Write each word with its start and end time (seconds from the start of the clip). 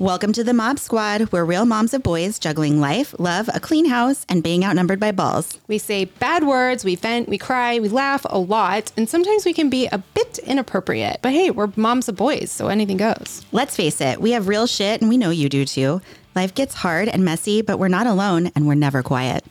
Welcome 0.00 0.32
to 0.34 0.44
the 0.44 0.54
Mob 0.54 0.78
Squad. 0.78 1.32
We're 1.32 1.44
real 1.44 1.64
moms 1.64 1.92
of 1.92 2.04
boys 2.04 2.38
juggling 2.38 2.78
life, 2.80 3.16
love, 3.18 3.50
a 3.52 3.58
clean 3.58 3.86
house, 3.86 4.24
and 4.28 4.44
being 4.44 4.64
outnumbered 4.64 5.00
by 5.00 5.10
balls. 5.10 5.58
We 5.66 5.78
say 5.78 6.04
bad 6.04 6.44
words, 6.44 6.84
we 6.84 6.94
vent, 6.94 7.28
we 7.28 7.36
cry, 7.36 7.80
we 7.80 7.88
laugh 7.88 8.24
a 8.30 8.38
lot, 8.38 8.92
and 8.96 9.08
sometimes 9.08 9.44
we 9.44 9.52
can 9.52 9.68
be 9.68 9.88
a 9.88 9.98
bit 9.98 10.38
inappropriate. 10.38 11.18
But 11.20 11.32
hey, 11.32 11.50
we're 11.50 11.72
moms 11.74 12.08
of 12.08 12.14
boys, 12.14 12.52
so 12.52 12.68
anything 12.68 12.96
goes. 12.96 13.44
Let's 13.50 13.74
face 13.74 14.00
it, 14.00 14.20
we 14.20 14.30
have 14.30 14.46
real 14.46 14.68
shit, 14.68 15.00
and 15.00 15.08
we 15.10 15.16
know 15.16 15.30
you 15.30 15.48
do 15.48 15.64
too. 15.64 16.00
Life 16.36 16.54
gets 16.54 16.74
hard 16.74 17.08
and 17.08 17.24
messy, 17.24 17.60
but 17.60 17.80
we're 17.80 17.88
not 17.88 18.06
alone, 18.06 18.52
and 18.54 18.68
we're 18.68 18.74
never 18.74 19.02
quiet. 19.02 19.44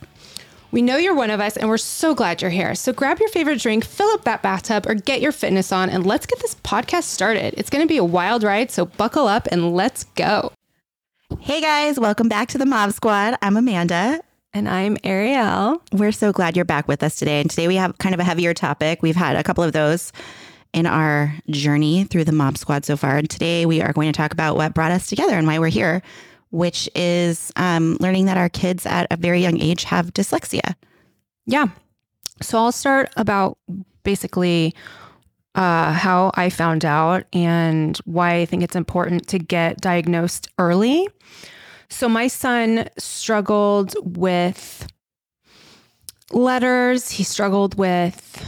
We 0.69 0.81
know 0.81 0.97
you're 0.97 1.15
one 1.15 1.29
of 1.29 1.39
us, 1.39 1.55
and 1.55 1.69
we're 1.69 1.77
so 1.77 2.13
glad 2.13 2.41
you're 2.41 2.51
here. 2.51 2.75
So 2.75 2.91
grab 2.91 3.19
your 3.19 3.29
favorite 3.29 3.61
drink, 3.61 3.85
fill 3.85 4.09
up 4.09 4.25
that 4.25 4.41
bathtub, 4.41 4.85
or 4.85 4.95
get 4.95 5.21
your 5.21 5.31
fitness 5.31 5.71
on, 5.71 5.89
and 5.89 6.05
let's 6.05 6.25
get 6.25 6.39
this 6.39 6.55
podcast 6.55 7.03
started. 7.03 7.53
It's 7.55 7.69
going 7.69 7.83
to 7.83 7.87
be 7.87 7.95
a 7.95 8.03
wild 8.03 8.43
ride, 8.43 8.69
so 8.69 8.85
buckle 8.85 9.27
up 9.27 9.47
and 9.49 9.73
let's 9.73 10.03
go. 10.03 10.51
Hey 11.39 11.61
guys, 11.61 11.97
welcome 11.97 12.27
back 12.27 12.49
to 12.49 12.57
the 12.57 12.65
Mob 12.65 12.91
Squad. 12.91 13.35
I'm 13.41 13.55
Amanda. 13.55 14.19
And 14.53 14.67
I'm 14.67 14.97
Arielle. 14.97 15.79
We're 15.93 16.11
so 16.11 16.33
glad 16.33 16.55
you're 16.55 16.65
back 16.65 16.87
with 16.87 17.01
us 17.01 17.15
today. 17.15 17.39
And 17.39 17.49
today 17.49 17.67
we 17.67 17.75
have 17.75 17.97
kind 17.99 18.13
of 18.13 18.19
a 18.19 18.23
heavier 18.25 18.53
topic. 18.53 19.01
We've 19.01 19.15
had 19.15 19.37
a 19.37 19.43
couple 19.43 19.63
of 19.63 19.71
those 19.71 20.11
in 20.73 20.85
our 20.85 21.33
journey 21.49 22.03
through 22.05 22.25
the 22.25 22.31
Mob 22.31 22.57
Squad 22.57 22.83
so 22.83 22.97
far. 22.97 23.17
And 23.17 23.29
today 23.29 23.65
we 23.65 23.81
are 23.81 23.93
going 23.93 24.11
to 24.11 24.17
talk 24.17 24.33
about 24.33 24.57
what 24.57 24.73
brought 24.73 24.91
us 24.91 25.07
together 25.07 25.37
and 25.37 25.47
why 25.47 25.59
we're 25.59 25.67
here, 25.67 26.01
which 26.49 26.89
is 26.95 27.51
um, 27.55 27.97
learning 27.99 28.25
that 28.25 28.37
our 28.37 28.49
kids 28.49 28.85
at 28.85 29.07
a 29.11 29.17
very 29.17 29.41
young 29.41 29.59
age 29.59 29.83
have 29.85 30.13
dyslexia. 30.13 30.75
Yeah. 31.45 31.67
So 32.41 32.57
I'll 32.59 32.71
start 32.71 33.09
about 33.17 33.57
basically 34.03 34.75
uh, 35.55 35.91
how 35.91 36.31
I 36.35 36.49
found 36.49 36.85
out 36.85 37.25
and 37.33 37.97
why 38.05 38.35
I 38.35 38.45
think 38.45 38.63
it's 38.63 38.75
important 38.75 39.27
to 39.29 39.39
get 39.39 39.81
diagnosed 39.81 40.49
early. 40.59 41.07
So 41.89 42.07
my 42.07 42.27
son 42.27 42.87
struggled 42.97 43.95
with 44.17 44.87
letters, 46.31 47.09
he 47.09 47.23
struggled 47.23 47.75
with 47.75 48.45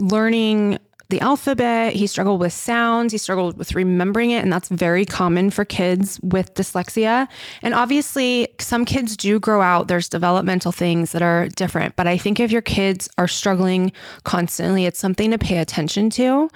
learning 0.00 0.78
the 1.08 1.20
alphabet. 1.20 1.92
He 1.92 2.06
struggled 2.06 2.40
with 2.40 2.52
sounds. 2.52 3.12
He 3.12 3.18
struggled 3.18 3.58
with 3.58 3.74
remembering 3.74 4.30
it. 4.30 4.42
And 4.42 4.52
that's 4.52 4.68
very 4.68 5.04
common 5.04 5.50
for 5.50 5.64
kids 5.64 6.18
with 6.22 6.54
dyslexia. 6.54 7.28
And 7.62 7.74
obviously, 7.74 8.48
some 8.58 8.84
kids 8.84 9.16
do 9.16 9.38
grow 9.38 9.60
out. 9.60 9.88
There's 9.88 10.08
developmental 10.08 10.72
things 10.72 11.12
that 11.12 11.22
are 11.22 11.48
different. 11.48 11.96
But 11.96 12.06
I 12.06 12.16
think 12.16 12.40
if 12.40 12.50
your 12.50 12.62
kids 12.62 13.08
are 13.18 13.28
struggling 13.28 13.92
constantly, 14.24 14.86
it's 14.86 14.98
something 14.98 15.30
to 15.30 15.38
pay 15.38 15.58
attention 15.58 16.10
to. 16.10 16.48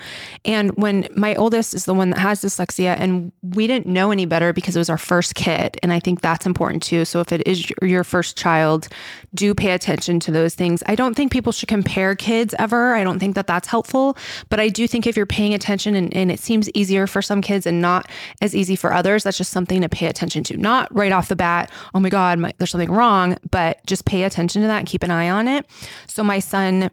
And 0.44 0.70
when 0.72 1.08
my 1.14 1.34
oldest 1.34 1.74
is 1.74 1.84
the 1.84 1.94
one 1.94 2.10
that 2.10 2.18
has 2.18 2.40
dyslexia, 2.40 2.96
and 2.98 3.32
we 3.42 3.66
didn't 3.66 3.86
know 3.86 4.10
any 4.10 4.26
better 4.26 4.52
because 4.52 4.76
it 4.76 4.78
was 4.78 4.90
our 4.90 4.98
first 4.98 5.34
kid. 5.34 5.78
And 5.82 5.92
I 5.92 6.00
think 6.00 6.20
that's 6.20 6.46
important 6.46 6.82
too. 6.82 7.04
So 7.04 7.20
if 7.20 7.32
it 7.32 7.46
is 7.46 7.70
your 7.82 8.04
first 8.04 8.36
child, 8.36 8.88
do 9.34 9.54
pay 9.54 9.72
attention 9.72 10.20
to 10.20 10.30
those 10.30 10.54
things. 10.54 10.82
I 10.86 10.94
don't 10.94 11.14
think 11.14 11.32
people 11.32 11.52
should 11.52 11.68
compare 11.68 12.14
kids 12.14 12.54
ever. 12.58 12.94
I 12.94 13.04
don't 13.04 13.18
think 13.18 13.34
that 13.34 13.46
that's 13.46 13.68
helpful. 13.68 14.16
But 14.48 14.60
I 14.60 14.68
do 14.68 14.86
think 14.88 15.06
if 15.06 15.16
you're 15.16 15.26
paying 15.26 15.54
attention 15.54 15.94
and, 15.94 16.14
and 16.14 16.30
it 16.30 16.40
seems 16.40 16.70
easier 16.74 17.06
for 17.06 17.22
some 17.22 17.40
kids 17.40 17.66
and 17.66 17.80
not 17.80 18.08
as 18.40 18.54
easy 18.54 18.76
for 18.76 18.92
others, 18.92 19.24
that's 19.24 19.38
just 19.38 19.52
something 19.52 19.80
to 19.82 19.88
pay 19.88 20.06
attention 20.06 20.44
to. 20.44 20.56
Not 20.56 20.94
right 20.94 21.12
off 21.12 21.28
the 21.28 21.36
bat, 21.36 21.70
oh 21.94 22.00
my 22.00 22.08
God, 22.08 22.38
my, 22.38 22.52
there's 22.58 22.70
something 22.70 22.90
wrong, 22.90 23.36
but 23.50 23.84
just 23.86 24.04
pay 24.04 24.24
attention 24.24 24.62
to 24.62 24.68
that 24.68 24.78
and 24.78 24.86
keep 24.86 25.02
an 25.02 25.10
eye 25.10 25.30
on 25.30 25.48
it. 25.48 25.66
So 26.06 26.22
my 26.22 26.38
son 26.38 26.90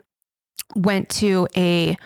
went 0.75 1.09
to 1.09 1.47
a 1.55 1.97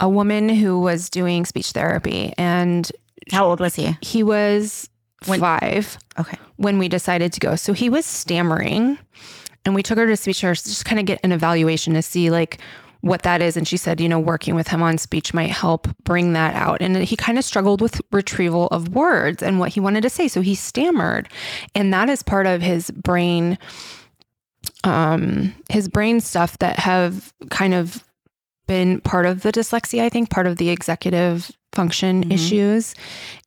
a 0.00 0.08
woman 0.08 0.48
who 0.48 0.80
was 0.80 1.10
doing 1.10 1.44
speech 1.44 1.72
therapy 1.72 2.32
and 2.38 2.90
how 3.30 3.46
old 3.46 3.60
was 3.60 3.74
he? 3.74 3.96
He 4.00 4.22
was 4.22 4.88
when, 5.26 5.40
five. 5.40 5.98
Okay. 6.18 6.38
When 6.56 6.78
we 6.78 6.88
decided 6.88 7.32
to 7.34 7.40
go. 7.40 7.54
So 7.54 7.72
he 7.72 7.88
was 7.88 8.06
stammering 8.06 8.98
and 9.64 9.74
we 9.74 9.82
took 9.82 9.98
her 9.98 10.06
to 10.06 10.16
speech 10.16 10.40
therapy 10.40 10.62
just 10.62 10.84
kind 10.84 10.98
of 10.98 11.04
get 11.04 11.20
an 11.22 11.32
evaluation 11.32 11.94
to 11.94 12.02
see 12.02 12.30
like 12.30 12.58
what 13.00 13.22
that 13.22 13.40
is. 13.40 13.56
And 13.56 13.66
she 13.66 13.76
said, 13.76 14.00
you 14.00 14.08
know, 14.08 14.18
working 14.18 14.54
with 14.54 14.68
him 14.68 14.82
on 14.82 14.98
speech 14.98 15.32
might 15.32 15.50
help 15.50 15.88
bring 16.04 16.32
that 16.34 16.54
out. 16.54 16.80
And 16.80 16.96
he 16.96 17.16
kind 17.16 17.38
of 17.38 17.44
struggled 17.44 17.80
with 17.80 18.00
retrieval 18.12 18.66
of 18.68 18.94
words 18.94 19.42
and 19.42 19.58
what 19.58 19.70
he 19.70 19.80
wanted 19.80 20.02
to 20.02 20.10
say. 20.10 20.28
So 20.28 20.40
he 20.40 20.54
stammered. 20.54 21.28
And 21.74 21.92
that 21.92 22.08
is 22.08 22.22
part 22.22 22.46
of 22.46 22.60
his 22.60 22.90
brain, 22.90 23.58
um, 24.84 25.54
his 25.70 25.88
brain 25.88 26.20
stuff 26.20 26.58
that 26.58 26.78
have 26.78 27.32
kind 27.50 27.74
of 27.74 28.04
been 28.66 29.00
part 29.00 29.26
of 29.26 29.42
the 29.42 29.50
dyslexia, 29.50 30.02
I 30.02 30.08
think, 30.08 30.30
part 30.30 30.46
of 30.46 30.58
the 30.58 30.70
executive 30.70 31.50
function 31.72 32.22
mm-hmm. 32.22 32.32
issues. 32.32 32.94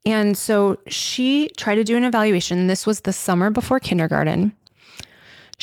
And 0.05 0.37
so 0.37 0.79
she 0.87 1.49
tried 1.57 1.75
to 1.75 1.83
do 1.83 1.95
an 1.95 2.03
evaluation. 2.03 2.67
This 2.67 2.85
was 2.85 3.01
the 3.01 3.13
summer 3.13 3.49
before 3.49 3.79
kindergarten 3.79 4.53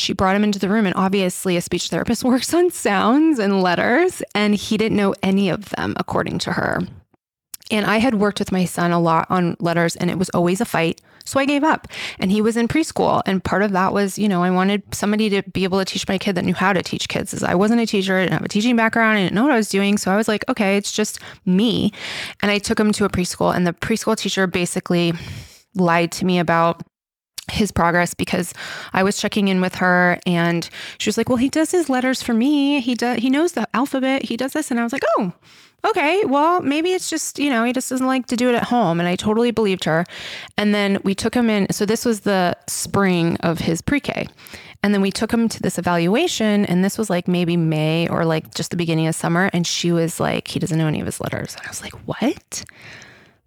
she 0.01 0.13
brought 0.13 0.35
him 0.35 0.45
into 0.45 0.59
the 0.59 0.69
room 0.69 0.87
and 0.87 0.95
obviously 0.97 1.57
a 1.57 1.61
speech 1.61 1.89
therapist 1.89 2.25
works 2.25 2.53
on 2.55 2.71
sounds 2.71 3.39
and 3.39 3.63
letters 3.63 4.23
and 4.35 4.55
he 4.55 4.77
didn't 4.77 4.97
know 4.97 5.15
any 5.23 5.51
of 5.51 5.69
them 5.71 5.95
according 5.97 6.39
to 6.41 6.53
her. 6.53 6.81
And 7.71 7.87
i 7.87 7.99
had 7.99 8.15
worked 8.17 8.39
with 8.39 8.51
my 8.51 8.65
son 8.65 8.91
a 8.91 9.01
lot 9.01 9.27
on 9.31 9.57
letters 9.61 9.95
and 9.97 10.11
it 10.11 10.19
was 10.19 10.31
always 10.31 10.61
a 10.61 10.65
fight 10.65 11.01
so 11.25 11.39
i 11.39 11.45
gave 11.45 11.63
up. 11.63 11.87
And 12.19 12.33
he 12.33 12.41
was 12.41 12.57
in 12.57 12.67
preschool 12.67 13.23
and 13.27 13.45
part 13.45 13.63
of 13.63 13.73
that 13.73 13.93
was 13.93 14.19
you 14.19 14.29
know 14.29 14.43
i 14.43 14.51
wanted 14.51 14.83
somebody 14.93 15.31
to 15.31 15.43
be 15.51 15.65
able 15.65 15.79
to 15.79 15.85
teach 15.85 16.09
my 16.09 16.19
kid 16.19 16.35
that 16.35 16.45
knew 16.45 16.55
how 16.55 16.73
to 16.73 16.83
teach 16.83 17.09
kids 17.09 17.33
as 17.33 17.43
i 17.43 17.55
wasn't 17.55 17.81
a 17.81 17.87
teacher 17.87 18.17
i 18.17 18.23
didn't 18.23 18.33
have 18.33 18.45
a 18.45 18.49
teaching 18.49 18.75
background 18.75 19.19
i 19.19 19.23
didn't 19.23 19.35
know 19.35 19.43
what 19.43 19.53
i 19.53 19.57
was 19.57 19.69
doing 19.69 19.99
so 19.99 20.11
i 20.11 20.17
was 20.17 20.27
like 20.27 20.45
okay 20.49 20.77
it's 20.77 20.93
just 20.93 21.21
me. 21.47 21.93
And 22.41 22.51
i 22.51 22.59
took 22.59 22.81
him 22.81 22.93
to 22.93 23.05
a 23.05 23.09
preschool 23.09 23.55
and 23.55 23.67
the 23.67 23.73
preschool 23.73 24.17
teacher 24.17 24.47
basically 24.47 25.13
lied 25.75 26.11
to 26.13 26.25
me 26.25 26.39
about 26.39 26.83
his 27.51 27.73
progress 27.73 28.15
because 28.15 28.55
I 28.93 29.03
was 29.03 29.19
checking 29.19 29.49
in 29.49 29.61
with 29.61 29.77
her 29.77 30.19
and 30.27 30.69
she 30.99 31.09
was 31.09 31.17
like, 31.17 31.29
"Well, 31.29 31.39
he 31.39 31.49
does 31.49 31.71
his 31.71 31.89
letters 31.89 32.23
for 32.23 32.35
me. 32.35 32.81
He 32.81 32.95
does 32.95 33.19
he 33.19 33.31
knows 33.31 33.53
the 33.53 33.69
alphabet. 33.75 34.25
He 34.25 34.37
does 34.37 34.53
this." 34.53 34.71
And 34.71 34.79
I 34.79 34.85
was 34.85 34.93
like, 34.93 35.03
"Oh, 35.17 35.33
okay. 35.89 36.25
Well, 36.25 36.61
maybe 36.61 36.93
it's 36.93 37.11
just, 37.11 37.39
you 37.39 37.51
know, 37.51 37.65
he 37.65 37.73
just 37.73 37.91
doesn't 37.91 38.07
like 38.07 38.27
to 38.27 38.37
do 38.37 38.49
it 38.49 38.55
at 38.55 38.65
home." 38.65 39.01
And 39.01 39.09
I 39.09 39.17
totally 39.17 39.51
believed 39.51 39.85
her. 39.85 40.05
And 40.57 40.75
then 40.75 40.99
we 41.03 41.15
took 41.15 41.35
him 41.35 41.51
in. 41.51 41.67
So 41.73 41.85
this 41.87 42.05
was 42.05 42.21
the 42.21 42.57
spring 42.69 43.37
of 43.39 43.59
his 43.59 43.83
pre-K. 43.83 44.29
And 44.83 44.95
then 44.95 45.03
we 45.03 45.11
took 45.11 45.31
him 45.31 45.49
to 45.49 45.61
this 45.61 45.79
evaluation, 45.79 46.65
and 46.65 46.83
this 46.83 46.97
was 46.97 47.11
like 47.11 47.29
maybe 47.29 47.57
May 47.57 48.09
or 48.09 48.25
like 48.25 48.55
just 48.55 48.71
the 48.71 48.79
beginning 48.79 49.07
of 49.09 49.15
summer. 49.15 49.51
And 49.53 49.67
she 49.67 49.93
was 49.93 50.19
like, 50.19 50.49
he 50.49 50.59
doesn't 50.59 50.79
know 50.79 50.87
any 50.87 51.01
of 51.01 51.07
his 51.07 51.21
letters. 51.21 51.55
And 51.55 51.67
I 51.67 51.69
was 51.69 51.83
like, 51.83 51.93
what? 52.07 52.65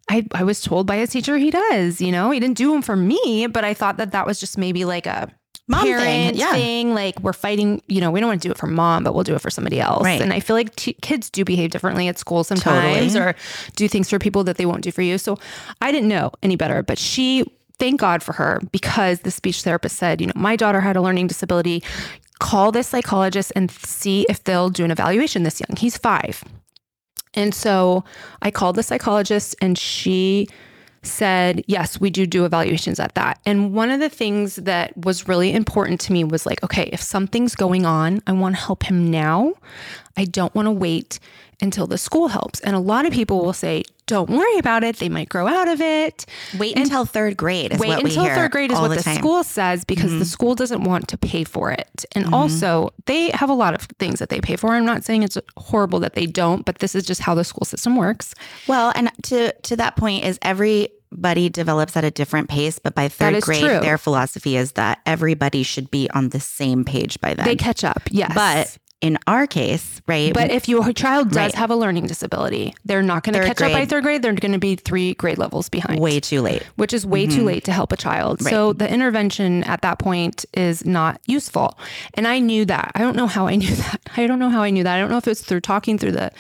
I, 0.09 0.28
I 0.34 0.44
was 0.44 0.62
told 0.62 0.86
by 0.86 0.97
his 0.97 1.09
teacher 1.09 1.38
he 1.38 1.50
does, 1.50 2.02
you 2.02 2.12
know, 2.12 2.31
he 2.31 2.40
didn't 2.40 2.58
do 2.58 2.72
them 2.72 2.81
for 2.81 2.96
me, 2.96 3.47
but 3.47 3.64
I 3.64 3.74
thought 3.74 3.97
that 3.97 4.12
that 4.12 4.25
was 4.25 4.40
just 4.40 4.58
maybe 4.58 4.86
like 4.86 5.06
a 5.06 5.31
mom 5.68 5.84
thing, 5.84 6.36
yeah. 6.36 6.52
thing. 6.52 6.94
Like 6.94 7.19
we're 7.22 7.34
fighting, 7.34 7.81
you 7.88 8.02
know, 8.02 8.12
we 8.12 8.19
don't 8.19 8.30
want 8.30 8.41
to 8.41 8.47
do 8.47 8.52
it 8.52 8.58
for 8.58 8.68
mom, 8.68 9.03
but 9.03 9.14
we'll 9.14 9.24
do 9.24 9.36
it 9.36 9.41
for 9.41 9.50
somebody 9.50 9.80
else. 9.80 10.03
Right. 10.03 10.22
And 10.22 10.34
I 10.34 10.40
feel 10.40 10.56
like 10.56 10.75
t- 10.75 10.97
kids 11.02 11.30
do 11.30 11.46
behave 11.46 11.72
differently 11.72 12.08
at 12.08 12.19
school 12.19 12.44
sometimes 12.44 13.14
totally. 13.14 13.31
or 13.31 13.36
do 13.75 13.88
things 13.88 14.09
for 14.09 14.19
people 14.19 14.44
that 14.44 14.58
they 14.58 14.66
won't 14.66 14.81
do 14.81 14.91
for 14.91 15.02
you. 15.02 15.18
So 15.18 15.40
I 15.81 15.91
didn't 15.91 16.09
know 16.09 16.31
any 16.41 16.56
better, 16.56 16.84
but 16.84 16.97
she, 16.97 17.46
thank 17.80 18.00
God 18.00 18.22
for 18.22 18.34
her 18.34 18.59
because 18.72 19.22
the 19.22 19.31
speech 19.31 19.64
therapist 19.64 19.97
said, 19.97 20.20
you 20.20 20.28
know, 20.28 20.34
my 20.35 20.56
daughter 20.56 20.81
had 20.81 20.96
a 20.96 21.02
learning 21.02 21.28
disability. 21.28 21.84
Call 22.40 22.72
this 22.72 22.88
psychologist 22.88 23.53
and 23.56 23.72
see 23.72 24.25
if 24.28 24.44
they'll 24.44 24.70
do 24.70 24.84
an 24.84 24.91
evaluation 24.91 25.44
this 25.44 25.62
young. 25.62 25.78
He's 25.78 25.97
five. 25.97 26.44
And 27.33 27.53
so 27.53 28.03
I 28.41 28.51
called 28.51 28.75
the 28.75 28.83
psychologist 28.83 29.55
and 29.61 29.77
she 29.77 30.47
said, 31.03 31.63
yes, 31.67 31.99
we 31.99 32.09
do 32.09 32.25
do 32.25 32.45
evaluations 32.45 32.99
at 32.99 33.16
that. 33.16 33.39
And 33.45 33.73
one 33.73 33.89
of 33.89 33.99
the 33.99 34.09
things 34.09 34.55
that 34.55 34.95
was 34.97 35.27
really 35.27 35.53
important 35.53 35.99
to 36.01 36.13
me 36.13 36.23
was 36.23 36.45
like, 36.45 36.63
okay, 36.63 36.89
if 36.93 37.01
something's 37.01 37.55
going 37.55 37.85
on, 37.85 38.22
I 38.25 38.31
want 38.31 38.55
to 38.55 38.61
help 38.61 38.83
him 38.83 39.11
now. 39.11 39.53
I 40.16 40.25
don't 40.25 40.53
want 40.55 40.67
to 40.67 40.72
wait 40.72 41.19
until 41.63 41.88
the 41.88 41.97
school 41.97 42.28
helps. 42.28 42.59
And 42.59 42.75
a 42.75 42.79
lot 42.79 43.06
of 43.06 43.13
people 43.13 43.44
will 43.44 43.53
say, 43.53 43.84
don't 44.06 44.29
worry 44.29 44.57
about 44.57 44.84
it. 44.84 44.97
They 44.97 45.08
might 45.08 45.29
grow 45.29 45.47
out 45.47 45.70
of 45.70 45.79
it. 45.79 46.26
Wait 46.59 46.76
and 46.76 46.84
until 46.84 47.05
third 47.05 47.37
grade. 47.37 47.79
wait 47.79 48.03
until 48.03 48.26
third 48.26 48.52
grade 48.52 48.72
is 48.72 48.78
what 48.78 48.90
the, 48.90 48.96
the 48.96 49.16
school 49.16 49.43
says 49.46 49.85
because 49.85 50.11
mm-hmm. 50.11 50.20
the 50.20 50.26
school 50.26 50.55
doesn't 50.55 50.84
want 50.84 51.08
to 51.08 51.17
pay 51.17 51.46
for 51.46 51.72
it. 51.72 52.05
And 52.11 52.26
mm-hmm. 52.26 52.34
also, 52.34 52.90
they 53.05 53.29
have 53.32 53.49
a 53.49 53.53
lot 53.53 53.73
of 53.73 53.84
things 53.97 54.20
that 54.20 54.28
they 54.28 54.41
pay 54.41 54.58
for. 54.58 54.73
I'm 54.73 54.85
not 54.85 55.05
saying 55.05 55.23
it's 55.23 55.37
horrible 55.55 55.99
that 56.02 56.16
they 56.16 56.26
don't, 56.26 56.66
but 56.66 56.79
this 56.79 56.96
is 56.96 57.05
just 57.05 57.22
how 57.22 57.34
the 57.34 57.46
school 57.46 57.66
system 57.66 57.96
works. 57.96 58.35
Well, 58.67 58.91
and 58.93 59.09
to 59.23 59.53
to 59.53 59.78
that 59.78 59.96
point 59.96 60.26
is 60.26 60.37
everybody 60.41 61.47
develops 61.47 61.96
at 61.96 62.03
a 62.03 62.11
different 62.11 62.49
pace, 62.49 62.79
but 62.79 62.93
by 62.93 63.08
third 63.08 63.41
grade, 63.41 63.61
true. 63.61 63.79
their 63.79 63.97
philosophy 63.97 64.58
is 64.58 64.73
that 64.73 64.99
everybody 65.05 65.64
should 65.64 65.90
be 65.90 66.09
on 66.09 66.29
the 66.29 66.41
same 66.41 66.84
page 66.84 67.22
by 67.22 67.35
then. 67.35 67.46
They 67.46 67.55
catch 67.55 67.85
up, 67.85 68.02
yes. 68.11 68.34
But 68.35 68.78
in 69.03 69.17
our 69.28 69.46
case, 69.46 70.02
right? 70.08 70.34
But 70.34 70.50
if 70.50 70.70
your 70.70 70.94
child 70.94 71.28
does 71.28 71.35
right. 71.35 71.55
have 71.55 71.70
a 71.70 71.76
learning 71.76 72.08
disability, 72.08 72.73
they're 72.85 73.02
not 73.02 73.23
going 73.23 73.34
to 73.34 73.46
catch 73.46 73.58
grade, 73.58 73.73
up 73.73 73.78
by 73.78 73.85
third 73.85 74.02
grade. 74.05 74.22
They're 74.22 74.34
going 74.34 74.53
to 74.53 74.59
be 74.59 74.78
three 74.78 75.14
grade 75.16 75.38
levels 75.38 75.67
behind. 75.67 76.00
Way 76.00 76.22
too 76.22 76.40
late. 76.40 76.64
Which 76.78 76.94
is 76.94 77.05
way 77.05 77.28
mm-hmm. 77.28 77.38
too 77.38 77.44
late 77.44 77.66
to 77.66 77.73
help 77.73 77.91
a 77.91 77.97
child. 77.97 78.41
Right. 78.41 78.50
So 78.50 78.72
the 78.72 78.90
intervention 78.90 79.66
at 79.66 79.82
that 79.82 80.00
point 80.00 80.46
is 80.53 80.85
not 80.85 81.20
useful. 81.28 81.78
And 82.14 82.26
I 82.26 82.40
knew 82.40 82.64
that. 82.64 82.94
I 82.96 83.00
don't 83.00 83.17
know 83.17 83.28
how 83.28 83.46
I 83.46 83.58
knew 83.58 83.76
that. 83.76 84.00
I 84.16 84.26
don't 84.26 84.40
know 84.40 84.50
how 84.50 84.61
I 84.61 84.70
knew 84.70 84.85
that. 84.85 84.96
I 84.96 85.02
don't 85.02 85.09
know 85.09 85.17
if 85.17 85.28
it's 85.28 85.41
through 85.41 85.61
talking 85.61 85.97
through 85.97 86.14
the 86.14 86.32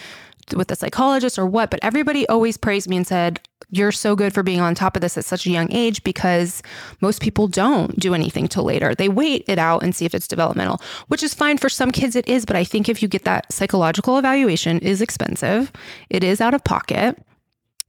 with 0.55 0.71
a 0.71 0.75
psychologist 0.75 1.39
or 1.39 1.45
what, 1.45 1.69
but 1.69 1.79
everybody 1.83 2.27
always 2.27 2.57
praised 2.57 2.89
me 2.89 2.97
and 2.97 3.07
said, 3.07 3.39
You're 3.69 3.91
so 3.91 4.15
good 4.15 4.33
for 4.33 4.43
being 4.43 4.59
on 4.59 4.75
top 4.75 4.95
of 4.95 5.01
this 5.01 5.17
at 5.17 5.25
such 5.25 5.45
a 5.45 5.51
young 5.51 5.71
age 5.71 6.03
because 6.03 6.61
most 7.01 7.21
people 7.21 7.47
don't 7.47 7.97
do 7.99 8.13
anything 8.13 8.47
till 8.47 8.63
later. 8.63 8.93
They 8.95 9.09
wait 9.09 9.45
it 9.47 9.59
out 9.59 9.83
and 9.83 9.95
see 9.95 10.05
if 10.05 10.13
it's 10.13 10.27
developmental, 10.27 10.81
which 11.07 11.23
is 11.23 11.33
fine 11.33 11.57
for 11.57 11.69
some 11.69 11.91
kids, 11.91 12.15
it 12.15 12.27
is. 12.27 12.45
But 12.45 12.55
I 12.55 12.63
think 12.63 12.89
if 12.89 13.01
you 13.01 13.07
get 13.07 13.23
that 13.23 13.51
psychological 13.51 14.17
evaluation, 14.17 14.79
is 14.79 15.01
expensive, 15.01 15.71
it 16.09 16.23
is 16.23 16.41
out 16.41 16.53
of 16.53 16.63
pocket 16.63 17.17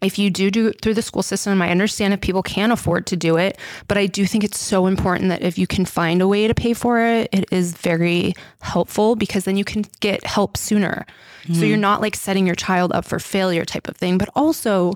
if 0.05 0.19
you 0.19 0.31
do 0.31 0.51
do 0.51 0.69
it 0.69 0.81
through 0.81 0.95
the 0.95 1.03
school 1.03 1.23
system, 1.23 1.61
I 1.61 1.71
understand 1.71 2.15
if 2.15 2.21
people 2.21 2.43
can't 2.43 2.73
afford 2.73 3.07
to 3.09 3.17
do 3.17 3.37
it, 3.37 3.59
but 3.89 3.99
I 3.99 4.07
do 4.07 4.27
think 4.27 4.45
it's 4.45 4.59
so 4.59 4.87
important 4.87 5.29
that 5.31 5.43
if 5.43 5.59
you 5.59 5.67
can 5.67 5.85
find 5.85 6.23
a 6.23 6.29
way 6.29 6.47
to 6.47 6.55
pay 6.55 6.75
for 6.75 7.01
it, 7.01 7.29
it 7.33 7.47
is 7.51 7.73
very 7.73 8.35
helpful 8.61 9.17
because 9.17 9.45
then 9.45 9.57
you 9.57 9.65
can 9.65 9.85
get 10.01 10.25
help 10.25 10.57
sooner. 10.57 11.07
Mm-hmm. 11.45 11.55
So 11.55 11.65
you're 11.65 11.77
not 11.77 12.01
like 12.01 12.17
setting 12.17 12.47
your 12.47 12.55
child 12.55 12.93
up 12.93 13.05
for 13.05 13.19
failure 13.19 13.65
type 13.65 13.89
of 13.89 13.97
thing, 13.97 14.19
but 14.19 14.29
also 14.35 14.95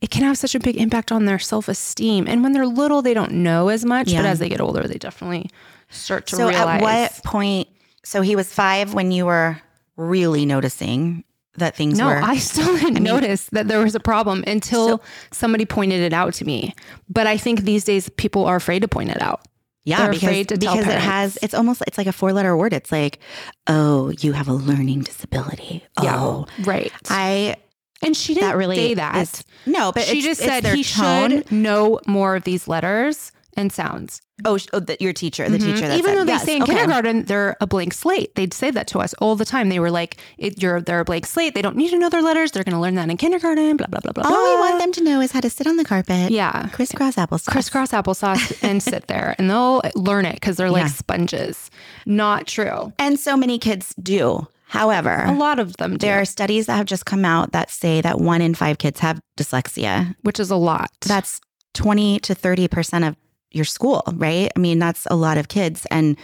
it 0.00 0.10
can 0.10 0.22
have 0.24 0.36
such 0.38 0.54
a 0.54 0.60
big 0.60 0.76
impact 0.76 1.10
on 1.10 1.24
their 1.24 1.38
self 1.38 1.68
esteem. 1.68 2.26
And 2.28 2.42
when 2.42 2.52
they're 2.52 2.66
little, 2.66 3.02
they 3.02 3.14
don't 3.14 3.32
know 3.32 3.68
as 3.68 3.84
much, 3.84 4.10
yeah. 4.10 4.22
but 4.22 4.26
as 4.26 4.38
they 4.38 4.48
get 4.48 4.60
older, 4.60 4.86
they 4.86 4.98
definitely 4.98 5.50
start 5.90 6.26
to 6.28 6.36
so 6.36 6.48
realize. 6.48 6.80
at 6.80 6.82
what 6.82 7.24
point? 7.24 7.68
So 8.04 8.22
he 8.22 8.36
was 8.36 8.52
five 8.52 8.94
when 8.94 9.10
you 9.10 9.26
were 9.26 9.60
really 9.96 10.44
noticing 10.46 11.24
that 11.58 11.76
things 11.76 11.98
no, 11.98 12.06
were. 12.06 12.20
I 12.22 12.36
still 12.36 12.76
didn't 12.76 12.96
I 12.96 13.00
mean, 13.00 13.04
notice 13.04 13.46
that 13.52 13.68
there 13.68 13.80
was 13.80 13.94
a 13.94 14.00
problem 14.00 14.44
until 14.46 14.98
so, 14.98 15.00
somebody 15.32 15.64
pointed 15.64 16.00
it 16.00 16.12
out 16.12 16.34
to 16.34 16.44
me. 16.44 16.74
But 17.08 17.26
I 17.26 17.36
think 17.36 17.62
these 17.62 17.84
days 17.84 18.08
people 18.10 18.44
are 18.44 18.56
afraid 18.56 18.82
to 18.82 18.88
point 18.88 19.10
it 19.10 19.20
out. 19.20 19.42
Yeah, 19.84 19.98
They're 19.98 20.12
because, 20.12 20.58
because 20.58 20.86
it 20.88 20.98
has 20.98 21.38
it's 21.42 21.54
almost 21.54 21.80
it's 21.86 21.96
like 21.96 22.08
a 22.08 22.12
four 22.12 22.32
letter 22.32 22.56
word. 22.56 22.72
It's 22.72 22.90
like, 22.90 23.20
oh, 23.68 24.10
you 24.18 24.32
have 24.32 24.48
a 24.48 24.52
learning 24.52 25.02
disability. 25.02 25.84
Yeah, 26.02 26.20
oh, 26.20 26.46
right. 26.64 26.92
I 27.08 27.54
and 28.02 28.16
she 28.16 28.34
didn't 28.34 28.48
that 28.48 28.56
really 28.56 28.76
say 28.76 28.94
that. 28.94 29.16
Is, 29.16 29.44
no, 29.64 29.92
but 29.92 30.02
she 30.02 30.22
just 30.22 30.40
said 30.40 30.64
he 30.66 30.82
tone. 30.82 31.30
should 31.30 31.52
know 31.52 32.00
more 32.06 32.34
of 32.34 32.42
these 32.42 32.66
letters 32.66 33.30
and 33.56 33.72
sounds. 33.72 34.20
Oh, 34.44 34.58
oh 34.72 34.80
the, 34.80 34.96
your 35.00 35.12
teacher, 35.12 35.48
the 35.48 35.58
mm-hmm. 35.58 35.74
teacher. 35.74 35.90
Even 35.92 36.14
though 36.14 36.24
they 36.24 36.32
yes, 36.32 36.44
say 36.44 36.56
in 36.56 36.62
okay. 36.62 36.74
kindergarten 36.74 37.24
they're 37.24 37.56
a 37.60 37.66
blank 37.66 37.94
slate, 37.94 38.34
they'd 38.34 38.52
say 38.52 38.70
that 38.70 38.86
to 38.88 38.98
us 38.98 39.14
all 39.14 39.34
the 39.34 39.46
time. 39.46 39.70
They 39.70 39.80
were 39.80 39.90
like, 39.90 40.18
"You're 40.38 40.80
they're 40.80 41.00
a 41.00 41.04
blank 41.04 41.26
slate. 41.26 41.54
They 41.54 41.62
don't 41.62 41.76
need 41.76 41.90
to 41.90 41.98
know 41.98 42.10
their 42.10 42.22
letters. 42.22 42.52
They're 42.52 42.64
going 42.64 42.74
to 42.74 42.80
learn 42.80 42.96
that 42.96 43.08
in 43.08 43.16
kindergarten." 43.16 43.76
Blah 43.76 43.86
blah 43.86 44.00
blah 44.00 44.12
blah. 44.12 44.24
All 44.24 44.44
we 44.44 44.60
want 44.60 44.78
them 44.78 44.92
to 44.92 45.02
know 45.02 45.20
is 45.20 45.32
how 45.32 45.40
to 45.40 45.50
sit 45.50 45.66
on 45.66 45.76
the 45.76 45.84
carpet. 45.84 46.30
Yeah, 46.30 46.68
crisscross 46.68 47.16
applesauce. 47.16 47.50
Crisscross 47.50 47.92
applesauce, 47.92 48.62
and 48.62 48.82
sit 48.82 49.06
there, 49.06 49.34
and 49.38 49.48
they'll 49.48 49.80
learn 49.94 50.26
it 50.26 50.34
because 50.34 50.56
they're 50.56 50.70
like 50.70 50.84
yeah. 50.84 50.88
sponges. 50.88 51.70
Not 52.04 52.46
true. 52.46 52.92
And 52.98 53.18
so 53.18 53.36
many 53.36 53.58
kids 53.58 53.94
do. 54.00 54.46
However, 54.68 55.24
a 55.24 55.32
lot 55.32 55.58
of 55.58 55.76
them 55.76 55.92
do. 55.92 55.98
There 55.98 56.20
are 56.20 56.24
studies 56.24 56.66
that 56.66 56.76
have 56.76 56.86
just 56.86 57.06
come 57.06 57.24
out 57.24 57.52
that 57.52 57.70
say 57.70 58.00
that 58.00 58.20
one 58.20 58.42
in 58.42 58.54
five 58.54 58.78
kids 58.78 58.98
have 59.00 59.20
dyslexia, 59.38 60.14
which 60.22 60.40
is 60.40 60.50
a 60.50 60.56
lot. 60.56 60.90
That's 61.06 61.40
20 61.74 62.18
to 62.20 62.34
30% 62.34 63.06
of 63.06 63.16
your 63.56 63.64
school, 63.64 64.02
right? 64.14 64.50
I 64.54 64.58
mean, 64.58 64.78
that's 64.78 65.06
a 65.10 65.16
lot 65.16 65.38
of 65.38 65.48
kids. 65.48 65.86
And 65.90 66.16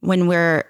when 0.00 0.26
we're 0.26 0.64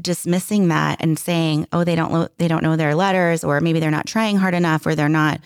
dismissing 0.00 0.68
that 0.68 0.98
and 1.00 1.18
saying, 1.18 1.66
"Oh, 1.72 1.84
they 1.84 1.94
don't 1.94 2.12
lo- 2.12 2.28
they 2.38 2.48
don't 2.48 2.62
know 2.62 2.76
their 2.76 2.94
letters 2.94 3.44
or 3.44 3.60
maybe 3.60 3.80
they're 3.80 3.90
not 3.90 4.06
trying 4.06 4.36
hard 4.36 4.54
enough 4.54 4.86
or 4.86 4.94
they're 4.94 5.08
not 5.08 5.40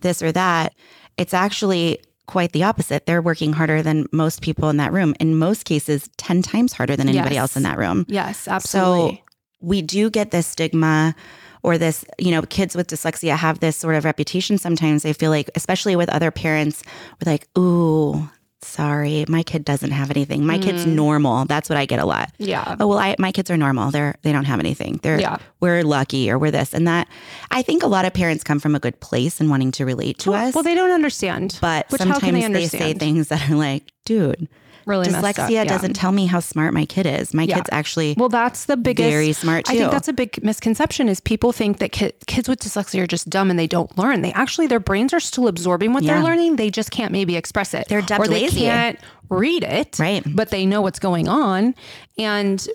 this 0.00 0.22
or 0.22 0.32
that." 0.32 0.74
It's 1.16 1.34
actually 1.34 1.98
quite 2.26 2.52
the 2.52 2.62
opposite. 2.62 3.06
They're 3.06 3.22
working 3.22 3.52
harder 3.52 3.82
than 3.82 4.06
most 4.12 4.42
people 4.42 4.68
in 4.68 4.76
that 4.76 4.92
room. 4.92 5.14
In 5.20 5.36
most 5.36 5.64
cases, 5.64 6.10
10 6.18 6.42
times 6.42 6.72
harder 6.72 6.96
than 6.96 7.08
anybody 7.08 7.36
yes. 7.36 7.42
else 7.42 7.56
in 7.56 7.62
that 7.62 7.78
room. 7.78 8.04
Yes, 8.08 8.48
absolutely. 8.48 9.16
So 9.16 9.22
we 9.60 9.82
do 9.82 10.10
get 10.10 10.30
this 10.30 10.46
stigma 10.46 11.14
or 11.62 11.78
this, 11.78 12.04
you 12.18 12.30
know, 12.30 12.42
kids 12.42 12.76
with 12.76 12.88
dyslexia 12.88 13.36
have 13.36 13.60
this 13.60 13.76
sort 13.76 13.94
of 13.94 14.04
reputation 14.04 14.58
sometimes. 14.58 15.02
They 15.02 15.12
feel 15.12 15.30
like, 15.30 15.50
especially 15.54 15.96
with 15.96 16.08
other 16.10 16.30
parents, 16.30 16.82
we're 17.24 17.32
like, 17.32 17.48
ooh, 17.56 18.28
sorry, 18.66 19.24
my 19.28 19.42
kid 19.42 19.64
doesn't 19.64 19.92
have 19.92 20.10
anything. 20.10 20.44
My 20.44 20.58
mm. 20.58 20.62
kid's 20.62 20.86
normal. 20.86 21.44
That's 21.44 21.68
what 21.68 21.76
I 21.78 21.86
get 21.86 21.98
a 21.98 22.04
lot. 22.04 22.32
Yeah. 22.38 22.76
Oh 22.80 22.86
well, 22.86 22.98
I, 22.98 23.16
my 23.18 23.32
kids 23.32 23.50
are 23.50 23.56
normal. 23.56 23.90
They're 23.90 24.16
they 24.22 24.32
don't 24.32 24.44
have 24.44 24.60
anything. 24.60 25.00
They're 25.02 25.20
yeah. 25.20 25.38
we're 25.60 25.82
lucky 25.82 26.30
or 26.30 26.38
we're 26.38 26.50
this 26.50 26.74
and 26.74 26.86
that. 26.88 27.08
I 27.50 27.62
think 27.62 27.82
a 27.82 27.86
lot 27.86 28.04
of 28.04 28.12
parents 28.12 28.44
come 28.44 28.58
from 28.58 28.74
a 28.74 28.80
good 28.80 29.00
place 29.00 29.40
and 29.40 29.48
wanting 29.50 29.72
to 29.72 29.86
relate 29.86 30.18
to 30.20 30.32
well, 30.32 30.48
us. 30.48 30.54
Well, 30.54 30.64
they 30.64 30.74
don't 30.74 30.90
understand. 30.90 31.58
But 31.60 31.90
Which, 31.90 32.00
sometimes 32.00 32.22
they, 32.22 32.52
they 32.52 32.66
say 32.66 32.94
things 32.94 33.28
that 33.28 33.48
are 33.50 33.54
like, 33.56 33.92
dude, 34.04 34.48
really 34.86 35.08
dyslexia 35.08 35.50
yeah. 35.50 35.64
doesn't 35.64 35.94
tell 35.94 36.12
me 36.12 36.26
how 36.26 36.40
smart 36.40 36.72
my 36.72 36.86
kid 36.86 37.06
is. 37.06 37.34
My 37.34 37.42
yeah. 37.42 37.56
kid's 37.56 37.68
actually 37.72 38.14
well, 38.16 38.28
that's 38.28 38.64
the 38.64 38.76
biggest 38.76 39.08
very 39.08 39.32
smart 39.32 39.66
too. 39.66 39.74
I 39.74 39.76
think 39.78 39.90
that's 39.90 40.08
a 40.08 40.12
big 40.12 40.42
misconception 40.42 41.08
is 41.08 41.20
people 41.20 41.52
think 41.52 41.78
that 41.78 41.92
ki- 41.92 42.12
kids 42.26 42.48
with 42.48 42.60
dyslexia 42.60 43.02
are 43.02 43.06
just 43.06 43.28
dumb 43.28 43.50
and 43.50 43.58
they 43.58 43.66
don't 43.66 43.96
learn. 43.98 44.22
They 44.22 44.32
actually 44.32 44.68
their 44.68 44.80
brains 44.80 45.12
are 45.12 45.20
still 45.20 45.48
absorbing 45.48 45.92
what 45.92 46.02
yeah. 46.02 46.14
they're 46.14 46.22
learning. 46.22 46.56
They 46.56 46.70
just 46.70 46.90
can't 46.90 47.12
maybe 47.12 47.36
express 47.36 47.74
it. 47.74 47.88
They're 47.88 47.98
or 47.98 48.26
they 48.26 48.42
lazy. 48.42 48.60
can't 48.60 48.98
read 49.28 49.64
it, 49.64 49.98
right? 49.98 50.22
But 50.26 50.50
they 50.50 50.64
know 50.64 50.80
what's 50.82 51.00
going 51.00 51.28
on 51.28 51.74
and 52.16 52.66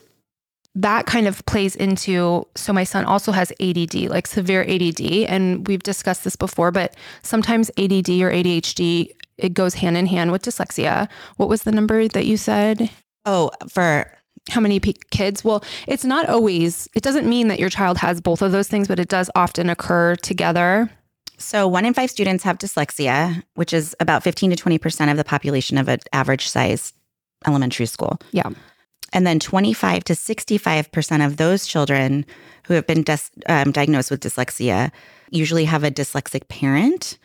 that 0.76 1.06
kind 1.06 1.28
of 1.28 1.46
plays 1.46 1.76
into 1.76 2.48
so 2.56 2.72
my 2.72 2.84
son 2.84 3.06
also 3.06 3.32
has 3.32 3.52
ADD, 3.60 3.96
like 4.10 4.28
severe 4.28 4.64
ADD, 4.64 5.02
and 5.02 5.68
we've 5.68 5.84
discussed 5.84 6.24
this 6.24 6.36
before, 6.36 6.72
but 6.72 6.96
sometimes 7.24 7.70
ADD 7.78 8.10
or 8.10 8.32
ADHD 8.32 9.12
it 9.42 9.54
goes 9.54 9.74
hand 9.74 9.98
in 9.98 10.06
hand 10.06 10.32
with 10.32 10.44
dyslexia. 10.44 11.10
What 11.38 11.50
was 11.50 11.64
the 11.64 11.72
number 11.72 12.08
that 12.08 12.26
you 12.26 12.38
said? 12.38 12.90
Oh, 13.26 13.52
for 13.70 14.12
how 14.50 14.62
many 14.62 14.80
p- 14.80 14.96
kids? 15.10 15.44
Well, 15.44 15.64
it's 15.88 16.06
not 16.06 16.30
always, 16.30 16.88
it 16.96 17.04
doesn't 17.04 17.28
mean 17.28 17.48
that 17.50 17.60
your 17.60 17.70
child 17.70 17.98
has 17.98 18.22
both 18.22 18.42
of 18.42 18.52
those 18.52 18.68
things, 18.68 18.88
but 18.88 19.00
it 19.00 19.10
does 19.10 19.30
often 19.36 19.70
occur 19.70 20.16
together. 20.16 20.90
So, 21.38 21.68
one 21.68 21.86
in 21.86 21.94
five 21.96 22.12
students 22.12 22.44
have 22.44 22.60
dyslexia, 22.60 23.44
which 23.56 23.74
is 23.74 23.96
about 24.00 24.22
15 24.22 24.52
to 24.52 24.56
20% 24.56 25.12
of 25.12 25.18
the 25.18 25.24
population 25.24 25.78
of 25.80 25.88
an 25.88 26.00
average 26.14 26.48
size 26.48 26.94
elementary 27.48 27.88
school. 27.88 28.20
Yeah. 28.32 28.50
And 29.14 29.28
then 29.28 29.40
25 29.40 30.04
to 30.06 30.14
65% 30.14 31.26
of 31.26 31.38
those 31.38 31.68
children 31.68 32.26
who 32.66 32.74
have 32.76 32.88
been 32.88 33.04
dis- 33.04 33.32
um, 33.48 33.72
diagnosed 33.72 34.12
with 34.12 34.22
dyslexia 34.22 34.92
usually 35.30 35.66
have 35.66 35.84
a 35.84 35.92
dyslexic 35.92 36.48
parent 36.48 37.18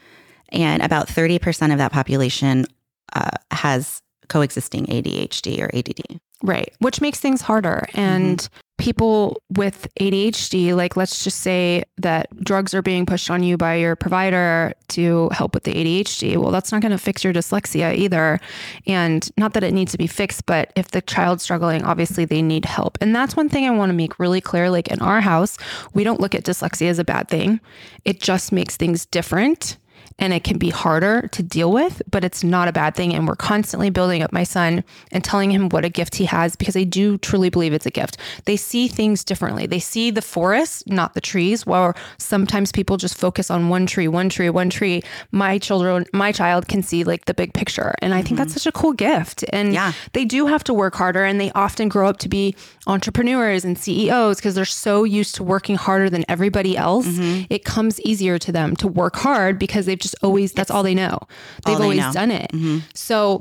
and 0.50 0.83
about 0.83 1.09
30% 1.09 1.73
of 1.73 1.79
that 1.79 1.93
population 1.93 2.67
uh, 3.12 3.31
has 3.50 4.03
coexisting 4.29 4.87
ADHD 4.87 5.61
or 5.61 5.71
ADD. 5.77 6.21
Right, 6.43 6.75
which 6.81 7.00
makes 7.00 7.19
things 7.19 7.41
harder. 7.41 7.88
And 7.94 8.38
mm-hmm. 8.38 8.61
people 8.77 9.41
with 9.56 9.88
ADHD, 9.99 10.77
like 10.77 10.94
let's 10.94 11.25
just 11.25 11.41
say 11.41 11.83
that 11.97 12.29
drugs 12.44 12.75
are 12.75 12.83
being 12.83 13.06
pushed 13.06 13.31
on 13.31 13.43
you 13.43 13.56
by 13.56 13.77
your 13.77 13.97
provider 13.97 14.75
to 14.88 15.31
help 15.31 15.55
with 15.55 15.65
the 15.65 15.73
ADHD. 15.73 16.37
Well, 16.37 16.50
that's 16.50 16.73
not 16.73 16.83
going 16.83 16.93
to 16.93 16.99
fix 16.99 17.25
your 17.25 17.32
dyslexia 17.32 17.96
either. 17.96 18.39
And 18.87 19.29
not 19.39 19.55
that 19.55 19.65
it 19.65 19.72
needs 19.72 19.93
to 19.93 19.99
be 19.99 20.06
fixed, 20.06 20.44
but 20.44 20.72
if 20.77 20.89
the 20.91 21.01
child's 21.01 21.43
struggling, 21.43 21.84
obviously 21.84 22.27
they 22.27 22.43
need 22.43 22.67
help. 22.67 22.99
And 23.01 23.17
that's 23.17 23.34
one 23.34 23.49
thing 23.49 23.67
I 23.67 23.70
want 23.70 23.89
to 23.89 23.94
make 23.94 24.19
really 24.19 24.43
clear. 24.43 24.69
Like 24.69 24.89
in 24.89 25.01
our 25.01 25.22
house, 25.22 25.56
we 25.94 26.05
don't 26.05 26.20
look 26.20 26.34
at 26.34 26.44
dyslexia 26.44 26.91
as 26.91 26.99
a 26.99 27.05
bad 27.05 27.29
thing, 27.29 27.60
it 28.05 28.20
just 28.20 28.53
makes 28.53 28.77
things 28.77 29.06
different 29.06 29.79
and 30.19 30.32
it 30.32 30.44
can 30.44 30.56
be 30.56 30.70
harder 30.70 31.29
to 31.32 31.43
deal 31.43 31.70
with, 31.70 32.01
but 32.11 32.25
it's 32.25 32.43
not 32.43 32.69
a 32.69 32.73
bad 32.73 32.94
thing. 32.94 33.15
And 33.15 33.29
we're 33.29 33.37
constantly 33.37 33.91
building 33.91 34.23
up 34.23 34.32
my 34.32 34.44
son 34.44 34.82
and 35.13 35.23
telling 35.23 35.51
him 35.51 35.69
what 35.69 35.85
a 35.85 35.91
gift 35.91 36.15
he 36.15 36.25
has 36.25 36.56
because 36.56 36.77
I 36.77 36.85
do 36.85 37.19
truly 37.19 37.51
believe 37.51 37.75
it's 37.75 37.87
a 37.87 37.91
gift. 37.91 38.17
They 38.46 38.56
see 38.56 38.89
things 38.89 39.25
differently. 39.25 39.67
They 39.67 39.79
see 39.79 40.11
the 40.11 40.23
forest, 40.23 40.87
not 40.87 41.15
the 41.15 41.20
trees, 41.20 41.67
while 41.67 41.94
sometimes 42.19 42.73
people 42.73 42.96
just 42.96 43.17
focus 43.17 43.51
on 43.51 43.69
one 43.69 43.87
tree, 43.87 44.08
one 44.08 44.29
tree, 44.31 44.49
one 44.49 44.70
tree. 44.70 45.03
My 45.32 45.58
children, 45.58 46.06
my 46.13 46.32
child 46.32 46.67
can 46.67 46.82
see 46.82 47.05
like 47.05 47.27
the 47.27 47.35
big 47.35 47.53
picture. 47.53 47.94
And 48.01 48.15
I 48.15 48.19
mm-hmm. 48.19 48.27
think 48.27 48.39
that's 48.39 48.53
mm-hmm. 48.53 48.58
such 48.58 48.67
a 48.67 48.73
cool 48.73 48.94
gift. 48.94 49.44
And 49.51 49.75
yeah. 49.75 49.93
they 50.15 50.25
do 50.25 50.46
have 50.46 50.65
to 50.65 50.75
work 50.75 50.94
harder 50.94 51.25
and 51.25 51.39
they 51.39 51.53
often 51.53 51.89
grow 51.89 52.08
up 52.08 52.19
to 52.19 52.29
be 52.29 52.56
entrepreneurs 52.87 53.65
and 53.65 53.77
CEOs 53.77 54.37
because 54.37 54.55
they're 54.55 54.65
so 54.65 55.05
used 55.05 55.35
to 55.35 55.43
working 55.43 55.77
harder 55.77 56.08
than 56.08 56.25
everybody 56.29 56.77
else. 56.77 57.06
Mm-hmm. 57.06 57.44
It 57.51 57.65
comes 57.65 58.01
easier 58.01 58.39
to 58.39 58.53
them 58.53 58.77
to 58.77 58.89
work 58.89 59.17
hard 59.17 59.58
because 59.58 59.85
they've 59.85 60.06
just 60.10 60.22
always 60.22 60.53
that's 60.53 60.70
all 60.70 60.82
they 60.82 60.94
know. 60.94 61.19
They've 61.65 61.77
they 61.77 61.82
always 61.82 61.98
know. 61.98 62.13
done 62.13 62.31
it. 62.31 62.51
Mm-hmm. 62.53 62.79
So 62.94 63.41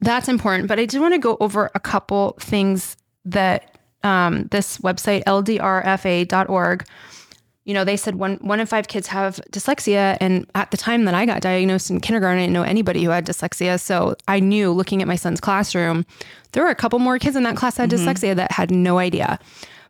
that's 0.00 0.28
important. 0.28 0.68
But 0.68 0.78
I 0.78 0.86
did 0.86 1.00
want 1.00 1.14
to 1.14 1.18
go 1.18 1.36
over 1.40 1.70
a 1.74 1.80
couple 1.80 2.36
things 2.40 2.96
that 3.24 3.78
um, 4.02 4.44
this 4.50 4.78
website 4.78 5.24
ldrfa.org 5.24 6.86
you 7.66 7.74
know, 7.74 7.82
they 7.82 7.96
said 7.96 8.14
one 8.14 8.36
one 8.36 8.60
in 8.60 8.66
five 8.66 8.86
kids 8.86 9.08
have 9.08 9.40
dyslexia. 9.50 10.16
And 10.20 10.48
at 10.54 10.70
the 10.70 10.76
time 10.76 11.04
that 11.04 11.14
I 11.14 11.26
got 11.26 11.42
diagnosed 11.42 11.90
in 11.90 12.00
kindergarten, 12.00 12.38
I 12.38 12.42
didn't 12.42 12.54
know 12.54 12.62
anybody 12.62 13.02
who 13.02 13.10
had 13.10 13.26
dyslexia. 13.26 13.80
So 13.80 14.14
I 14.28 14.38
knew 14.38 14.70
looking 14.70 15.02
at 15.02 15.08
my 15.08 15.16
son's 15.16 15.40
classroom, 15.40 16.06
there 16.52 16.62
were 16.62 16.70
a 16.70 16.76
couple 16.76 17.00
more 17.00 17.18
kids 17.18 17.34
in 17.34 17.42
that 17.42 17.56
class 17.56 17.74
that 17.74 17.90
had 17.90 17.98
mm-hmm. 17.98 18.08
dyslexia 18.08 18.36
that 18.36 18.52
had 18.52 18.70
no 18.70 18.98
idea. 18.98 19.40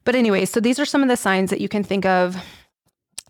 But 0.05 0.15
anyway, 0.15 0.47
so 0.47 0.59
these 0.59 0.81
are 0.81 0.87
some 0.87 1.03
of 1.03 1.09
the 1.09 1.19
signs 1.19 1.51
that 1.51 1.61
you 1.61 1.69
can 1.69 1.85
think 1.85 2.07
of 2.07 2.37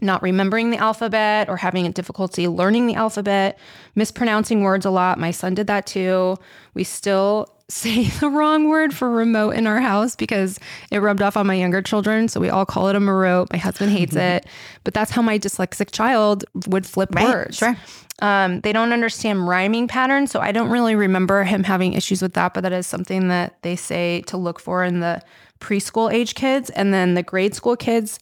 not 0.00 0.22
remembering 0.22 0.70
the 0.70 0.76
alphabet 0.76 1.48
or 1.48 1.56
having 1.56 1.86
a 1.86 1.92
difficulty 1.92 2.48
learning 2.48 2.86
the 2.86 2.94
alphabet, 2.94 3.58
mispronouncing 3.94 4.62
words 4.62 4.84
a 4.84 4.90
lot. 4.90 5.18
My 5.18 5.30
son 5.30 5.54
did 5.54 5.66
that 5.68 5.86
too. 5.86 6.36
We 6.74 6.84
still 6.84 7.52
say 7.68 8.04
the 8.04 8.28
wrong 8.28 8.68
word 8.68 8.94
for 8.94 9.10
remote 9.10 9.50
in 9.50 9.66
our 9.66 9.80
house 9.80 10.14
because 10.14 10.60
it 10.92 10.98
rubbed 10.98 11.20
off 11.22 11.36
on 11.36 11.46
my 11.48 11.54
younger 11.54 11.82
children. 11.82 12.28
So 12.28 12.38
we 12.40 12.48
all 12.48 12.64
call 12.66 12.88
it 12.88 12.94
a 12.94 13.00
marote. 13.00 13.50
My 13.52 13.58
husband 13.58 13.90
hates 13.90 14.14
it, 14.16 14.46
but 14.84 14.94
that's 14.94 15.10
how 15.10 15.22
my 15.22 15.38
dyslexic 15.38 15.90
child 15.90 16.44
would 16.68 16.86
flip 16.86 17.14
Right, 17.14 17.26
words. 17.26 17.56
sure. 17.56 17.76
Um, 18.20 18.60
they 18.60 18.72
don't 18.72 18.92
understand 18.92 19.48
rhyming 19.48 19.88
patterns. 19.88 20.30
So 20.30 20.40
I 20.40 20.52
don't 20.52 20.70
really 20.70 20.94
remember 20.94 21.42
him 21.44 21.64
having 21.64 21.92
issues 21.94 22.22
with 22.22 22.34
that, 22.34 22.54
but 22.54 22.62
that 22.62 22.72
is 22.72 22.86
something 22.86 23.28
that 23.28 23.60
they 23.62 23.76
say 23.76 24.22
to 24.28 24.36
look 24.36 24.58
for 24.60 24.84
in 24.84 25.00
the 25.00 25.20
preschool 25.60 26.12
age 26.12 26.34
kids. 26.34 26.70
And 26.70 26.94
then 26.94 27.14
the 27.14 27.22
grade 27.22 27.54
school 27.54 27.76
kids 27.76 28.18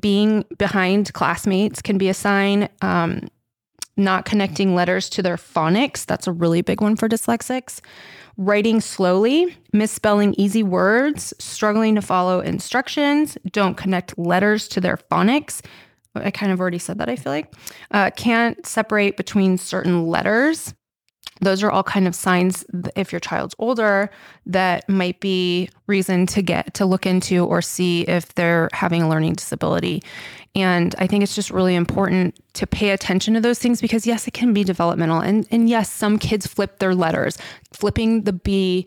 being 0.00 0.44
behind 0.58 1.12
classmates 1.12 1.82
can 1.82 1.98
be 1.98 2.08
a 2.08 2.14
sign. 2.14 2.68
Um, 2.82 3.28
not 3.96 4.24
connecting 4.24 4.74
letters 4.74 5.10
to 5.10 5.22
their 5.22 5.36
phonics. 5.36 6.06
That's 6.06 6.26
a 6.26 6.32
really 6.32 6.62
big 6.62 6.80
one 6.80 6.96
for 6.96 7.08
dyslexics. 7.08 7.80
Writing 8.36 8.80
slowly, 8.80 9.56
misspelling 9.72 10.34
easy 10.38 10.62
words, 10.62 11.34
struggling 11.40 11.96
to 11.96 12.02
follow 12.02 12.38
instructions, 12.38 13.36
don't 13.50 13.76
connect 13.76 14.16
letters 14.16 14.68
to 14.68 14.80
their 14.80 14.96
phonics. 14.96 15.60
I 16.14 16.30
kind 16.30 16.52
of 16.52 16.60
already 16.60 16.78
said 16.78 16.98
that, 16.98 17.08
I 17.08 17.16
feel 17.16 17.32
like. 17.32 17.52
Uh, 17.90 18.10
can't 18.10 18.64
separate 18.64 19.16
between 19.16 19.58
certain 19.58 20.06
letters. 20.06 20.72
Those 21.40 21.62
are 21.62 21.70
all 21.70 21.82
kind 21.82 22.06
of 22.08 22.14
signs, 22.14 22.64
if 22.96 23.12
your 23.12 23.20
child's 23.20 23.54
older, 23.58 24.10
that 24.46 24.88
might 24.88 25.20
be 25.20 25.70
reason 25.86 26.26
to 26.26 26.42
get 26.42 26.74
to 26.74 26.86
look 26.86 27.06
into 27.06 27.44
or 27.44 27.62
see 27.62 28.02
if 28.02 28.34
they're 28.34 28.68
having 28.72 29.02
a 29.02 29.08
learning 29.08 29.34
disability. 29.34 30.02
And 30.54 30.94
I 30.98 31.06
think 31.06 31.22
it's 31.22 31.34
just 31.34 31.50
really 31.50 31.74
important 31.74 32.34
to 32.54 32.66
pay 32.66 32.90
attention 32.90 33.34
to 33.34 33.40
those 33.40 33.58
things 33.58 33.80
because 33.80 34.06
yes, 34.06 34.26
it 34.26 34.32
can 34.32 34.52
be 34.52 34.64
developmental. 34.64 35.20
And 35.20 35.46
and 35.50 35.68
yes, 35.68 35.90
some 35.90 36.18
kids 36.18 36.46
flip 36.46 36.78
their 36.78 36.94
letters. 36.94 37.38
Flipping 37.72 38.22
the 38.22 38.32
B 38.32 38.86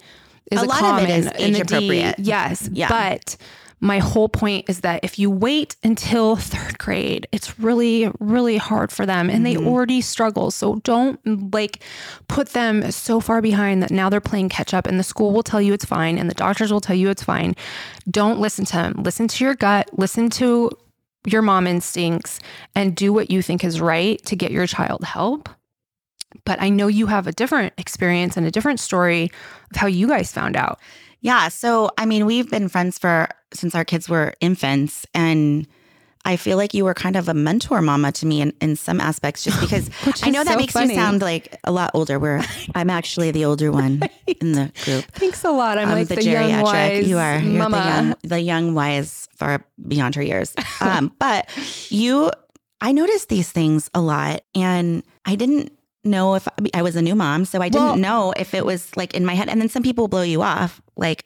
is 0.51 0.62
A 0.62 0.65
a, 0.65 0.67
lot 0.67 0.79
of 0.79 0.81
common 0.81 1.05
it 1.05 1.20
is 1.20 1.27
age 1.36 1.58
the 1.58 1.63
D- 1.63 1.75
appropriate. 1.75 2.15
yes. 2.20 2.70
Yeah. 2.74 2.89
But 2.89 3.38
my 3.82 3.98
whole 3.98 4.30
point 4.30 4.70
is 4.70 4.82
that 4.82 5.04
if 5.04 5.18
you 5.18 5.30
wait 5.32 5.76
until 5.84 6.36
third 6.36 6.78
grade, 6.78 7.28
it's 7.32 7.60
really, 7.60 8.12
really 8.20 8.58
hard 8.58 8.92
for 8.92 9.08
them 9.08 9.30
and 9.30 9.44
they 9.44 9.56
mm-hmm. 9.56 9.68
already 9.68 10.02
struggle. 10.02 10.52
So 10.52 10.76
don't 10.78 11.20
like 11.52 11.84
put 12.28 12.50
them 12.50 12.92
so 12.92 13.20
far 13.20 13.42
behind 13.42 13.82
that 13.82 13.90
now 13.92 14.08
they're 14.08 14.22
playing 14.22 14.50
catch 14.50 14.74
up 14.74 14.86
and 14.86 15.00
the 15.00 15.04
school 15.04 15.34
will 15.34 15.44
tell 15.44 15.62
you 15.62 15.74
it's 15.74 15.84
fine 15.84 16.20
and 16.20 16.30
the 16.30 16.36
doctors 16.36 16.72
will 16.72 16.80
tell 16.80 16.96
you 16.96 17.10
it's 17.10 17.24
fine. 17.24 17.56
Don't 18.10 18.40
listen 18.40 18.66
to 18.66 18.74
them. 18.74 18.94
Listen 19.04 19.28
to 19.28 19.44
your 19.44 19.56
gut, 19.56 19.90
listen 19.98 20.30
to 20.30 20.70
your 21.26 21.42
mom 21.42 21.66
instincts 21.66 22.40
and 22.76 22.96
do 22.96 23.12
what 23.12 23.32
you 23.32 23.42
think 23.42 23.64
is 23.64 23.82
right 23.82 24.24
to 24.26 24.36
get 24.36 24.52
your 24.52 24.68
child 24.68 25.04
help. 25.04 25.50
But 26.46 26.62
I 26.62 26.70
know 26.70 26.88
you 26.88 27.08
have 27.08 27.28
a 27.28 27.32
different 27.32 27.74
experience 27.78 28.38
and 28.38 28.46
a 28.46 28.52
different 28.52 28.80
story 28.80 29.32
of 29.72 29.78
how 29.78 29.88
you 29.88 30.08
guys 30.08 30.32
found 30.32 30.56
out. 30.56 30.80
Yeah. 31.22 31.48
So, 31.50 31.92
I 31.98 32.06
mean, 32.06 32.25
we've 32.25 32.50
been 32.50 32.68
friends 32.68 32.98
for 32.98 33.30
since 33.54 33.75
our 33.75 33.86
kids 33.86 34.10
were 34.10 34.34
infants. 34.42 35.06
And 35.13 35.68
I 36.24 36.36
feel 36.36 36.58
like 36.58 36.74
you 36.74 36.86
were 36.86 36.94
kind 36.94 37.16
of 37.16 37.28
a 37.30 37.34
mentor 37.34 37.82
mama 37.82 38.12
to 38.13 38.25
me 38.25 38.42
in, 38.42 38.54
in 38.62 38.75
some 38.75 39.01
aspects, 39.01 39.44
just 39.44 39.60
because 39.62 39.90
I 40.24 40.30
know 40.30 40.44
that 40.44 40.54
so 40.54 40.58
makes 40.58 40.74
funny. 40.74 40.94
you 40.94 41.00
sound 41.00 41.22
like 41.22 41.58
a 41.63 41.72
lot 41.72 41.92
older, 41.94 42.20
where 42.20 42.44
I'm 42.75 42.90
actually 42.90 43.32
the 43.32 43.46
older 43.46 43.72
one 43.72 44.01
in 44.28 44.51
the 44.54 44.72
group. 44.84 45.06
Thanks 45.13 45.44
a 45.44 45.51
lot. 45.51 45.78
I'm 45.78 45.90
I'm 45.90 45.98
like 45.98 46.08
the, 46.08 46.16
the, 46.16 46.22
geriatric. 46.22 46.50
young 46.50 46.62
wise 46.62 47.08
you 47.08 47.18
are. 47.18 47.40
You're 47.40 47.70
mama. 47.70 47.78
the 47.78 47.84
young, 47.84 48.16
the 48.24 48.40
young 48.40 48.74
wise 48.74 49.28
far 49.36 49.66
beyond 49.88 50.16
her 50.16 50.24
years. 50.24 50.54
Um, 50.80 51.13
but 51.20 51.50
you, 51.90 52.32
I 52.82 52.92
noticed 52.92 53.30
these 53.30 53.51
things 53.51 53.90
a 53.94 54.01
lot, 54.01 54.42
and 54.56 55.04
I 55.25 55.36
didn't 55.36 55.72
know 56.03 56.36
if 56.36 56.48
I 56.74 56.81
was 56.81 56.96
a 56.96 57.01
new 57.01 57.15
mom, 57.15 57.46
so 57.46 57.62
I 57.62 57.70
didn't 57.70 57.86
Well- 57.86 57.98
know 57.98 58.34
if 58.38 58.53
it 58.53 58.65
was 58.65 58.96
like 58.98 59.13
in 59.13 59.25
my 59.25 59.34
head. 59.36 59.50
And 59.50 59.62
then 59.62 59.70
some 59.70 59.84
people 59.84 60.08
blow 60.08 60.22
you 60.24 60.41
off, 60.41 60.81
like, 60.98 61.25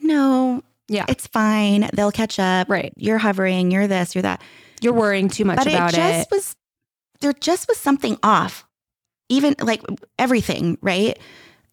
no, 0.00 0.62
Yeah. 0.88 1.04
it's 1.08 1.26
fine. 1.26 1.88
They'll 1.92 2.12
catch 2.12 2.38
up. 2.38 2.68
Right. 2.70 2.92
You're 2.96 3.18
hovering. 3.18 3.70
You're 3.70 3.86
this. 3.86 4.14
You're 4.14 4.22
that. 4.22 4.42
You're 4.80 4.92
worrying 4.94 5.28
too 5.28 5.44
much 5.44 5.58
But 5.58 5.66
it 5.66 5.74
about 5.74 5.92
just 5.92 6.28
it. 6.32 6.34
was. 6.34 6.56
There 7.20 7.32
just 7.34 7.68
was 7.68 7.76
something 7.78 8.16
off. 8.22 8.64
Even 9.28 9.54
like 9.60 9.82
everything, 10.18 10.78
right? 10.80 11.18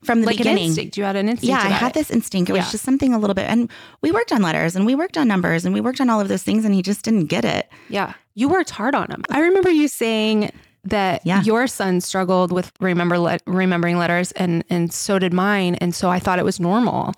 From 0.04 0.22
the 0.22 0.28
Like 0.28 0.38
beginning. 0.38 0.66
instinct. 0.68 0.98
You 0.98 1.06
had 1.06 1.16
an 1.16 1.28
instinct. 1.30 1.50
Yeah, 1.50 1.58
I 1.66 1.70
had 1.72 1.88
it. 1.92 1.94
this 1.96 2.12
instinct. 2.12 2.50
It 2.50 2.54
was 2.54 2.70
just 2.72 2.84
something 2.84 3.14
a 3.14 3.18
little 3.18 3.34
bit. 3.34 3.50
And 3.50 3.72
we 4.02 4.12
worked 4.12 4.32
on 4.32 4.42
letters 4.44 4.76
and 4.76 4.86
we 4.86 4.94
worked 4.94 5.18
on 5.18 5.28
numbers 5.28 5.66
and 5.66 5.74
we 5.74 5.82
worked 5.82 6.00
on 6.02 6.10
all 6.10 6.20
of 6.22 6.28
those 6.28 6.44
things 6.44 6.66
and 6.66 6.74
he 6.76 6.82
just 6.84 7.04
didn't 7.04 7.26
get 7.28 7.46
it. 7.46 7.68
Yeah. 7.90 8.14
You 8.36 8.48
worked 8.50 8.70
hard 8.72 8.94
on 8.94 9.10
him. 9.10 9.24
I 9.32 9.40
remember 9.40 9.72
you 9.72 9.88
saying 9.88 10.52
that 10.90 11.22
Yeah. 11.26 11.42
your 11.44 11.68
son 11.68 12.02
struggled 12.02 12.52
with 12.52 12.72
remember 12.80 13.18
le- 13.20 13.40
remembering 13.46 13.98
letters 13.98 14.32
and 14.34 14.64
and 14.70 14.92
so 14.94 15.20
did 15.20 15.34
mine 15.34 15.76
and 15.76 15.94
so 15.94 16.10
I 16.10 16.20
thought 16.20 16.40
it 16.40 16.46
was 16.46 16.60
normal. 16.60 17.14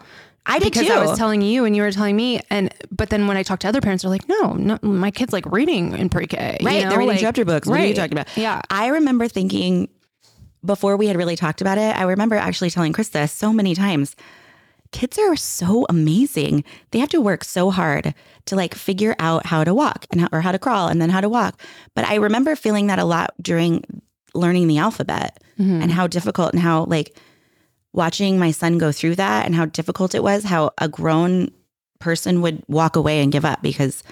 I 0.45 0.57
did 0.59 0.71
because 0.71 0.87
too. 0.87 0.93
I 0.93 1.05
was 1.05 1.17
telling 1.17 1.41
you 1.41 1.65
and 1.65 1.75
you 1.75 1.81
were 1.83 1.91
telling 1.91 2.15
me 2.15 2.41
and 2.49 2.73
but 2.91 3.09
then 3.09 3.27
when 3.27 3.37
I 3.37 3.43
talked 3.43 3.61
to 3.63 3.67
other 3.67 3.81
parents 3.81 4.03
they're 4.03 4.09
like 4.09 4.27
no, 4.27 4.53
no 4.53 4.79
my 4.81 5.11
kid's 5.11 5.33
like 5.33 5.45
reading 5.51 5.93
in 5.97 6.09
pre-K. 6.09 6.57
you 6.59 6.65
right. 6.65 6.83
know? 6.83 6.89
They're 6.89 6.99
reading 6.99 7.15
like- 7.15 7.19
chapter 7.21 7.45
books. 7.45 7.67
What 7.67 7.79
are 7.79 7.85
you 7.85 7.93
talking 7.93 8.13
about? 8.13 8.27
Yeah. 8.35 8.61
I 8.69 8.87
remember 8.87 9.27
thinking 9.27 9.89
before 10.65 10.97
we 10.97 11.07
had 11.07 11.15
really 11.15 11.35
talked 11.35 11.61
about 11.61 11.77
it, 11.77 11.95
I 11.95 12.03
remember 12.03 12.35
actually 12.35 12.69
telling 12.69 12.91
Chris 12.93 13.09
this 13.09 13.31
so 13.31 13.53
many 13.53 13.75
times. 13.75 14.15
Kids 14.91 15.17
are 15.19 15.35
so 15.35 15.85
amazing. 15.89 16.63
They 16.91 16.99
have 16.99 17.09
to 17.09 17.21
work 17.21 17.43
so 17.43 17.69
hard 17.69 18.13
to 18.45 18.55
like 18.55 18.73
figure 18.73 19.15
out 19.19 19.45
how 19.45 19.63
to 19.63 19.73
walk 19.73 20.05
and 20.11 20.21
how, 20.21 20.29
or 20.31 20.41
how 20.41 20.51
to 20.51 20.59
crawl 20.59 20.87
and 20.87 20.99
then 21.01 21.09
how 21.11 21.21
to 21.21 21.29
walk. 21.29 21.61
But 21.95 22.05
I 22.05 22.15
remember 22.15 22.55
feeling 22.55 22.87
that 22.87 22.97
a 22.99 23.05
lot 23.05 23.33
during 23.41 23.83
learning 24.33 24.67
the 24.67 24.77
alphabet 24.79 25.39
Mhm. 25.59 25.81
and 25.83 25.91
how 25.91 26.07
difficult 26.07 26.53
and 26.53 26.61
how 26.61 26.85
like 26.85 27.15
watching 27.93 28.39
my 28.39 28.51
son 28.51 28.77
go 28.77 28.91
through 28.91 29.15
that 29.15 29.45
and 29.45 29.53
how 29.55 29.65
difficult 29.65 30.15
it 30.15 30.23
was, 30.23 30.43
how 30.43 30.71
a 30.77 30.87
grown 30.87 31.49
person 31.99 32.41
would 32.41 32.63
walk 32.67 32.95
away 32.95 33.21
and 33.21 33.31
give 33.31 33.45
up 33.45 33.61
because 33.61 34.03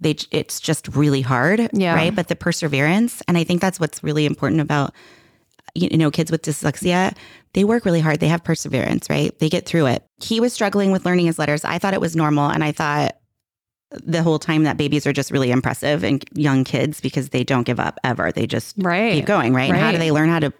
they 0.00 0.16
it's 0.30 0.58
just 0.60 0.88
really 0.88 1.20
hard, 1.20 1.68
Yeah. 1.72 1.94
right? 1.94 2.14
But 2.14 2.28
the 2.28 2.34
perseverance, 2.36 3.22
and 3.28 3.38
I 3.38 3.44
think 3.44 3.60
that's 3.60 3.78
what's 3.78 4.02
really 4.02 4.26
important 4.26 4.60
about 4.60 4.92
you 5.74 5.96
know 5.96 6.10
kids 6.10 6.30
with 6.30 6.42
dyslexia. 6.42 7.14
They 7.54 7.64
work 7.64 7.84
really 7.84 8.00
hard. 8.00 8.20
They 8.20 8.28
have 8.28 8.42
perseverance, 8.44 9.10
right? 9.10 9.38
They 9.38 9.48
get 9.48 9.66
through 9.66 9.86
it. 9.86 10.04
He 10.22 10.40
was 10.40 10.52
struggling 10.52 10.90
with 10.90 11.04
learning 11.04 11.26
his 11.26 11.38
letters. 11.38 11.64
I 11.64 11.78
thought 11.78 11.92
it 11.94 12.00
was 12.00 12.16
normal, 12.16 12.48
and 12.48 12.64
I 12.64 12.72
thought 12.72 13.16
the 13.90 14.22
whole 14.22 14.38
time 14.38 14.62
that 14.62 14.78
babies 14.78 15.06
are 15.06 15.12
just 15.12 15.30
really 15.30 15.50
impressive 15.50 16.02
and 16.02 16.24
young 16.34 16.64
kids 16.64 17.00
because 17.00 17.28
they 17.28 17.44
don't 17.44 17.64
give 17.64 17.78
up 17.78 17.98
ever. 18.04 18.32
They 18.32 18.46
just 18.46 18.74
Right. 18.78 19.12
keep 19.12 19.26
going, 19.26 19.52
right? 19.52 19.68
And 19.68 19.78
how 19.78 19.92
do 19.92 19.98
they 19.98 20.10
learn 20.10 20.30
how 20.30 20.38
to 20.40 20.52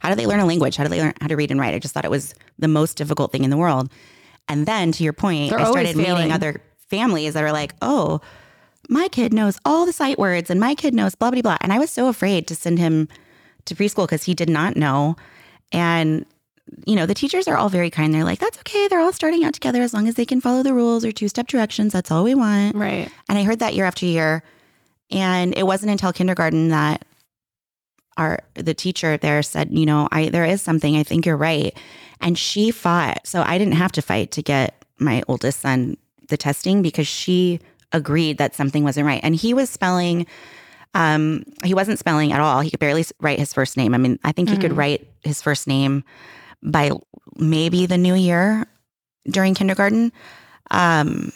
how 0.00 0.10
do 0.10 0.16
they 0.16 0.26
learn 0.26 0.40
a 0.40 0.44
language? 0.44 0.76
How 0.76 0.84
do 0.84 0.90
they 0.90 1.00
learn 1.00 1.14
how 1.22 1.28
to 1.28 1.34
read 1.34 1.50
and 1.50 1.58
write? 1.58 1.74
I 1.74 1.78
just 1.78 1.94
thought 1.94 2.04
it 2.04 2.10
was 2.10 2.34
the 2.58 2.68
most 2.68 2.98
difficult 2.98 3.32
thing 3.32 3.42
in 3.42 3.48
the 3.48 3.56
world. 3.56 3.90
And 4.48 4.66
then 4.66 4.92
to 4.92 5.02
your 5.02 5.14
point, 5.14 5.48
They're 5.48 5.60
I 5.60 5.64
started 5.64 5.96
meeting 5.96 6.30
other 6.30 6.60
families 6.90 7.32
that 7.32 7.42
are 7.42 7.52
like, 7.52 7.74
"Oh, 7.80 8.20
my 8.90 9.08
kid 9.08 9.32
knows 9.32 9.58
all 9.64 9.86
the 9.86 9.94
sight 9.94 10.18
words 10.18 10.50
and 10.50 10.60
my 10.60 10.74
kid 10.74 10.92
knows 10.94 11.14
blah 11.14 11.30
blah 11.30 11.40
blah." 11.40 11.56
And 11.62 11.72
I 11.72 11.78
was 11.78 11.90
so 11.90 12.08
afraid 12.08 12.46
to 12.48 12.54
send 12.54 12.78
him 12.78 13.08
to 13.64 13.74
preschool 13.74 14.04
because 14.04 14.24
he 14.24 14.34
did 14.34 14.50
not 14.50 14.76
know. 14.76 15.16
And 15.72 16.26
you 16.86 16.96
know, 16.96 17.06
the 17.06 17.14
teachers 17.14 17.46
are 17.46 17.56
all 17.56 17.68
very 17.68 17.90
kind. 17.90 18.12
They're 18.14 18.24
like, 18.24 18.38
"That's 18.38 18.58
okay. 18.58 18.88
They're 18.88 19.00
all 19.00 19.12
starting 19.12 19.44
out 19.44 19.52
together 19.54 19.82
as 19.82 19.92
long 19.94 20.08
as 20.08 20.14
they 20.14 20.24
can 20.24 20.40
follow 20.40 20.62
the 20.62 20.72
rules 20.74 21.04
or 21.04 21.12
two-step 21.12 21.46
directions. 21.46 21.92
That's 21.92 22.10
all 22.10 22.24
we 22.24 22.34
want." 22.34 22.74
Right. 22.74 23.10
And 23.28 23.38
I 23.38 23.42
heard 23.44 23.58
that 23.60 23.74
year 23.74 23.84
after 23.84 24.06
year. 24.06 24.42
And 25.10 25.56
it 25.56 25.64
wasn't 25.66 25.92
until 25.92 26.12
kindergarten 26.12 26.68
that 26.70 27.04
our 28.16 28.40
the 28.54 28.74
teacher 28.74 29.16
there 29.16 29.42
said, 29.42 29.68
you 29.72 29.84
know, 29.86 30.08
I 30.12 30.28
there 30.30 30.44
is 30.44 30.62
something. 30.62 30.96
I 30.96 31.02
think 31.02 31.26
you're 31.26 31.36
right. 31.36 31.76
And 32.20 32.38
she 32.38 32.70
fought. 32.70 33.26
So 33.26 33.42
I 33.42 33.58
didn't 33.58 33.74
have 33.74 33.92
to 33.92 34.02
fight 34.02 34.30
to 34.32 34.42
get 34.42 34.84
my 34.98 35.22
oldest 35.28 35.60
son 35.60 35.96
the 36.28 36.36
testing 36.36 36.80
because 36.80 37.06
she 37.06 37.60
agreed 37.92 38.38
that 38.38 38.54
something 38.54 38.84
wasn't 38.84 39.06
right. 39.06 39.20
And 39.22 39.34
he 39.36 39.52
was 39.52 39.68
spelling 39.68 40.26
um 40.94 41.44
he 41.64 41.74
wasn't 41.74 41.98
spelling 41.98 42.32
at 42.32 42.40
all. 42.40 42.60
He 42.60 42.70
could 42.70 42.80
barely 42.80 43.04
write 43.20 43.38
his 43.40 43.52
first 43.52 43.76
name. 43.76 43.94
I 43.94 43.98
mean, 43.98 44.18
I 44.24 44.32
think 44.32 44.48
he 44.48 44.56
could 44.56 44.72
Mhm. 44.72 44.76
write 44.78 45.08
his 45.22 45.42
first 45.42 45.66
name 45.66 46.04
by 46.64 46.90
maybe 47.36 47.86
the 47.86 47.98
new 47.98 48.14
year 48.14 48.66
during 49.30 49.54
kindergarten. 49.54 50.12
Um 50.70 51.32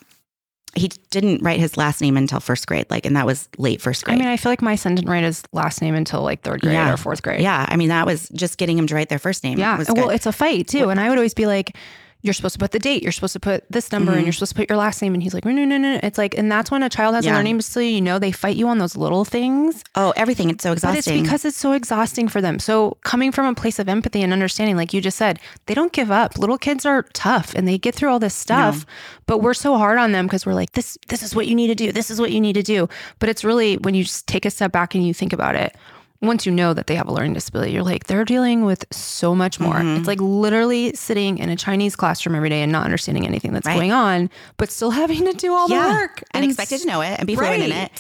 he 0.74 0.88
didn't 1.10 1.42
write 1.42 1.58
his 1.58 1.76
last 1.76 2.00
name 2.00 2.16
until 2.16 2.38
first 2.38 2.66
grade, 2.68 2.86
like, 2.88 3.04
and 3.04 3.16
that 3.16 3.26
was 3.26 3.48
late 3.58 3.80
first 3.80 4.04
grade. 4.04 4.16
I 4.16 4.18
mean, 4.20 4.28
I 4.28 4.36
feel 4.36 4.52
like 4.52 4.62
my 4.62 4.76
son 4.76 4.94
didn't 4.94 5.10
write 5.10 5.24
his 5.24 5.42
last 5.52 5.80
name 5.82 5.94
until 5.94 6.22
like 6.22 6.42
third 6.42 6.60
grade 6.60 6.74
Yeah. 6.74 6.92
or 6.92 6.96
fourth 6.96 7.22
grade. 7.22 7.40
yeah, 7.40 7.66
I 7.68 7.76
mean, 7.76 7.88
that 7.88 8.06
was 8.06 8.28
just 8.28 8.58
getting 8.58 8.78
him 8.78 8.86
to 8.86 8.94
write 8.94 9.08
their 9.08 9.18
first 9.18 9.42
name. 9.42 9.58
Yeah. 9.58 9.76
was 9.76 9.88
Well, 9.90 10.06
good. 10.06 10.14
it's 10.14 10.26
a 10.26 10.30
fight 10.32 10.68
too. 10.68 10.90
And 10.90 11.00
I 11.00 11.08
would 11.08 11.18
always 11.18 11.34
be 11.34 11.46
like, 11.46 11.74
you're 12.22 12.34
supposed 12.34 12.54
to 12.54 12.58
put 12.58 12.72
the 12.72 12.78
date, 12.80 13.02
you're 13.02 13.12
supposed 13.12 13.32
to 13.34 13.40
put 13.40 13.64
this 13.70 13.92
number, 13.92 14.12
Mhm. 14.12 14.16
and 14.16 14.26
you're 14.26 14.32
supposed 14.32 14.50
to 14.52 14.56
put 14.56 14.68
your 14.68 14.76
last 14.76 15.00
name. 15.00 15.14
And 15.14 15.22
he's 15.22 15.32
like, 15.34 15.44
no, 15.44 15.52
no, 15.52 15.64
no, 15.64 15.78
no. 15.78 16.00
It's 16.02 16.18
like, 16.18 16.36
and 16.36 16.50
that's 16.50 16.70
when 16.70 16.82
a 16.82 16.88
child 16.88 17.14
has 17.14 17.24
Yeah. 17.24 17.34
a 17.34 17.36
learning 17.36 17.58
disability, 17.58 17.92
you 17.94 18.00
know, 18.00 18.18
they 18.18 18.32
fight 18.32 18.56
you 18.56 18.66
on 18.68 18.78
those 18.78 18.96
little 18.96 19.24
things. 19.24 19.84
oh, 19.94 20.12
everything. 20.16 20.50
It's 20.50 20.62
so 20.62 20.72
exhausting. 20.72 20.94
But 21.14 21.20
it's 21.20 21.22
because 21.28 21.44
it's 21.44 21.56
so 21.56 21.72
exhausting 21.72 22.28
for 22.28 22.40
them. 22.40 22.58
So 22.58 22.96
coming 23.04 23.30
from 23.32 23.46
a 23.46 23.54
place 23.54 23.78
of 23.78 23.88
empathy 23.88 24.22
and 24.22 24.32
understanding, 24.32 24.76
like 24.76 24.92
you 24.92 25.00
just 25.00 25.16
said, 25.16 25.38
they 25.66 25.74
don't 25.74 25.92
give 25.92 26.10
up. 26.10 26.38
Little 26.38 26.58
kids 26.58 26.84
are 26.86 27.04
tough 27.14 27.54
and 27.54 27.66
they 27.68 27.78
get 27.78 27.94
through 27.94 28.10
all 28.10 28.18
this 28.18 28.34
stuff, 28.34 28.84
but 29.26 29.38
we're 29.38 29.54
so 29.54 29.76
hard 29.78 29.98
on 29.98 30.12
them 30.12 30.26
because 30.26 30.44
we're 30.46 30.54
like, 30.54 30.72
this, 30.72 30.98
this 31.08 31.22
is 31.22 31.34
what 31.34 31.46
you 31.46 31.54
need 31.54 31.68
to 31.68 31.74
do. 31.74 31.90
This 31.92 32.10
is 32.10 32.20
what 32.20 32.32
you 32.32 32.40
need 32.40 32.54
to 32.54 32.62
do. 32.62 32.88
But 33.20 33.28
it's 33.28 33.44
really 33.44 33.76
when 33.78 33.94
you 33.94 34.02
just 34.04 34.26
take 34.26 34.44
a 34.44 34.50
step 34.50 34.72
back 34.72 34.94
and 34.94 35.06
you 35.06 35.14
think 35.14 35.32
about 35.32 35.54
it, 35.54 35.74
once 36.20 36.44
you 36.46 36.50
know 36.52 36.74
that 36.74 36.88
they 36.88 36.96
have 36.96 37.06
a 37.08 37.12
learning 37.12 37.32
disability, 37.34 37.70
you're 37.72 37.82
like, 37.84 38.06
they're 38.08 38.24
dealing 38.24 38.64
with 38.64 38.84
so 38.90 39.34
much 39.34 39.60
more. 39.60 39.74
Mm-hmm. 39.76 39.98
It's 39.98 40.08
like 40.08 40.20
literally 40.20 40.92
sitting 40.94 41.38
in 41.38 41.48
a 41.48 41.54
Chinese 41.56 41.94
classroom 41.94 42.34
every 42.34 42.48
day 42.48 42.60
and 42.62 42.72
not 42.72 42.84
understanding 42.84 43.24
anything 43.26 43.52
that's 43.52 43.66
Right. 43.66 43.76
going 43.76 43.92
on, 43.92 44.28
but 44.56 44.70
still 44.70 44.90
having 45.02 45.24
to 45.26 45.32
do 45.32 45.52
all 45.54 45.68
the 45.68 45.74
work 45.76 46.24
and 46.32 46.44
expected 46.44 46.80
to 46.80 46.86
know 46.86 47.00
it 47.02 47.18
and 47.18 47.26
be 47.26 47.36
fluent 47.36 47.62
in 47.62 47.70
it, 47.72 47.92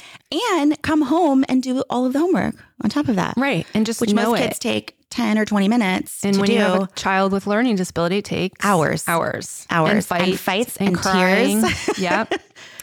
and 0.50 0.80
come 0.82 1.02
home 1.02 1.44
and 1.48 1.62
do 1.62 1.82
all 1.90 2.06
of 2.06 2.12
the 2.12 2.18
homework 2.18 2.54
on 2.82 2.90
top 2.90 3.08
of 3.08 3.16
that, 3.16 3.34
Right. 3.36 3.66
And 3.74 3.86
just 3.86 4.00
Which 4.00 4.12
most 4.14 4.38
it. 4.40 4.42
kids 4.48 4.58
take 4.58 4.94
ten 5.10 5.38
or 5.38 5.44
twenty 5.46 5.68
minutes 5.68 6.22
and 6.24 6.34
to 6.34 6.40
when 6.40 6.48
do. 6.48 6.52
you 6.52 6.58
have 6.58 6.82
a 6.82 6.86
child 6.94 7.32
with 7.32 7.46
learning 7.46 7.76
disability, 7.76 8.18
it 8.18 8.24
takes 8.26 8.62
Hours. 8.64 9.04
hours, 9.08 9.66
Hours. 9.70 9.90
and 9.90 9.96
And 9.98 10.04
fights, 10.06 10.40
fights 10.40 10.76
and, 10.76 10.88
and 10.88 10.98
crying. 10.98 11.62
tears. 11.62 11.98
yep. 11.98 12.32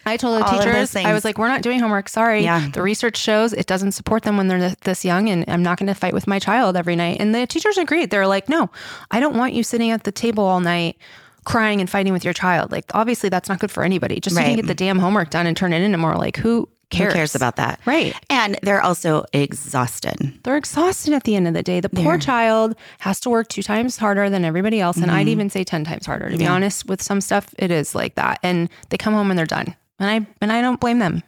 I 0.05 0.17
told 0.17 0.39
the 0.39 0.45
All 0.45 0.59
teachers, 0.59 0.95
I 0.95 1.13
was 1.13 1.25
like, 1.25 1.37
"We're 1.37 1.47
not 1.47 1.61
doing 1.61 1.79
homework. 1.79 2.09
Sorry. 2.09 2.43
Yeah. 2.43 2.69
The 2.71 2.81
research 2.81 3.17
shows 3.17 3.53
it 3.53 3.65
doesn't 3.65 3.93
support 3.93 4.23
them 4.23 4.37
when 4.37 4.47
they're 4.47 4.75
this 4.81 5.03
young, 5.03 5.29
and 5.29 5.45
I'm 5.47 5.63
not 5.63 5.77
going 5.79 5.87
to 5.87 5.95
fight 5.95 6.13
with 6.13 6.27
my 6.27 6.39
child 6.39 6.77
every 6.77 6.95
night." 6.95 7.17
And 7.19 7.33
the 7.33 7.47
teachers 7.47 7.77
agreed. 7.77 8.09
They're 8.11 8.27
like, 8.27 8.47
"No, 8.49 8.69
I 9.11 9.19
don't 9.19 9.35
want 9.35 9.53
you 9.53 9.63
sitting 9.63 9.91
at 9.91 10.03
the 10.03 10.11
table 10.11 10.43
all 10.43 10.59
night." 10.59 10.97
Crying 11.43 11.79
and 11.79 11.87
fighting 11.87 12.11
with 12.11 12.23
your 12.23 12.33
child. 12.33 12.71
Like, 12.71 12.85
obviously, 12.95 13.29
that's 13.29 13.47
not 13.49 13.59
good 13.59 13.69
for 13.69 13.83
anybody. 13.83 14.19
Just 14.19 14.35
so 14.35 14.41
you 14.41 14.47
can 14.47 14.55
get 14.55 14.65
the 14.65 14.73
damn 14.73 14.97
homework 14.97 15.29
done 15.29 15.45
and 15.45 15.55
turn 15.55 15.73
it 15.73 15.81
in. 15.83 15.99
More 15.99 16.15
like, 16.15 16.37
who 16.37 16.67
cares? 16.89 17.13
Who 17.13 17.17
cares 17.17 17.35
about 17.35 17.57
that? 17.57 17.79
Right. 17.85 18.15
And 18.31 18.57
they're 18.63 18.81
also 18.81 19.25
exhausted. 19.31 20.39
They're 20.43 20.57
exhausted 20.57 21.13
at 21.13 21.23
the 21.23 21.35
end 21.35 21.47
of 21.47 21.53
the 21.53 21.63
day. 21.63 21.79
The 21.81 21.89
poor 21.89 22.17
child 22.17 22.75
has 22.99 23.19
to 23.21 23.29
work 23.29 23.47
two 23.47 23.61
times 23.63 23.97
harder 23.97 24.27
than 24.29 24.43
everybody 24.43 24.79
else. 24.79 24.97
And 24.97 25.05
Mm-hmm. 25.05 25.15
I'd 25.15 25.27
even 25.27 25.49
say 25.51 25.63
10 25.63 25.83
times 25.83 26.05
harder. 26.07 26.29
To 26.31 26.37
be 26.37 26.47
honest, 26.47 26.87
with 26.87 27.01
some 27.01 27.21
stuff, 27.21 27.53
it 27.59 27.69
is 27.71 27.93
like 27.93 28.15
that. 28.15 28.39
And 28.41 28.67
they 28.89 28.97
come 28.97 29.13
home 29.13 29.29
and 29.29 29.37
they're 29.37 29.45
done. 29.45 29.75
And 29.99 30.09
I 30.09 30.27
and 30.41 30.51
I 30.51 30.61
don't 30.61 30.79
blame 30.79 30.99
them. 30.99 31.23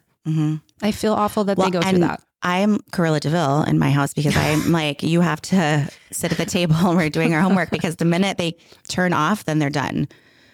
I 0.81 0.91
feel 0.91 1.13
awful 1.13 1.45
that 1.45 1.57
they 1.57 1.69
go 1.71 1.81
through 1.81 1.91
Mm-hmm. 1.93 2.01
that. 2.01 2.21
I'm 2.43 2.77
Cruella 2.91 3.19
de 3.19 3.29
Vil 3.29 3.63
in 3.63 3.79
my 3.79 3.89
house 3.91 4.13
because 4.13 4.35
I'm 4.37 4.71
like, 4.81 5.01
you 5.03 5.21
have 5.21 5.41
to 5.43 5.89
sit 6.11 6.31
at 6.31 6.37
the 6.37 6.45
table 6.45 6.75
and 6.75 6.95
we're 6.97 7.09
doing 7.09 7.33
our 7.33 7.41
homework 7.41 7.71
because 7.71 7.95
the 7.95 8.05
minute 8.05 8.37
they 8.37 8.55
turn 8.89 9.11
off, 9.13 9.45
then 9.45 9.57
they're 9.59 9.69
done. 9.71 10.07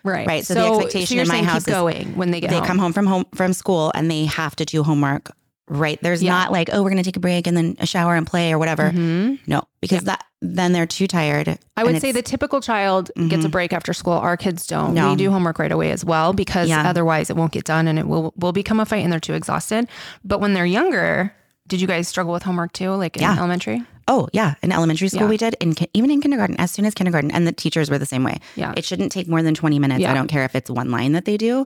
Right. 0.03 0.25
Right. 0.27 0.45
So, 0.45 0.53
the 0.53 0.67
expectation 0.67 1.15
you're 1.15 1.23
in 1.23 1.27
my 1.29 1.41
house 1.43 1.61
is 1.67 1.73
going 1.73 2.15
when 2.15 2.31
they 2.31 2.39
get 2.39 2.51
they 2.51 2.57
home. 2.57 2.65
come 2.67 2.77
home 2.79 2.93
from 2.93 3.05
home 3.07 3.25
from 3.33 3.51
school 3.53 3.91
and 3.95 4.09
they 4.11 4.25
have 4.25 4.55
to 4.57 4.65
do 4.65 4.83
homework. 4.83 5.31
Right. 5.69 5.97
There's 6.01 6.21
not 6.21 6.51
like, 6.51 6.69
oh, 6.73 6.83
we're 6.83 6.89
gonna 6.89 7.03
take 7.03 7.15
a 7.15 7.21
break 7.21 7.47
and 7.47 7.55
then 7.55 7.77
a 7.79 7.85
shower 7.85 8.15
and 8.15 8.27
play 8.27 8.51
or 8.51 8.59
whatever. 8.59 8.91
No, 8.91 9.63
because 9.81 10.03
that 10.03 10.25
then 10.41 10.73
they're 10.73 10.85
too 10.85 11.07
tired. 11.07 11.47
Mm-hmm. 11.47 11.63
I 11.77 11.83
would 11.85 12.01
say 12.01 12.11
the 12.11 12.21
typical 12.21 12.59
child 12.59 13.11
gets 13.29 13.45
a 13.45 13.49
break 13.49 13.71
after 13.71 13.93
school. 13.93 14.13
Our 14.13 14.35
kids 14.35 14.67
don't. 14.67 14.93
No. 14.93 15.11
We 15.11 15.15
do 15.15 15.31
homework 15.31 15.57
right 15.59 15.71
away 15.71 15.91
as 15.91 16.03
well 16.03 16.33
because 16.33 16.67
Yeah. 16.67 16.87
otherwise 16.89 17.29
it 17.29 17.37
won't 17.37 17.53
get 17.53 17.63
done 17.63 17.87
and 17.87 17.97
it 17.97 18.07
will 18.07 18.33
will 18.37 18.51
become 18.51 18.81
a 18.81 18.85
fight 18.85 19.03
and 19.03 19.11
they're 19.11 19.21
too 19.21 19.35
exhausted. 19.35 19.87
But 20.25 20.41
when 20.41 20.53
they're 20.53 20.65
younger, 20.65 21.33
did 21.67 21.79
you 21.79 21.87
guys 21.87 22.09
struggle 22.09 22.33
with 22.33 22.43
homework 22.43 22.73
too, 22.73 22.89
like 22.91 23.15
in 23.15 23.23
Yeah. 23.23 23.37
elementary? 23.37 23.83
Oh 24.09 24.27
yeah, 24.33 24.55
in 24.61 24.73
elementary 24.73 25.07
school 25.07 25.21
Yeah. 25.21 25.27
we 25.29 25.37
did, 25.37 25.55
in 25.61 25.75
even 25.93 26.11
in 26.11 26.19
kindergarten, 26.19 26.57
as 26.59 26.71
soon 26.71 26.83
as 26.83 26.93
kindergarten, 26.93 27.31
and 27.31 27.47
the 27.47 27.53
teachers 27.53 27.89
were 27.89 27.97
the 27.97 28.05
same 28.05 28.25
way. 28.25 28.39
Yeah. 28.57 28.73
it 28.75 28.83
shouldn't 28.83 29.13
take 29.13 29.29
more 29.29 29.41
than 29.41 29.53
twenty 29.53 29.79
minutes. 29.79 30.01
Yeah. 30.01 30.11
I 30.11 30.13
don't 30.13 30.27
care 30.27 30.43
if 30.43 30.55
it's 30.57 30.69
one 30.69 30.91
line 30.91 31.13
that 31.13 31.23
they 31.23 31.37
do. 31.37 31.65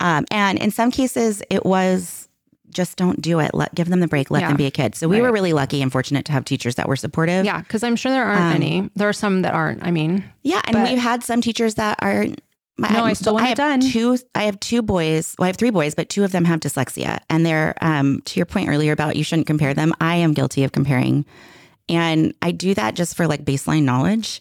Um, 0.00 0.24
and 0.30 0.58
in 0.58 0.70
some 0.70 0.90
cases, 0.90 1.42
it 1.50 1.66
was 1.66 2.26
just 2.72 2.96
don't 2.96 3.20
do 3.20 3.38
it. 3.40 3.52
Let 3.54 3.74
give 3.74 3.88
them 3.88 4.00
the 4.00 4.08
break. 4.08 4.30
Let 4.30 4.40
Yeah. 4.42 4.48
them 4.48 4.56
be 4.56 4.66
a 4.66 4.70
kid. 4.70 4.94
So 4.94 5.08
we 5.08 5.20
were 5.20 5.32
really 5.32 5.52
lucky 5.52 5.82
and 5.82 5.90
fortunate 5.92 6.24
to 6.26 6.32
have 6.32 6.44
teachers 6.44 6.74
that 6.76 6.88
were 6.88 6.96
supportive. 6.96 7.44
Yeah, 7.44 7.60
because 7.60 7.82
I'm 7.82 7.96
sure 7.96 8.10
there 8.12 8.24
aren't 8.24 8.40
Um, 8.40 8.52
any. 8.54 8.90
There 8.96 9.08
are 9.08 9.12
some 9.12 9.42
that 9.42 9.54
aren't. 9.54 9.84
I 9.84 9.90
mean, 9.90 10.24
Yeah, 10.42 10.60
and 10.66 10.74
But- 10.74 10.88
we've 10.90 10.98
had 10.98 11.22
some 11.22 11.40
teachers 11.40 11.74
that 11.76 11.98
are. 12.02 12.26
My, 12.78 12.88
No, 12.88 13.04
I 13.04 13.12
still 13.12 13.34
want 13.34 13.44
it 13.44 13.48
have 13.48 13.56
done. 13.58 13.80
Two, 13.80 14.16
I 14.34 14.44
have 14.44 14.58
two 14.58 14.80
boys. 14.80 15.34
Well, 15.38 15.44
I 15.44 15.48
have 15.48 15.56
three 15.56 15.70
boys, 15.70 15.94
but 15.94 16.08
two 16.08 16.24
of 16.24 16.32
them 16.32 16.46
have 16.46 16.58
dyslexia, 16.60 17.18
and 17.28 17.44
they're. 17.44 17.74
Um, 17.82 18.22
to 18.24 18.40
your 18.40 18.46
point 18.46 18.68
earlier 18.70 18.92
about 18.92 19.14
you 19.14 19.22
shouldn't 19.24 19.46
compare 19.46 19.74
them. 19.74 19.92
I 20.00 20.16
am 20.16 20.32
guilty 20.32 20.64
of 20.64 20.72
comparing, 20.72 21.26
and 21.88 22.32
I 22.40 22.50
do 22.50 22.74
that 22.74 22.94
just 22.94 23.14
for 23.16 23.26
like 23.26 23.44
baseline 23.44 23.82
knowledge. 23.82 24.40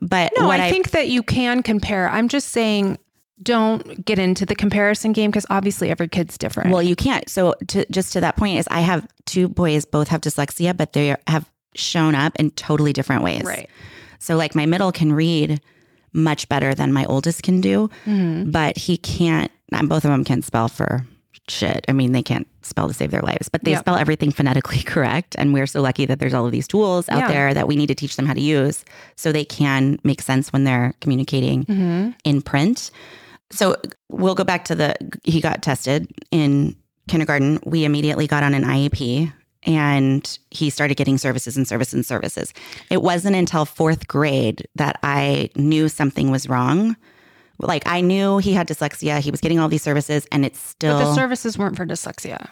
But 0.00 0.32
no, 0.36 0.46
what 0.48 0.60
I, 0.60 0.70
think 0.70 0.90
that 0.90 1.08
you 1.08 1.22
can 1.22 1.62
compare. 1.62 2.08
I'm 2.10 2.28
just 2.28 2.48
saying, 2.48 2.98
don't 3.42 4.04
get 4.04 4.18
into 4.18 4.44
the 4.46 4.54
comparison 4.54 5.12
game 5.12 5.30
because 5.30 5.46
obviously 5.50 5.90
every 5.90 6.08
kid's 6.08 6.36
different. 6.38 6.70
well, 6.70 6.82
you 6.82 6.96
can't. 6.96 7.28
So 7.28 7.54
to 7.68 7.86
just 7.90 8.12
to 8.14 8.20
that 8.20 8.36
point 8.36 8.58
is, 8.58 8.68
I 8.70 8.80
have 8.80 9.06
two 9.26 9.48
boys, 9.48 9.84
both 9.84 10.08
have 10.08 10.20
dyslexia, 10.20 10.76
but 10.76 10.92
they 10.92 11.16
have 11.26 11.48
shown 11.74 12.14
up 12.14 12.34
in 12.36 12.50
totally 12.52 12.92
different 12.92 13.22
ways. 13.22 13.44
right. 13.44 13.68
So 14.18 14.36
like 14.36 14.54
my 14.54 14.66
middle 14.66 14.92
can 14.92 15.12
read 15.12 15.60
much 16.12 16.48
better 16.48 16.74
than 16.74 16.92
my 16.92 17.04
oldest 17.06 17.42
can 17.42 17.60
do, 17.60 17.88
Mm-hmm. 18.04 18.50
but 18.50 18.76
he 18.76 18.96
can't. 18.96 19.50
And 19.72 19.88
both 19.88 20.04
of 20.04 20.10
them 20.10 20.24
can 20.24 20.42
spell 20.42 20.68
for 20.68 21.06
shit. 21.48 21.84
I 21.88 21.92
mean, 21.92 22.12
they 22.12 22.22
can't 22.22 22.46
spell 22.62 22.88
to 22.88 22.94
save 22.94 23.10
their 23.12 23.22
lives, 23.22 23.48
but 23.48 23.62
they 23.64 23.70
Yep. 23.72 23.80
spell 23.80 23.96
everything 23.96 24.30
phonetically 24.32 24.82
correct. 24.84 25.36
And 25.38 25.54
we're 25.54 25.66
so 25.68 25.80
lucky 25.80 26.06
that 26.06 26.18
there's 26.18 26.34
all 26.34 26.44
of 26.46 26.52
these 26.52 26.68
tools 26.68 27.08
out 27.08 27.20
Yeah. 27.20 27.28
there 27.28 27.54
that 27.54 27.66
we 27.68 27.76
need 27.76 27.86
to 27.86 27.94
teach 27.94 28.16
them 28.16 28.26
how 28.26 28.34
to 28.34 28.40
use 28.40 28.84
so 29.16 29.30
they 29.32 29.44
can 29.44 29.98
make 30.04 30.20
sense 30.20 30.52
when 30.52 30.64
they're 30.64 30.94
communicating 31.00 31.64
Mm-hmm. 31.64 32.10
in 32.24 32.42
print. 32.42 32.90
So 33.52 33.76
we'll 34.08 34.34
go 34.34 34.44
back 34.44 34.64
to 34.66 34.74
the 34.74 34.94
he 35.24 35.40
got 35.40 35.62
tested 35.62 36.10
in 36.30 36.76
kindergarten. 37.08 37.60
We 37.64 37.84
immediately 37.84 38.26
got 38.26 38.42
on 38.42 38.54
an 38.54 38.64
IEP 38.64 39.32
and 39.64 40.38
he 40.50 40.70
started 40.70 40.96
getting 40.96 41.18
services 41.18 41.56
and 41.56 41.66
services 41.66 41.94
and 41.94 42.06
services. 42.06 42.54
It 42.90 43.02
wasn't 43.02 43.36
until 43.36 43.64
fourth 43.64 44.08
grade 44.08 44.66
that 44.76 44.98
I 45.02 45.50
knew 45.56 45.88
something 45.88 46.30
was 46.30 46.48
wrong. 46.48 46.96
Like 47.58 47.86
I 47.86 48.00
knew 48.00 48.38
he 48.38 48.54
had 48.54 48.68
dyslexia. 48.68 49.20
He 49.20 49.30
was 49.30 49.40
getting 49.40 49.58
all 49.58 49.68
these 49.68 49.82
services, 49.82 50.26
and 50.32 50.46
it's 50.46 50.58
still 50.58 50.98
But 50.98 51.04
the 51.04 51.14
services 51.14 51.58
weren't 51.58 51.76
for 51.76 51.84
dyslexia. 51.84 52.48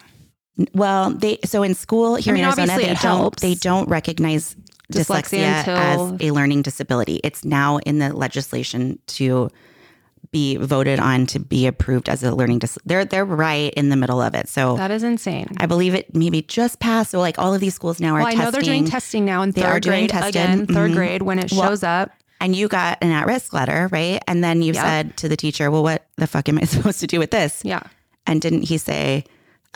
well. 0.74 1.10
They 1.10 1.38
so 1.44 1.62
in 1.62 1.74
school 1.74 2.16
here 2.16 2.34
mean, 2.34 2.42
in 2.42 2.46
Arizona, 2.46 2.76
they 2.76 2.88
don't 2.88 2.96
helps. 2.96 3.40
they 3.40 3.54
don't 3.54 3.88
recognize 3.88 4.54
Dyslexia 4.92 5.62
dyslexia, 5.62 5.68
as 5.68 6.12
a 6.20 6.30
learning 6.30 6.62
disability. 6.62 7.20
It's 7.24 7.44
now 7.44 7.78
in 7.78 8.00
the 8.00 8.14
legislation 8.14 8.98
to 9.06 9.50
be 10.30 10.56
voted 10.56 10.98
on 11.00 11.26
to 11.26 11.38
be 11.40 11.66
approved 11.66 12.08
as 12.08 12.22
a 12.22 12.34
learning 12.34 12.58
dis. 12.60 12.78
They're 12.84 13.04
they're 13.04 13.24
right 13.24 13.72
in 13.74 13.88
the 13.88 13.96
middle 13.96 14.20
of 14.20 14.34
it. 14.34 14.48
So 14.48 14.76
That 14.76 14.90
is 14.90 15.02
insane. 15.02 15.48
I 15.58 15.66
believe 15.66 15.94
it 15.94 16.14
maybe 16.14 16.42
just 16.42 16.80
passed. 16.80 17.10
So 17.12 17.20
like 17.20 17.38
all 17.38 17.54
of 17.54 17.60
these 17.60 17.74
schools 17.74 18.00
now 18.00 18.14
are 18.14 18.18
well, 18.18 18.26
I 18.26 18.30
testing. 18.32 18.44
know 18.44 18.50
they're 18.50 18.60
doing 18.62 18.84
testing 18.84 19.24
now 19.24 19.42
in 19.42 19.50
They 19.52 19.62
third 19.62 19.68
are 19.76 19.80
doing 19.80 20.00
grade 20.06 20.10
tested. 20.10 20.28
again. 20.36 20.66
3rd 20.66 20.90
Mhm. 20.90 20.94
grade 20.94 21.22
when 21.22 21.38
it 21.38 21.50
Well, 21.52 21.68
shows 21.68 21.82
up. 21.82 22.10
and 22.40 22.54
you 22.54 22.68
got 22.68 22.98
an 23.02 23.10
at-risk 23.10 23.52
letter, 23.52 23.88
right? 23.90 24.22
And 24.28 24.44
then 24.44 24.62
you 24.62 24.72
Yep. 24.74 24.84
said 24.84 25.16
to 25.18 25.28
the 25.28 25.36
teacher, 25.36 25.70
"Well, 25.70 25.82
what 25.82 26.06
the 26.16 26.26
fuck 26.26 26.48
am 26.48 26.58
I 26.58 26.62
supposed 26.64 27.00
to 27.00 27.06
do 27.06 27.18
with 27.18 27.30
this?" 27.30 27.60
Yeah. 27.64 27.80
And 28.26 28.40
didn't 28.40 28.62
he 28.62 28.76
say, 28.78 29.24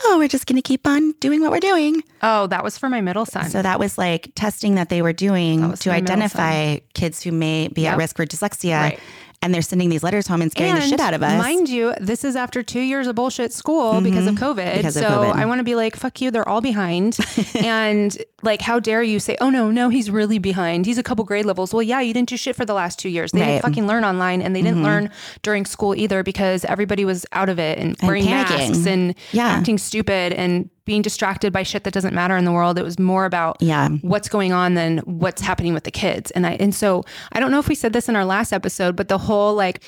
"Oh, 0.05 0.17
we're 0.17 0.27
just 0.27 0.45
going 0.45 0.55
to 0.57 0.61
keep 0.61 0.85
on 0.87 1.13
doing 1.19 1.41
what 1.41 1.51
we're 1.51 1.59
doing"? 1.59 2.03
Oh, 2.21 2.47
that 2.47 2.63
was 2.63 2.77
for 2.77 2.89
my 2.89 3.01
middle 3.01 3.25
son. 3.25 3.49
So 3.49 3.61
that 3.61 3.79
was 3.79 3.97
like 3.97 4.31
testing 4.35 4.75
that 4.75 4.89
they 4.89 5.01
were 5.01 5.13
doing 5.13 5.73
to 5.73 5.91
identify 5.91 6.77
kids 6.93 7.21
who 7.23 7.31
may 7.31 7.67
be 7.67 7.81
Yep. 7.83 7.93
at 7.93 7.97
risk 7.97 8.15
for 8.17 8.25
dyslexia. 8.25 8.79
Right. 8.79 8.99
And 9.43 9.53
they're 9.53 9.61
sending 9.61 9.89
these 9.89 10.03
letters 10.03 10.25
home 10.25 10.41
and 10.41 10.49
scaring 10.49 10.75
the 10.75 10.81
shit 10.81 10.99
out 11.01 11.13
of 11.13 11.21
us. 11.21 11.37
Mind 11.37 11.67
you, 11.67 11.93
this 11.99 12.23
is 12.23 12.35
after 12.37 12.63
two 12.63 12.79
years 12.79 13.07
of 13.07 13.15
bullshit 13.15 13.51
school 13.51 13.99
because 14.01 14.25
of 14.25 14.35
COVID. 14.35 14.55
Mm-hmm. 14.65 14.77
Because 14.77 14.93
so 14.93 15.05
of 15.05 15.11
COVID. 15.11 15.35
I 15.35 15.45
want 15.45 15.59
to 15.59 15.63
be 15.65 15.75
like, 15.75 15.95
fuck 15.97 16.21
you, 16.21 16.31
they're 16.31 16.47
all 16.47 16.61
behind. 16.61 17.17
and 17.55 18.17
like, 18.41 18.61
how 18.61 18.79
dare 18.79 19.03
you 19.03 19.19
say, 19.19 19.35
oh 19.41 19.49
no, 19.49 19.69
no, 19.69 19.89
he's 19.89 20.09
really 20.09 20.39
behind. 20.39 20.85
He's 20.85 20.97
a 20.97 21.03
couple 21.03 21.25
grade 21.25 21.45
levels. 21.45 21.73
Well, 21.73 21.83
yeah, 21.83 21.99
you 21.99 22.13
didn't 22.13 22.29
do 22.29 22.37
shit 22.37 22.55
for 22.55 22.63
the 22.65 22.73
last 22.73 22.99
two 22.99 23.09
years. 23.09 23.31
They 23.31 23.39
Right. 23.41 23.45
Mm-hmm. 23.47 23.53
didn't 23.55 23.63
fucking 23.65 23.87
learn 23.87 24.05
online 24.05 24.41
and 24.41 24.55
they 24.55 24.61
didn't 24.61 24.81
learn 24.83 25.09
during 25.41 25.65
school 25.65 25.93
either 25.93 26.23
because 26.23 26.63
everybody 26.65 27.03
was 27.03 27.25
out 27.33 27.49
of 27.49 27.59
it 27.59 27.77
and, 27.77 27.97
wearing 28.01 28.23
panicking. 28.23 28.69
masks 28.69 28.85
and 28.87 29.13
Yeah. 29.33 29.47
acting 29.47 29.77
stupid 29.77 30.31
and 30.33 30.69
being 30.85 31.01
distracted 31.01 31.53
by 31.53 31.63
shit 31.63 31.83
that 31.85 31.93
doesn't 31.93 32.13
matter 32.13 32.35
in 32.35 32.43
the 32.45 32.51
world. 32.51 32.77
It 32.77 32.83
was 32.83 32.99
more 32.99 33.25
about 33.25 33.57
Yeah. 33.61 33.89
what's 34.01 34.27
going 34.27 34.51
on 34.51 34.73
than 34.73 34.97
what's 34.99 35.41
happening 35.41 35.73
with 35.73 35.83
the 35.85 35.91
kids. 35.91 36.29
And 36.31 36.45
I 36.45 36.51
and 36.59 36.75
so 36.75 37.03
I 37.31 37.39
don't 37.39 37.51
know 37.51 37.59
if 37.59 37.67
we 37.69 37.75
said 37.75 37.93
this 37.93 38.09
in 38.09 38.15
our 38.15 38.25
last 38.25 38.51
episode, 38.51 38.95
but 38.95 39.07
the 39.07 39.17
whole 39.17 39.55
like, 39.55 39.81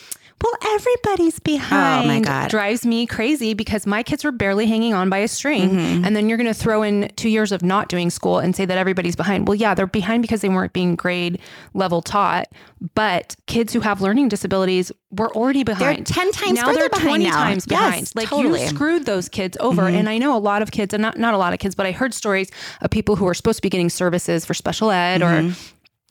well, 0.43 0.53
everybody's 0.75 1.39
behind 1.39 2.05
Oh 2.05 2.07
my 2.07 2.19
God. 2.19 2.49
drives 2.49 2.85
me 2.85 3.05
crazy 3.07 3.53
because 3.53 3.87
my 3.87 4.03
kids 4.03 4.23
were 4.23 4.31
barely 4.31 4.67
hanging 4.67 4.93
on 4.93 5.09
by 5.09 5.19
a 5.19 5.27
string. 5.27 5.71
Mm-hmm. 5.71 6.05
And 6.05 6.15
then 6.15 6.27
you're 6.29 6.37
gonna 6.37 6.53
throw 6.53 6.83
in 6.83 7.11
two 7.15 7.29
years 7.29 7.51
of 7.51 7.63
not 7.63 7.89
doing 7.89 8.09
school 8.09 8.39
and 8.39 8.55
say 8.55 8.65
that 8.65 8.77
everybody's 8.77 9.15
behind. 9.15 9.47
Well, 9.47 9.55
yeah, 9.55 9.73
they're 9.73 9.87
behind 9.87 10.21
because 10.21 10.41
they 10.41 10.49
weren't 10.49 10.73
being 10.73 10.95
grade 10.95 11.39
level 11.73 12.01
taught. 12.01 12.47
But 12.93 13.35
kids 13.47 13.73
who 13.73 13.79
have 13.79 14.01
learning 14.01 14.27
disabilities 14.29 14.91
were 15.11 15.33
already 15.35 15.63
behind. 15.63 16.05
They're 16.05 16.15
10 16.15 16.31
times 16.33 16.53
now 16.59 16.65
further 16.67 16.79
they're 16.81 16.89
behind 16.89 17.07
20 17.07 17.23
now. 17.23 17.31
times 17.31 17.65
Yes, 17.69 17.79
behind. 17.89 18.11
Like 18.15 18.27
totally. 18.27 18.61
you 18.61 18.67
screwed 18.67 19.05
those 19.05 19.29
kids 19.29 19.57
over. 19.59 19.83
Mm-hmm. 19.83 19.95
And 19.95 20.09
I 20.09 20.17
know 20.17 20.35
a 20.35 20.39
lot 20.39 20.61
of 20.61 20.71
kids, 20.71 20.93
and 20.93 21.01
not 21.01 21.17
not 21.17 21.33
a 21.33 21.37
lot 21.37 21.53
of 21.53 21.59
kids, 21.59 21.73
but 21.73 21.85
I 21.85 21.91
heard 21.91 22.13
stories 22.13 22.51
of 22.81 22.91
people 22.91 23.15
who 23.15 23.25
are 23.27 23.33
supposed 23.33 23.57
to 23.57 23.61
be 23.61 23.69
getting 23.69 23.89
services 23.89 24.45
for 24.45 24.53
special 24.53 24.91
ed 24.91 25.21
or 25.23 25.51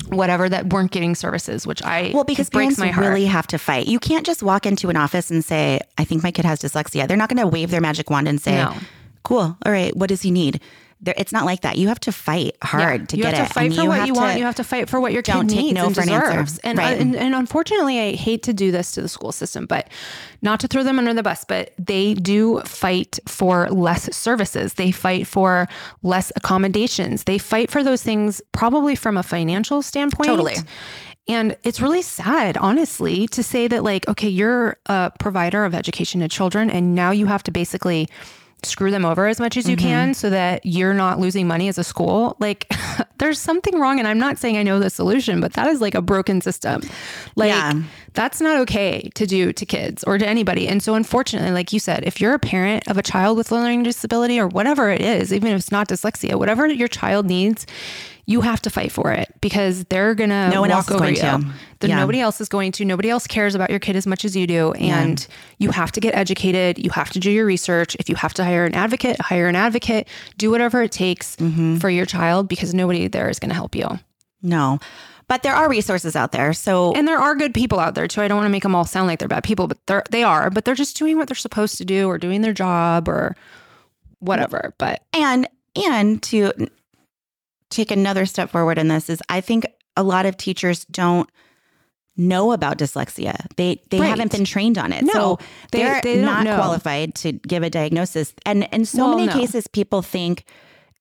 whatever 0.09 0.49
that 0.49 0.73
weren't 0.73 0.91
getting 0.91 1.15
services, 1.15 1.67
which 1.67 1.83
I. 1.83 2.11
Well, 2.15 2.25
because 2.25 2.51
breaks 2.51 2.77
parents 2.77 2.79
my 2.79 2.89
heart. 2.89 3.07
really 3.07 3.27
have 3.27 3.47
to 3.49 3.59
fight. 3.59 3.87
You 3.87 3.99
can't 3.99 4.25
just 4.27 4.43
walk 4.43 4.67
into 4.67 4.89
an 4.91 4.97
office 4.97 5.31
and 5.31 5.45
say, 5.45 5.81
I 5.99 6.05
think 6.05 6.23
my 6.23 6.31
kid 6.31 6.45
has 6.45 6.61
dyslexia. 6.61 7.07
They're 7.09 7.17
not 7.17 7.29
going 7.29 7.41
to 7.41 7.47
wave 7.47 7.71
their 7.71 7.81
magic 7.81 8.11
wand 8.11 8.29
and 8.29 8.41
say, 8.41 8.57
No. 8.57 8.75
cool. 9.23 9.57
All 9.65 9.73
right. 9.73 9.95
What 9.97 10.09
does 10.09 10.23
he 10.23 10.31
need? 10.31 10.61
There, 11.05 11.15
it's 11.17 11.33
not 11.33 11.45
like 11.45 11.61
that. 11.63 11.77
You 11.79 11.89
have 11.89 12.01
to 12.01 12.13
fight 12.13 12.57
hard 12.63 13.01
Yeah. 13.03 13.07
to 13.07 13.17
you 13.17 13.23
get 13.23 13.35
have 13.35 13.45
it. 13.45 13.49
to 13.49 13.55
fight 13.55 13.67
and 13.67 13.75
for 13.77 13.87
what 13.87 13.99
have 13.99 14.07
you 14.09 14.15
to- 14.15 14.21
want. 14.21 14.39
You 14.39 14.45
have 14.45 14.55
to 14.57 14.65
fight 14.65 14.89
for 14.91 15.01
what 15.01 15.13
your 15.13 15.23
kid 15.23 15.33
don't 15.33 15.49
take 15.49 15.59
needs 15.61 15.75
no 15.75 15.87
and 15.87 15.95
for 15.95 16.01
an 16.03 16.09
deserves. 16.09 16.59
And, 16.59 16.79
uh, 16.79 16.83
Right. 16.83 16.99
and 17.01 17.15
and 17.15 17.35
unfortunately, 17.35 18.01
I 18.01 18.13
hate 18.17 18.43
to 18.45 18.53
do 18.53 18.73
this 18.73 18.93
to 18.93 19.03
the 19.03 19.09
school 19.09 19.33
system, 19.33 19.67
but 19.67 19.89
not 20.43 20.61
to 20.61 20.69
throw 20.69 20.83
them 20.83 20.99
under 20.99 21.15
the 21.15 21.23
bus, 21.23 21.45
but 21.47 21.73
they 21.79 22.15
do 22.15 22.61
fight 22.65 23.19
for 23.29 23.69
less 23.71 24.15
services. 24.17 24.75
They 24.75 24.91
fight 24.91 25.27
for 25.27 25.69
less 26.03 26.33
accommodations. 26.37 27.25
They 27.25 27.39
fight 27.39 27.71
for 27.71 27.83
those 27.83 28.03
things 28.03 28.41
probably 28.53 28.95
from 28.97 29.17
a 29.17 29.23
financial 29.23 29.83
standpoint. 29.83 30.29
Totally. 30.29 30.57
And 31.27 31.57
it's 31.65 31.81
really 31.81 32.03
sad, 32.03 32.59
honestly, 32.59 33.27
to 33.29 33.43
say 33.43 33.67
that, 33.69 33.83
like, 33.83 34.07
okay, 34.09 34.29
you're 34.29 34.77
a 34.87 35.11
provider 35.19 35.65
of 35.65 35.75
education 35.75 36.21
to 36.21 36.29
children, 36.29 36.69
and 36.71 36.95
now 36.95 37.13
you 37.13 37.25
have 37.27 37.43
to 37.45 37.51
basically 37.51 38.09
screw 38.67 38.91
them 38.91 39.05
over 39.05 39.27
as 39.27 39.41
much 39.41 39.57
as 39.57 39.69
you 39.69 39.77
can 39.77 40.09
mm-hmm. 40.09 40.13
so 40.15 40.31
that 40.31 40.65
you're 40.65 40.95
not 40.95 41.19
losing 41.19 41.47
money 41.47 41.69
as 41.69 41.79
a 41.79 41.85
school. 41.85 42.37
Like, 42.39 42.73
there's 43.19 43.39
something 43.39 43.79
wrong. 43.79 43.99
And 43.99 44.09
I'm 44.09 44.19
not 44.19 44.39
saying 44.39 44.57
I 44.57 44.63
know 44.63 44.79
the 44.79 44.91
solution, 44.91 45.41
but 45.41 45.53
that 45.55 45.67
is 45.67 45.81
like 45.81 45.95
a 45.95 46.03
broken 46.03 46.41
system. 46.41 46.83
Like, 47.37 47.49
Yeah. 47.49 47.83
that's 48.15 48.41
not 48.41 48.61
okay 48.61 49.11
to 49.15 49.27
do 49.27 49.53
to 49.53 49.67
kids 49.67 50.05
or 50.05 50.19
to 50.19 50.27
anybody. 50.27 50.69
And 50.69 50.83
so, 50.83 50.95
unfortunately, 50.95 51.51
like 51.51 51.73
you 51.73 51.79
said, 51.81 52.05
if 52.05 52.21
you're 52.21 52.35
a 52.35 52.39
parent 52.39 52.89
of 52.89 52.99
a 52.99 53.03
child 53.03 53.37
with 53.37 53.51
learning 53.53 53.83
disability 53.85 54.39
or 54.39 54.49
whatever 54.49 54.91
it 54.91 55.01
is, 55.01 55.33
even 55.33 55.53
if 55.53 55.59
it's 55.61 55.73
not 55.73 55.89
dyslexia, 55.89 56.35
whatever 56.37 56.67
your 56.67 56.89
child 56.89 57.27
needs, 57.27 57.67
you 58.27 58.41
have 58.41 58.63
to 58.63 58.71
fight 58.71 58.91
for 58.91 59.13
it 59.13 59.29
because 59.41 59.85
they're 59.85 60.15
gonna 60.15 60.49
No 60.51 60.61
one 60.63 60.71
walk 60.71 60.77
else 60.79 60.87
is 60.89 60.95
over 60.95 61.05
going 61.05 61.15
you. 61.17 61.21
to. 61.81 61.87
Yeah. 61.89 61.97
nobody 61.97 62.21
else 62.21 62.41
is 62.41 62.49
going 62.49 62.73
to. 62.73 62.85
Nobody 62.87 63.11
else 63.11 63.27
cares 63.27 63.55
about 63.55 63.69
your 63.69 63.79
kid 63.79 63.95
as 63.97 64.07
much 64.07 64.25
as 64.25 64.35
you 64.35 64.47
do. 64.47 64.73
And 64.73 65.27
you 65.59 65.71
have 65.71 65.93
to 65.93 66.01
get 66.01 66.15
educated. 66.15 66.79
You 66.83 66.91
have 66.93 67.11
to 67.11 67.19
do 67.21 67.31
your 67.31 67.45
research. 67.45 67.95
If 68.01 68.09
you 68.09 68.15
have 68.17 68.33
to 68.35 68.45
hire 68.45 68.65
an 68.65 68.75
advocate, 68.75 69.21
hire 69.21 69.49
an 69.49 69.57
advocate. 69.57 70.09
Do 70.39 70.51
whatever 70.51 70.81
it 70.83 70.93
takes 70.93 71.37
Mm-hmm. 71.37 71.77
for 71.77 71.91
your 71.91 72.07
child 72.07 72.49
because 72.49 72.73
nobody 72.73 73.07
there 73.09 73.29
is 73.29 73.39
going 73.39 73.51
to 73.51 73.55
help 73.55 73.75
you. 73.75 73.87
No, 74.41 74.79
but 75.29 75.43
there 75.43 75.55
are 75.55 75.69
resources 75.69 76.17
out 76.17 76.33
there. 76.33 76.53
So 76.55 76.93
And 76.95 77.07
there 77.07 77.19
are 77.19 77.35
good 77.35 77.53
people 77.53 77.79
out 77.79 77.95
there 77.95 78.09
too. 78.09 78.23
I 78.23 78.29
don't 78.29 78.37
want 78.39 78.47
to 78.47 78.51
make 78.53 78.63
them 78.63 78.75
all 78.75 78.85
sound 78.87 79.07
like 79.09 79.19
they're 79.19 79.29
bad 79.29 79.45
people, 79.45 79.67
but 79.67 79.79
they're 79.87 80.05
they 80.11 80.23
are. 80.23 80.49
But 80.49 80.65
they're 80.65 80.75
just 80.75 80.97
doing 80.97 81.19
what 81.19 81.29
they're 81.29 81.35
supposed 81.35 81.77
to 81.79 81.85
do 81.85 82.09
or 82.09 82.17
doing 82.17 82.41
their 82.41 82.53
job 82.55 83.09
or 83.09 83.37
whatever. 84.21 84.75
But 84.79 85.03
and 85.13 85.47
and 85.77 86.23
to 86.25 86.53
take 87.75 87.91
another 87.91 88.27
step 88.27 88.51
forward 88.51 88.79
in 88.79 88.89
this 88.89 89.09
is 89.11 89.21
I 89.29 89.41
think 89.41 89.67
a 89.97 90.03
lot 90.03 90.27
of 90.27 90.37
teachers 90.37 90.85
don't 90.87 91.29
know 92.17 92.53
about 92.53 92.79
dyslexia. 92.79 93.35
They 93.57 93.83
they 93.91 93.99
Right. 94.01 94.07
haven't 94.09 94.31
been 94.33 94.45
trained 94.45 94.79
on 94.79 94.93
it. 94.93 95.03
No, 95.05 95.13
so 95.13 95.39
they- 95.73 95.79
they're 95.83 96.01
they 96.03 96.21
don't 96.21 96.45
know. 96.45 96.57
qualified 96.57 97.15
to 97.17 97.33
give 97.33 97.63
a 97.65 97.71
diagnosis. 97.71 98.33
And 98.47 98.69
in 98.73 98.85
so 98.85 98.99
Well, 99.09 99.17
many 99.17 99.27
no. 99.27 99.33
cases 99.33 99.67
people 99.67 100.01
think 100.03 100.45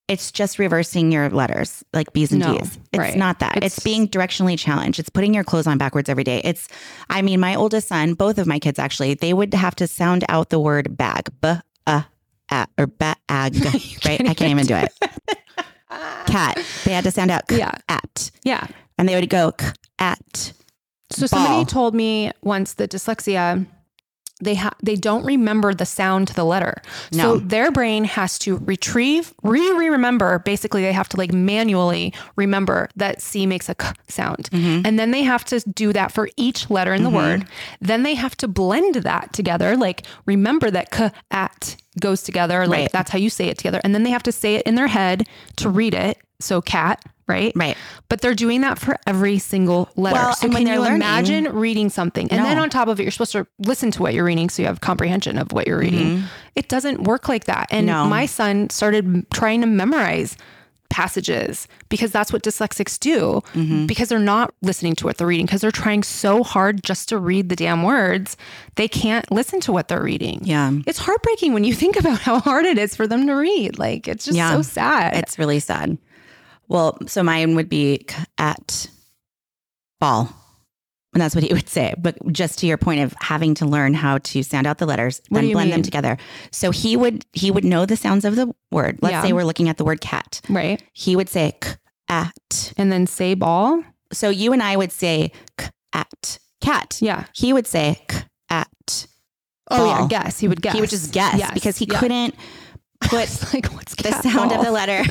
it's 0.09 0.31
just 0.31 0.59
reversing 0.59 1.11
your 1.11 1.29
letters 1.29 1.83
like 1.93 2.11
B's 2.13 2.31
and 2.31 2.41
No, 2.41 2.57
D's. 2.57 2.77
It's 2.91 2.99
right. 2.99 3.15
not 3.15 3.39
that. 3.39 3.57
It's, 3.57 3.77
It's- 3.77 3.83
being 3.83 4.07
directionally 4.07 4.57
challenged. 4.59 4.99
It's 4.99 5.09
putting 5.09 5.33
your 5.33 5.43
clothes 5.45 5.65
on 5.67 5.77
backwards 5.77 6.09
every 6.09 6.23
day. 6.25 6.41
It's 6.43 6.67
I 7.09 7.21
mean, 7.21 7.39
my 7.39 7.55
oldest 7.55 7.87
son, 7.87 8.15
both 8.15 8.37
of 8.39 8.47
my 8.47 8.59
kids 8.59 8.79
actually, 8.79 9.13
they 9.13 9.33
would 9.33 9.53
have 9.53 9.75
to 9.75 9.87
sound 9.87 10.25
out 10.29 10.49
the 10.49 10.59
word 10.59 10.97
bag. 10.97 11.29
B 11.41 11.53
uh 11.85 12.01
at 12.49 12.69
or 12.77 12.87
bag. 12.87 13.13
right? 13.29 14.19
I 14.27 14.33
can't 14.33 14.51
even 14.51 14.65
do 14.65 14.75
it. 14.75 14.91
Cat. 16.25 16.59
They 16.85 16.91
had 16.93 17.03
to 17.03 17.11
sound 17.11 17.31
out 17.31 17.43
Yeah. 17.49 17.71
at. 17.89 18.31
yeah. 18.43 18.67
And 18.97 19.07
they 19.09 19.15
would 19.15 19.29
go 19.29 19.53
at. 19.99 20.53
So 21.11 21.25
somebody 21.27 21.65
told 21.65 21.93
me 21.93 22.31
once 22.41 22.73
that 22.75 22.89
dyslexia 22.91 23.65
they 24.41 24.55
ha- 24.55 24.73
they 24.83 24.95
don't 24.95 25.23
remember 25.23 25.73
the 25.73 25.85
sound 25.85 26.27
to 26.27 26.33
the 26.33 26.43
letter. 26.43 26.81
No. 27.13 27.35
So 27.35 27.39
their 27.39 27.71
brain 27.71 28.03
has 28.03 28.37
to 28.39 28.57
retrieve, 28.57 29.33
re 29.41 29.61
re 29.73 29.87
remember. 29.89 30.39
Basically, 30.39 30.81
they 30.81 30.91
have 30.91 31.07
to 31.09 31.17
like 31.17 31.31
manually 31.31 32.13
remember 32.35 32.89
that 32.97 33.21
C 33.21 33.45
makes 33.45 33.69
a 33.69 33.75
k 33.75 33.87
sound, 34.09 34.49
Mm-hmm. 34.51 34.85
and 34.85 34.99
then 34.99 35.11
they 35.11 35.21
have 35.23 35.45
to 35.45 35.59
do 35.69 35.93
that 35.93 36.11
for 36.11 36.27
each 36.35 36.69
letter 36.69 36.93
in 36.93 37.03
the 37.03 37.09
word. 37.09 37.45
Then 37.79 38.03
they 38.03 38.15
have 38.15 38.35
to 38.37 38.47
blend 38.49 38.95
that 38.95 39.31
together, 39.33 39.77
like 39.77 40.05
remember 40.25 40.69
that 40.71 40.91
k 40.91 41.11
at 41.31 41.77
goes 41.99 42.23
together, 42.23 42.65
like 42.67 42.79
Right. 42.79 42.91
that's 42.91 43.11
how 43.11 43.17
you 43.17 43.29
say 43.29 43.47
it 43.47 43.57
together, 43.57 43.79
and 43.83 43.93
then 43.93 44.03
they 44.03 44.09
have 44.11 44.23
to 44.23 44.31
say 44.31 44.55
it 44.55 44.63
in 44.65 44.75
their 44.75 44.87
head 44.87 45.27
to 45.57 45.69
read 45.69 45.93
it. 45.93 46.17
So 46.39 46.61
cat, 46.61 47.01
right? 47.27 47.53
Right. 47.55 47.77
But 48.09 48.19
they're 48.19 48.33
doing 48.35 48.61
that 48.61 48.77
for 48.77 48.97
every 49.07 49.39
single 49.39 49.87
letter. 49.95 50.15
Well, 50.15 50.33
so 50.35 50.49
can 50.49 50.67
you 50.67 50.79
learning- 50.81 50.95
imagine 50.97 51.45
reading 51.55 51.89
something? 51.89 52.29
And 52.31 52.43
then 52.43 52.57
on 52.57 52.69
top 52.69 52.89
of 52.89 52.99
it, 52.99 53.03
you're 53.03 53.11
supposed 53.11 53.31
to 53.31 53.47
listen 53.59 53.91
to 53.91 54.01
what 54.01 54.13
you're 54.13 54.25
reading 54.25 54.49
so 54.49 54.61
you 54.61 54.67
have 54.67 54.81
comprehension 54.81 55.37
of 55.37 55.53
what 55.53 55.65
you're 55.67 55.79
reading. 55.79 56.23
It 56.55 56.67
doesn't 56.67 57.03
work 57.03 57.29
like 57.29 57.45
that. 57.45 57.67
And 57.71 57.87
Mm-hmm. 57.87 58.03
No. 58.03 58.09
my 58.09 58.25
son 58.25 58.69
started 58.71 59.25
trying 59.31 59.61
to 59.61 59.67
memorize 59.67 60.35
passages 60.93 61.67
because 61.89 62.11
that's 62.11 62.31
what 62.31 62.43
dyslexics 62.43 62.99
do 62.99 63.41
Mm-hmm. 63.53 63.87
because 63.87 64.09
they're 64.09 64.19
not 64.35 64.53
listening 64.61 64.95
to 64.97 65.05
what 65.07 65.17
they're 65.17 65.25
reading 65.27 65.47
because 65.47 65.61
they're 65.61 65.71
trying 65.71 66.03
so 66.03 66.43
hard 66.43 66.83
just 66.83 67.09
to 67.09 67.17
read 67.17 67.49
the 67.49 67.55
damn 67.55 67.81
words 67.83 68.37
they 68.75 68.87
can't 68.87 69.29
listen 69.31 69.59
to 69.61 69.71
what 69.71 69.87
they're 69.87 70.03
reading 70.03 70.39
Yeah. 70.43 70.71
it's 70.85 70.99
heartbreaking 70.99 71.53
when 71.53 71.63
you 71.63 71.73
think 71.73 71.97
about 72.03 72.19
how 72.19 72.39
hard 72.39 72.65
it 72.65 72.77
is 72.77 72.95
for 72.95 73.07
them 73.07 73.25
to 73.27 73.33
read 73.33 73.79
like 73.79 74.07
it's 74.07 74.25
just 74.25 74.37
Yeah. 74.37 74.51
so 74.55 74.61
sad 74.61 75.15
It's 75.17 75.39
really 75.39 75.59
sad. 75.59 75.97
Well, 76.69 76.97
so 77.07 77.23
mine 77.23 77.55
would 77.55 77.69
be 77.69 78.05
at 78.37 78.87
ball. 79.99 80.29
And 81.13 81.21
that's 81.21 81.35
what 81.35 81.43
he 81.43 81.53
would 81.53 81.69
say. 81.69 81.93
But 81.97 82.15
just 82.31 82.59
to 82.59 82.65
your 82.65 82.77
point 82.77 83.01
of 83.01 83.13
having 83.21 83.53
to 83.55 83.65
learn 83.65 83.93
how 83.93 84.17
to 84.19 84.43
sound 84.43 84.65
out 84.67 84.77
the 84.79 84.85
letters, 84.85 85.21
What 85.29 85.41
then 85.41 85.51
blend 85.51 85.71
them 85.71 85.81
together. 85.83 86.17
So 86.51 86.71
he 86.71 86.97
would 86.97 87.25
he 87.33 87.51
would 87.51 87.63
know 87.63 87.85
the 87.85 87.95
sounds 87.97 88.25
of 88.25 88.35
the 88.35 88.53
word. 88.71 88.99
Let's 89.01 89.13
Yeah. 89.13 89.21
say 89.23 89.33
we're 89.33 89.43
looking 89.45 89.69
at 89.69 89.77
the 89.77 89.83
word 89.85 90.01
cat. 90.01 90.41
right 90.49 90.81
He 90.93 91.15
would 91.15 91.29
say 91.29 91.55
k, 91.61 91.71
at. 92.09 92.73
and 92.77 92.91
then 92.91 93.05
say 93.07 93.33
ball 93.35 93.83
So 94.11 94.29
you 94.29 94.53
and 94.53 94.61
I 94.63 94.75
would 94.75 94.91
say 94.91 95.31
k, 95.57 95.67
at 95.93 96.39
cat. 96.61 96.97
yeah 97.01 97.25
He 97.33 97.53
would 97.53 97.67
say 97.67 98.01
k, 98.07 98.17
at. 98.49 99.07
Oh 99.71 99.85
yeah, 99.85 99.97
ball. 99.99 100.07
guess. 100.07 100.39
He 100.39 100.47
would 100.47 100.61
guess. 100.61 100.73
He 100.75 100.81
would 100.81 100.89
just 100.89 101.11
guess 101.11 101.37
Yes. 101.37 101.51
because 101.53 101.77
he 101.77 101.85
Yeah. 101.89 101.99
couldn't 101.99 102.35
It's 103.11 103.53
like 103.53 103.67
what's 103.73 103.95
the 103.95 104.11
sound 104.21 104.49
ball? 104.51 104.59
of 104.59 104.65
the 104.65 104.71
letter. 104.71 105.03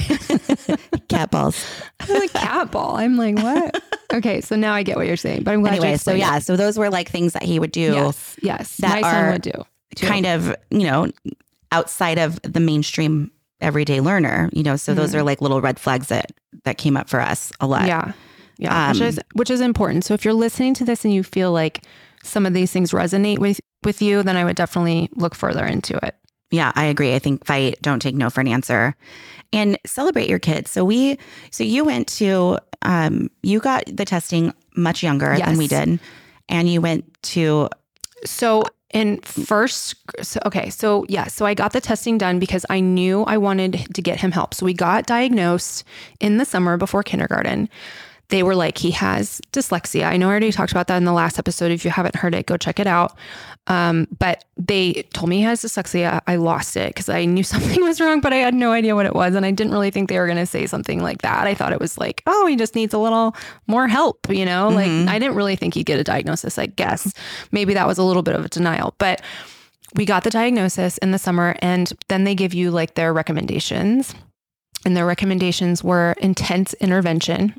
cat 1.09 1.31
balls. 1.31 1.64
I'm 2.00 2.14
like 2.18 2.33
cat 2.33 2.70
ball. 2.70 2.96
I'm 2.96 3.16
like 3.16 3.37
what? 3.37 3.83
okay, 4.12 4.40
so 4.40 4.57
now 4.57 4.74
I 4.74 4.83
get 4.83 4.96
what 4.96 5.07
you're 5.07 5.16
saying. 5.16 5.42
But 5.44 5.52
I'm 5.55 5.61
glad 5.62 5.74
Anyway, 5.74 5.96
so 5.96 6.12
yeah, 6.12 6.37
it. 6.37 6.42
so 6.44 6.57
those 6.57 6.78
were 6.78 6.90
like 6.90 7.09
things 7.09 7.33
that 7.35 7.42
he 7.42 7.59
would 7.59 7.72
do. 7.72 7.81
Yes, 7.92 8.37
yes. 8.42 8.76
that 8.78 9.00
My 9.00 9.11
son 9.11 9.24
are 9.24 9.33
would 9.33 9.42
do. 9.42 9.52
too. 9.96 10.07
kind 10.07 10.26
of, 10.26 10.55
you 10.70 10.85
know, 10.87 11.11
outside 11.70 12.18
of 12.18 12.40
the 12.42 12.61
mainstream 12.61 13.31
everyday 13.61 14.00
learner, 14.00 14.50
you 14.52 14.62
know, 14.62 14.76
so 14.76 14.92
those 14.94 15.14
are 15.14 15.22
like 15.22 15.40
little 15.40 15.61
red 15.61 15.78
flags 15.78 16.09
that 16.09 16.33
that 16.64 16.78
came 16.78 16.96
up 16.96 17.09
for 17.09 17.20
us 17.20 17.52
a 17.61 17.66
lot. 17.66 17.83
Mm-hmm. 17.83 17.88
Yeah. 17.88 18.12
Yeah. 18.59 18.92
which 18.92 19.00
Um, 19.00 19.07
is 19.09 19.20
which 19.35 19.50
is 19.50 19.61
important. 19.61 20.05
So 20.05 20.14
if 20.14 20.24
you're 20.24 20.35
listening 20.35 20.74
to 20.74 20.85
this 20.85 21.05
and 21.05 21.12
you 21.14 21.22
feel 21.22 21.52
like 21.52 21.83
some 22.22 22.46
of 22.46 22.52
these 22.55 22.70
things 22.70 22.92
resonate 22.92 23.38
with 23.38 23.61
with 23.85 24.00
you, 24.02 24.22
then 24.22 24.37
I 24.37 24.44
would 24.44 24.57
definitely 24.57 25.09
look 25.14 25.35
further 25.35 25.64
into 25.64 25.96
it. 26.05 26.14
Yeah, 26.52 26.70
I 26.76 26.84
agree. 26.84 27.14
I 27.14 27.18
think 27.18 27.44
fight, 27.44 27.78
don't 27.82 28.00
take 28.00 28.14
no 28.14 28.30
for 28.30 28.40
an 28.40 28.46
answer. 28.46 28.94
And 29.52 29.76
celebrate 29.84 30.28
your 30.28 30.38
kids. 30.38 30.70
So 30.70 30.84
we 30.84 31.18
so 31.50 31.64
you 31.64 31.84
went 31.84 32.06
to 32.18 32.58
um 32.82 33.28
you 33.42 33.58
got 33.58 33.84
the 33.86 34.04
testing 34.04 34.54
much 34.76 35.02
younger 35.02 35.36
than 35.36 35.58
we 35.58 35.66
did. 35.66 36.00
And 36.48 36.68
you 36.68 36.80
went 36.80 37.04
to 37.34 37.68
So 38.24 38.62
in 38.92 39.20
first, 39.22 39.94
so, 40.22 40.38
okay, 40.44 40.68
so 40.68 41.06
yeah, 41.08 41.26
so 41.26 41.46
I 41.46 41.54
got 41.54 41.72
the 41.72 41.80
testing 41.80 42.18
done 42.18 42.38
because 42.38 42.66
I 42.68 42.80
knew 42.80 43.22
I 43.24 43.38
wanted 43.38 43.86
to 43.94 44.02
get 44.02 44.20
him 44.20 44.32
help. 44.32 44.52
So 44.54 44.66
we 44.66 44.74
got 44.74 45.06
diagnosed 45.06 45.84
in 46.20 46.36
the 46.36 46.44
summer 46.44 46.76
before 46.76 47.02
kindergarten. 47.02 47.70
They 48.28 48.42
were 48.42 48.54
like, 48.54 48.78
he 48.78 48.90
has 48.92 49.40
dyslexia. 49.52 50.04
I 50.04 50.16
know 50.16 50.28
I 50.28 50.30
already 50.30 50.52
talked 50.52 50.72
about 50.72 50.88
that 50.88 50.96
in 50.96 51.04
the 51.04 51.12
last 51.12 51.38
episode. 51.38 51.70
If 51.70 51.84
you 51.84 51.90
haven't 51.90 52.16
heard 52.16 52.34
it, 52.34 52.46
go 52.46 52.56
check 52.56 52.78
it 52.78 52.86
out. 52.86 53.16
Um, 53.68 54.09
but 54.18 54.44
they 54.57 55.05
told 55.14 55.29
me 55.31 55.37
he 55.37 55.42
has 55.42 55.62
dyslexia. 55.62 56.20
I 56.27 56.37
lost 56.37 56.77
it 56.77 56.88
because 56.88 57.09
I 57.09 57.25
knew 57.25 57.42
something 57.42 57.83
was 57.83 58.01
wrong, 58.01 58.20
but 58.20 58.33
I 58.33 58.37
had 58.37 58.55
no 58.55 58.72
idea 58.72 58.94
what 58.94 59.07
it 59.07 59.14
was. 59.14 59.35
And 59.35 59.46
I 59.46 59.51
didn't 59.51 59.72
really 59.72 59.90
think 59.90 60.09
they 60.09 60.18
were 60.18 60.27
going 60.27 60.38
to 60.38 60.46
say 60.46 60.66
something 60.66 61.03
like 61.03 61.22
that. 61.22 61.46
I 61.46 61.55
thought 61.55 61.72
it 61.72 61.81
was 61.81 61.98
like, 61.98 62.22
oh, 62.27 62.46
he 62.46 62.57
just 62.57 62.75
needs 62.75 62.92
a 62.92 62.98
little 62.98 63.37
more 63.66 63.88
help, 63.88 64.29
you 64.29 64.44
know? 64.44 64.68
Like, 64.68 65.09
I 65.09 65.18
didn't 65.18 65.37
really 65.37 65.57
think 65.57 65.75
he'd 65.75 65.87
get 65.87 66.01
a 66.01 66.05
diagnosis, 66.05 66.59
I 66.59 66.66
guess. 66.66 67.12
Maybe 67.53 67.75
that 67.75 67.87
was 67.87 67.98
a 67.98 68.05
little 68.05 68.22
bit 68.22 68.35
of 68.35 68.44
a 68.44 68.48
denial. 68.48 68.94
But 68.98 69.22
we 69.94 70.05
got 70.05 70.25
the 70.25 70.31
diagnosis 70.31 70.98
in 70.98 71.11
the 71.11 71.18
summer, 71.18 71.55
and 71.61 71.92
then 72.09 72.25
they 72.25 72.35
give 72.35 72.55
you 72.55 72.70
like 72.70 72.94
their 72.94 73.12
recommendations. 73.12 74.14
And 74.85 74.97
their 74.97 75.07
recommendations 75.07 75.85
were 75.85 76.16
intense 76.21 76.75
intervention. 76.75 77.55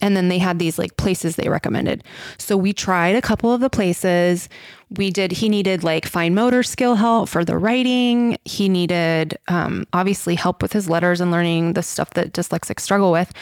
And 0.00 0.16
then 0.16 0.28
they 0.28 0.38
had 0.38 0.58
these 0.58 0.78
like 0.78 0.96
places 0.96 1.36
they 1.36 1.50
recommended. 1.50 2.02
So 2.38 2.56
we 2.56 2.72
tried 2.72 3.14
a 3.14 3.20
couple 3.20 3.52
of 3.52 3.60
the 3.60 3.68
places. 3.68 4.48
We 4.96 5.10
did, 5.10 5.32
he 5.32 5.48
needed 5.50 5.84
like 5.84 6.06
fine 6.06 6.34
motor 6.34 6.62
skill 6.62 6.94
help 6.94 7.28
for 7.28 7.44
the 7.44 7.58
writing. 7.58 8.38
He 8.46 8.70
needed 8.70 9.36
um, 9.48 9.84
obviously 9.92 10.34
help 10.34 10.62
with 10.62 10.72
his 10.72 10.88
letters 10.88 11.20
and 11.20 11.30
learning 11.30 11.74
the 11.74 11.82
stuff 11.82 12.10
that 12.10 12.32
dyslexics 12.32 12.80
struggle 12.80 13.12
with. 13.12 13.32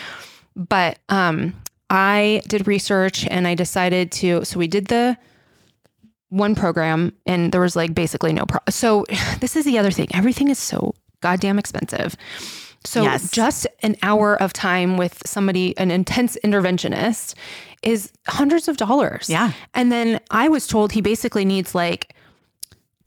But 0.57 0.99
um, 1.09 1.55
I 1.89 2.43
did 2.49 2.67
research 2.67 3.27
and 3.29 3.47
I 3.47 3.55
decided 3.55 4.11
to, 4.13 4.45
so 4.45 4.59
we 4.59 4.67
did 4.67 4.89
the 4.89 5.17
one 6.31 6.55
program 6.55 7.13
and 7.27 7.53
there 7.53 7.61
was 7.61 7.77
like 7.77 7.95
basically 7.95 8.33
no 8.33 8.47
pro. 8.47 8.61
So 8.69 9.05
this 9.41 9.57
is 9.57 9.65
the 9.65 9.79
other 9.79 9.91
thing. 9.91 10.09
Everything 10.15 10.49
is 10.49 10.59
so 10.59 10.95
goddamn 11.21 11.59
expensive. 11.59 12.17
So 12.85 13.03
Yes. 13.03 13.31
just 13.31 13.67
an 13.83 13.97
hour 14.03 14.41
of 14.41 14.53
time 14.53 14.97
with 14.97 15.23
somebody, 15.27 15.77
an 15.77 15.91
intense 15.91 16.37
interventionist, 16.45 17.35
is 17.83 18.11
hundreds 18.27 18.69
of 18.69 18.77
dollars. 18.77 19.29
Yeah. 19.29 19.53
And 19.75 19.91
then 19.93 20.21
I 20.31 20.49
was 20.49 20.67
told 20.67 20.93
he 20.93 21.01
basically 21.01 21.45
needs 21.45 21.75
like 21.75 22.15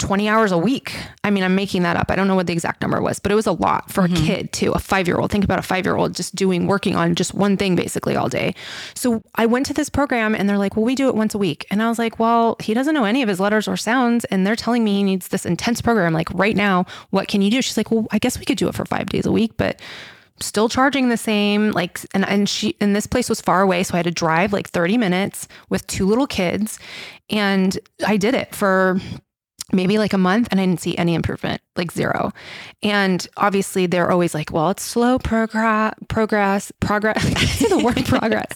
20 0.04 0.28
hours 0.28 0.52
a 0.52 0.58
week. 0.58 0.94
I 1.24 1.32
mean, 1.32 1.46
I'm 1.46 1.56
making 1.56 1.84
that 1.84 1.96
up. 1.96 2.12
I 2.12 2.18
don't 2.18 2.28
know 2.28 2.36
what 2.36 2.46
the 2.46 2.52
exact 2.52 2.82
number 2.82 3.02
was, 3.02 3.20
but 3.20 3.32
it 3.32 3.36
was 3.36 3.48
a 3.48 3.54
lot 3.54 3.90
for 3.90 4.04
a 4.04 4.10
mm-hmm. 4.10 4.26
kid 4.26 4.52
too, 4.52 4.74
a 4.74 4.80
five 4.80 5.08
year 5.08 5.18
old. 5.18 5.32
Think 5.32 5.46
about 5.46 5.60
a 5.60 5.62
five 5.64 5.86
year 5.86 5.96
old 5.96 6.14
just 6.14 6.36
doing, 6.36 6.68
working 6.68 6.98
on 6.98 7.16
just 7.16 7.34
one 7.34 7.56
thing 7.56 7.78
basically 7.78 8.18
all 8.18 8.28
day. 8.28 8.54
So 8.96 9.24
I 9.36 9.46
went 9.46 9.66
to 9.68 9.74
this 9.74 9.90
program 9.90 10.36
and 10.36 10.50
they're 10.50 10.58
like, 10.58 10.76
well, 10.76 10.84
we 10.84 10.94
do 10.94 11.08
it 11.08 11.16
once 11.16 11.34
a 11.34 11.38
week. 11.38 11.66
And 11.72 11.82
I 11.82 11.88
was 11.88 12.00
like, 12.00 12.20
well, 12.20 12.58
he 12.60 12.74
doesn't 12.74 12.94
know 12.94 13.06
any 13.06 13.22
of 13.22 13.30
his 13.30 13.40
letters 13.40 13.66
or 13.66 13.78
sounds. 13.78 14.26
And 14.26 14.46
they're 14.46 14.58
telling 14.58 14.84
me 14.84 14.96
he 14.96 15.04
needs 15.04 15.30
this 15.30 15.46
intense 15.46 15.82
program. 15.82 16.12
Like 16.12 16.30
right 16.34 16.56
now, 16.56 16.86
what 17.12 17.30
can 17.30 17.42
you 17.42 17.50
do? 17.50 17.62
She's 17.62 17.78
like, 17.78 17.90
well, 17.90 18.06
I 18.12 18.20
guess 18.20 18.38
we 18.38 18.44
could 18.44 18.58
do 18.58 18.68
it 18.68 18.76
for 18.76 18.84
five 18.84 19.08
days 19.08 19.26
a 19.26 19.32
week, 19.32 19.54
but 19.56 19.80
still 20.42 20.68
charging 20.68 21.08
the 21.10 21.18
same 21.18 21.72
like 21.72 22.02
and 22.14 22.28
and 22.28 22.50
she 22.50 22.76
and 22.82 22.96
this 22.96 23.08
place 23.08 23.30
was 23.30 23.40
far 23.40 23.62
away 23.62 23.84
so 23.84 23.94
I 23.94 23.98
had 23.98 24.06
to 24.06 24.12
drive 24.12 24.52
like 24.52 24.68
30 24.68 24.98
minutes 24.98 25.48
with 25.70 25.86
two 25.88 26.08
little 26.08 26.26
kids 26.26 26.80
and 27.30 27.78
I 28.06 28.18
did 28.18 28.34
it 28.34 28.54
for 28.54 29.00
maybe 29.72 29.98
like 29.98 30.14
a 30.14 30.18
month 30.18 30.48
and 30.52 30.60
I 30.60 30.66
didn't 30.66 30.82
see 30.82 30.98
any 30.98 31.16
improvement, 31.16 31.62
like 31.76 31.92
zero. 31.92 32.32
And 32.82 33.26
obviously 33.38 33.86
they're 33.86 34.12
always 34.12 34.34
like, 34.34 34.52
well, 34.52 34.70
it's 34.72 34.84
slow 34.84 35.18
progress, 35.20 35.94
progress, 36.10 36.72
progress, 36.80 37.60
the 37.60 37.78
word 37.80 38.06
progress, 38.06 38.54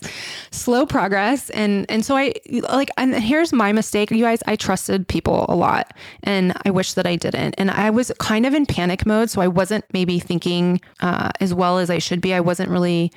slow 0.52 0.86
progress. 0.86 1.50
And, 1.52 1.86
and 1.90 2.06
so 2.06 2.16
I 2.16 2.34
like, 2.70 2.90
and 2.98 3.16
here's 3.16 3.54
my 3.54 3.72
mistake, 3.72 4.12
you 4.12 4.24
guys, 4.24 4.44
I 4.48 4.56
trusted 4.56 5.08
people 5.08 5.46
a 5.50 5.56
lot 5.56 5.96
and 6.24 6.54
I 6.66 6.72
wish 6.72 6.94
that 6.94 7.08
I 7.08 7.16
didn't. 7.16 7.56
And 7.58 7.72
I 7.72 7.90
was 7.90 8.12
kind 8.20 8.46
of 8.46 8.54
in 8.54 8.66
panic 8.66 9.06
mode. 9.06 9.30
So 9.30 9.42
I 9.42 9.48
wasn't 9.48 9.86
maybe 9.94 10.20
thinking 10.20 10.82
uh, 11.00 11.32
as 11.40 11.54
well 11.54 11.80
as 11.80 11.90
I 11.90 12.00
should 12.00 12.22
be. 12.22 12.34
I 12.34 12.42
wasn't 12.42 12.70
really 12.70 13.12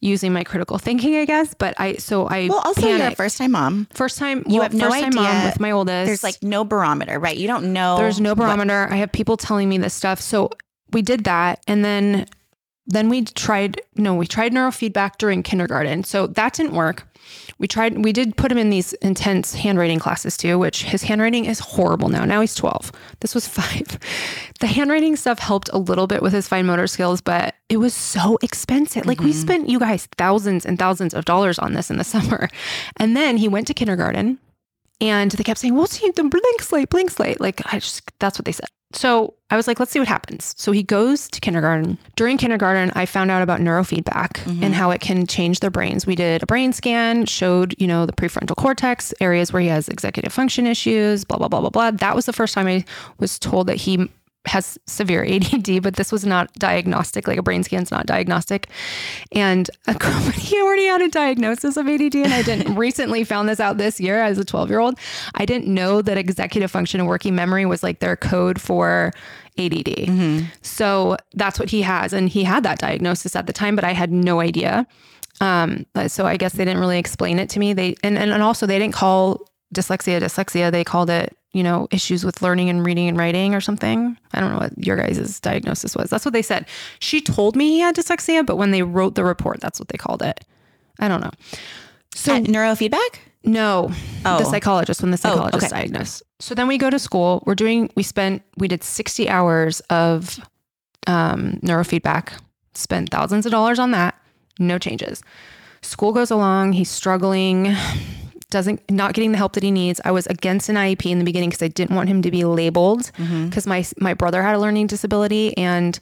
using 0.00 0.32
my 0.32 0.44
critical 0.44 0.78
thinking, 0.78 1.16
I 1.16 1.24
guess. 1.24 1.54
But 1.54 1.74
I, 1.78 1.94
so 1.94 2.26
I, 2.26 2.48
Well, 2.48 2.60
also 2.64 2.88
you're 2.88 3.06
a 3.06 3.14
first 3.14 3.38
time 3.38 3.52
mom. 3.52 3.88
first 3.92 4.18
time, 4.18 4.44
You 4.46 4.54
well, 4.54 4.62
have 4.62 4.74
no 4.74 4.90
first 4.90 5.00
time 5.02 5.14
mom 5.14 5.26
idea. 5.26 5.48
with 5.48 5.60
my 5.60 5.70
oldest. 5.72 6.06
There's 6.06 6.22
like 6.22 6.42
no 6.42 6.64
barometer, 6.64 7.18
right? 7.18 7.36
You 7.36 7.46
don't 7.48 7.72
know. 7.72 7.96
There's 7.96 8.20
no 8.20 8.30
what- 8.30 8.38
barometer. 8.38 8.86
I 8.90 8.96
have 8.96 9.10
people 9.12 9.36
telling 9.36 9.68
me 9.68 9.78
this 9.78 9.94
stuff. 9.94 10.20
So 10.20 10.50
we 10.92 11.02
did 11.02 11.24
that. 11.24 11.60
And 11.66 11.84
then 11.84 12.26
then 12.88 13.10
we 13.10 13.22
tried 13.22 13.80
no, 13.96 14.14
we 14.14 14.26
tried 14.26 14.52
neurofeedback 14.52 15.18
during 15.18 15.42
kindergarten. 15.42 16.04
So 16.04 16.26
that 16.26 16.54
didn't 16.54 16.72
work. 16.72 17.06
We 17.58 17.68
tried 17.68 18.02
we 18.02 18.12
did 18.12 18.36
put 18.36 18.50
him 18.50 18.56
in 18.56 18.70
these 18.70 18.94
intense 18.94 19.54
handwriting 19.54 19.98
classes 19.98 20.36
too, 20.38 20.58
which 20.58 20.84
his 20.84 21.02
handwriting 21.02 21.44
is 21.44 21.58
horrible 21.58 22.08
now. 22.08 22.24
Now 22.24 22.40
he's 22.40 22.54
12. 22.54 22.90
This 23.20 23.34
was 23.34 23.46
5. 23.58 23.98
The 24.60 24.66
handwriting 24.66 25.16
stuff 25.16 25.38
helped 25.38 25.68
a 25.72 25.78
little 25.78 26.06
bit 26.06 26.22
with 26.22 26.32
his 26.32 26.48
fine 26.48 26.66
motor 26.66 26.86
skills, 26.86 27.20
but 27.20 27.54
it 27.68 27.76
was 27.76 27.94
so 27.94 28.38
expensive. 28.42 29.04
Like 29.04 29.20
we 29.20 29.30
mm-hmm. 29.30 29.40
spent 29.40 29.68
you 29.68 29.78
guys 29.78 30.06
thousands 30.16 30.64
and 30.64 30.78
thousands 30.78 31.12
of 31.12 31.26
dollars 31.26 31.58
on 31.58 31.74
this 31.74 31.90
in 31.90 31.98
the 31.98 32.04
summer. 32.14 32.48
And 32.96 33.14
then 33.14 33.36
he 33.36 33.48
went 33.48 33.66
to 33.66 33.74
kindergarten 33.74 34.38
and 35.00 35.30
they 35.30 35.44
kept 35.44 35.60
saying, 35.60 35.74
we'll 35.74 35.86
see 35.86 36.10
the 36.10 36.24
blink 36.24 36.62
slate, 36.62 36.90
blink 36.90 37.10
slate. 37.10 37.40
Like, 37.40 37.62
I 37.72 37.78
just, 37.78 38.10
that's 38.18 38.38
what 38.38 38.44
they 38.44 38.52
said. 38.52 38.68
So 38.92 39.34
I 39.50 39.56
was 39.56 39.66
like, 39.66 39.78
let's 39.78 39.92
see 39.92 39.98
what 39.98 40.08
happens. 40.08 40.54
So 40.56 40.72
he 40.72 40.82
goes 40.82 41.28
to 41.28 41.40
kindergarten. 41.40 41.98
During 42.16 42.38
kindergarten, 42.38 42.90
I 42.94 43.04
found 43.04 43.30
out 43.30 43.42
about 43.42 43.60
neurofeedback 43.60 44.38
mm-hmm. 44.44 44.64
and 44.64 44.74
how 44.74 44.90
it 44.90 45.02
can 45.02 45.26
change 45.26 45.60
their 45.60 45.70
brains. 45.70 46.06
We 46.06 46.14
did 46.14 46.42
a 46.42 46.46
brain 46.46 46.72
scan, 46.72 47.26
showed, 47.26 47.74
you 47.78 47.86
know, 47.86 48.06
the 48.06 48.14
prefrontal 48.14 48.56
cortex, 48.56 49.12
areas 49.20 49.52
where 49.52 49.60
he 49.60 49.68
has 49.68 49.88
executive 49.88 50.32
function 50.32 50.66
issues, 50.66 51.24
blah, 51.24 51.36
blah, 51.36 51.48
blah, 51.48 51.60
blah, 51.60 51.70
blah. 51.70 51.90
That 51.90 52.14
was 52.14 52.24
the 52.24 52.32
first 52.32 52.54
time 52.54 52.66
I 52.66 52.84
was 53.18 53.38
told 53.38 53.66
that 53.66 53.76
he 53.76 54.08
has 54.46 54.78
severe 54.86 55.24
ADD, 55.28 55.82
but 55.82 55.96
this 55.96 56.10
was 56.12 56.24
not 56.24 56.52
diagnostic. 56.54 57.28
Like 57.28 57.38
a 57.38 57.42
brain 57.42 57.62
scan's 57.62 57.90
not 57.90 58.06
diagnostic. 58.06 58.68
And 59.32 59.70
a, 59.86 60.32
he 60.32 60.60
already 60.62 60.86
had 60.86 61.02
a 61.02 61.08
diagnosis 61.08 61.76
of 61.76 61.88
ADD, 61.88 62.16
and 62.16 62.32
I 62.32 62.42
didn't 62.42 62.74
recently 62.76 63.24
found 63.24 63.48
this 63.48 63.60
out 63.60 63.78
this 63.78 64.00
year 64.00 64.20
as 64.20 64.38
a 64.38 64.44
12 64.44 64.70
year 64.70 64.80
old. 64.80 64.98
I 65.34 65.44
didn't 65.44 65.72
know 65.72 66.02
that 66.02 66.16
executive 66.16 66.70
function 66.70 67.00
and 67.00 67.08
working 67.08 67.34
memory 67.34 67.66
was 67.66 67.82
like 67.82 68.00
their 68.00 68.16
code 68.16 68.60
for 68.60 69.12
ADD. 69.58 70.08
So 70.62 71.16
that's 71.34 71.58
what 71.58 71.70
he 71.70 71.82
has, 71.82 72.12
and 72.12 72.28
he 72.28 72.44
had 72.44 72.62
that 72.62 72.78
diagnosis 72.78 73.36
at 73.36 73.46
the 73.46 73.52
time, 73.52 73.74
but 73.74 73.84
I 73.84 73.92
had 73.92 74.12
no 74.12 74.40
idea. 74.40 74.86
Um, 75.40 75.86
so 76.08 76.26
I 76.26 76.36
guess 76.36 76.54
they 76.54 76.64
didn't 76.64 76.80
really 76.80 76.98
explain 76.98 77.38
it 77.38 77.48
to 77.50 77.58
me. 77.58 77.72
They 77.72 77.96
and 78.02 78.18
and, 78.18 78.30
and 78.30 78.42
also 78.42 78.66
they 78.66 78.78
didn't 78.78 78.94
call 78.94 79.48
dyslexia 79.74 80.20
dyslexia. 80.20 80.70
They 80.70 80.84
called 80.84 81.10
it 81.10 81.37
you 81.52 81.62
know 81.62 81.88
issues 81.90 82.24
with 82.24 82.42
learning 82.42 82.68
and 82.70 82.84
reading 82.84 83.08
and 83.08 83.16
writing 83.16 83.54
or 83.54 83.60
something. 83.60 84.16
I 84.32 84.40
don't 84.40 84.52
know 84.52 84.58
what 84.58 84.72
your 84.84 84.96
guys' 84.96 85.40
diagnosis 85.40 85.96
was. 85.96 86.10
That's 86.10 86.24
what 86.24 86.32
they 86.34 86.42
said. 86.42 86.66
She 86.98 87.20
told 87.20 87.56
me 87.56 87.68
he 87.68 87.80
had 87.80 87.96
dyslexia, 87.96 88.44
but 88.44 88.56
when 88.56 88.70
they 88.70 88.82
wrote 88.82 89.14
the 89.14 89.24
report, 89.24 89.60
that's 89.60 89.78
what 89.80 89.88
they 89.88 89.98
called 89.98 90.22
it. 90.22 90.44
I 90.98 91.08
don't 91.08 91.20
know. 91.20 91.30
So 92.14 92.34
At 92.34 92.44
neurofeedback? 92.44 93.18
no, 93.44 93.90
Oh. 94.24 94.38
the 94.38 94.44
psychologist 94.44 95.00
when 95.00 95.10
the 95.10 95.16
psychologist 95.16 95.66
okay. 95.72 95.82
diagnosed. 95.82 96.22
So 96.40 96.54
then 96.54 96.66
we 96.68 96.76
go 96.78 96.90
to 96.90 96.98
school. 96.98 97.42
We're 97.46 97.54
doing. 97.54 97.90
We 97.96 98.02
spent. 98.02 98.42
We 98.56 98.68
did 98.68 98.82
sixty 98.84 99.28
hours 99.28 99.80
of 99.90 100.38
um, 101.06 101.58
neurofeedback. 101.62 102.32
Spent 102.74 103.10
thousands 103.10 103.46
of 103.46 103.52
dollars 103.52 103.78
on 103.78 103.90
that. 103.92 104.14
No 104.58 104.78
changes. 104.78 105.22
School 105.82 106.12
goes 106.12 106.30
along. 106.30 106.72
He's 106.74 106.90
struggling. 106.90 107.74
Doesn't 108.50 108.80
not 108.90 109.12
getting 109.12 109.32
the 109.32 109.38
help 109.38 109.52
that 109.52 109.62
he 109.62 109.70
needs. 109.70 110.00
I 110.04 110.10
was 110.10 110.26
against 110.26 110.68
an 110.68 110.76
IEP 110.76 111.10
in 111.10 111.18
the 111.18 111.24
beginning 111.24 111.50
because 111.50 111.62
I 111.62 111.68
didn't 111.68 111.94
want 111.94 112.08
him 112.08 112.22
to 112.22 112.30
be 112.30 112.44
labeled 112.44 113.12
mm-hmm. 113.18 113.46
because 113.46 113.66
my 113.66 113.84
my 113.98 114.14
brother 114.14 114.42
had 114.42 114.54
a 114.54 114.58
learning 114.58 114.86
disability 114.86 115.56
and 115.56 115.98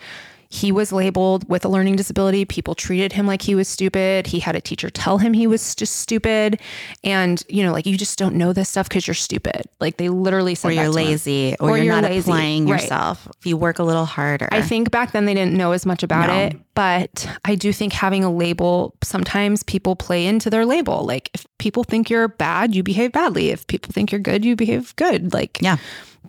he 0.49 0.71
was 0.73 0.93
labeled 0.93 1.49
with 1.49 1.65
a 1.65 1.69
learning 1.69 1.97
disability. 1.97 2.45
People 2.45 2.75
treated 2.75 3.13
him 3.13 3.27
like 3.27 3.43
he 3.43 3.55
was 3.55 3.69
stupid. 3.69 4.27
He 4.29 4.39
had 4.41 4.55
a 4.57 4.61
teacher 4.61 4.91
tell 4.91 5.19
him 5.19 5.33
he 5.33 5.47
was 5.47 5.75
just 5.75 5.97
stupid. 5.97 6.61
And, 7.05 7.43
you 7.49 7.63
know, 7.65 7.73
like 7.73 7.87
you 7.87 7.97
just 7.97 8.19
don't 8.19 8.37
know 8.37 8.53
this 8.53 8.69
stuff 8.69 8.89
because 8.89 9.07
you're 9.07 9.15
stupid. 9.15 9.63
Like 9.81 9.97
they 9.97 10.09
literally 10.09 10.55
said 10.55 10.69
Or 10.69 10.73
you're 10.73 10.85
that 10.85 10.93
to 10.93 10.99
him. 11.01 11.07
lazy, 11.07 11.57
or, 11.61 11.71
Or 11.71 11.77
you're, 11.77 11.87
you're 11.87 11.95
not 12.01 12.05
lazy. 12.05 12.31
applying 12.31 12.67
Right. 12.67 12.81
yourself. 12.83 13.29
If 13.39 13.47
you 13.47 13.57
work 13.57 13.79
a 13.79 13.83
little 13.85 14.05
harder. 14.05 14.49
I 14.53 14.63
think 14.63 14.91
back 14.91 15.13
then 15.13 15.25
they 15.27 15.35
didn't 15.35 15.55
know 15.55 15.73
as 15.73 15.85
much 15.85 16.03
about 16.03 16.29
No. 16.29 16.39
it, 16.39 16.57
but 16.75 17.29
I 17.45 17.55
do 17.55 17.73
think 17.73 17.93
having 17.93 18.23
a 18.25 18.33
label, 18.33 18.95
sometimes 19.03 19.63
people 19.63 19.97
play 19.97 20.27
into 20.27 20.51
their 20.51 20.65
label. 20.65 21.05
Like 21.05 21.31
if 21.35 21.47
people 21.59 21.85
think 21.85 22.09
you're 22.11 22.29
bad, 22.29 22.75
you 22.75 22.83
behave 22.83 23.13
badly. 23.13 23.51
If 23.51 23.67
people 23.67 23.93
think 23.93 24.13
you're 24.13 24.21
good, 24.21 24.45
you 24.45 24.57
behave 24.57 24.95
good. 24.97 25.33
Like 25.33 25.59
yeah. 25.61 25.77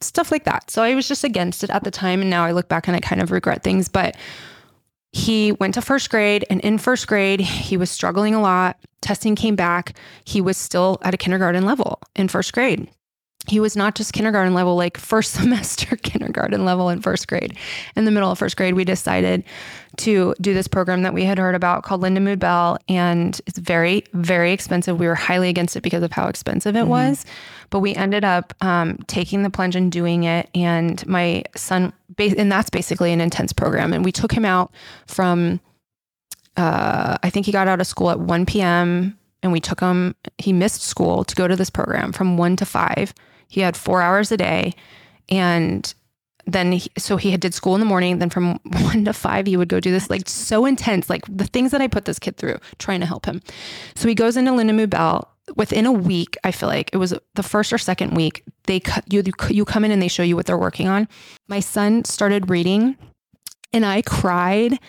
Stuff 0.03 0.31
like 0.31 0.45
that. 0.45 0.69
So 0.71 0.83
I 0.83 0.95
was 0.95 1.07
just 1.07 1.23
against 1.23 1.63
it 1.63 1.69
at 1.69 1.83
the 1.83 1.91
time. 1.91 2.21
And 2.21 2.29
now 2.29 2.43
I 2.43 2.51
look 2.51 2.69
back 2.69 2.87
and 2.87 2.95
I 2.95 2.99
kind 2.99 3.21
of 3.21 3.31
regret 3.31 3.63
things. 3.63 3.87
But 3.87 4.15
he 5.13 5.53
went 5.53 5.73
to 5.75 5.81
first 5.81 6.09
grade, 6.09 6.45
and 6.49 6.59
in 6.61 6.77
first 6.77 7.07
grade, 7.07 7.39
he 7.39 7.77
was 7.77 7.89
struggling 7.89 8.35
a 8.35 8.41
lot. 8.41 8.77
Testing 9.01 9.35
came 9.35 9.55
back. 9.55 9.97
He 10.25 10.41
was 10.41 10.57
still 10.57 10.99
at 11.01 11.13
a 11.13 11.17
kindergarten 11.17 11.65
level 11.65 11.99
in 12.15 12.27
first 12.27 12.53
grade. 12.53 12.89
He 13.47 13.61
was 13.61 13.77
not 13.77 13.95
just 13.95 14.11
kindergarten 14.11 14.53
level, 14.53 14.75
like 14.75 14.97
first 14.97 15.33
semester 15.39 15.95
kindergarten 15.95 16.65
level 16.65 16.89
in 16.89 17.01
first 17.01 17.27
grade. 17.27 17.57
In 17.95 18.05
the 18.05 18.11
middle 18.11 18.29
of 18.29 18.37
first 18.37 18.57
grade, 18.57 18.73
we 18.73 18.83
decided 18.83 19.43
to 19.97 20.35
do 20.39 20.53
this 20.53 20.67
program 20.67 21.01
that 21.03 21.13
we 21.13 21.23
had 21.23 21.37
heard 21.39 21.55
about 21.55 21.83
called 21.83 22.01
Lindamood-Bell. 22.01 22.77
And 22.87 23.39
it's 23.47 23.57
very, 23.57 24.03
very 24.13 24.51
expensive. 24.51 24.99
We 24.99 25.07
were 25.07 25.15
highly 25.15 25.49
against 25.49 25.75
it 25.75 25.81
because 25.81 26.03
of 26.03 26.11
how 26.11 26.27
expensive 26.27 26.75
it 26.75 26.87
was. 26.87 27.25
But 27.69 27.79
we 27.79 27.95
ended 27.95 28.23
up 28.23 28.53
um, 28.61 28.97
taking 29.07 29.43
the 29.43 29.49
plunge 29.49 29.75
and 29.75 29.91
doing 29.91 30.23
it. 30.23 30.49
And 30.53 31.05
my 31.07 31.43
son, 31.55 31.93
and 32.17 32.51
that's 32.51 32.69
basically 32.69 33.11
an 33.11 33.21
intense 33.21 33.53
program. 33.53 33.93
And 33.93 34.05
we 34.05 34.11
took 34.11 34.31
him 34.31 34.45
out 34.45 34.71
from, 35.07 35.59
uh, 36.57 37.17
I 37.23 37.29
think 37.29 37.45
he 37.45 37.51
got 37.51 37.67
out 37.67 37.81
of 37.81 37.87
school 37.87 38.11
at 38.11 38.19
1 38.19 38.45
p.m. 38.45 39.17
And 39.41 39.51
we 39.51 39.59
took 39.59 39.79
him, 39.79 40.15
he 40.37 40.53
missed 40.53 40.81
school 40.81 41.23
to 41.23 41.35
go 41.35 41.47
to 41.47 41.55
this 41.55 41.69
program 41.69 42.11
from 42.11 42.37
1 42.37 42.57
to 42.57 42.65
5. 42.65 43.13
He 43.47 43.61
had 43.61 43.77
four 43.77 44.01
hours 44.01 44.31
a 44.31 44.37
day. 44.37 44.73
And 45.29 45.93
then 46.47 46.71
he, 46.71 46.89
so 46.97 47.17
he 47.17 47.31
had 47.31 47.41
did 47.41 47.53
school 47.53 47.75
in 47.75 47.81
the 47.81 47.85
morning. 47.85 48.19
Then 48.19 48.29
from 48.29 48.59
one 48.63 49.05
to 49.05 49.13
five 49.13 49.45
he 49.45 49.57
would 49.57 49.69
go 49.69 49.79
do 49.79 49.91
this 49.91 50.09
like 50.09 50.27
so 50.27 50.65
intense 50.65 51.09
like 51.09 51.23
the 51.29 51.45
things 51.45 51.71
that 51.71 51.81
i 51.81 51.87
put 51.87 52.05
this 52.05 52.19
kid 52.19 52.37
through 52.37 52.57
trying 52.79 53.01
to 53.01 53.05
help 53.05 53.25
him. 53.25 53.41
So 53.95 54.07
he 54.07 54.15
goes 54.15 54.37
into 54.37 54.51
Lindamood-Bell 54.51 55.29
within 55.55 55.85
a 55.85 55.91
week 55.93 56.35
i 56.43 56.51
feel 56.51 56.67
like 56.67 56.89
it 56.91 56.97
was 56.97 57.13
the 57.35 57.43
first 57.43 57.71
or 57.71 57.77
second 57.77 58.13
week 58.13 58.43
they 58.63 58.81
cut 58.81 59.05
you 59.07 59.23
you 59.49 59.63
come 59.63 59.85
in 59.85 59.91
and 59.91 60.01
they 60.01 60.09
show 60.09 60.23
you 60.23 60.35
what 60.35 60.45
they're 60.45 60.57
working 60.57 60.87
on. 60.87 61.07
My 61.47 61.59
son 61.59 62.05
started 62.05 62.49
reading 62.49 62.97
and 63.73 63.85
i 63.85 64.01
cried 64.01 64.79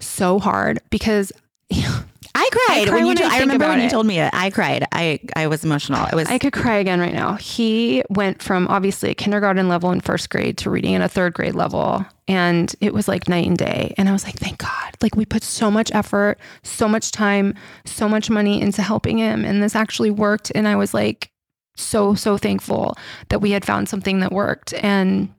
so 0.00 0.38
hard 0.38 0.80
because 0.90 1.32
I 2.36 2.48
cried, 2.52 2.88
I 2.88 2.92
when 2.92 3.06
you. 3.06 3.14
when 3.14 3.22
I 3.22 3.36
I, 3.36 3.40
remember 3.40 3.66
when 3.66 3.80
you 3.80 3.86
it. 3.86 3.90
told 3.90 4.06
me 4.06 4.20
it. 4.20 4.30
I 4.34 4.50
cried. 4.50 4.86
I 4.92 5.20
I 5.34 5.46
was 5.46 5.64
emotional. 5.64 6.06
It 6.06 6.14
was. 6.14 6.28
I 6.28 6.38
could 6.38 6.52
cry 6.52 6.76
again 6.76 7.00
right 7.00 7.14
now. 7.14 7.34
He 7.36 8.04
went 8.10 8.42
from 8.42 8.68
obviously 8.68 9.10
a 9.10 9.14
kindergarten 9.14 9.68
level 9.68 9.90
in 9.90 10.00
first 10.00 10.28
grade 10.28 10.58
to 10.58 10.70
reading 10.70 10.94
at 10.94 11.00
a 11.00 11.08
third 11.08 11.32
grade 11.32 11.54
level. 11.54 12.04
And 12.28 12.74
it 12.80 12.92
was 12.92 13.08
like 13.08 13.28
night 13.28 13.46
and 13.46 13.56
day. 13.56 13.94
And 13.96 14.08
I 14.08 14.12
was 14.12 14.24
like, 14.24 14.34
thank 14.36 14.58
God. 14.58 14.94
Like 15.00 15.16
we 15.16 15.24
put 15.24 15.42
so 15.42 15.70
much 15.70 15.90
effort, 15.94 16.38
so 16.62 16.88
much 16.88 17.10
time, 17.10 17.54
so 17.86 18.08
much 18.08 18.28
money 18.28 18.60
into 18.60 18.82
helping 18.82 19.16
him. 19.18 19.44
And 19.44 19.62
this 19.62 19.74
actually 19.74 20.10
worked. 20.10 20.52
And 20.54 20.68
I 20.68 20.76
was 20.76 20.92
like, 20.92 21.30
so, 21.76 22.14
so 22.14 22.36
thankful 22.36 22.96
that 23.28 23.40
we 23.40 23.52
had 23.52 23.64
found 23.64 23.88
something 23.88 24.20
that 24.20 24.32
worked. 24.32 24.74
And 24.82 25.32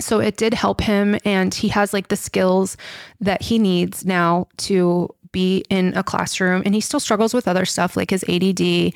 So 0.00 0.20
it 0.20 0.36
did 0.36 0.54
help 0.54 0.80
him, 0.80 1.18
and 1.24 1.52
he 1.52 1.68
has 1.68 1.92
like 1.92 2.06
the 2.08 2.16
skills 2.16 2.76
that 3.20 3.42
he 3.42 3.58
needs 3.58 4.04
now 4.04 4.46
to 4.68 5.08
be 5.32 5.64
in 5.70 5.96
a 5.96 6.02
classroom. 6.02 6.62
And 6.64 6.74
he 6.74 6.80
still 6.80 7.00
struggles 7.00 7.34
with 7.34 7.48
other 7.48 7.64
stuff 7.64 7.96
like 7.96 8.10
his 8.10 8.24
ADD. 8.28 8.92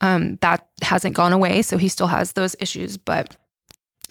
Um, 0.00 0.36
that 0.42 0.68
hasn't 0.82 1.16
gone 1.16 1.32
away. 1.32 1.62
So 1.62 1.76
he 1.76 1.88
still 1.88 2.06
has 2.06 2.32
those 2.32 2.54
issues, 2.60 2.96
but 2.96 3.36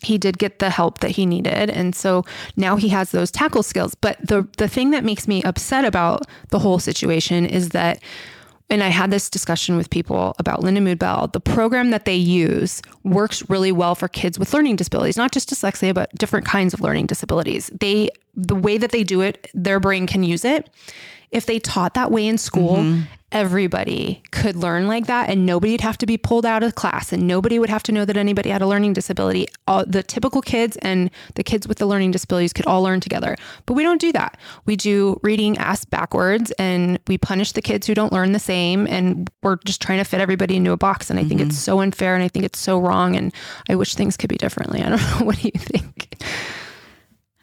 he 0.01 0.17
did 0.17 0.37
get 0.37 0.59
the 0.59 0.69
help 0.69 0.99
that 0.99 1.11
he 1.11 1.25
needed 1.25 1.71
and 1.71 1.95
so 1.95 2.23
now 2.55 2.75
he 2.75 2.89
has 2.89 3.09
those 3.09 3.31
tackle 3.31 3.63
skills 3.63 3.95
but 3.95 4.15
the 4.21 4.47
the 4.57 4.67
thing 4.67 4.91
that 4.91 5.03
makes 5.03 5.27
me 5.27 5.41
upset 5.41 5.85
about 5.85 6.21
the 6.49 6.59
whole 6.59 6.77
situation 6.77 7.47
is 7.47 7.69
that 7.69 7.99
and 8.69 8.83
I 8.83 8.89
had 8.89 9.11
this 9.11 9.29
discussion 9.29 9.77
with 9.77 9.89
people 9.89 10.35
about 10.39 10.59
Lindamood-Bell. 10.61 11.29
The 11.29 11.39
program 11.39 11.91
that 11.91 12.05
they 12.05 12.15
use 12.15 12.81
works 13.03 13.49
really 13.49 13.71
well 13.71 13.95
for 13.95 14.09
kids 14.09 14.37
with 14.37 14.53
learning 14.53 14.75
disabilities, 14.75 15.15
not 15.15 15.31
just 15.31 15.49
dyslexia, 15.49 15.93
but 15.93 16.13
different 16.15 16.45
kinds 16.45 16.73
of 16.73 16.81
learning 16.81 17.05
disabilities. 17.05 17.71
They 17.79 18.09
the 18.35 18.55
way 18.55 18.77
that 18.77 18.91
they 18.91 19.03
do 19.03 19.21
it, 19.21 19.49
their 19.53 19.79
brain 19.79 20.05
can 20.05 20.23
use 20.23 20.43
it. 20.43 20.69
If 21.31 21.45
they 21.45 21.59
taught 21.59 21.93
that 21.95 22.11
way 22.11 22.25
in 22.25 22.37
school, 22.37 22.77
mm-hmm. 22.77 23.01
everybody 23.33 24.23
could 24.31 24.55
learn 24.55 24.87
like 24.87 25.07
that 25.07 25.29
and 25.29 25.45
nobody 25.45 25.73
would 25.73 25.81
have 25.81 25.97
to 25.97 26.05
be 26.05 26.17
pulled 26.17 26.45
out 26.45 26.63
of 26.63 26.75
class 26.75 27.11
and 27.11 27.27
nobody 27.27 27.59
would 27.59 27.69
have 27.69 27.83
to 27.83 27.91
know 27.91 28.05
that 28.05 28.15
anybody 28.15 28.49
had 28.49 28.61
a 28.61 28.67
learning 28.67 28.93
disability. 28.93 29.47
All, 29.67 29.85
the 29.85 30.03
typical 30.03 30.41
kids 30.41 30.77
and 30.77 31.11
the 31.35 31.43
kids 31.43 31.67
with 31.67 31.79
the 31.79 31.85
learning 31.85 32.11
disabilities 32.11 32.53
could 32.53 32.65
all 32.65 32.81
learn 32.81 33.01
together. 33.01 33.35
But 33.65 33.73
we 33.73 33.83
don't 33.83 33.99
do 33.99 34.13
that. 34.13 34.37
We 34.65 34.77
do 34.77 35.19
reading 35.21 35.57
ass 35.57 35.83
backwards 35.83 36.51
and 36.51 36.97
we 37.07 37.17
punish 37.17 37.51
the 37.51 37.61
kids 37.61 37.87
who 37.87 37.93
don't 37.93 38.13
learn 38.13 38.31
the 38.31 38.39
same 38.39 38.87
and 38.87 39.29
we're 39.43 39.57
just 39.65 39.81
trying 39.81 39.97
to 39.97 40.05
fit 40.05 40.21
everybody 40.21 40.55
into 40.55 40.71
a 40.71 40.77
box. 40.77 41.09
And 41.09 41.19
I 41.19 41.25
think 41.25 41.41
mm-hmm. 41.41 41.49
it's 41.49 41.59
so 41.59 41.81
unfair 41.81 42.15
and 42.15 42.23
I 42.23 42.29
think 42.29 42.45
it's 42.45 42.59
so 42.59 42.79
wrong 42.79 43.17
and 43.17 43.33
I 43.67 43.75
wish 43.75 43.95
things 43.95 44.15
could 44.15 44.29
be 44.29 44.37
differently. 44.37 44.81
I 44.83 44.89
don't 44.89 45.01
know. 45.01 45.25
What 45.25 45.37
do 45.37 45.49
you 45.53 45.59
think? 45.59 46.23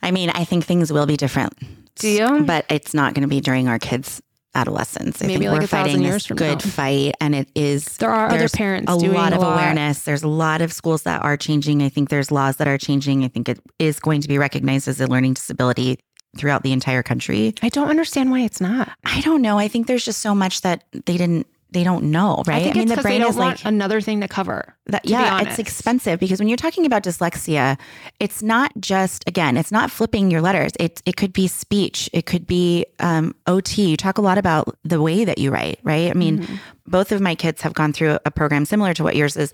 I 0.02 0.10
mean, 0.10 0.30
I 0.30 0.44
think 0.44 0.64
things 0.64 0.92
will 0.92 1.06
be 1.06 1.16
different 1.16 1.52
do 1.96 2.08
you? 2.08 2.44
But 2.44 2.66
it's 2.68 2.94
not 2.94 3.14
going 3.14 3.22
to 3.22 3.28
be 3.28 3.40
during 3.40 3.68
our 3.68 3.78
kids' 3.78 4.22
adolescence. 4.54 5.22
I 5.22 5.26
Maybe 5.26 5.48
like 5.48 5.60
we're 5.60 5.66
fighting 5.66 6.02
this 6.02 6.26
good 6.26 6.64
now. 6.64 6.70
fight, 6.70 7.14
and 7.20 7.34
it 7.34 7.48
is. 7.54 7.84
There 7.98 8.10
are 8.10 8.30
other 8.30 8.48
parents. 8.48 8.90
A 8.90 8.94
lot 8.94 9.32
of 9.32 9.38
a 9.38 9.42
lot. 9.42 9.54
awareness. 9.54 10.02
There's 10.02 10.22
a 10.22 10.28
lot 10.28 10.60
of 10.62 10.72
schools 10.72 11.02
that 11.02 11.22
are 11.22 11.36
changing. 11.36 11.82
I 11.82 11.88
think 11.88 12.08
there's 12.08 12.30
laws 12.30 12.56
that 12.56 12.68
are 12.68 12.78
changing. 12.78 13.24
I 13.24 13.28
think 13.28 13.48
it 13.48 13.58
is 13.78 13.98
going 13.98 14.20
to 14.20 14.28
be 14.28 14.38
recognized 14.38 14.88
as 14.88 15.00
a 15.00 15.06
learning 15.06 15.34
disability 15.34 15.98
throughout 16.36 16.62
the 16.62 16.72
entire 16.72 17.02
country. 17.02 17.54
I 17.62 17.68
don't 17.68 17.88
understand 17.88 18.30
why 18.30 18.40
it's 18.40 18.60
not. 18.60 18.90
I 19.04 19.20
don't 19.20 19.42
know. 19.42 19.58
I 19.58 19.68
think 19.68 19.86
there's 19.86 20.04
just 20.04 20.20
so 20.20 20.34
much 20.34 20.62
that 20.62 20.84
they 20.92 21.16
didn't 21.16 21.46
they 21.70 21.82
don't 21.82 22.04
know, 22.04 22.42
right? 22.46 22.56
I, 22.56 22.62
think 22.62 22.76
I 22.76 22.78
mean, 22.80 22.88
the 22.88 23.02
brain 23.02 23.22
is 23.22 23.36
like 23.36 23.64
another 23.64 24.00
thing 24.00 24.20
to 24.20 24.28
cover. 24.28 24.76
That, 24.86 25.02
to 25.02 25.08
yeah, 25.08 25.40
it's 25.40 25.58
expensive 25.58 26.20
because 26.20 26.38
when 26.38 26.48
you're 26.48 26.56
talking 26.56 26.86
about 26.86 27.02
dyslexia, 27.02 27.78
it's 28.20 28.42
not 28.42 28.72
just 28.78 29.24
again, 29.26 29.56
it's 29.56 29.72
not 29.72 29.90
flipping 29.90 30.30
your 30.30 30.40
letters. 30.40 30.72
It 30.78 31.02
it 31.04 31.16
could 31.16 31.32
be 31.32 31.48
speech, 31.48 32.08
it 32.12 32.26
could 32.26 32.46
be 32.46 32.86
um, 33.00 33.34
OT. 33.46 33.90
You 33.90 33.96
talk 33.96 34.18
a 34.18 34.22
lot 34.22 34.38
about 34.38 34.78
the 34.84 35.02
way 35.02 35.24
that 35.24 35.38
you 35.38 35.50
write, 35.50 35.80
right? 35.82 36.10
I 36.10 36.14
mean, 36.14 36.40
mm-hmm. 36.40 36.56
both 36.86 37.10
of 37.12 37.20
my 37.20 37.34
kids 37.34 37.62
have 37.62 37.74
gone 37.74 37.92
through 37.92 38.18
a 38.24 38.30
program 38.30 38.64
similar 38.64 38.94
to 38.94 39.02
what 39.02 39.16
yours 39.16 39.36
is 39.36 39.52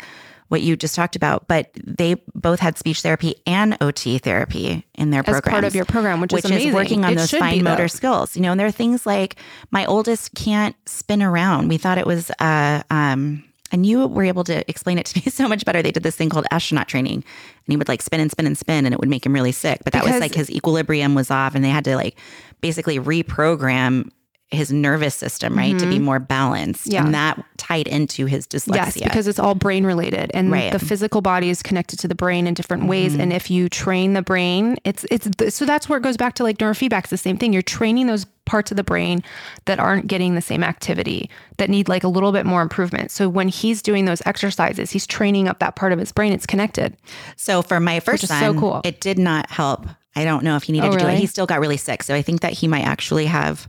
what 0.51 0.63
you 0.63 0.77
just 0.77 0.97
talked 0.97 1.15
about, 1.15 1.47
but 1.47 1.71
they 1.75 2.17
both 2.35 2.59
had 2.59 2.77
speech 2.77 3.03
therapy 3.03 3.37
and 3.47 3.79
OT 3.81 4.19
therapy 4.19 4.85
in 4.97 5.11
their 5.11 5.23
program. 5.23 5.53
part 5.53 5.65
of 5.65 5.77
your 5.77 5.85
program, 5.85 6.21
which, 6.21 6.33
which 6.33 6.45
is, 6.45 6.67
is 6.67 6.75
working 6.75 7.05
on 7.05 7.13
it 7.13 7.17
those 7.17 7.31
fine 7.31 7.63
motor 7.63 7.87
skills. 7.87 8.35
You 8.35 8.43
know, 8.43 8.51
and 8.51 8.59
there 8.59 8.67
are 8.67 8.73
things 8.73 9.07
like 9.07 9.37
my 9.71 9.87
oldest 9.87 10.35
can't 10.35 10.75
spin 10.87 11.23
around. 11.23 11.69
We 11.69 11.79
thought 11.79 11.99
it 11.99 12.07
was, 12.07 12.33
uh, 12.41 12.83
um, 12.91 13.45
and 13.71 13.87
you 13.87 14.09
were 14.09 14.25
able 14.25 14.43
to 14.43 14.69
explain 14.69 14.99
it 14.99 15.07
to 15.07 15.21
me 15.21 15.23
so 15.31 15.47
much 15.47 15.65
better. 15.65 15.83
They 15.83 15.93
did 15.93 16.03
this 16.03 16.17
thing 16.17 16.31
called 16.31 16.47
astronaut 16.51 16.89
training, 16.89 17.15
and 17.15 17.25
he 17.69 17.77
would 17.77 17.89
like 17.89 18.03
spin 18.03 18.19
and 18.19 18.29
spin 18.29 18.47
and 18.47 18.59
spin, 18.59 18.87
and 18.87 18.93
it 18.93 18.99
would 18.99 19.09
make 19.09 19.25
him 19.25 19.33
really 19.33 19.53
sick. 19.53 19.83
But 19.85 19.93
that 19.93 20.03
because 20.03 20.15
was 20.15 20.21
like 20.21 20.35
his 20.35 20.51
equilibrium 20.51 21.15
was 21.15 21.31
off, 21.31 21.55
and 21.55 21.65
they 21.65 21.71
had 21.71 21.85
to 21.85 21.95
like 21.95 22.19
basically 22.61 22.99
reprogram 22.99 24.11
his 24.51 24.73
nervous 24.73 25.15
system, 25.15 25.57
right, 25.57 25.71
mm-hmm. 25.71 25.79
to 25.79 25.87
be 25.87 25.97
mm-hmm. 25.97 26.05
more 26.05 26.19
balanced. 26.19 26.87
Yeah. 26.87 27.05
And 27.05 27.15
that 27.15 27.43
tied 27.57 27.87
into 27.87 28.27
his 28.27 28.47
dyslexia. 28.47 28.75
Yes, 28.75 28.95
because 29.03 29.29
it's 29.29 29.39
all 29.39 29.55
brain 29.55 29.85
related 29.85 30.31
and 30.35 30.51
right. 30.51 30.73
the 30.73 30.79
physical 30.79 31.21
body 31.21 31.51
is 31.51 31.63
connected 31.63 31.99
to 32.01 32.09
the 32.09 32.17
brain 32.17 32.47
in 32.47 32.55
different 32.55 32.83
mm-hmm. 32.83 32.91
ways. 32.91 33.15
And 33.15 33.33
if 33.33 33.51
you 33.51 33.69
train 33.69 34.15
the 34.15 34.23
brain, 34.23 34.77
it's 34.85 35.05
it's 35.11 35.29
so 35.55 35.65
that's 35.65 35.89
where 35.89 35.99
it 35.99 36.03
goes 36.03 36.17
back 36.17 36.35
to 36.35 36.43
like 36.43 36.59
neurofeedback. 36.59 37.01
It's 37.03 37.11
the 37.11 37.17
same 37.17 37.37
thing. 37.37 37.53
You're 37.53 37.63
training 37.63 38.09
those 38.09 38.27
parts 38.45 38.73
of 38.73 38.77
the 38.77 38.83
brain 38.83 39.23
that 39.67 39.79
aren't 39.79 40.09
getting 40.09 40.35
the 40.35 40.43
same 40.43 40.65
activity 40.65 41.31
that 41.59 41.71
need 41.71 41.89
like 41.89 42.03
a 42.03 42.09
little 42.09 42.33
bit 42.33 42.45
more 42.45 42.63
improvement. 42.63 43.13
So 43.13 43.29
when 43.29 43.47
he's 43.47 43.81
doing 43.81 44.07
those 44.07 44.21
exercises, 44.27 44.91
he's 44.91 45.07
training 45.07 45.47
up 45.47 45.61
that 45.61 45.77
part 45.77 45.93
of 45.93 46.01
his 46.01 46.11
brain. 46.11 46.33
It's 46.33 46.47
connected. 46.47 46.97
So 47.37 47.63
for 47.63 47.79
my 47.79 48.01
first 48.01 48.27
son, 48.27 48.41
so 48.41 48.59
cool. 48.59 48.81
it 48.83 49.01
did 49.01 49.19
not 49.19 49.49
help. 49.49 49.87
I 50.17 50.25
don't 50.25 50.43
know 50.43 50.57
if 50.57 50.65
he 50.65 50.73
needed 50.73 50.89
oh, 50.89 50.91
to 50.91 50.97
really? 50.97 51.13
do 51.13 51.17
it. 51.19 51.21
He 51.21 51.27
still 51.27 51.47
got 51.47 51.61
really 51.61 51.77
sick. 51.77 52.03
So 52.03 52.17
I 52.17 52.23
think 52.23 52.41
that 52.41 52.53
he 52.53 52.67
might 52.67 52.83
actually 52.83 53.27
have 53.27 53.69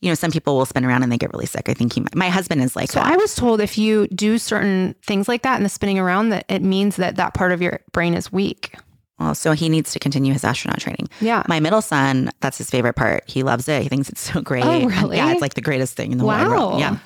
you 0.00 0.10
know, 0.10 0.14
some 0.14 0.30
people 0.30 0.56
will 0.56 0.66
spin 0.66 0.84
around 0.84 1.02
and 1.02 1.12
they 1.12 1.18
get 1.18 1.32
really 1.32 1.46
sick. 1.46 1.68
I 1.68 1.74
think 1.74 1.92
he, 1.92 2.04
my 2.14 2.28
husband 2.28 2.62
is 2.62 2.74
like 2.74 2.90
so. 2.90 3.00
That. 3.00 3.12
I 3.12 3.16
was 3.16 3.34
told 3.34 3.60
if 3.60 3.76
you 3.76 4.06
do 4.08 4.38
certain 4.38 4.94
things 5.04 5.28
like 5.28 5.42
that 5.42 5.56
and 5.56 5.64
the 5.64 5.68
spinning 5.68 5.98
around, 5.98 6.30
that 6.30 6.46
it 6.48 6.62
means 6.62 6.96
that 6.96 7.16
that 7.16 7.34
part 7.34 7.52
of 7.52 7.60
your 7.60 7.80
brain 7.92 8.14
is 8.14 8.32
weak. 8.32 8.74
Well, 9.18 9.34
so 9.34 9.52
he 9.52 9.68
needs 9.68 9.92
to 9.92 9.98
continue 9.98 10.32
his 10.32 10.44
astronaut 10.44 10.80
training. 10.80 11.08
Yeah. 11.20 11.42
My 11.46 11.60
middle 11.60 11.82
son, 11.82 12.30
that's 12.40 12.56
his 12.56 12.70
favorite 12.70 12.94
part. 12.94 13.24
He 13.26 13.42
loves 13.42 13.68
it. 13.68 13.82
He 13.82 13.90
thinks 13.90 14.08
it's 14.08 14.22
so 14.22 14.40
great. 14.40 14.64
Oh, 14.64 14.86
really? 14.86 15.18
Yeah, 15.18 15.30
it's 15.32 15.42
like 15.42 15.54
the 15.54 15.60
greatest 15.60 15.94
thing 15.94 16.12
in 16.12 16.18
the 16.18 16.24
wow. 16.24 16.48
world. 16.48 16.80
Yeah. 16.80 16.96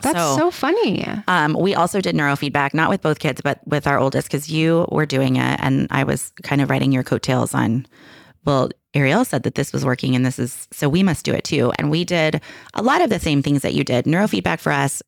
That's 0.00 0.18
so, 0.18 0.36
so 0.36 0.50
funny. 0.50 1.06
Um, 1.28 1.52
we 1.52 1.74
also 1.74 2.00
did 2.00 2.14
neurofeedback, 2.14 2.72
not 2.72 2.88
with 2.90 3.02
both 3.02 3.18
kids, 3.18 3.42
but 3.42 3.60
with 3.66 3.86
our 3.86 3.98
oldest, 3.98 4.28
because 4.28 4.50
you 4.50 4.86
were 4.90 5.06
doing 5.06 5.36
it, 5.36 5.60
and 5.60 5.86
I 5.90 6.04
was 6.04 6.32
kind 6.42 6.60
of 6.60 6.70
writing 6.70 6.92
your 6.92 7.02
coattails 7.02 7.54
on. 7.54 7.86
Well, 8.44 8.70
Arielle 8.94 9.26
said 9.26 9.42
that 9.42 9.54
this 9.56 9.72
was 9.72 9.84
working 9.84 10.14
and 10.14 10.24
this 10.24 10.38
is 10.38 10.68
so 10.72 10.88
we 10.88 11.02
must 11.02 11.24
do 11.24 11.32
it 11.32 11.44
too. 11.44 11.72
And 11.78 11.90
we 11.90 12.04
did 12.04 12.40
a 12.74 12.82
lot 12.82 13.02
of 13.02 13.10
the 13.10 13.18
same 13.18 13.42
things 13.42 13.62
that 13.62 13.74
you 13.74 13.84
did. 13.84 14.04
Neurofeedback 14.04 14.60
for 14.60 14.72
us, 14.72 15.02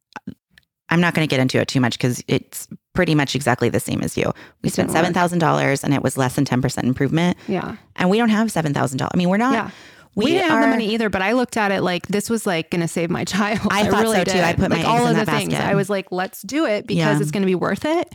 I'm 0.88 1.01
not 1.01 1.14
going 1.14 1.27
to 1.27 1.31
get 1.31 1.40
into 1.40 1.59
it 1.61 1.68
too 1.68 1.81
much 1.81 1.96
because 1.96 2.22
it's 2.29 2.68
pretty 2.94 3.14
much 3.14 3.35
exactly 3.35 3.68
the 3.68 3.81
same 3.81 4.03
as 4.03 4.16
you. 4.16 4.33
We 4.62 4.70
spent 4.70 4.90
seven 4.90 5.12
thousand 5.12 5.38
dollars 5.40 5.85
and 5.85 5.92
it 5.94 6.03
was 6.03 6.16
less 6.16 6.35
than 6.35 6.44
ten 6.44 6.62
percent 6.62 6.87
improvement. 6.87 7.37
Yeah, 7.49 7.77
and 7.96 8.11
we 8.11 8.18
don't 8.18 8.29
have 8.29 8.51
seven 8.51 8.72
thousand 8.75 8.99
dollars. 8.99 9.12
I 9.14 9.18
mean, 9.18 9.29
we're 9.29 9.37
not. 9.37 9.53
Yeah. 9.53 9.70
We, 10.16 10.24
we 10.24 10.31
didn't 10.33 10.50
are, 10.50 10.61
have 10.61 10.62
the 10.62 10.68
money 10.68 10.94
either, 10.94 11.11
but 11.11 11.20
I 11.20 11.33
looked 11.33 11.59
at 11.59 11.70
it 11.70 11.83
like 11.83 12.09
this 12.09 12.31
was 12.31 12.46
like 12.46 12.70
going 12.70 12.81
to 12.81 12.88
save 12.88 13.11
my 13.11 13.24
child. 13.26 13.61
I, 13.70 13.83
I 13.83 13.90
thought 13.90 14.02
really 14.02 14.16
so 14.16 14.24
did. 14.24 14.33
too. 14.33 14.40
I 14.40 14.55
put 14.55 14.70
like 14.70 14.83
my 14.83 14.85
all 14.85 15.07
of 15.07 15.14
the 15.14 15.26
things. 15.26 15.52
I 15.52 15.74
was 15.74 15.90
like, 15.90 16.11
let's 16.11 16.40
do 16.42 16.64
it 16.64 16.87
because 16.87 17.18
yeah. 17.18 17.20
it's 17.20 17.31
going 17.31 17.42
to 17.42 17.46
be 17.46 17.55
worth 17.55 17.85
it. 17.85 18.12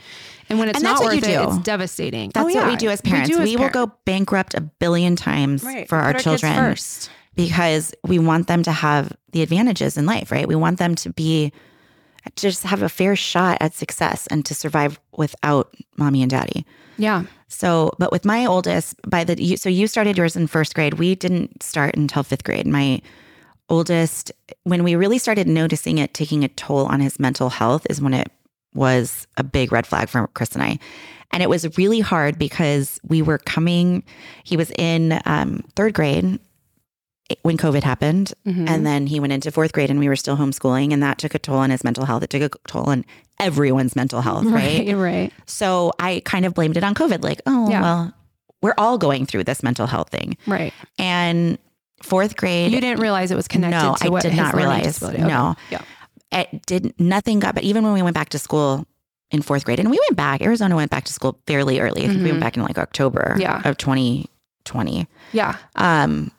And 0.50 0.60
when 0.60 0.68
it's 0.68 0.80
and 0.80 0.84
not 0.84 1.02
worth 1.02 1.24
it, 1.24 1.30
it's 1.30 1.58
devastating. 1.60 2.32
That's 2.34 2.46
oh, 2.46 2.48
yeah. 2.50 2.64
what 2.64 2.72
we 2.72 2.76
do 2.76 2.90
as 2.90 3.02
parents. 3.02 3.30
We, 3.30 3.36
as 3.36 3.50
we 3.50 3.56
will 3.56 3.70
go 3.70 3.92
bankrupt 4.06 4.56
a 4.56 4.62
billion 4.62 5.16
times 5.16 5.64
right. 5.64 5.88
for 5.88 5.98
our, 5.98 6.14
our 6.14 6.20
children 6.20 6.56
first. 6.56 7.10
because 7.36 7.94
we 8.04 8.20
want 8.20 8.48
them 8.48 8.64
to 8.64 8.72
have 8.72 9.14
the 9.32 9.44
advantages 9.44 9.96
in 9.96 10.06
life, 10.06 10.32
right? 10.32 10.48
We 10.48 10.56
want 10.56 10.80
them 10.80 10.96
to 10.96 11.10
be 11.12 11.54
just 12.36 12.64
have 12.64 12.82
a 12.82 12.90
fair 12.90 13.16
shot 13.16 13.58
at 13.62 13.74
success 13.74 14.28
and 14.28 14.46
to 14.46 14.56
survive 14.56 15.00
without 15.16 15.76
mommy 15.98 16.22
and 16.22 16.30
daddy. 16.30 16.66
Yeah. 16.98 17.24
So, 17.52 17.92
but 18.00 18.12
with 18.12 18.26
my 18.26 18.46
oldest, 18.46 18.96
by 19.08 19.24
the 19.24 19.58
so 19.58 19.70
you 19.70 19.86
started 19.88 20.18
yours 20.18 20.36
in 20.36 20.48
first 20.48 20.74
grade. 20.74 20.96
We 20.96 21.16
didn't 21.16 21.62
start 21.62 21.96
until 21.96 22.24
fifth 22.24 22.44
grade. 22.44 22.66
My 22.66 23.02
oldest, 23.70 24.32
when 24.64 24.84
we 24.84 24.96
really 24.96 25.18
started 25.18 25.48
noticing 25.48 25.98
it 25.98 26.14
taking 26.14 26.44
a 26.44 26.48
toll 26.48 26.86
on 26.86 27.02
his 27.02 27.20
mental 27.20 27.50
health, 27.50 27.86
is 27.90 28.02
when 28.02 28.14
it 28.14 28.32
was 28.74 29.28
a 29.38 29.44
big 29.44 29.72
red 29.72 29.86
flag 29.86 30.08
for 30.08 30.28
Chris 30.28 30.54
and 30.54 30.64
I. 30.64 30.80
And 31.32 31.44
it 31.44 31.50
was 31.50 31.78
really 31.78 32.00
hard 32.00 32.40
because 32.40 33.00
we 33.08 33.22
were 33.22 33.38
coming, 33.38 34.04
he 34.44 34.58
was 34.58 34.72
in 34.78 35.20
um, 35.26 35.64
third 35.76 35.94
grade 35.94 36.40
when 37.44 37.58
COVID 37.58 37.84
happened. 37.84 38.34
Mm-hmm. 38.46 38.68
And 38.68 38.86
then 38.86 39.08
he 39.08 39.20
went 39.20 39.34
into 39.34 39.52
fourth 39.52 39.72
grade 39.72 39.90
and 39.90 40.00
we 40.00 40.10
were 40.10 40.16
still 40.16 40.38
homeschooling. 40.38 40.92
And 40.92 41.02
that 41.04 41.18
took 41.18 41.36
a 41.36 41.40
toll 41.40 41.58
on 41.58 41.70
his 41.70 41.84
mental 41.84 42.06
health. 42.06 42.24
It 42.24 42.30
took 42.30 42.56
a 42.56 42.58
toll 42.68 42.90
on 42.90 43.06
everyone's 43.42 43.96
mental 43.96 44.22
health, 44.22 44.46
right? 44.46 44.88
Right. 44.88 44.96
right. 44.96 45.34
So 45.46 45.92
I 46.00 46.22
kind 46.24 46.46
of 46.46 46.54
blamed 46.54 46.78
it 46.78 46.84
on 46.84 46.96
COVID, 46.96 47.24
like, 47.24 47.42
oh, 47.46 47.70
yeah. 47.70 47.82
well, 47.82 48.14
we're 48.62 48.76
all 48.78 48.98
going 48.98 49.26
through 49.26 49.44
this 49.44 49.64
mental 49.64 49.88
health 49.88 50.10
thing. 50.10 50.38
Right. 50.48 50.74
And 50.98 51.58
fourth 52.02 52.38
grade. 52.38 52.72
You 52.72 52.80
didn't 52.80 53.02
realize 53.02 53.32
it 53.32 53.36
was 53.36 53.48
connected 53.48 53.78
no, 53.78 54.16
I 54.16 54.22
did 54.22 54.36
not 54.36 54.56
realize. 54.56 55.04
Okay. 55.04 55.22
No. 55.22 55.56
Yeah 55.70 55.82
it 56.32 56.66
did 56.66 56.94
nothing 57.00 57.40
got 57.40 57.56
but 57.56 57.64
even 57.64 57.84
when 57.84 57.94
we 57.94 58.02
went 58.02 58.14
back 58.14 58.30
to 58.30 58.40
school 58.40 58.86
in 59.32 59.42
fourth 59.42 59.66
grade 59.66 59.80
and 59.80 59.90
we 59.90 60.00
went 60.08 60.16
back 60.16 60.42
arizona 60.42 60.76
went 60.76 60.92
back 60.92 61.04
to 61.04 61.14
school 61.14 61.38
fairly 61.46 61.80
early 61.80 62.04
i 62.04 62.06
think 62.06 62.14
mm-hmm. 62.14 62.24
we 62.24 62.32
went 62.32 62.36
mm-hmm. 62.36 62.40
back 62.42 62.58
in 62.58 62.64
like 62.64 62.78
october 62.78 63.36
yeah. 63.38 63.62
of 63.66 63.78
2020 63.78 65.08
yeah 65.34 65.58
um 65.76 66.32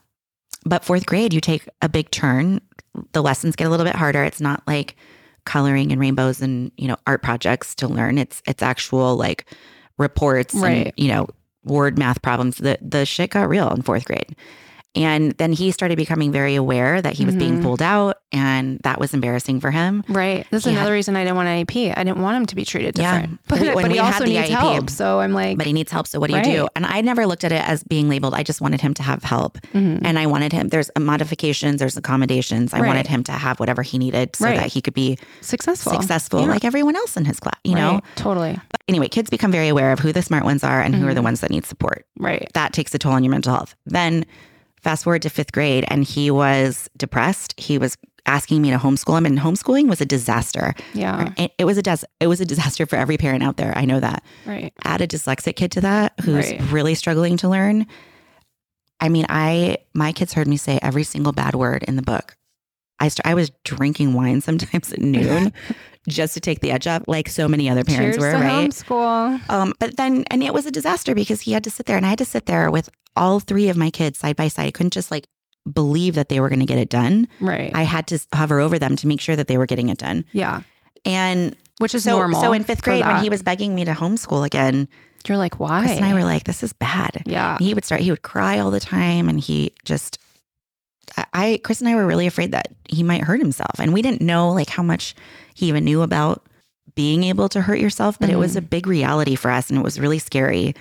but 0.64 0.84
fourth 0.84 1.06
grade 1.06 1.32
you 1.32 1.40
take 1.40 1.68
a 1.82 1.88
big 1.88 2.10
turn 2.10 2.60
the 3.12 3.22
lessons 3.22 3.56
get 3.56 3.66
a 3.66 3.70
little 3.70 3.86
bit 3.86 3.96
harder 3.96 4.24
it's 4.24 4.40
not 4.40 4.62
like 4.66 4.96
coloring 5.44 5.92
and 5.92 6.00
rainbows 6.00 6.40
and 6.40 6.70
you 6.76 6.88
know 6.88 6.96
art 7.06 7.22
projects 7.22 7.74
to 7.76 7.88
learn. 7.88 8.18
It's 8.18 8.42
it's 8.46 8.62
actual 8.62 9.16
like 9.16 9.46
reports 9.98 10.54
right. 10.54 10.86
and 10.86 10.92
you 10.96 11.08
know 11.08 11.26
word 11.64 11.98
math 11.98 12.22
problems. 12.22 12.58
The 12.58 12.78
the 12.80 13.04
shit 13.06 13.30
got 13.30 13.48
real 13.48 13.70
in 13.70 13.82
fourth 13.82 14.04
grade 14.04 14.36
And 14.94 15.32
then 15.38 15.52
he 15.52 15.70
started 15.70 15.96
becoming 15.96 16.30
very 16.32 16.54
aware 16.54 17.00
that 17.00 17.14
he 17.14 17.24
was 17.24 17.34
being 17.34 17.60
Mhm. 17.60 17.62
pulled 17.62 17.80
out, 17.80 18.18
and 18.30 18.78
that 18.84 19.00
was 19.00 19.14
embarrassing 19.14 19.58
for 19.58 19.70
him. 19.70 20.04
Right. 20.06 20.46
This 20.50 20.66
is 20.66 20.72
Yeah. 20.72 20.78
another 20.80 20.92
reason 20.92 21.16
I 21.16 21.24
didn't 21.24 21.36
want 21.36 21.48
an 21.48 21.54
IEP. 21.64 21.92
I 21.96 22.04
didn't 22.04 22.20
want 22.20 22.36
him 22.36 22.44
to 22.46 22.54
be 22.54 22.66
treated 22.66 22.98
Yeah. 22.98 23.12
different. 23.20 23.40
But 23.48 23.60
But, 23.60 23.74
when 23.74 23.84
but 23.86 23.92
he 23.92 23.98
also 23.98 24.24
the 24.24 24.30
needs 24.30 24.50
IEP, 24.50 24.50
help. 24.74 24.90
So 24.90 25.20
I'm 25.20 25.32
like, 25.32 25.56
But 25.56 25.66
he 25.66 25.72
needs 25.72 25.90
help. 25.90 26.06
So 26.06 26.20
what 26.20 26.28
do 26.30 26.36
you 26.36 26.42
do? 26.44 26.68
And 26.76 26.84
I 26.84 27.00
never 27.00 27.26
looked 27.26 27.42
at 27.44 27.52
it 27.52 27.66
as 27.66 27.82
being 27.84 28.10
labeled. 28.10 28.34
I 28.34 28.42
just 28.42 28.60
wanted 28.60 28.82
him 28.82 28.92
to 28.94 29.02
have 29.02 29.22
help. 29.24 29.58
mhm. 29.74 30.00
And 30.04 30.18
I 30.18 30.26
wanted 30.26 30.52
him, 30.52 30.68
there's 30.68 30.90
modifications, 30.98 31.78
there's 31.78 31.96
accommodations. 31.96 32.74
I 32.74 32.80
Right. 32.80 32.86
wanted 32.88 33.06
him 33.06 33.22
to 33.24 33.32
have 33.32 33.60
whatever 33.60 33.80
he 33.82 33.96
needed 33.96 34.36
so 34.36 34.44
Right. 34.44 34.56
that 34.58 34.66
he 34.72 34.82
could 34.82 34.94
be 34.94 35.16
successful. 35.40 35.92
successful 35.92 36.40
Yeah. 36.42 36.46
like 36.48 36.64
everyone 36.64 36.96
else 36.96 37.16
in 37.16 37.24
his 37.24 37.40
class, 37.40 37.56
you 37.64 37.74
know? 37.74 38.00
Totally. 38.16 38.58
But 38.70 38.80
anyway, 38.88 39.08
kids 39.08 39.30
become 39.30 39.50
very 39.52 39.68
aware 39.68 39.92
of 39.92 40.00
who 40.00 40.12
the 40.12 40.20
smart 40.22 40.44
ones 40.44 40.62
are 40.64 40.80
and 40.82 40.94
who 40.94 41.06
are 41.08 41.14
the 41.14 41.20
Mhm. 41.20 41.24
ones 41.24 41.40
that 41.40 41.50
need 41.50 41.64
support. 41.64 42.04
Right. 42.18 42.46
That 42.54 42.72
takes 42.74 42.94
a 42.94 42.98
toll 42.98 43.12
on 43.12 43.24
your 43.24 43.30
mental 43.30 43.54
health. 43.54 43.74
Then 43.86 44.24
fast 44.82 45.04
forward 45.04 45.22
to 45.22 45.30
fifth 45.30 45.52
grade 45.52 45.84
and 45.88 46.04
he 46.04 46.30
was 46.30 46.88
depressed. 46.96 47.54
He 47.58 47.78
was 47.78 47.96
asking 48.26 48.62
me 48.62 48.70
to 48.70 48.76
homeschool 48.78 49.18
him 49.18 49.26
and 49.26 49.38
homeschooling 49.38 49.88
was 49.88 50.00
a 50.00 50.06
disaster. 50.06 50.74
Yeah. 50.94 51.32
It, 51.36 51.52
it 51.58 51.64
was 51.64 51.76
a 51.78 51.82
des- 51.82 52.06
it 52.20 52.26
was 52.28 52.40
a 52.40 52.44
disaster 52.44 52.86
for 52.86 52.96
every 52.96 53.16
parent 53.16 53.42
out 53.42 53.56
there. 53.56 53.72
I 53.76 53.84
know 53.84 53.98
that. 54.00 54.24
Right. 54.46 54.72
Add 54.84 55.00
a 55.00 55.06
dyslexic 55.08 55.56
kid 55.56 55.72
to 55.72 55.80
that 55.82 56.12
who's 56.20 56.50
Right. 56.50 56.60
really 56.70 56.94
struggling 56.94 57.36
to 57.38 57.48
learn. 57.48 57.86
I 59.00 59.08
mean, 59.08 59.26
I 59.28 59.78
my 59.94 60.12
kids 60.12 60.32
heard 60.34 60.46
me 60.46 60.56
say 60.56 60.78
every 60.82 61.02
single 61.04 61.32
bad 61.32 61.54
word 61.56 61.82
in 61.84 61.96
the 61.96 62.02
book. 62.02 62.36
I 63.00 63.08
st- 63.08 63.26
I 63.26 63.34
was 63.34 63.50
drinking 63.64 64.14
wine 64.14 64.40
sometimes 64.40 64.92
at 64.92 65.00
noon 65.00 65.52
just 66.08 66.34
to 66.34 66.40
take 66.40 66.60
the 66.60 66.70
edge 66.72 66.86
off, 66.86 67.02
like 67.06 67.28
so 67.28 67.46
many 67.48 67.68
other 67.70 67.84
parents 67.84 68.16
Cheers 68.18 68.34
were, 68.34 68.40
right? 68.40 68.68
homeschool. 68.70 69.50
Um, 69.50 69.72
but 69.78 69.96
then, 69.96 70.24
and 70.30 70.42
it 70.42 70.52
was 70.52 70.66
a 70.66 70.70
disaster 70.70 71.14
because 71.14 71.42
he 71.42 71.52
had 71.52 71.64
to 71.64 71.70
sit 71.70 71.86
there, 71.86 71.96
and 71.96 72.04
I 72.04 72.10
had 72.10 72.18
to 72.18 72.24
sit 72.24 72.46
there 72.46 72.70
with 72.70 72.88
all 73.14 73.40
three 73.40 73.68
of 73.68 73.76
my 73.76 73.90
kids 73.90 74.18
side 74.18 74.36
by 74.36 74.48
side. 74.48 74.66
I 74.66 74.70
couldn't 74.70 74.92
just 74.92 75.10
like 75.10 75.26
believe 75.72 76.14
that 76.16 76.28
they 76.28 76.40
were 76.40 76.48
going 76.48 76.60
to 76.60 76.66
get 76.66 76.78
it 76.78 76.88
done. 76.88 77.28
Right. 77.40 77.70
I 77.74 77.82
had 77.84 78.06
to 78.08 78.18
hover 78.32 78.58
over 78.58 78.78
them 78.78 78.96
to 78.96 79.06
make 79.06 79.20
sure 79.20 79.36
that 79.36 79.46
they 79.46 79.58
were 79.58 79.66
getting 79.66 79.88
it 79.90 79.98
done. 79.98 80.24
yeah. 80.32 80.62
And 81.04 81.56
Which 81.78 81.94
is 81.96 82.04
so, 82.04 82.16
normal. 82.18 82.40
so 82.40 82.52
in 82.52 82.62
fifth 82.62 82.82
grade, 82.82 83.04
when 83.04 83.22
he 83.22 83.28
was 83.28 83.42
begging 83.42 83.74
me 83.74 83.84
to 83.84 83.92
homeschool 83.92 84.46
again, 84.46 84.88
you're 85.26 85.36
like, 85.38 85.58
why? 85.60 85.80
Chris 85.84 85.96
and 85.96 86.04
I 86.04 86.14
were 86.14 86.24
like, 86.24 86.44
"This 86.44 86.62
is 86.64 86.72
bad." 86.72 87.22
yeah. 87.26 87.58
He 87.58 87.74
would 87.74 87.84
start. 87.84 88.00
He 88.00 88.10
would 88.10 88.22
cry 88.22 88.58
all 88.58 88.70
the 88.72 88.80
time, 88.80 89.28
and 89.28 89.38
he 89.38 89.72
just. 89.84 90.18
I 91.34 91.60
Chris 91.62 91.80
and 91.80 91.88
I 91.88 91.94
were 91.94 92.06
really 92.06 92.26
afraid 92.26 92.52
that 92.52 92.68
he 92.88 93.02
might 93.02 93.22
hurt 93.22 93.40
himself, 93.40 93.78
and 93.78 93.92
we 93.92 94.02
didn't 94.02 94.20
know 94.22 94.50
like 94.50 94.68
how 94.70 94.82
much 94.82 95.14
he 95.54 95.66
even 95.68 95.84
knew 95.84 96.02
about 96.02 96.44
being 96.94 97.24
able 97.24 97.48
to 97.48 97.60
hurt 97.62 97.78
yourself, 97.78 98.18
but 98.18 98.28
it 98.28 98.36
was 98.36 98.54
a 98.56 98.60
big 98.62 98.86
reality 98.86 99.34
for 99.34 99.50
us, 99.50 99.70
and 99.70 99.78
it 99.78 99.82
was 99.82 99.98
really 99.98 100.18
scary. 100.18 100.74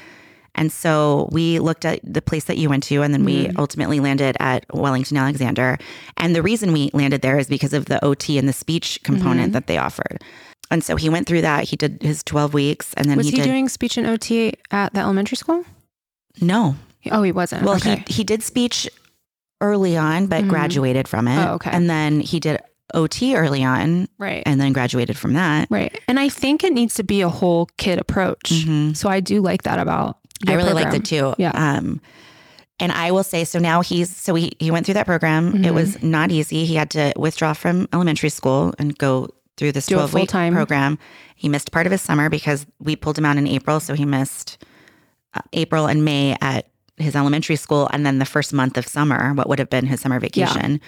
And 0.55 0.69
so 0.69 1.29
we 1.31 1.59
looked 1.59 1.85
at 1.85 2.01
the 2.03 2.21
place 2.21 2.43
that 2.45 2.57
you 2.57 2.67
went 2.69 2.83
to, 2.83 3.01
and 3.01 3.13
then 3.13 3.23
we 3.23 3.45
Mhm. 3.47 3.57
ultimately 3.57 4.01
landed 4.01 4.35
at 4.41 4.65
Wellington 4.73 5.15
Alexander. 5.15 5.77
And 6.17 6.35
the 6.35 6.41
reason 6.41 6.73
we 6.73 6.89
landed 6.93 7.21
there 7.21 7.39
is 7.39 7.47
because 7.47 7.71
of 7.71 7.85
the 7.85 8.03
OT 8.03 8.37
and 8.37 8.49
the 8.49 8.53
speech 8.53 8.99
component 9.03 9.51
Mhm. 9.51 9.53
that 9.53 9.67
they 9.67 9.77
offered. 9.77 10.21
And 10.69 10.83
so 10.83 10.97
he 10.97 11.07
went 11.07 11.27
through 11.27 11.41
that. 11.41 11.65
He 11.69 11.77
did 11.77 11.99
his 12.01 12.21
12 12.23 12.53
weeks, 12.53 12.93
and 12.95 13.09
then 13.09 13.15
was 13.17 13.27
he, 13.27 13.31
he, 13.31 13.37
did 13.37 13.43
doing 13.45 13.69
speech 13.69 13.95
and 13.97 14.05
OT 14.07 14.53
at 14.71 14.93
the 14.93 14.99
elementary 14.99 15.37
school? 15.37 15.63
no. 16.41 16.75
Oh, 17.09 17.23
he 17.23 17.31
wasn't. 17.31 17.63
Well, 17.63 17.75
okay. 17.77 18.03
he 18.07 18.13
he 18.15 18.23
did 18.23 18.43
speech 18.43 18.87
early 19.59 19.97
on, 19.97 20.27
but 20.27 20.43
Mhm. 20.43 20.49
graduated 20.49 21.07
from 21.07 21.27
it. 21.27 21.37
Oh, 21.47 21.53
okay. 21.53 21.71
And 21.71 21.89
then 21.89 22.19
he 22.19 22.39
did 22.39 22.59
OT 22.93 23.35
early 23.35 23.63
on, 23.63 24.07
right. 24.17 24.43
and 24.45 24.59
then 24.59 24.73
graduated 24.73 25.17
from 25.17 25.33
that. 25.33 25.67
Right. 25.69 25.97
And 26.07 26.19
I 26.19 26.29
think 26.29 26.63
it 26.63 26.73
needs 26.73 26.93
to 26.95 27.03
be 27.03 27.21
a 27.21 27.29
whole 27.29 27.67
kid 27.77 27.99
approach. 27.99 28.49
Mhm. 28.65 28.95
So 28.95 29.09
I 29.09 29.19
do 29.19 29.41
like 29.41 29.63
that 29.63 29.79
about 29.79 30.17
I 30.47 30.53
really 30.55 30.73
liked 30.73 30.91
program. 30.91 31.01
it 31.01 31.05
too. 31.05 31.33
Yeah. 31.37 31.51
Um, 31.51 32.01
and 32.79 32.91
I 32.91 33.11
will 33.11 33.23
say, 33.23 33.43
so 33.43 33.59
now 33.59 33.81
he's 33.81 34.15
so 34.15 34.33
he 34.35 34.53
he 34.59 34.71
went 34.71 34.85
through 34.85 34.95
that 34.95 35.05
program. 35.05 35.55
It 35.63 35.69
Mhm. 35.71 35.73
was 35.75 36.01
not 36.01 36.31
easy. 36.31 36.65
He 36.65 36.75
had 36.75 36.89
to 36.91 37.13
withdraw 37.15 37.53
from 37.53 37.87
elementary 37.93 38.29
school 38.29 38.73
and 38.79 38.97
go 38.97 39.29
through 39.57 39.71
this 39.73 39.85
Do 39.85 39.95
twelve 39.95 40.13
week 40.15 40.21
full-time. 40.31 40.53
program. 40.53 40.97
He 41.35 41.47
missed 41.49 41.71
part 41.71 41.85
of 41.85 41.91
his 41.91 42.01
summer 42.01 42.29
because 42.29 42.65
we 42.79 42.95
pulled 42.95 43.17
him 43.17 43.25
out 43.25 43.37
in 43.37 43.45
April, 43.47 43.79
so 43.79 43.93
he 43.93 44.05
missed 44.05 44.57
uh, 45.35 45.41
April 45.53 45.85
and 45.87 46.03
May 46.03 46.35
at 46.41 46.67
his 46.97 47.15
elementary 47.15 47.55
school, 47.55 47.87
and 47.93 48.05
then 48.05 48.19
the 48.19 48.25
first 48.25 48.51
month 48.53 48.77
of 48.77 48.87
summer, 48.87 49.33
what 49.33 49.47
would 49.47 49.59
have 49.59 49.69
been 49.69 49.85
his 49.85 50.01
summer 50.01 50.19
vacation. 50.19 50.81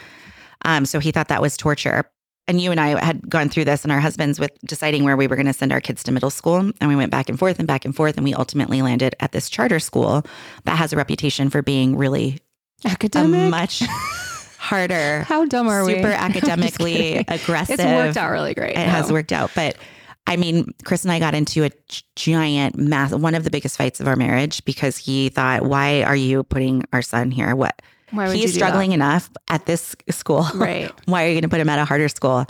Um, 0.64 0.86
so 0.86 1.00
he 1.00 1.12
thought 1.12 1.28
that 1.30 1.42
was 1.42 1.58
torture. 1.58 2.06
And 2.48 2.60
you 2.60 2.72
and 2.72 2.80
I 2.80 3.02
had 3.04 3.30
gone 3.30 3.48
through 3.48 3.66
this 3.66 3.84
and 3.84 3.92
our 3.92 4.02
husbands 4.02 4.38
with 4.40 4.52
deciding 4.66 5.06
where 5.06 5.16
we 5.16 5.28
were 5.28 5.38
going 5.38 5.46
to 5.46 5.54
send 5.54 5.72
our 5.72 5.80
kids 5.80 6.04
to 6.04 6.12
middle 6.12 6.30
school. 6.30 6.58
And 6.58 6.90
we 6.90 6.96
went 6.96 7.10
back 7.10 7.30
and 7.30 7.40
forth 7.40 7.58
and 7.58 7.68
back 7.68 7.86
and 7.86 7.96
forth. 7.96 8.18
And 8.18 8.26
we 8.26 8.34
ultimately 8.34 8.82
landed 8.82 9.16
at 9.22 9.32
this 9.32 9.50
charter 9.50 9.80
school 9.80 10.26
that 10.66 10.76
has 10.78 10.92
a 10.92 10.98
reputation 10.98 11.50
for 11.50 11.62
being 11.62 11.96
really 11.96 12.40
Academic. 12.86 13.50
much 13.50 13.80
harder, 14.58 15.22
How 15.24 15.46
dumb 15.46 15.68
are 15.70 15.86
we? 15.86 15.96
super 15.96 16.08
academically 16.12 17.24
aggressive. 17.28 17.80
It's 17.80 17.84
worked 17.84 18.18
out 18.18 18.32
really 18.32 18.54
great. 18.54 18.72
It 18.72 18.88
has 18.88 19.12
worked 19.12 19.32
out. 19.32 19.52
But 19.56 19.78
I 20.28 20.38
mean, 20.38 20.74
Chris 20.84 21.04
and 21.04 21.12
I 21.12 21.20
got 21.20 21.36
into 21.36 21.64
a 21.66 21.72
giant 22.16 22.78
mass, 22.78 23.14
one 23.14 23.36
of 23.36 23.44
the 23.44 23.52
biggest 23.52 23.78
fights 23.78 24.00
of 24.00 24.08
our 24.08 24.16
marriage 24.16 24.64
because 24.66 24.98
he 24.98 25.30
thought, 25.30 25.64
why 25.64 26.04
are 26.04 26.16
you 26.16 26.44
putting 26.44 26.84
our 26.94 27.02
son 27.02 27.32
here? 27.32 27.56
What? 27.56 27.82
Why 28.14 28.28
would 28.28 28.36
you 28.36 28.42
He's 28.44 28.54
do 28.54 28.60
that? 28.60 28.66
struggling 28.68 28.92
enough 28.94 29.30
at 29.48 29.66
this 29.66 29.96
school. 30.12 30.46
Right. 30.56 30.92
why 31.06 31.26
are 31.26 31.28
you 31.28 31.34
going 31.34 31.42
to 31.44 31.50
put 31.50 31.60
him 31.60 31.70
at 31.70 31.80
a 31.80 31.86
harder 31.86 32.08
school? 32.10 32.46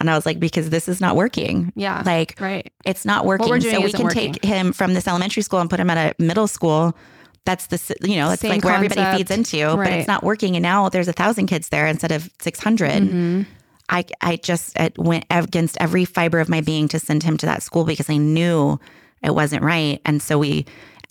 And 0.00 0.08
I 0.08 0.14
was 0.14 0.24
like, 0.24 0.38
because 0.38 0.70
this 0.70 0.88
is 0.88 1.00
not 1.00 1.16
working. 1.16 1.72
Yeah. 1.74 2.02
Like, 2.06 2.36
right. 2.40 2.70
it's 2.84 3.04
not 3.04 3.24
working. 3.26 3.48
we're 3.48 3.58
doing 3.58 3.74
so 3.74 3.80
we 3.80 3.90
can 3.90 4.04
working. 4.04 4.32
take 4.34 4.44
him 4.44 4.72
from 4.72 4.94
this 4.94 5.08
elementary 5.08 5.42
school 5.42 5.58
and 5.58 5.68
put 5.68 5.80
him 5.80 5.90
at 5.90 5.98
a 6.18 6.22
middle 6.22 6.46
school. 6.46 6.96
That's 7.44 7.66
the, 7.66 7.96
you 8.02 8.16
know, 8.16 8.30
it's 8.30 8.42
Same 8.42 8.50
like 8.52 8.64
where 8.64 8.74
everybody 8.74 9.16
feeds 9.16 9.30
into, 9.30 9.74
but 9.76 9.88
it's 9.88 10.06
not 10.06 10.22
working. 10.22 10.54
And 10.54 10.62
now 10.62 10.88
there's 10.88 11.08
a 11.08 11.12
thousand 11.12 11.46
kids 11.46 11.70
there 11.70 11.86
instead 11.86 12.12
of 12.12 12.30
600. 12.40 12.90
Mhm. 13.02 13.46
I, 13.88 14.04
I 14.20 14.36
just 14.36 14.78
uh, 14.78 14.90
went 14.98 15.24
against 15.30 15.78
every 15.80 16.04
fiber 16.04 16.40
of 16.40 16.48
my 16.48 16.60
being 16.60 16.88
to 16.88 16.98
send 16.98 17.22
him 17.22 17.36
to 17.38 17.46
that 17.46 17.62
school 17.62 17.84
because 17.84 18.10
I 18.10 18.18
knew 18.18 18.78
it 19.22 19.34
wasn't 19.34 19.64
right. 19.64 20.00
And 20.04 20.20
so 20.22 20.38
we 20.38 20.66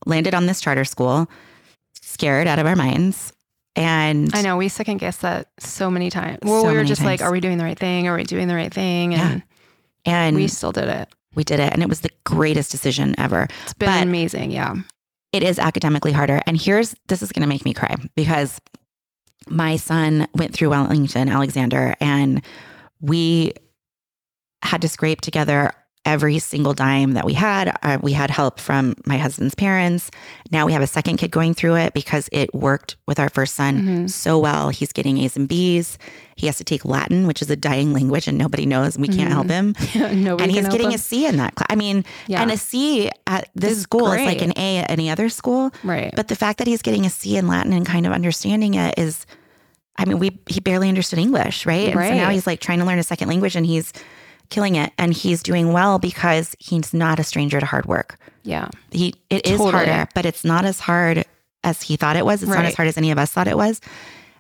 landed 0.05 0.35
on 0.35 0.45
this 0.45 0.61
charter 0.61 0.85
school, 0.85 1.27
scared 1.99 2.47
out 2.47 2.59
of 2.59 2.67
our 2.67 2.75
minds. 2.75 3.33
And 3.77 4.33
I 4.33 4.41
know 4.41 4.57
we 4.57 4.69
second 4.69 4.97
guess 4.97 5.17
that 5.17 5.49
so 5.59 5.89
many 5.91 6.09
times. 6.09 6.39
Well, 6.41 6.63
So 6.63 6.69
we 6.71 6.75
were 6.77 6.83
just 6.83 7.03
like, 7.03 7.21
are 7.21 7.31
we 7.31 7.39
doing 7.39 7.57
the 7.57 7.63
right 7.63 7.77
thing? 7.77 8.07
Are 8.07 8.15
we 8.15 8.23
doing 8.23 8.47
the 8.47 8.55
right 8.55 8.73
thing? 8.73 9.13
And 9.13 9.43
and 10.05 10.35
we 10.35 10.47
still 10.47 10.71
did 10.71 10.85
it. 10.89 11.09
We 11.35 11.43
did 11.43 11.59
it. 11.59 11.71
And 11.73 11.83
it 11.83 11.89
was 11.89 12.01
the 12.01 12.09
greatest 12.25 12.71
decision 12.71 13.13
ever. 13.19 13.47
It's 13.63 13.73
been 13.73 13.89
But- 13.89 14.03
amazing. 14.03 14.51
Yeah. 14.51 14.75
it 15.33 15.43
is 15.43 15.59
academically 15.59 16.11
harder. 16.13 16.41
And 16.47 16.59
here's 16.59 16.95
this 17.07 17.21
is 17.21 17.31
going 17.31 17.41
to 17.43 17.47
make 17.47 17.65
me 17.65 17.73
cry 17.73 17.95
because 18.15 18.59
my 19.49 19.75
son 19.75 20.27
went 20.33 20.53
through 20.53 20.69
Wellington 20.71 21.29
Alexander 21.29 21.95
and 21.99 22.41
we 23.01 23.53
had 24.63 24.81
to 24.81 24.87
scrape 24.89 25.21
together 25.21 25.71
every 26.07 26.39
single 26.39 26.73
dime 26.73 27.11
that 27.13 27.25
we 27.25 27.33
had. 27.33 27.77
Uh, 27.83 27.97
we 28.01 28.13
had 28.13 28.31
help 28.31 28.59
from 28.59 28.95
my 29.05 29.17
husband's 29.17 29.53
parents. 29.53 30.09
Now 30.51 30.65
we 30.65 30.71
have 30.73 30.81
a 30.81 30.87
second 30.87 31.17
kid 31.17 31.31
going 31.31 31.53
through 31.53 31.75
it 31.75 31.93
because 31.93 32.29
it 32.31 32.53
worked 32.55 32.95
with 33.05 33.19
our 33.19 33.29
first 33.29 33.55
son 33.55 33.83
Mhm. 33.83 34.09
so 34.09 34.39
well. 34.39 34.69
He's 34.69 34.93
getting 34.93 35.17
A's 35.19 35.35
and 35.35 35.47
B's. 35.47 35.97
He 36.37 36.47
has 36.47 36.57
to 36.57 36.63
take 36.63 36.85
Latin, 36.85 37.27
which 37.27 37.41
is 37.41 37.49
a 37.49 37.55
dying 37.57 37.91
language 37.93 38.27
and 38.27 38.37
nobody 38.37 38.65
knows 38.65 38.95
and 38.95 39.05
we 39.05 39.13
can't 39.13 39.31
help 39.31 39.49
him. 39.49 39.75
Nobody 39.95 40.43
and 40.43 40.51
he's 40.51 40.67
getting 40.69 40.87
him. 40.91 40.95
a 40.95 40.97
C 40.99 41.25
in 41.25 41.37
that 41.37 41.55
class. 41.55 41.67
I 41.69 41.75
mean, 41.75 42.05
Yeah. 42.27 42.41
and 42.41 42.51
a 42.51 42.57
C 42.57 43.09
at 43.27 43.49
this 43.55 43.73
Is 43.73 43.81
school 43.81 44.09
is 44.13 44.25
like 44.25 44.41
an 44.41 44.53
A 44.55 44.77
at 44.77 44.89
any 44.89 45.09
other 45.09 45.27
school. 45.29 45.71
right. 45.83 46.13
But 46.15 46.29
the 46.29 46.35
fact 46.35 46.59
that 46.59 46.67
he's 46.67 46.81
getting 46.81 47.05
a 47.05 47.09
C 47.09 47.35
in 47.37 47.47
Latin 47.47 47.73
and 47.73 47.85
kind 47.85 48.05
of 48.07 48.13
understanding 48.13 48.75
it 48.75 48.93
is, 48.97 49.25
I 49.97 50.05
mean, 50.05 50.19
we 50.19 50.39
he 50.47 50.59
barely 50.59 50.87
understood 50.89 51.19
English, 51.19 51.65
right? 51.65 51.89
And 51.89 51.99
so 51.99 52.13
now 52.13 52.29
he's 52.29 52.45
like 52.47 52.59
trying 52.61 52.79
to 52.79 52.85
learn 52.85 52.99
a 52.99 53.03
second 53.03 53.27
language 53.29 53.55
and 53.55 53.65
he's 53.65 53.91
killing 54.49 54.75
it, 54.75 54.91
and 54.97 55.13
he's 55.13 55.43
doing 55.43 55.73
well 55.73 55.99
because 55.99 56.55
he's 56.59 56.93
not 56.93 57.19
a 57.19 57.23
stranger 57.23 57.59
to 57.59 57.65
hard 57.65 57.85
work. 57.85 58.17
yeah. 58.43 58.69
He 58.91 59.13
it 59.29 59.45
is 59.45 59.57
Totally. 59.57 59.71
harder, 59.71 60.07
but 60.15 60.25
it's 60.25 60.43
not 60.45 60.63
as 60.65 60.79
hard 60.79 61.25
as 61.63 61.81
he 61.81 61.95
thought 61.97 62.15
it 62.15 62.25
was. 62.25 62.41
It's 62.43 62.51
not 62.51 62.65
as 62.65 62.75
hard 62.75 62.87
as 62.87 62.97
any 62.97 63.11
of 63.11 63.17
us 63.17 63.31
thought 63.31 63.47
it 63.47 63.57
was. 63.57 63.81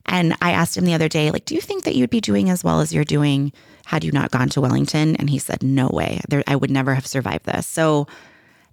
And 0.05 0.35
I 0.41 0.51
asked 0.51 0.77
him 0.77 0.85
the 0.85 0.93
other 0.93 1.09
day, 1.09 1.31
like, 1.31 1.43
do 1.43 1.53
you 1.53 1.59
think 1.61 1.83
that 1.83 1.95
you'd 1.95 2.09
be 2.09 2.21
doing 2.21 2.49
as 2.49 2.63
well 2.63 2.79
as 2.79 2.93
you're 2.93 3.03
doing 3.03 3.51
had 3.85 4.05
you 4.05 4.11
not 4.13 4.31
gone 4.31 4.47
to 4.49 4.61
Wellington? 4.61 5.17
And 5.17 5.29
he 5.29 5.37
said, 5.37 5.61
no 5.61 5.89
way. 5.91 6.21
There, 6.29 6.43
I 6.47 6.55
would 6.55 6.71
never 6.71 6.93
have 6.95 7.05
survived 7.05 7.45
this. 7.45 7.67
So 7.67 8.07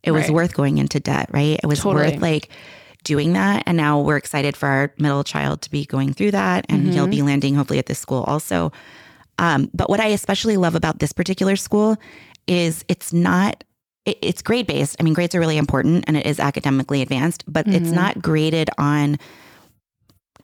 it 0.05 0.13
was 0.13 0.25
Right. 0.27 0.35
worth 0.35 0.55
going 0.55 0.79
into 0.79 1.01
debt, 1.01 1.29
right? 1.33 1.59
It 1.61 1.67
was 1.67 1.81
Totally. 1.81 2.13
worth 2.13 2.23
like 2.23 2.51
doing 3.03 3.33
that. 3.33 3.65
And 3.67 3.77
now 3.77 4.01
we're 4.01 4.17
excited 4.17 4.57
for 4.57 4.69
our 4.69 4.93
middle 4.99 5.25
child 5.25 5.63
to 5.63 5.71
be 5.71 5.85
going 5.85 6.13
through 6.15 6.31
that. 6.33 6.67
And 6.69 6.93
he'll 6.93 7.05
Mm-hmm. 7.05 7.11
be 7.11 7.23
landing 7.23 7.55
hopefully 7.57 7.81
at 7.81 7.87
this 7.87 7.99
school 7.99 8.23
also. 8.29 8.71
Um, 9.39 9.71
but 9.75 9.89
what 9.91 10.01
I 10.01 10.07
especially 10.09 10.57
love 10.57 10.75
about 10.75 10.99
this 11.01 11.13
particular 11.13 11.57
school 11.57 11.97
is 12.47 12.85
it's 12.89 13.13
not 13.13 13.65
it- 14.07 14.19
it's 14.21 14.43
grade 14.43 14.67
based. 14.67 14.97
I 15.01 15.03
mean, 15.03 15.15
grades 15.15 15.35
are 15.35 15.41
really 15.41 15.57
important 15.57 16.05
and 16.07 16.15
it 16.15 16.27
is 16.27 16.39
academically 16.39 17.01
advanced, 17.01 17.43
but 17.49 17.67
it's 17.67 17.89
Mhm. 17.89 17.95
not 17.95 18.21
graded 18.21 18.69
on 18.77 19.17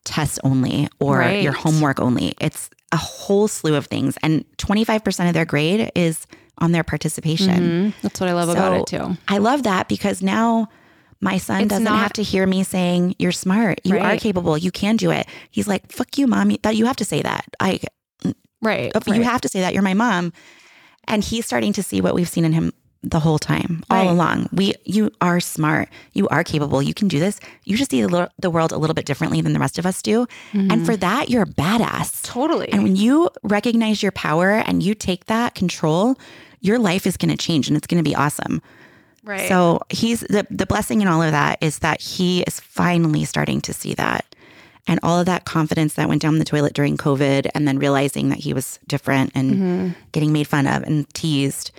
tests 0.05 0.39
only 0.45 0.89
or 0.99 1.19
Right. 1.19 1.43
your 1.43 1.53
homework 1.53 2.01
only. 2.01 2.35
It's 2.41 2.71
a 2.91 2.97
whole 2.97 3.49
slew 3.49 3.75
of 3.75 3.87
things. 3.87 4.17
And 4.23 4.45
25% 4.57 5.29
of 5.29 5.35
their 5.35 5.45
grade 5.45 5.91
is 5.95 6.27
on 6.57 6.73
their 6.73 6.83
participation. 6.83 7.93
Mhm. 7.93 8.03
That's 8.03 8.19
what 8.19 8.31
I 8.31 8.33
love 8.33 8.49
about 8.49 8.73
it 8.79 8.87
too. 8.87 9.19
I 9.29 9.37
love 9.39 9.63
that 9.65 9.89
because 9.89 10.23
now 10.23 10.69
My 11.23 11.37
son 11.37 11.61
It's 11.61 11.69
doesn't 11.69 11.85
not- 11.85 11.99
have 11.99 12.15
to 12.15 12.23
hear 12.23 12.47
me 12.47 12.63
saying, 12.65 13.15
You're 13.19 13.31
smart. 13.31 13.83
You 13.85 13.99
are 13.99 14.17
capable. 14.17 14.57
You 14.57 14.71
can 14.71 14.97
do 14.97 15.11
it. 15.11 15.27
He's 15.51 15.69
like, 15.69 15.93
Fuck 15.93 16.17
you, 16.17 16.27
mom. 16.27 16.57
That 16.63 16.77
you 16.77 16.87
have 16.87 16.97
to 16.97 17.05
say 17.05 17.21
that. 17.21 17.45
I 17.61 17.79
Right. 18.63 18.93
you 19.07 19.13
right. 19.13 19.23
have 19.23 19.41
to 19.43 19.49
say 19.49 19.61
that. 19.61 19.73
You're 19.75 19.83
my 19.83 19.95
mom. 19.95 20.33
And 21.09 21.25
he's 21.25 21.47
starting 21.47 21.73
to 21.75 21.83
see 21.83 22.01
what 22.01 22.15
we've 22.15 22.29
seen 22.29 22.45
in 22.45 22.53
him 22.53 22.73
the 23.03 23.19
whole 23.21 23.39
time, 23.39 23.83
all 23.89 23.97
Right. 24.05 24.11
along. 24.11 24.49
We 24.53 24.75
you 24.85 25.11
are 25.23 25.41
smart. 25.41 25.89
You 26.13 26.29
are 26.29 26.45
capable. 26.45 26.83
You 26.83 26.93
can 26.93 27.09
do 27.09 27.19
this. 27.19 27.41
You 27.65 27.79
just 27.79 27.91
see 27.91 28.03
the, 28.03 28.09
lo- 28.09 28.29
the 28.39 28.51
world 28.51 28.73
a 28.73 28.77
little 28.77 28.93
bit 28.95 29.07
differently 29.07 29.41
than 29.41 29.55
the 29.55 29.59
rest 29.59 29.79
of 29.79 29.87
us 29.87 30.03
do. 30.03 30.27
And 30.53 30.71
mm-hmm. 30.71 30.85
for 30.85 30.97
that, 30.99 31.31
you're 31.31 31.45
a 31.45 31.47
badass. 31.47 32.23
Totally. 32.23 32.71
And 32.71 32.83
when 32.83 32.97
you 32.97 33.31
recognize 33.43 34.03
your 34.03 34.13
power 34.13 34.51
and 34.51 34.83
you 34.83 34.95
take 34.95 35.25
that 35.27 35.55
control, 35.55 36.17
your 36.61 36.79
life 36.79 37.07
is 37.07 37.17
going 37.17 37.31
to 37.31 37.39
change 37.39 37.69
and 37.69 37.77
it's 37.77 37.87
going 37.87 38.05
to 38.05 38.09
be 38.09 38.15
awesome. 38.15 38.61
right. 39.25 39.49
So 39.49 39.81
he's 39.89 40.21
the 40.21 40.47
the 40.51 40.67
blessing 40.67 41.01
in 41.01 41.09
all 41.09 41.23
of 41.23 41.33
that 41.33 41.57
is 41.63 41.79
that 41.79 42.03
he 42.03 42.43
is 42.43 42.61
finally 42.61 43.25
starting 43.25 43.63
to 43.63 43.73
see 43.73 43.95
that. 43.95 44.27
And 44.87 44.99
all 45.03 45.21
of 45.21 45.27
that 45.27 45.45
confidence 45.45 45.95
that 45.95 46.09
went 46.09 46.23
down 46.23 46.39
the 46.39 46.45
toilet 46.45 46.75
during 46.75 46.97
COVID 46.97 47.51
and 47.55 47.69
then 47.69 47.79
realizing 47.79 48.29
that 48.31 48.39
he 48.39 48.53
was 48.53 48.79
different 48.87 49.33
and 49.35 49.51
mm-hmm. 49.53 49.89
getting 50.13 50.33
made 50.33 50.47
fun 50.47 50.67
of 50.67 50.83
and 50.83 51.09
teased, 51.15 51.71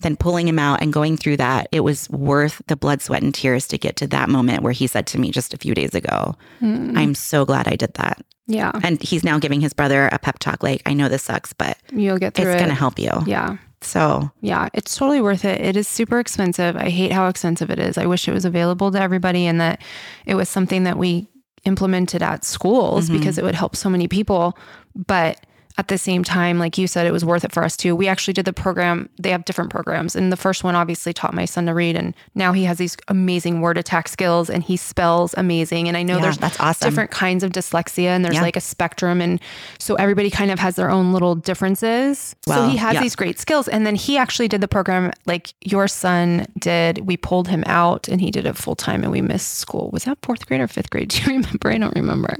then 0.00 0.16
pulling 0.16 0.46
him 0.46 0.58
out 0.58 0.82
and 0.82 0.92
going 0.92 1.16
through 1.16 1.38
that, 1.38 1.68
it 1.72 1.80
was 1.80 2.08
worth 2.10 2.60
the 2.66 2.76
blood, 2.76 3.00
sweat, 3.00 3.22
and 3.22 3.34
tears 3.34 3.66
to 3.68 3.78
get 3.78 3.96
to 3.96 4.06
that 4.08 4.28
moment 4.28 4.62
where 4.62 4.72
he 4.72 4.86
said 4.86 5.06
to 5.08 5.18
me 5.18 5.30
just 5.30 5.54
a 5.54 5.58
few 5.58 5.74
days 5.74 5.94
ago, 5.94 6.36
mm. 6.60 6.96
I'm 6.96 7.14
so 7.14 7.44
glad 7.44 7.66
I 7.66 7.76
did 7.76 7.94
that. 7.94 8.22
yeah. 8.46 8.72
And 8.82 9.02
he's 9.02 9.24
now 9.24 9.38
giving 9.38 9.60
his 9.60 9.72
brother 9.72 10.08
a 10.12 10.18
pep 10.18 10.38
talk 10.38 10.62
like, 10.62 10.82
I 10.84 10.92
know 10.92 11.08
this 11.08 11.22
sucks, 11.22 11.52
but 11.52 11.78
You'll 11.90 12.18
get 12.18 12.28
it's 12.28 12.40
through 12.40 12.52
it. 12.52 12.58
going 12.58 12.68
to 12.68 12.74
help 12.74 12.98
you. 12.98 13.10
Yeah. 13.26 13.56
So 13.80 14.30
Yeah, 14.40 14.68
it's 14.74 14.96
totally 14.96 15.20
worth 15.20 15.44
it. 15.44 15.60
It 15.60 15.76
is 15.76 15.88
super 15.88 16.18
expensive. 16.18 16.76
I 16.76 16.90
hate 16.90 17.12
how 17.12 17.28
expensive 17.28 17.70
it 17.70 17.78
is. 17.78 17.96
I 17.96 18.06
wish 18.06 18.28
it 18.28 18.32
was 18.32 18.44
available 18.44 18.90
to 18.92 19.00
everybody 19.00 19.46
and 19.46 19.60
that 19.60 19.82
it 20.26 20.34
was 20.34 20.48
something 20.48 20.84
that 20.84 20.98
we 20.98 21.28
implemented 21.66 22.22
at 22.22 22.44
schools 22.44 23.10
because 23.10 23.36
mm-hmm. 23.36 23.40
it 23.40 23.44
would 23.44 23.54
help 23.54 23.76
so 23.76 23.90
many 23.90 24.08
people. 24.08 24.56
But 24.94 25.44
at 25.78 25.88
the 25.88 25.98
same 25.98 26.24
time, 26.24 26.58
like 26.58 26.78
you 26.78 26.86
said, 26.86 27.06
it 27.06 27.12
was 27.12 27.22
worth 27.24 27.44
it 27.44 27.52
for 27.52 27.62
us 27.62 27.76
too. 27.76 27.94
We 27.94 28.08
actually 28.08 28.32
did 28.32 28.46
the 28.46 28.52
program. 28.54 29.10
They 29.18 29.30
have 29.30 29.44
different 29.44 29.70
programs. 29.70 30.16
And 30.16 30.32
the 30.32 30.36
first 30.36 30.64
one 30.64 30.74
obviously 30.74 31.12
taught 31.12 31.34
my 31.34 31.44
son 31.44 31.66
to 31.66 31.74
read. 31.74 31.96
And 31.96 32.14
now 32.34 32.52
he 32.54 32.64
has 32.64 32.78
these 32.78 32.96
amazing 33.08 33.60
word 33.60 33.76
attack 33.76 34.08
skills 34.08 34.48
and 34.48 34.62
he 34.62 34.78
spells 34.78 35.34
amazing. 35.36 35.86
And 35.86 35.94
I 35.96 36.02
know 36.02 36.16
Yeah, 36.16 36.22
there's 36.22 36.38
that's 36.38 36.58
awesome. 36.60 36.88
different 36.88 37.10
kinds 37.10 37.44
of 37.44 37.52
dyslexia 37.52 38.06
and 38.08 38.24
there's 38.24 38.36
Yeah. 38.36 38.40
like 38.42 38.56
a 38.56 38.60
spectrum. 38.60 39.20
And 39.20 39.38
so 39.78 39.96
everybody 39.96 40.30
kind 40.30 40.50
of 40.50 40.58
has 40.60 40.76
their 40.76 40.90
own 40.90 41.12
little 41.12 41.34
differences. 41.34 42.34
so 42.46 42.68
he 42.68 42.76
has 42.78 42.94
yeah. 42.94 43.02
these 43.02 43.14
great 43.16 43.38
skills. 43.38 43.68
And 43.68 43.86
then 43.86 43.96
he 43.96 44.16
actually 44.16 44.48
did 44.48 44.62
the 44.62 44.68
program 44.68 45.12
like 45.26 45.52
your 45.62 45.88
son 45.88 46.46
did. 46.58 47.06
We 47.06 47.16
pulled 47.18 47.48
him 47.48 47.62
out 47.66 48.08
and 48.08 48.20
he 48.20 48.30
did 48.30 48.46
it 48.46 48.56
full 48.56 48.76
time 48.76 49.02
and 49.02 49.12
we 49.12 49.20
missed 49.20 49.54
school. 49.58 49.90
Was 49.92 50.04
that 50.04 50.16
fourth 50.22 50.46
grade 50.46 50.60
or 50.60 50.68
fifth 50.68 50.88
grade? 50.88 51.08
Do 51.10 51.18
you 51.20 51.36
remember? 51.36 51.68
I 51.70 51.76
don't 51.78 51.94
remember. 51.94 52.34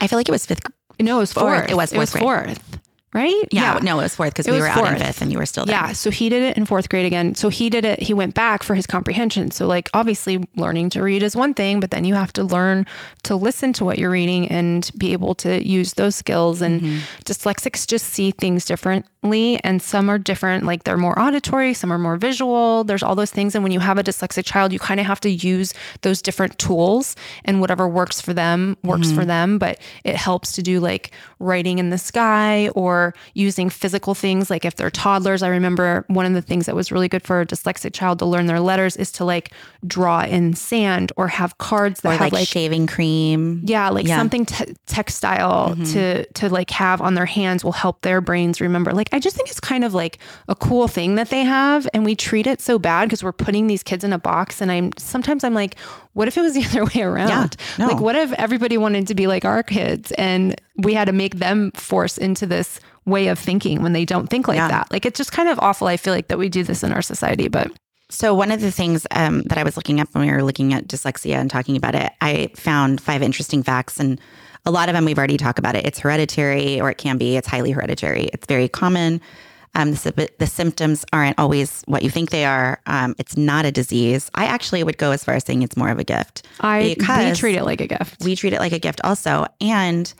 I 0.00 0.06
feel 0.06 0.18
like 0.18 0.28
it 0.28 0.32
was 0.32 0.46
fifth. 0.46 0.62
No, 0.98 1.16
it 1.16 1.20
was 1.20 1.32
Fourth. 1.34 1.58
fourth. 1.58 1.70
It 1.70 1.76
was 1.76 1.92
It 1.92 1.98
was 1.98 2.10
fourth. 2.12 2.75
Right? 3.16 3.48
Yeah, 3.50 3.78
no, 3.82 3.98
it 3.98 4.02
was 4.02 4.14
fourth 4.14 4.34
because 4.34 4.46
we 4.46 4.60
were 4.60 4.66
out 4.66 4.76
in 4.76 4.84
fourth. 4.84 4.98
fifth 4.98 5.22
and 5.22 5.32
you 5.32 5.38
were 5.38 5.46
still 5.46 5.64
there. 5.64 5.74
Yeah. 5.74 5.92
So 5.92 6.10
he 6.10 6.28
did 6.28 6.42
it 6.42 6.58
in 6.58 6.66
fourth 6.66 6.90
grade 6.90 7.06
again. 7.06 7.34
So 7.34 7.48
he 7.48 7.70
did 7.70 7.86
it, 7.86 8.02
he 8.02 8.12
went 8.12 8.34
back 8.34 8.62
for 8.62 8.74
his 8.74 8.86
comprehension. 8.86 9.50
So, 9.52 9.66
like, 9.66 9.88
obviously, 9.94 10.46
learning 10.54 10.90
to 10.90 11.02
read 11.02 11.22
is 11.22 11.34
one 11.34 11.54
thing, 11.54 11.80
but 11.80 11.92
then 11.92 12.04
you 12.04 12.12
have 12.12 12.30
to 12.34 12.44
learn 12.44 12.84
to 13.22 13.34
listen 13.34 13.72
to 13.72 13.86
what 13.86 13.98
you're 13.98 14.10
reading 14.10 14.48
and 14.48 14.90
be 14.98 15.14
able 15.14 15.34
to 15.36 15.66
use 15.66 15.94
those 15.94 16.14
skills. 16.14 16.60
And 16.60 16.82
mm-hmm. 16.82 16.98
dyslexics 17.24 17.86
just 17.86 18.08
see 18.08 18.32
things 18.32 18.66
differently. 18.66 19.58
And 19.64 19.80
some 19.80 20.10
are 20.10 20.18
different, 20.18 20.66
like, 20.66 20.84
they're 20.84 20.98
more 20.98 21.18
auditory, 21.18 21.72
some 21.72 21.90
are 21.90 21.98
more 21.98 22.18
visual. 22.18 22.84
There's 22.84 23.02
all 23.02 23.14
those 23.14 23.30
things. 23.30 23.54
And 23.54 23.64
when 23.64 23.72
you 23.72 23.80
have 23.80 23.96
a 23.96 24.04
dyslexic 24.04 24.44
child, 24.44 24.74
you 24.74 24.78
kind 24.78 25.00
of 25.00 25.06
have 25.06 25.20
to 25.20 25.30
use 25.30 25.72
those 26.02 26.20
different 26.20 26.58
tools 26.58 27.16
and 27.46 27.62
whatever 27.62 27.88
works 27.88 28.20
for 28.20 28.34
them 28.34 28.76
works 28.84 29.10
for 29.10 29.20
mm-hmm. 29.20 29.28
them. 29.28 29.58
But 29.58 29.80
it 30.04 30.16
helps 30.16 30.52
to 30.52 30.62
do 30.62 30.80
like 30.80 31.12
writing 31.38 31.78
in 31.78 31.90
the 31.90 31.98
sky 31.98 32.68
or 32.70 33.14
using 33.34 33.68
physical 33.68 34.14
things. 34.14 34.48
Like 34.48 34.64
if 34.64 34.76
they're 34.76 34.90
toddlers, 34.90 35.42
I 35.42 35.48
remember 35.48 36.04
one 36.08 36.24
of 36.26 36.32
the 36.32 36.40
things 36.42 36.66
that 36.66 36.74
was 36.74 36.90
really 36.90 37.08
good 37.08 37.22
for 37.22 37.40
a 37.42 37.46
dyslexic 37.46 37.92
child 37.92 38.18
to 38.20 38.24
learn 38.26 38.46
their 38.46 38.60
letters 38.60 38.96
is 38.96 39.12
to 39.12 39.24
like 39.24 39.52
draw 39.86 40.22
in 40.22 40.54
sand 40.54 41.12
or 41.16 41.28
have 41.28 41.58
cards 41.58 42.00
that 42.00 42.08
Or 42.08 42.12
have 42.12 42.20
like, 42.20 42.32
like, 42.32 42.48
shaving 42.48 42.86
cream. 42.86 43.62
yeah, 43.64 43.90
like 43.90 44.06
Yeah. 44.06 44.14
Mm-hmm. 44.14 44.20
something 44.20 44.46
te- 44.46 44.74
textile 44.86 45.76
to 45.92 46.24
to 46.26 46.48
like 46.48 46.70
have 46.70 47.00
on 47.00 47.14
their 47.14 47.26
hands 47.26 47.62
will 47.64 47.72
help 47.72 48.00
their 48.02 48.20
brains 48.20 48.60
remember. 48.60 48.92
Like 48.92 49.08
I 49.12 49.18
just 49.18 49.36
think 49.36 49.48
it's 49.50 49.60
kind 49.60 49.84
of 49.84 49.94
like 49.94 50.18
a 50.48 50.54
cool 50.54 50.88
thing 50.88 51.14
that 51.16 51.30
they 51.30 51.44
have, 51.44 51.86
and 51.94 52.04
we 52.04 52.14
treat 52.16 52.46
it 52.46 52.60
so 52.60 52.78
bad 52.78 53.06
because 53.06 53.22
we're 53.22 53.32
putting 53.32 53.66
these 53.66 53.82
kids 53.82 54.04
in 54.04 54.12
a 54.12 54.18
box. 54.18 54.60
And 54.60 54.72
I'm 54.72 54.90
sometimes 54.98 55.44
I'm 55.44 55.54
like, 55.54 55.76
what 56.14 56.28
if 56.28 56.36
it 56.36 56.40
was 56.40 56.54
the 56.54 56.64
other 56.70 56.84
way 56.86 57.02
around? 57.02 57.56
no. 57.78 57.86
Like 57.88 58.00
what 58.00 58.16
if 58.16 58.32
everybody 58.32 58.78
wanted 58.78 59.06
to 59.08 59.14
be 59.14 59.26
like 59.26 59.44
our 59.44 59.62
kids, 59.62 60.12
and 60.12 60.60
we 60.78 60.94
had 60.94 61.06
to 61.06 61.12
make 61.12 61.36
them 61.36 61.70
force 61.72 62.18
into 62.18 62.46
this 62.46 62.80
way 63.04 63.28
of 63.28 63.38
thinking 63.38 63.82
when 63.82 63.92
they 63.92 64.04
don't 64.04 64.28
think 64.28 64.48
like 64.48 64.56
Yeah. 64.56 64.68
that? 64.68 64.92
Like 64.92 65.06
it's 65.06 65.16
just 65.18 65.32
kind 65.32 65.48
of 65.48 65.58
awful. 65.60 65.86
I 65.86 65.96
feel 65.96 66.12
like 66.12 66.28
that 66.28 66.38
we 66.38 66.48
do 66.48 66.62
this 66.64 66.82
in 66.82 66.92
our 66.92 67.02
society, 67.02 67.48
but 67.48 67.70
So 68.08 68.34
one 68.34 68.50
of 68.52 68.60
the 68.60 68.70
things 68.70 69.06
um, 69.12 69.42
that 69.42 69.58
I 69.58 69.62
was 69.64 69.76
looking 69.76 70.00
up 70.00 70.08
when 70.12 70.26
we 70.26 70.32
were 70.32 70.42
looking 70.42 70.72
at 70.74 70.86
dyslexia 70.86 71.34
and 71.36 71.50
talking 71.50 71.76
about 71.76 71.94
it, 71.94 72.12
I 72.20 72.50
found 72.54 73.00
five 73.00 73.22
interesting 73.22 73.62
facts, 73.64 73.98
and 73.98 74.20
a 74.64 74.70
lot 74.70 74.88
of 74.88 74.94
them 74.94 75.04
we've 75.04 75.18
already 75.18 75.36
talked 75.36 75.58
about 75.58 75.74
it. 75.76 75.84
It's 75.86 75.98
hereditary, 75.98 76.80
or 76.80 76.90
it 76.90 76.98
can 76.98 77.18
be. 77.18 77.36
It's 77.36 77.48
highly 77.48 77.72
hereditary. 77.72 78.24
It's 78.32 78.46
very 78.46 78.68
common. 78.68 79.20
Um, 79.74 79.92
the, 79.92 80.30
the 80.38 80.46
symptoms 80.46 81.04
aren't 81.12 81.38
always 81.38 81.82
what 81.86 82.02
you 82.02 82.10
think 82.10 82.30
they 82.30 82.44
are. 82.44 82.80
Um, 82.86 83.14
it's 83.18 83.36
not 83.36 83.66
a 83.66 83.70
disease. 83.72 84.30
I 84.34 84.46
actually 84.46 84.82
would 84.84 84.98
go 84.98 85.10
as 85.12 85.22
far 85.22 85.34
as 85.34 85.44
saying 85.44 85.62
it's 85.62 85.76
more 85.76 85.90
of 85.90 85.98
a 85.98 86.04
gift. 86.04 86.46
I 86.60 86.96
we 86.98 87.32
treat 87.34 87.56
it 87.56 87.64
like 87.64 87.80
a 87.80 87.86
gift. 87.86 88.22
we 88.24 88.34
treat 88.36 88.52
it 88.52 88.60
like 88.60 88.72
a 88.72 88.78
gift 88.78 89.00
also 89.04 89.46
and 89.60 90.12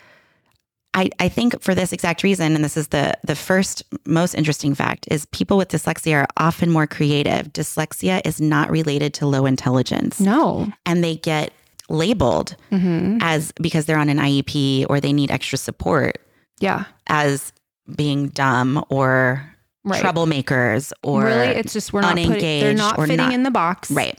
I, 0.97 1.11
I 1.20 1.28
think 1.28 1.61
for 1.62 1.74
this 1.74 1.92
exact 1.92 2.22
reason 2.22 2.55
and 2.57 2.64
this 2.64 2.76
is 2.76 2.88
the 2.88 3.12
the 3.22 3.36
first 3.36 3.82
most 4.07 4.34
interesting 4.34 4.74
fact 4.74 5.07
is 5.11 5.26
people 5.26 5.57
with 5.59 5.68
dyslexia 5.68 6.22
are 6.22 6.26
often 6.38 6.70
more 6.70 6.86
creative 6.86 7.53
dyslexia 7.53 8.20
is 8.24 8.40
not 8.40 8.70
related 8.70 9.12
to 9.14 9.26
low 9.26 9.44
intelligence 9.47 10.18
no. 10.18 10.72
and 10.86 11.05
they 11.05 11.16
get 11.16 11.53
labeled 11.90 12.57
Mm-hmm. 12.72 13.18
as 13.20 13.53
because 13.61 13.84
they're 13.86 13.99
on 13.99 14.09
an 14.09 14.18
iep 14.18 14.86
or 14.88 14.99
they 15.01 15.12
need 15.12 15.30
extra 15.30 15.59
support 15.59 16.18
Yeah. 16.61 16.84
as 17.09 17.53
being 17.94 18.28
dumb 18.28 18.82
or 18.88 19.53
Right. 19.84 20.03
troublemakers 20.03 20.92
or 21.05 21.22
really 21.26 21.47
it's 21.47 21.72
just 21.72 21.92
we're 21.92 22.01
not 22.01 22.16
putting, 22.16 22.40
they're 22.61 22.74
not 22.74 22.97
fitting 22.99 23.18
not- 23.18 23.32
in 23.32 23.44
the 23.44 23.53
box 23.53 23.88
right 23.90 24.18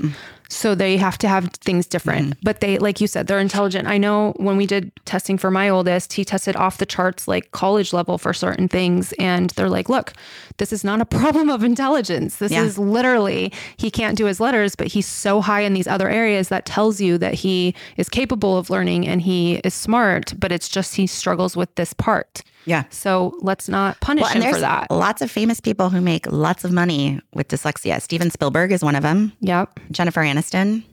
so 0.49 0.73
they 0.75 0.97
have 0.97 1.17
to 1.19 1.27
have 1.27 1.49
things 1.55 1.85
different. 1.87 2.29
Mm-hmm. 2.31 2.39
but 2.43 2.61
they 2.61 2.77
like 2.77 3.01
you 3.01 3.07
said 3.07 3.27
they're 3.27 3.39
intelligent. 3.39 3.87
I 3.87 3.97
know 3.97 4.33
when 4.37 4.57
we 4.57 4.65
did 4.65 4.91
testing 5.05 5.37
for 5.37 5.51
my 5.51 5.69
oldest 5.69 6.13
he 6.13 6.23
tested 6.25 6.55
off 6.55 6.77
the 6.77 6.85
charts 6.85 7.27
like 7.27 7.51
college 7.51 7.93
level 7.93 8.17
for 8.17 8.33
certain 8.33 8.67
things. 8.67 9.13
And 9.19 9.49
they're 9.51 9.69
like 9.69 9.89
look 9.89 10.13
this 10.57 10.71
is 10.73 10.83
not 10.83 11.01
a 11.01 11.05
problem 11.19 11.49
of 11.49 11.63
intelligence. 11.63 12.37
This 12.37 12.51
Yeah. 12.51 12.63
is 12.63 12.77
literally 12.77 13.51
he 13.77 13.91
can't 13.91 14.17
do 14.17 14.25
his 14.25 14.39
letters 14.39 14.75
but 14.75 14.87
he's 14.87 15.07
so 15.07 15.41
high 15.41 15.61
in 15.61 15.73
these 15.73 15.87
other 15.87 16.09
areas 16.09 16.49
that 16.49 16.65
tells 16.65 17.01
you 17.01 17.17
that 17.17 17.33
he 17.35 17.75
is 17.97 18.09
capable 18.09 18.57
of 18.57 18.69
learning 18.69 19.07
and 19.07 19.21
he 19.21 19.55
is 19.63 19.73
smart 19.73 20.33
but 20.39 20.51
it's 20.51 20.69
just 20.69 20.95
he 20.95 21.07
struggles 21.07 21.55
with 21.57 21.73
this 21.75 21.93
part 21.93 22.41
yeah 22.67 22.83
so 22.91 23.35
let's 23.41 23.67
not 23.67 23.99
punish 24.01 24.21
Well, 24.23 24.33
him 24.33 24.53
for 24.53 24.59
that 24.59 24.91
lots 24.91 25.21
of 25.23 25.31
famous 25.31 25.59
people 25.59 25.89
who 25.89 25.99
make 26.01 26.27
lots 26.31 26.63
of 26.63 26.71
money 26.71 27.19
with 27.33 27.47
dyslexia. 27.47 27.99
Steven 28.01 28.29
Spielberg 28.29 28.71
is 28.71 28.83
one 28.83 28.95
of 28.95 29.01
them. 29.01 29.31
yep 29.39 29.79
Jennifer 29.91 30.21
Aniston. 30.21 30.83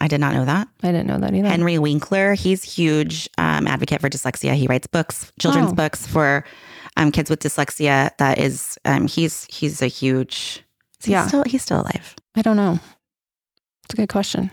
I 0.00 0.08
did 0.08 0.18
not 0.20 0.34
know 0.34 0.44
that. 0.44 0.66
i 0.82 0.88
didn't 0.88 1.06
know 1.06 1.18
that 1.18 1.32
either 1.32 1.48
Henry 1.48 1.78
Winkler. 1.78 2.34
He's 2.34 2.64
huge 2.64 3.28
um, 3.38 3.68
advocate 3.68 4.00
for 4.00 4.08
dyslexia. 4.10 4.54
He 4.54 4.66
writes 4.66 4.88
books, 4.88 5.30
children's 5.38 5.70
Oh. 5.70 5.74
books 5.76 6.04
for 6.08 6.44
um, 6.96 7.12
kids 7.12 7.30
with 7.30 7.38
dyslexia. 7.38 8.10
That 8.18 8.38
is, 8.38 8.76
um, 8.84 9.06
he's 9.06 9.46
he's 9.48 9.80
a 9.80 9.86
huge. 9.86 10.64
is 10.98 11.06
he 11.06 11.12
Yeah. 11.12 11.28
still, 11.28 11.44
he's 11.46 11.62
still 11.62 11.82
alive. 11.82 12.16
I 12.34 12.42
don't 12.42 12.56
know. 12.56 12.80
It's 13.84 13.94
a 13.94 13.96
good 13.96 14.08
question. 14.08 14.50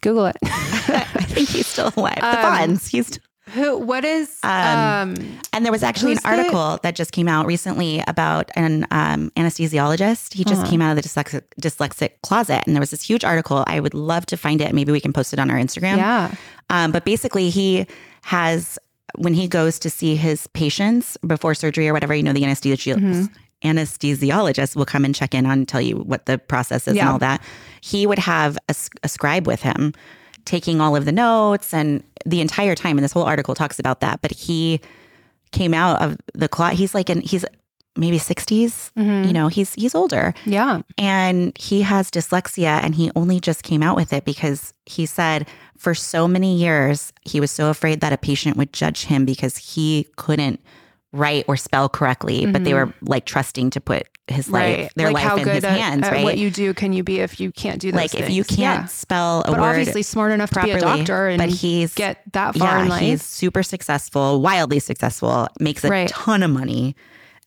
Google 0.00 0.26
it. 0.26 0.36
I 0.42 1.24
think 1.28 1.50
he's 1.50 1.66
still 1.66 1.92
alive. 1.94 2.16
The 2.16 2.26
Um, 2.26 2.70
Fonz. 2.70 2.88
He's 2.88 3.18
Who? 3.54 3.78
What 3.78 4.04
is? 4.04 4.38
Um, 4.42 4.50
Um, 4.78 5.14
And 5.52 5.64
there 5.64 5.72
was 5.72 5.82
actually 5.82 6.12
an 6.12 6.18
the- 6.22 6.28
article 6.28 6.78
that 6.82 6.94
just 6.94 7.12
came 7.12 7.28
out 7.28 7.46
recently 7.46 8.02
about 8.06 8.50
an 8.56 8.86
um, 8.90 9.30
anesthesiologist. 9.36 10.32
He 10.34 10.44
just 10.44 10.62
Uh-huh. 10.62 10.70
came 10.70 10.80
out 10.82 10.96
of 10.96 11.02
the 11.02 11.08
dyslexic, 11.08 11.42
dyslexic 11.60 12.10
closet, 12.22 12.62
and 12.66 12.74
there 12.74 12.80
was 12.80 12.90
this 12.90 13.02
huge 13.02 13.24
article. 13.24 13.64
I 13.66 13.80
would 13.80 13.94
love 13.94 14.24
to 14.26 14.36
find 14.36 14.60
it. 14.60 14.72
Maybe 14.74 14.92
we 14.92 15.00
can 15.00 15.12
post 15.12 15.32
it 15.32 15.38
on 15.38 15.50
our 15.50 15.58
Instagram. 15.58 15.96
yeah. 15.98 16.30
Um, 16.70 16.92
but 16.92 17.04
basically, 17.04 17.50
he 17.50 17.86
has 18.24 18.78
when 19.16 19.34
he 19.34 19.46
goes 19.46 19.78
to 19.80 19.90
see 19.90 20.16
his 20.16 20.46
patients 20.48 21.18
before 21.26 21.54
surgery 21.54 21.86
or 21.88 21.92
whatever. 21.92 22.14
You 22.14 22.22
know, 22.22 22.32
the 22.32 22.42
anesthesi- 22.44 22.96
Mhm. 22.96 23.28
anesthesiologist 23.62 24.74
will 24.76 24.86
come 24.86 25.04
and 25.04 25.14
check 25.14 25.34
in 25.34 25.44
on 25.46 25.66
tell 25.66 25.80
you 25.82 25.96
what 25.96 26.26
the 26.26 26.38
process 26.38 26.88
is 26.88 26.94
Yeah. 26.96 27.02
and 27.02 27.10
all 27.10 27.18
that. 27.18 27.42
He 27.82 28.06
would 28.06 28.18
have 28.20 28.56
a 29.04 29.08
scribe 29.08 29.46
with 29.46 29.62
him, 29.62 29.92
taking 30.44 30.80
all 30.80 30.96
of 30.96 31.04
the 31.04 31.12
notes 31.12 31.72
and 31.72 32.02
the 32.26 32.40
entire 32.40 32.74
time. 32.74 32.98
And 32.98 33.04
this 33.04 33.12
whole 33.12 33.24
article 33.24 33.54
talks 33.54 33.78
about 33.78 34.00
that. 34.00 34.22
But 34.22 34.32
he 34.32 34.80
came 35.52 35.74
out 35.74 36.00
of 36.02 36.16
the 36.34 36.48
closet. 36.48 36.76
He's 36.76 36.94
like, 36.94 37.08
and 37.08 37.22
he's 37.22 37.44
maybe 37.96 38.18
60s. 38.18 38.90
Mm-hmm. 38.94 39.26
You 39.26 39.32
know, 39.32 39.48
he's 39.48 39.74
he's 39.74 39.94
older 39.94 40.34
Yeah. 40.46 40.82
and 40.96 41.56
he 41.58 41.82
has 41.82 42.10
dyslexia 42.10 42.82
and 42.82 42.94
he 42.94 43.10
only 43.14 43.38
just 43.40 43.62
came 43.62 43.82
out 43.82 43.96
with 43.96 44.12
it 44.12 44.24
because 44.24 44.72
he 44.86 45.06
said 45.06 45.46
for 45.76 45.94
so 45.94 46.26
many 46.26 46.56
years 46.56 47.12
he 47.22 47.40
was 47.40 47.50
so 47.50 47.68
afraid 47.70 48.00
that 48.00 48.12
a 48.12 48.18
patient 48.18 48.56
would 48.56 48.72
judge 48.72 49.04
him 49.04 49.24
because 49.24 49.56
he 49.56 50.06
couldn't 50.16 50.60
write 51.12 51.44
or 51.48 51.56
spell 51.56 51.90
correctly 51.90 52.46
but 52.46 52.64
they 52.64 52.72
were 52.72 52.86
mm-hmm. 52.86 53.06
like 53.06 53.26
trusting 53.26 53.68
to 53.68 53.80
put 53.80 54.06
his 54.28 54.48
life 54.48 54.92
their 54.94 55.08
like 55.08 55.14
life 55.14 55.24
how 55.24 55.36
in 55.36 55.42
good 55.44 55.54
his 55.56 55.64
at, 55.64 55.78
hands 55.78 56.04
at 56.06 56.12
right 56.12 56.22
what 56.24 56.38
you 56.38 56.48
do 56.50 56.72
can 56.72 56.92
you 56.92 57.02
be 57.02 57.18
if 57.20 57.40
you 57.40 57.50
can't 57.50 57.80
do 57.80 57.90
those 57.90 58.00
like 58.00 58.14
if 58.14 58.30
you 58.30 58.44
can't 58.44 58.82
Yeah. 58.82 58.84
spell 58.86 59.40
a 59.42 59.50
but 59.50 59.60
word 59.60 59.70
obviously 59.70 60.02
smart 60.02 60.30
enough 60.30 60.50
to 60.50 60.62
be 60.62 60.70
a 60.70 60.80
doctor 60.80 61.26
and 61.28 61.38
but 61.38 61.48
he's 61.48 61.92
get 61.94 62.22
that 62.32 62.54
far 62.56 62.76
yeah 62.76 62.82
in 62.84 62.88
life. 62.88 63.00
he's 63.00 63.22
super 63.22 63.62
successful 63.64 64.40
wildly 64.40 64.78
successful 64.78 65.48
makes 65.58 65.84
a 65.84 65.88
Right. 65.88 66.08
ton 66.08 66.42
of 66.44 66.50
money 66.52 66.94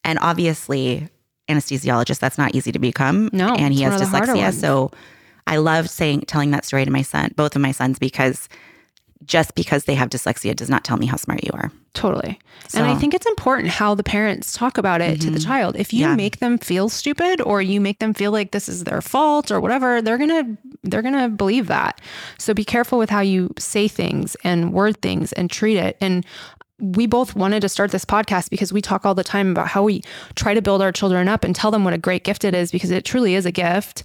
and 0.03 0.19
obviously 0.21 1.07
anesthesiologist 1.49 2.19
that's 2.19 2.37
not 2.37 2.53
easy 2.55 2.71
to 2.73 2.79
become 2.79 3.29
No, 3.31 3.53
and 3.55 3.73
he 3.73 3.81
has 3.83 3.93
one 3.93 4.01
of 4.01 4.11
the 4.11 4.17
harder 4.17 4.33
dyslexia 4.33 4.53
so 4.53 4.91
i 5.47 5.55
love 5.57 5.89
saying 5.89 6.21
telling 6.21 6.51
that 6.51 6.65
story 6.65 6.83
to 6.83 6.91
my 6.91 7.03
son 7.03 7.31
both 7.37 7.55
of 7.55 7.61
my 7.61 7.71
sons 7.71 7.99
because 7.99 8.49
just 9.23 9.55
because 9.55 9.85
they 9.85 9.95
have 9.95 10.09
dyslexia 10.09 10.53
does 10.55 10.69
not 10.69 10.83
tell 10.83 10.97
me 10.97 11.05
how 11.05 11.15
smart 11.15 11.41
you 11.43 11.51
are 11.53 11.71
Totally. 11.95 12.39
and 12.75 12.85
I 12.85 12.93
think 12.95 13.13
it's 13.13 13.25
important 13.25 13.69
how 13.69 13.95
the 13.95 14.03
parents 14.03 14.53
talk 14.53 14.77
about 14.77 14.99
it 15.01 15.21
to 15.21 15.29
the 15.31 15.39
child. 15.39 15.75
If 15.77 15.93
you 15.93 16.01
Mm-hmm. 16.05 16.11
Yeah. 16.11 16.15
make 16.15 16.39
them 16.39 16.57
feel 16.57 16.89
stupid 16.89 17.39
or 17.41 17.61
you 17.61 17.79
make 17.81 17.99
them 17.99 18.13
feel 18.13 18.31
like 18.31 18.51
this 18.51 18.67
is 18.69 18.83
their 18.83 19.01
fault 19.01 19.49
or 19.49 19.59
whatever, 19.61 20.01
they're 20.01 20.17
going 20.17 20.29
to 20.29 20.57
they're 20.83 21.01
going 21.01 21.17
to 21.17 21.29
believe 21.29 21.67
that. 21.67 21.99
So 22.37 22.53
be 22.53 22.65
careful 22.65 22.99
with 22.99 23.09
how 23.09 23.21
you 23.21 23.51
say 23.57 23.87
things 23.87 24.35
and 24.43 24.71
word 24.73 25.01
things 25.01 25.31
and 25.33 25.49
treat 25.49 25.77
it. 25.77 25.97
And 26.01 26.25
we 26.79 27.07
both 27.07 27.35
wanted 27.35 27.61
to 27.61 27.69
start 27.69 27.91
this 27.91 28.03
podcast 28.03 28.49
because 28.49 28.73
we 28.73 28.81
talk 28.81 29.05
all 29.05 29.15
the 29.15 29.23
time 29.23 29.51
about 29.51 29.67
how 29.67 29.83
we 29.83 30.01
try 30.35 30.53
to 30.53 30.61
build 30.61 30.81
our 30.81 30.91
children 30.91 31.27
up 31.29 31.43
and 31.43 31.55
tell 31.55 31.71
them 31.71 31.85
what 31.85 31.93
a 31.93 31.97
great 31.97 32.23
gift 32.23 32.43
it 32.43 32.53
is 32.53 32.71
because 32.71 32.91
it 32.91 33.05
truly 33.05 33.35
is 33.35 33.45
a 33.45 33.51
gift. 33.51 34.03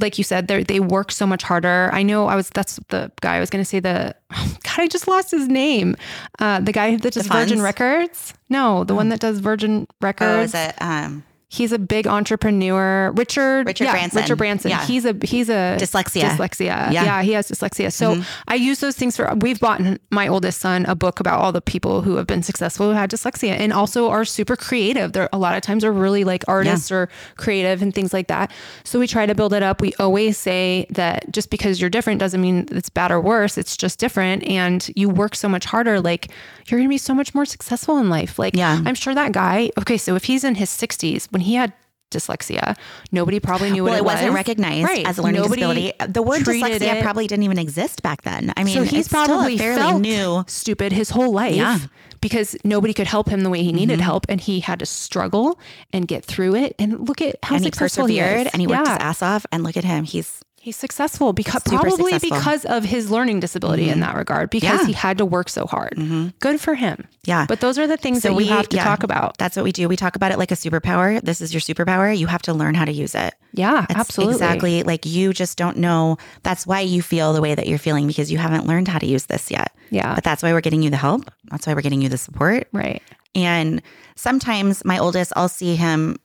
Like 0.00 0.16
you 0.16 0.24
said, 0.24 0.48
they 0.48 0.62
they 0.62 0.80
work 0.80 1.12
so 1.12 1.26
much 1.26 1.42
harder. 1.42 1.90
I 1.92 2.02
know 2.02 2.26
I 2.26 2.34
was 2.34 2.48
that's 2.50 2.80
the 2.88 3.12
guy 3.20 3.36
I 3.36 3.40
was 3.40 3.50
going 3.50 3.62
to 3.62 3.68
say 3.68 3.80
the 3.80 4.14
God 4.30 4.78
I 4.78 4.88
just 4.88 5.06
lost 5.06 5.30
his 5.30 5.46
name. 5.46 5.96
Uh, 6.38 6.60
the 6.60 6.72
guy 6.72 6.96
that 6.96 7.12
does 7.12 7.26
Virgin 7.26 7.60
Records. 7.60 8.32
No, 8.48 8.84
the 8.84 8.94
one 8.94 9.10
that 9.10 9.20
does 9.20 9.40
Virgin 9.40 9.86
Records. 10.00 10.54
oh 10.54 10.58
is 10.58 10.68
it 10.68 10.74
um 10.80 11.22
He's 11.48 11.70
a 11.70 11.78
big 11.78 12.08
entrepreneur. 12.08 13.12
Richard 13.12 13.68
Richard 13.68 13.84
yeah, 13.84 13.92
Branson. 13.92 14.20
Richard 14.20 14.36
Branson. 14.36 14.70
Yeah. 14.70 14.84
He's 14.84 15.04
a 15.04 15.14
he's 15.22 15.48
a 15.48 15.76
Dyslexia. 15.78 16.22
Dyslexia. 16.22 16.66
Yeah. 16.66 16.86
Mm-hmm. 16.86 16.92
Yeah, 16.92 17.22
he 17.22 17.32
has 17.32 17.48
dyslexia. 17.48 17.92
So 17.92 18.20
I 18.48 18.56
use 18.56 18.80
those 18.80 18.96
things 18.96 19.16
for 19.16 19.32
we've 19.36 19.60
bought 19.60 19.80
my 20.10 20.26
oldest 20.26 20.60
son 20.60 20.84
a 20.86 20.96
book 20.96 21.20
about 21.20 21.38
all 21.40 21.52
the 21.52 21.60
people 21.60 22.02
who 22.02 22.16
have 22.16 22.26
been 22.26 22.42
successful 22.42 22.88
who 22.88 22.94
had 22.94 23.12
dyslexia 23.12 23.50
and 23.50 23.72
also 23.72 24.10
are 24.10 24.24
super 24.24 24.56
creative. 24.56 25.12
They're 25.12 25.28
a 25.32 25.38
lot 25.38 25.54
of 25.54 25.62
times 25.62 25.84
are 25.84 25.92
really 25.92 26.24
like 26.24 26.42
artists 26.48 26.90
or 26.90 27.08
creative 27.36 27.80
and 27.80 27.94
things 27.94 28.12
like 28.12 28.26
that. 28.26 28.50
So 28.82 28.98
we 28.98 29.06
try 29.06 29.24
to 29.24 29.34
build 29.34 29.52
it 29.52 29.62
up. 29.62 29.80
We 29.80 29.94
always 30.00 30.36
say 30.36 30.86
that 30.90 31.30
just 31.30 31.50
because 31.50 31.80
you're 31.80 31.90
different 31.90 32.18
doesn't 32.18 32.40
mean 32.40 32.66
it's 32.72 32.90
bad 32.90 33.12
or 33.12 33.20
worse. 33.20 33.56
It's 33.56 33.76
just 33.76 34.00
different. 34.00 34.42
And 34.48 34.90
you 34.96 35.08
work 35.08 35.36
so 35.36 35.48
much 35.48 35.64
harder, 35.64 36.00
like 36.00 36.28
you're 36.66 36.80
gonna 36.80 36.88
be 36.88 36.98
so 36.98 37.14
much 37.14 37.36
more 37.36 37.44
successful 37.44 37.98
in 37.98 38.10
life. 38.10 38.36
Like 38.36 38.56
Yeah. 38.56 38.82
I'm 38.84 38.96
sure 38.96 39.14
that 39.14 39.30
guy, 39.30 39.70
okay, 39.78 39.96
so 39.96 40.16
if 40.16 40.24
he's 40.24 40.42
in 40.42 40.56
his 40.56 40.70
60s, 40.70 41.28
when 41.36 41.42
he 41.42 41.54
had 41.54 41.72
dyslexia, 42.10 42.76
nobody 43.12 43.40
probably 43.40 43.70
knew 43.70 43.84
well, 43.84 43.92
what 43.92 43.96
it 43.98 44.02
it 44.02 44.04
wasn't 44.04 44.28
was. 44.28 44.34
recognized 44.34 44.84
Right. 44.84 45.06
as 45.06 45.18
a 45.18 45.22
learning 45.22 45.42
Nobody 45.42 45.60
disability. 45.60 45.92
The 46.12 46.22
word 46.22 46.42
dyslexia 46.42 46.94
it. 46.96 47.02
probably 47.02 47.26
didn't 47.26 47.42
even 47.42 47.58
exist 47.58 48.00
back 48.02 48.22
then. 48.22 48.52
I 48.56 48.64
mean, 48.64 48.74
So 48.74 48.82
he's 48.84 49.08
probably 49.08 49.58
fairly 49.58 49.80
felt 49.82 50.00
new. 50.00 50.44
stupid 50.46 50.92
his 50.92 51.10
whole 51.10 51.32
life 51.32 51.56
Yeah. 51.56 51.76
Mm-hmm. 51.78 51.86
because 52.20 52.56
nobody 52.64 52.94
could 52.94 53.08
help 53.08 53.28
him 53.28 53.40
the 53.42 53.50
way 53.50 53.62
he 53.62 53.72
needed 53.72 54.00
help, 54.00 54.24
and 54.28 54.40
he 54.40 54.60
had 54.60 54.78
to 54.78 54.86
struggle 54.86 55.58
and 55.92 56.06
get 56.08 56.24
through 56.24 56.54
it. 56.54 56.74
And 56.78 57.06
look 57.08 57.20
at 57.20 57.36
how 57.42 57.56
And 57.56 57.64
he 57.64 57.70
persevered 57.72 58.10
he 58.10 58.18
is. 58.46 58.48
and 58.52 58.60
he 58.62 58.66
worked 58.68 58.86
Yeah. 58.86 58.94
his 58.94 59.02
ass 59.02 59.22
off. 59.22 59.44
And 59.52 59.62
look 59.64 59.76
at 59.76 59.84
him. 59.84 60.04
He's 60.04 60.40
He's 60.66 60.76
successful 60.76 61.32
because 61.32 61.62
Super 61.62 61.78
probably 61.78 62.10
successful. 62.10 62.28
Mm-hmm. 62.30 62.38
because 62.38 62.64
of 62.64 62.82
his 62.84 63.08
learning 63.08 63.38
disability 63.38 63.88
in 63.88 64.00
that 64.00 64.16
regard, 64.16 64.50
because 64.50 64.68
Yeah. 64.68 64.76
Mm-hmm. 64.78 64.86
he 64.88 64.92
had 64.94 65.18
to 65.18 65.24
work 65.24 65.48
so 65.48 65.64
hard. 65.64 65.94
Good 66.40 66.60
for 66.60 66.74
him. 66.74 67.06
Yeah. 67.22 67.46
But 67.48 67.60
those 67.60 67.78
are 67.78 67.86
the 67.86 67.96
things 67.96 68.22
So 68.22 68.30
that 68.30 68.34
we 68.34 68.42
we 68.42 68.48
have 68.50 68.68
to 68.70 68.76
yeah, 68.76 68.82
talk 68.82 69.04
about. 69.04 69.38
That's 69.38 69.54
what 69.54 69.62
we 69.64 69.70
do. 69.70 69.86
We 69.86 69.94
talk 69.94 70.16
about 70.16 70.32
it 70.32 70.38
like 70.38 70.50
a 70.50 70.56
superpower. 70.56 71.20
This 71.22 71.40
is 71.40 71.54
your 71.54 71.60
superpower. 71.60 72.18
You 72.18 72.26
have 72.26 72.42
to 72.42 72.52
learn 72.52 72.74
how 72.74 72.84
to 72.84 72.90
use 72.90 73.14
it. 73.14 73.34
Yeah, 73.52 73.86
absolutely. 73.90 74.34
Exactly. 74.34 74.82
Like 74.82 75.06
you 75.06 75.32
just 75.32 75.56
don't 75.56 75.76
know. 75.76 76.16
That's 76.42 76.66
why 76.66 76.80
you 76.80 77.00
feel 77.00 77.32
the 77.32 77.40
way 77.40 77.54
that 77.54 77.68
you're 77.68 77.78
feeling 77.78 78.08
because 78.08 78.32
you 78.32 78.38
haven't 78.38 78.66
learned 78.66 78.88
how 78.88 78.98
to 78.98 79.06
use 79.06 79.26
this 79.26 79.52
yet. 79.52 79.70
Yeah. 79.90 80.16
But 80.16 80.24
that's 80.24 80.42
why 80.42 80.52
we're 80.52 80.60
getting 80.62 80.82
you 80.82 80.90
the 80.90 80.96
help. 80.96 81.30
That's 81.44 81.64
why 81.68 81.74
we're 81.74 81.82
getting 81.82 82.02
you 82.02 82.08
the 82.08 82.18
support. 82.18 82.66
Right. 82.72 83.04
And 83.36 83.82
sometimes 84.16 84.84
my 84.84 84.98
oldest, 84.98 85.32
I'll 85.36 85.48
see 85.48 85.76
him, 85.76 86.16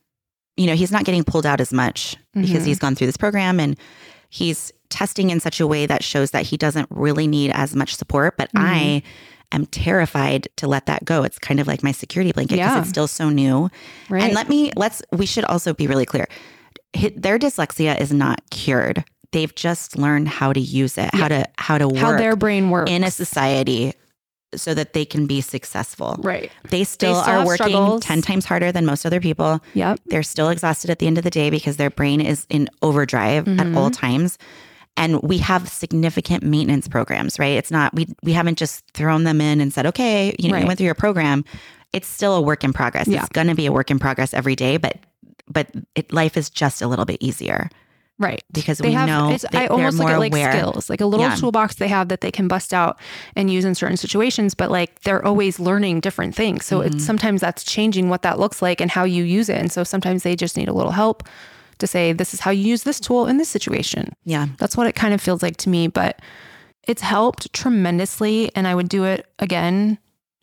you 0.58 0.66
know, 0.66 0.74
he's 0.76 0.92
not 0.92 1.06
getting 1.06 1.24
pulled 1.24 1.46
out 1.46 1.62
as 1.62 1.72
much 1.72 2.16
Mm-hmm. 2.36 2.48
because 2.48 2.64
he's 2.64 2.80
gone 2.80 2.96
through 2.96 3.08
this 3.08 3.18
program 3.18 3.60
and 3.60 3.78
he's 4.32 4.72
testing 4.90 5.30
in 5.30 5.40
such 5.40 5.60
a 5.60 5.68
way 5.68 5.86
that 5.86 6.04
shows 6.04 6.32
that 6.32 6.44
he 6.48 6.58
doesn't 6.58 6.88
really 6.90 7.28
need 7.28 7.52
as 7.52 7.76
much 7.76 7.96
support. 7.96 8.36
But 8.38 8.50
Mm-hmm. 8.54 8.66
I 8.66 9.04
am 9.52 9.66
terrified 9.68 10.48
to 10.56 10.68
let 10.68 10.86
that 10.88 11.06
go. 11.06 11.24
It's 11.24 11.38
kind 11.38 11.60
of 11.60 11.68
like 11.68 11.84
my 11.84 11.92
security 11.92 12.32
blanket 12.32 12.56
because 12.56 12.72
Yeah. 12.74 12.80
it's 12.80 12.90
still 12.90 13.08
so 13.08 13.30
new. 13.30 13.70
Right. 14.10 14.24
And 14.24 14.34
let 14.34 14.50
me, 14.50 14.72
let's, 14.76 15.02
we 15.12 15.26
should 15.26 15.44
also 15.46 15.74
be 15.74 15.86
really 15.88 16.06
clear. 16.06 16.28
Their 17.16 17.38
dyslexia 17.38 18.00
is 18.02 18.12
not 18.12 18.42
cured. 18.50 19.04
They've 19.32 19.54
just 19.56 19.98
learned 19.98 20.28
how 20.28 20.52
to 20.52 20.60
use 20.60 20.98
it, 20.98 21.14
how 21.14 21.28
to, 21.30 21.46
how 21.58 21.78
to 21.78 21.88
work 21.88 21.98
how 21.98 22.18
their 22.18 22.36
brain 22.36 22.70
works. 22.70 22.92
in 22.92 23.04
a 23.06 23.12
society 23.12 23.94
so 24.56 24.74
that 24.74 24.93
they 24.93 25.06
can 25.06 25.28
be 25.28 25.39
successful. 25.41 26.18
right. 26.20 26.52
They 26.70 26.84
still, 26.84 27.22
still 27.22 27.34
are 27.34 27.45
working 27.45 27.68
struggles. 27.68 28.02
10 28.04 28.22
times 28.22 28.45
harder 28.45 28.72
than 28.72 28.86
most 28.86 29.06
other 29.06 29.22
people. 29.22 29.62
Yep. 29.76 29.99
They're 30.08 30.24
still 30.24 30.49
exhausted 30.49 30.89
at 30.89 30.99
the 30.99 31.08
end 31.08 31.18
of 31.18 31.24
the 31.24 31.30
day 31.30 31.49
because 31.49 31.78
their 31.78 31.89
brain 31.89 32.20
is 32.22 32.45
in 32.49 32.70
overdrive 32.82 33.47
at 33.47 33.68
all 33.76 33.89
Mm-hmm. 33.89 33.91
times. 33.91 34.38
And 34.97 35.22
we 35.24 35.38
have 35.38 35.70
significant 35.70 36.43
maintenance 36.43 36.88
programs, 36.89 37.39
right? 37.39 37.58
It's 37.58 37.72
not 37.72 37.93
we 37.95 38.08
we 38.24 38.34
haven't 38.34 38.58
just 38.58 38.84
thrown 38.93 39.24
them 39.24 39.39
in 39.39 39.62
and 39.62 39.72
said, 39.74 39.86
"Okay, 39.86 40.36
you 40.38 40.52
know, 40.52 40.58
you 40.58 40.68
went 40.68 40.78
through 40.78 40.86
your 40.86 40.95
program." 40.95 41.45
It's 41.93 42.08
still 42.08 42.36
a 42.36 42.41
work 42.41 42.66
in 42.66 42.74
progress. 42.74 43.08
Yeah. 43.08 43.20
It's 43.22 43.30
going 43.30 43.47
to 43.47 43.56
be 43.56 43.66
a 43.66 43.72
work 43.72 43.89
in 43.89 43.99
progress 43.99 44.34
every 44.34 44.56
day, 44.56 44.76
but 44.76 44.97
but 45.47 45.70
it, 45.95 46.12
life 46.12 46.36
is 46.36 46.49
just 46.49 46.82
a 46.82 46.88
little 46.88 47.06
bit 47.06 47.18
easier 47.22 47.70
Right. 48.22 48.43
because 48.51 48.78
They 48.78 48.89
we 48.89 48.93
have, 48.93 49.07
know 49.07 49.32
it's, 49.32 49.45
I 49.53 49.67
almost 49.67 49.97
look 49.97 50.09
at 50.09 50.19
like 50.19 50.32
aware. 50.32 50.51
skills, 50.51 50.89
like 50.89 51.01
a 51.01 51.05
little 51.05 51.26
Yeah. 51.26 51.36
toolbox 51.36 51.76
they 51.76 51.88
have 51.88 52.07
that 52.09 52.22
they 52.22 52.32
can 52.32 52.47
bust 52.47 52.74
out 52.74 52.99
and 53.36 53.49
use 53.51 53.65
in 53.65 53.76
certain 53.76 53.97
situations, 53.97 54.53
but 54.53 54.69
like 54.72 55.01
they're 55.01 55.26
always 55.26 55.59
learning 55.59 55.99
different 56.01 56.36
things. 56.36 56.65
So 56.65 56.80
Mm-hmm. 56.80 56.95
it's 56.95 57.05
sometimes 57.05 57.41
that's 57.41 57.63
changing 57.63 58.09
what 58.09 58.22
that 58.22 58.39
looks 58.39 58.61
like 58.61 58.80
and 58.80 58.89
how 58.91 59.03
you 59.03 59.24
use 59.24 59.49
it. 59.49 59.57
And 59.57 59.72
so 59.72 59.84
sometimes 59.84 60.24
they 60.24 60.36
just 60.36 60.55
need 60.55 60.69
a 60.69 60.74
little 60.74 60.91
help 60.91 61.24
to 61.80 61.88
say, 61.88 62.13
this 62.13 62.34
is 62.34 62.39
how 62.41 62.51
you 62.51 62.63
use 62.63 62.84
this 62.84 62.99
tool 62.99 63.26
in 63.28 63.38
this 63.38 63.49
situation. 63.49 64.13
Yeah. 64.24 64.47
That's 64.59 64.78
what 64.78 64.86
it 64.88 64.93
kind 64.93 65.13
of 65.13 65.19
feels 65.22 65.41
like 65.41 65.57
to 65.57 65.69
me, 65.69 65.88
but 65.88 66.19
it's 66.88 67.01
helped 67.01 67.51
tremendously. 67.53 68.51
And 68.55 68.67
I 68.67 68.76
would 68.76 68.88
do 68.89 69.03
it 69.05 69.26
again 69.39 69.97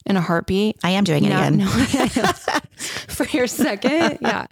in 0.07 0.17
a 0.17 0.21
heartbeat. 0.21 0.77
I 0.83 0.91
am 0.91 1.05
doing 1.05 1.25
it 1.25 1.29
No- 1.29 1.39
again. 1.39 1.57
no, 1.59 1.67
for 3.09 3.25
your 3.27 3.47
second. 3.47 4.19
Yeah. 4.21 4.47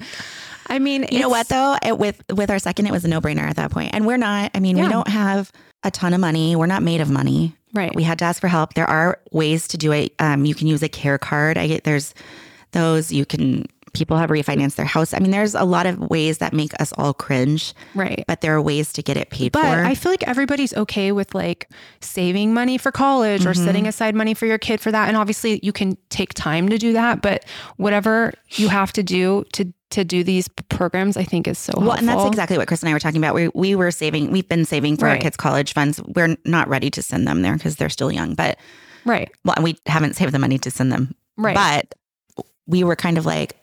I 0.68 0.78
mean, 0.78 1.06
You 1.10 1.20
know 1.20 1.28
what 1.28 1.48
though? 1.48 1.76
It, 1.82 1.98
with 1.98 2.22
with 2.32 2.50
our 2.50 2.58
second, 2.58 2.86
it 2.86 2.92
was 2.92 3.04
a 3.04 3.08
no 3.08 3.20
brainer 3.20 3.42
at 3.42 3.56
that 3.56 3.70
point. 3.70 3.90
And 3.94 4.06
we're 4.06 4.16
not. 4.16 4.50
I 4.54 4.60
mean, 4.60 4.76
we 4.80 4.88
don't 4.88 5.08
have 5.08 5.52
a 5.82 5.90
ton 5.90 6.12
of 6.14 6.20
money. 6.20 6.56
We're 6.56 6.66
not 6.66 6.82
made 6.82 7.00
of 7.00 7.10
money. 7.10 7.54
Right. 7.72 7.94
We 7.94 8.02
had 8.02 8.18
to 8.20 8.24
ask 8.24 8.40
for 8.40 8.48
help. 8.48 8.74
There 8.74 8.88
are 8.88 9.20
ways 9.32 9.68
to 9.68 9.76
do 9.78 9.92
it. 9.92 10.14
Um, 10.18 10.44
you 10.46 10.54
can 10.54 10.66
use 10.66 10.82
a 10.82 10.88
care 10.88 11.18
card. 11.18 11.58
I 11.58 11.66
get 11.66 11.84
there's 11.84 12.14
those. 12.72 13.12
You 13.12 13.24
can. 13.26 13.66
People 13.92 14.18
have 14.18 14.28
refinanced 14.28 14.74
their 14.74 14.84
house. 14.84 15.14
I 15.14 15.20
mean, 15.20 15.30
there's 15.30 15.54
a 15.54 15.64
lot 15.64 15.86
of 15.86 15.98
ways 16.10 16.36
that 16.38 16.52
make 16.52 16.78
us 16.78 16.92
all 16.98 17.14
cringe, 17.14 17.72
Right. 17.94 18.24
but 18.28 18.42
there 18.42 18.54
are 18.54 18.60
ways 18.60 18.92
to 18.92 19.02
get 19.02 19.16
it 19.16 19.30
paid 19.30 19.52
But 19.52 19.62
for. 19.62 19.84
I 19.84 19.94
feel 19.94 20.12
like 20.12 20.22
everybody's 20.28 20.74
okay 20.74 21.12
with 21.12 21.34
like 21.34 21.70
saving 22.02 22.52
money 22.52 22.76
for 22.76 22.92
college 22.92 23.46
or 23.46 23.52
Mm-hmm. 23.52 23.64
setting 23.64 23.86
aside 23.86 24.14
money 24.14 24.34
for 24.34 24.44
your 24.44 24.58
kid 24.58 24.82
for 24.82 24.92
that. 24.92 25.08
And 25.08 25.16
obviously 25.16 25.60
you 25.62 25.72
can 25.72 25.96
take 26.10 26.34
time 26.34 26.68
to 26.68 26.76
do 26.76 26.92
that, 26.92 27.22
but 27.22 27.46
whatever 27.78 28.34
you 28.56 28.68
have 28.68 28.92
to 28.94 29.02
do 29.02 29.44
to 29.54 29.72
to 29.90 30.04
do 30.04 30.24
these 30.24 30.48
programs, 30.68 31.16
I 31.16 31.24
think 31.24 31.46
is 31.46 31.58
so 31.58 31.72
well, 31.76 31.92
and 31.92 32.08
that's 32.08 32.24
exactly 32.24 32.58
what 32.58 32.66
Chris 32.68 32.82
and 32.82 32.90
I 32.90 32.92
were 32.92 32.98
talking 32.98 33.18
about. 33.18 33.34
We 33.34 33.48
we 33.54 33.74
were 33.74 33.90
saving. 33.90 34.32
We've 34.32 34.48
been 34.48 34.64
saving 34.64 34.96
for 34.96 35.08
our 35.08 35.16
kids' 35.16 35.36
college 35.36 35.72
funds. 35.72 36.00
We're 36.02 36.36
not 36.44 36.68
ready 36.68 36.90
to 36.90 37.02
send 37.02 37.26
them 37.26 37.42
there 37.42 37.54
because 37.54 37.76
they're 37.76 37.88
still 37.88 38.10
young. 38.10 38.34
But 38.34 38.58
right. 39.04 39.30
well, 39.44 39.54
and 39.56 39.64
we 39.64 39.78
haven't 39.86 40.14
saved 40.14 40.32
the 40.32 40.38
money 40.38 40.58
to 40.58 40.70
send 40.70 40.90
them 40.90 41.14
Right. 41.36 41.54
But 41.54 41.94
we 42.66 42.84
were 42.84 42.96
kind 42.96 43.18
of 43.18 43.26
like, 43.26 43.56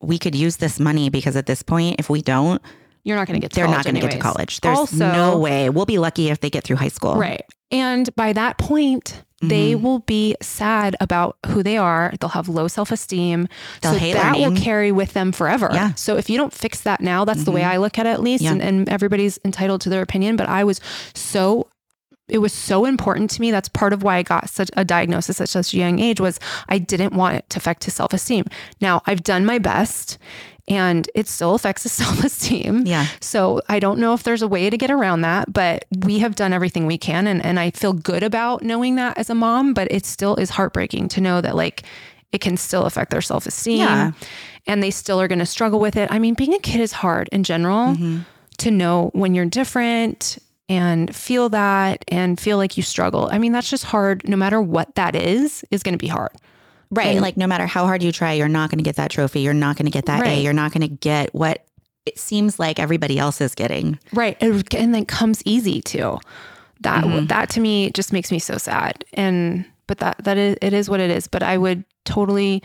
we 0.00 0.18
could 0.18 0.34
use 0.34 0.56
this 0.56 0.80
money 0.80 1.10
because 1.10 1.36
at 1.36 1.46
this 1.46 1.62
point, 1.62 1.96
if 1.98 2.08
we 2.08 2.22
don't, 2.22 2.62
You're 3.08 3.16
not 3.16 3.26
going 3.26 3.40
to 3.40 3.44
get 3.44 3.50
to 3.52 3.56
they're 3.56 3.66
not 3.68 3.84
going 3.84 3.94
to 3.94 4.00
get 4.02 4.10
to 4.12 4.18
college. 4.18 4.60
There's 4.60 4.76
Also- 4.78 5.10
no 5.12 5.38
way. 5.38 5.70
We'll 5.70 5.86
be 5.86 5.98
lucky 5.98 6.28
if 6.28 6.40
they 6.40 6.50
get 6.50 6.62
through 6.64 6.76
high 6.76 6.88
school. 6.88 7.16
Right. 7.16 7.42
And 7.70 8.14
by 8.14 8.32
that 8.34 8.58
point, 8.58 9.22
they 9.40 9.72
Mm-hmm. 9.74 9.82
will 9.84 9.98
be 10.00 10.34
sad 10.42 10.96
about 11.00 11.36
who 11.46 11.62
they 11.62 11.76
are. 11.76 12.12
They'll 12.20 12.30
have 12.30 12.48
low 12.48 12.66
self 12.68 12.90
esteem. 12.90 13.46
So 13.84 13.92
hate 13.92 14.14
that 14.14 14.36
will 14.36 14.56
carry 14.56 14.90
with 14.92 15.12
them 15.12 15.30
forever. 15.32 15.70
Yeah. 15.72 15.86
Mm-hmm. 15.88 15.96
So 15.96 16.16
if 16.16 16.28
you 16.28 16.36
don't 16.36 16.52
fix 16.52 16.80
that 16.82 17.00
now, 17.00 17.24
that's 17.24 17.44
the 17.44 17.52
way 17.52 17.62
I 17.64 17.76
look 17.76 17.98
at 18.00 18.06
it 18.06 18.10
at 18.10 18.20
least. 18.20 18.42
Yeah. 18.44 18.52
And, 18.52 18.62
and 18.62 18.88
everybody's 18.88 19.38
entitled 19.44 19.80
to 19.82 19.90
their 19.90 20.02
opinion. 20.02 20.36
But 20.36 20.48
I 20.48 20.64
was 20.64 20.80
so 21.14 21.68
it 22.28 22.38
was 22.38 22.52
so 22.52 22.84
important 22.84 23.30
to 23.30 23.40
me. 23.40 23.50
That's 23.52 23.68
part 23.70 23.92
of 23.94 24.02
why 24.02 24.16
I 24.16 24.22
got 24.22 24.50
such 24.50 24.70
a 24.76 24.84
diagnosis 24.84 25.40
at 25.40 25.48
such 25.48 25.72
a 25.72 25.76
young 25.78 25.98
age 25.98 26.20
was 26.20 26.38
I 26.68 26.78
didn't 26.78 27.14
want 27.14 27.36
it 27.36 27.48
to 27.50 27.58
affect 27.58 27.84
his 27.84 27.94
self-esteem. 27.94 28.44
Now, 28.82 29.00
I've 29.06 29.22
done 29.22 29.46
my 29.46 29.58
best 29.58 30.18
and 30.68 31.08
it 31.14 31.26
still 31.28 31.54
affects 31.54 31.82
his 31.84 31.92
self-esteem. 32.02 32.86
Yeah. 32.86 33.06
So 33.20 33.60
I 33.68 33.78
don't 33.80 33.98
know 33.98 34.14
if 34.14 34.22
there's 34.22 34.42
a 34.42 34.48
way 34.48 34.70
to 34.70 34.76
get 34.76 34.90
around 34.90 35.22
that, 35.22 35.52
but 35.52 35.84
we 36.04 36.18
have 36.20 36.34
done 36.36 36.52
everything 36.52 36.86
we 36.86 36.98
can 36.98 37.26
and 37.26 37.44
and 37.44 37.58
I 37.58 37.70
feel 37.70 37.92
good 37.92 38.22
about 38.22 38.62
knowing 38.62 38.96
that 38.96 39.16
as 39.18 39.30
a 39.30 39.34
mom, 39.34 39.74
but 39.74 39.88
it 39.90 40.04
still 40.06 40.36
is 40.36 40.50
heartbreaking 40.50 41.08
to 41.08 41.20
know 41.20 41.40
that 41.40 41.56
like 41.56 41.82
it 42.32 42.40
can 42.40 42.56
still 42.56 42.84
affect 42.84 43.10
their 43.10 43.22
self-esteem 43.22 43.78
Yeah. 43.78 44.12
and 44.66 44.82
they 44.82 44.90
still 44.90 45.18
are 45.20 45.28
going 45.28 45.38
to 45.38 45.46
struggle 45.46 45.80
with 45.80 45.96
it. 45.96 46.10
I 46.12 46.18
mean, 46.18 46.34
being 46.34 46.52
a 46.54 46.58
kid 46.58 46.80
is 46.80 46.92
hard 46.92 47.28
in 47.32 47.42
general 47.44 47.94
Mm-hmm. 47.94 48.18
to 48.58 48.70
know 48.70 49.10
when 49.14 49.34
you're 49.34 49.46
different 49.46 50.38
and 50.68 51.14
feel 51.16 51.48
that 51.48 52.04
and 52.08 52.38
feel 52.38 52.58
like 52.58 52.76
you 52.76 52.82
struggle. 52.82 53.30
I 53.32 53.38
mean, 53.38 53.52
that's 53.52 53.70
just 53.70 53.84
hard 53.84 54.28
no 54.28 54.36
matter 54.36 54.60
what 54.60 54.94
that 54.96 55.14
is, 55.16 55.64
is 55.70 55.82
going 55.82 55.94
to 55.94 55.98
be 55.98 56.08
hard. 56.08 56.32
Right. 56.90 57.08
And- 57.08 57.20
like 57.20 57.36
no 57.36 57.46
matter 57.46 57.66
how 57.66 57.84
hard 57.86 58.02
you 58.02 58.12
try, 58.12 58.32
you're 58.32 58.48
not 58.48 58.70
going 58.70 58.78
to 58.78 58.84
get 58.84 58.96
that 58.96 59.10
trophy. 59.10 59.40
You're 59.40 59.54
not 59.54 59.76
going 59.76 59.86
to 59.86 59.92
get 59.92 60.06
that 60.06 60.26
A. 60.26 60.40
You're 60.40 60.52
not 60.52 60.72
going 60.72 60.88
to 60.88 60.94
get 60.94 61.34
what 61.34 61.64
it 62.06 62.18
seems 62.18 62.58
like 62.58 62.78
everybody 62.78 63.18
else 63.18 63.40
is 63.40 63.54
getting. 63.54 63.98
Right. 64.14 64.36
And 64.40 64.66
and 64.74 64.94
then 64.94 65.04
comes 65.04 65.42
easy 65.44 65.82
too. 65.82 66.18
That 66.80 67.04
Mm-hmm. 67.04 67.26
that 67.26 67.50
to 67.50 67.60
me 67.60 67.90
just 67.90 68.12
makes 68.12 68.30
me 68.32 68.38
so 68.38 68.56
sad. 68.56 69.04
And 69.12 69.64
but 69.86 69.98
that 69.98 70.22
that 70.24 70.38
is 70.38 70.56
it 70.62 70.72
is 70.72 70.88
what 70.88 71.00
it 71.00 71.10
is. 71.10 71.26
But 71.26 71.42
I 71.42 71.58
would 71.58 71.84
totally 72.04 72.62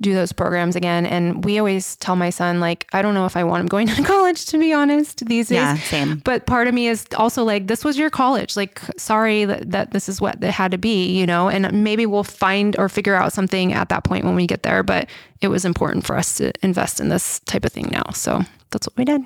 do 0.00 0.12
those 0.12 0.32
programs 0.32 0.74
again. 0.76 1.06
And 1.06 1.44
we 1.44 1.58
always 1.58 1.96
tell 1.96 2.16
my 2.16 2.30
son, 2.30 2.58
like, 2.58 2.86
I 2.92 3.00
don't 3.00 3.14
know 3.14 3.26
if 3.26 3.36
I 3.36 3.44
want 3.44 3.60
him 3.60 3.66
going 3.66 3.86
to 3.94 4.02
college, 4.02 4.46
to 4.46 4.58
be 4.58 4.72
honest, 4.72 5.24
these 5.26 5.48
days. 5.48 5.56
Yeah, 5.56 5.76
same. 5.76 6.16
But 6.24 6.46
part 6.46 6.66
of 6.66 6.74
me 6.74 6.88
is 6.88 7.06
also 7.16 7.44
like, 7.44 7.68
this 7.68 7.84
was 7.84 7.96
your 7.96 8.10
college. 8.10 8.56
Like, 8.56 8.80
sorry 8.98 9.44
that, 9.44 9.70
that 9.70 9.90
this 9.92 10.08
is 10.08 10.20
what 10.20 10.42
it 10.42 10.50
had 10.50 10.72
to 10.72 10.78
be, 10.78 11.16
you 11.18 11.26
know? 11.26 11.48
And 11.48 11.84
maybe 11.84 12.06
we'll 12.06 12.24
find 12.24 12.76
or 12.78 12.88
figure 12.88 13.14
out 13.14 13.32
something 13.32 13.72
at 13.72 13.88
that 13.90 14.02
point 14.04 14.24
when 14.24 14.34
we 14.34 14.46
get 14.46 14.64
there. 14.64 14.82
But 14.82 15.08
it 15.40 15.48
was 15.48 15.64
important 15.64 16.04
for 16.04 16.16
us 16.16 16.34
to 16.38 16.52
invest 16.62 16.98
in 17.00 17.08
this 17.08 17.38
type 17.40 17.64
of 17.64 17.72
thing 17.72 17.88
now. 17.92 18.10
So 18.14 18.40
that's 18.70 18.86
what 18.88 18.96
we 18.96 19.04
did. 19.04 19.22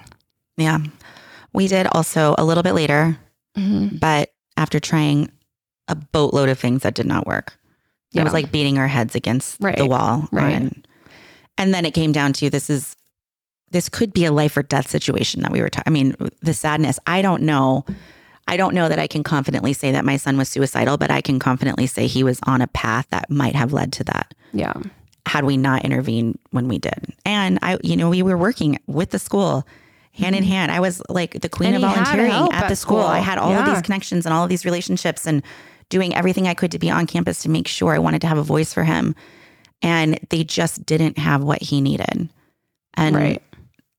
Yeah. 0.59 0.79
We 1.55 1.67
did 1.67 1.87
also 1.93 2.35
a 2.37 2.45
little 2.45 2.63
bit 2.63 2.75
later, 2.75 3.19
Mm-hmm. 3.57 3.97
but 3.97 4.31
after 4.57 4.79
trying 4.79 5.33
a 5.89 5.95
boatload 5.97 6.49
of 6.49 6.59
things 6.61 6.83
that 6.83 6.95
did 6.95 7.07
not 7.07 7.27
work. 7.27 7.59
It 8.15 8.25
was 8.25 8.33
like 8.33 8.51
beating 8.51 8.79
our 8.79 8.89
heads 8.89 9.15
against 9.15 9.59
Right, 9.61 9.77
the 9.77 9.87
wall. 9.87 10.29
right. 10.33 10.51
And, 10.55 10.87
and 11.57 11.75
then 11.75 11.85
it 11.85 11.93
came 11.95 12.13
down 12.13 12.33
to 12.35 12.49
this 12.51 12.71
is 12.71 12.97
this 13.71 13.89
could 13.91 14.13
be 14.15 14.25
a 14.25 14.33
life 14.33 14.57
or 14.57 14.63
death 14.63 14.89
situation 14.89 15.43
that 15.43 15.53
we 15.53 15.61
were 15.61 15.69
talking. 15.69 15.85
I 15.87 15.91
mean, 15.91 16.17
the 16.41 16.55
sadness. 16.55 16.99
I 17.07 17.21
don't 17.21 17.43
know. 17.43 17.85
I 18.47 18.57
don't 18.57 18.75
know 18.75 18.89
that 18.89 18.99
I 18.99 19.07
can 19.07 19.23
confidently 19.23 19.75
say 19.75 19.93
that 19.93 20.07
my 20.07 20.17
son 20.17 20.39
was 20.39 20.49
suicidal, 20.49 20.97
but 20.97 21.11
I 21.11 21.21
can 21.21 21.39
confidently 21.39 21.87
say 21.87 22.07
he 22.07 22.25
was 22.25 22.41
on 22.47 22.63
a 22.63 22.67
path 22.69 23.07
that 23.11 23.29
might 23.29 23.55
have 23.55 23.75
led 23.75 23.93
to 23.95 24.05
that 24.05 24.33
Yeah. 24.55 24.73
had 25.27 25.45
we 25.45 25.59
not 25.59 25.85
intervened 25.85 26.39
when 26.51 26.67
we 26.67 26.79
did. 26.79 27.13
And 27.27 27.59
I, 27.61 27.77
you 27.85 27.95
know, 27.95 28.09
we 28.09 28.23
were 28.23 28.39
working 28.39 28.79
with 28.87 29.11
the 29.11 29.19
school 29.19 29.67
hand 30.13 30.35
in 30.35 30.45
hand. 30.45 30.73
I 30.73 30.81
was 30.81 31.03
like 31.11 31.39
the 31.43 31.51
queen 31.51 31.75
Mm-hmm. 31.75 31.85
And 31.85 31.85
of 31.85 32.07
volunteering 32.07 32.53
at 32.55 32.63
at 32.65 32.69
the 32.71 32.77
school. 32.77 33.01
I 33.03 33.19
had 33.19 33.37
all 33.37 33.53
of 33.53 33.67
these 33.67 33.83
connections 33.83 34.25
and 34.25 34.33
all 34.33 34.45
of 34.45 34.49
these 34.49 34.65
relationships 34.65 35.27
and 35.27 35.43
doing 35.89 36.15
everything 36.15 36.47
I 36.47 36.55
could 36.55 36.71
to 36.73 36.79
be 36.79 36.91
on 36.91 37.07
campus 37.07 37.43
to 37.43 37.49
make 37.51 37.67
sure 37.69 37.95
I 37.95 37.99
wanted 37.99 38.21
to 38.23 38.27
have 38.27 38.39
a 38.39 38.43
voice 38.43 38.73
for 38.75 38.85
him. 38.85 39.15
And 39.83 40.19
they 40.31 40.45
just 40.45 40.85
didn't 40.87 41.19
have 41.19 41.43
what 41.43 41.63
he 41.63 41.81
needed. 41.81 42.29
And 42.95 43.17
Right. 43.17 43.43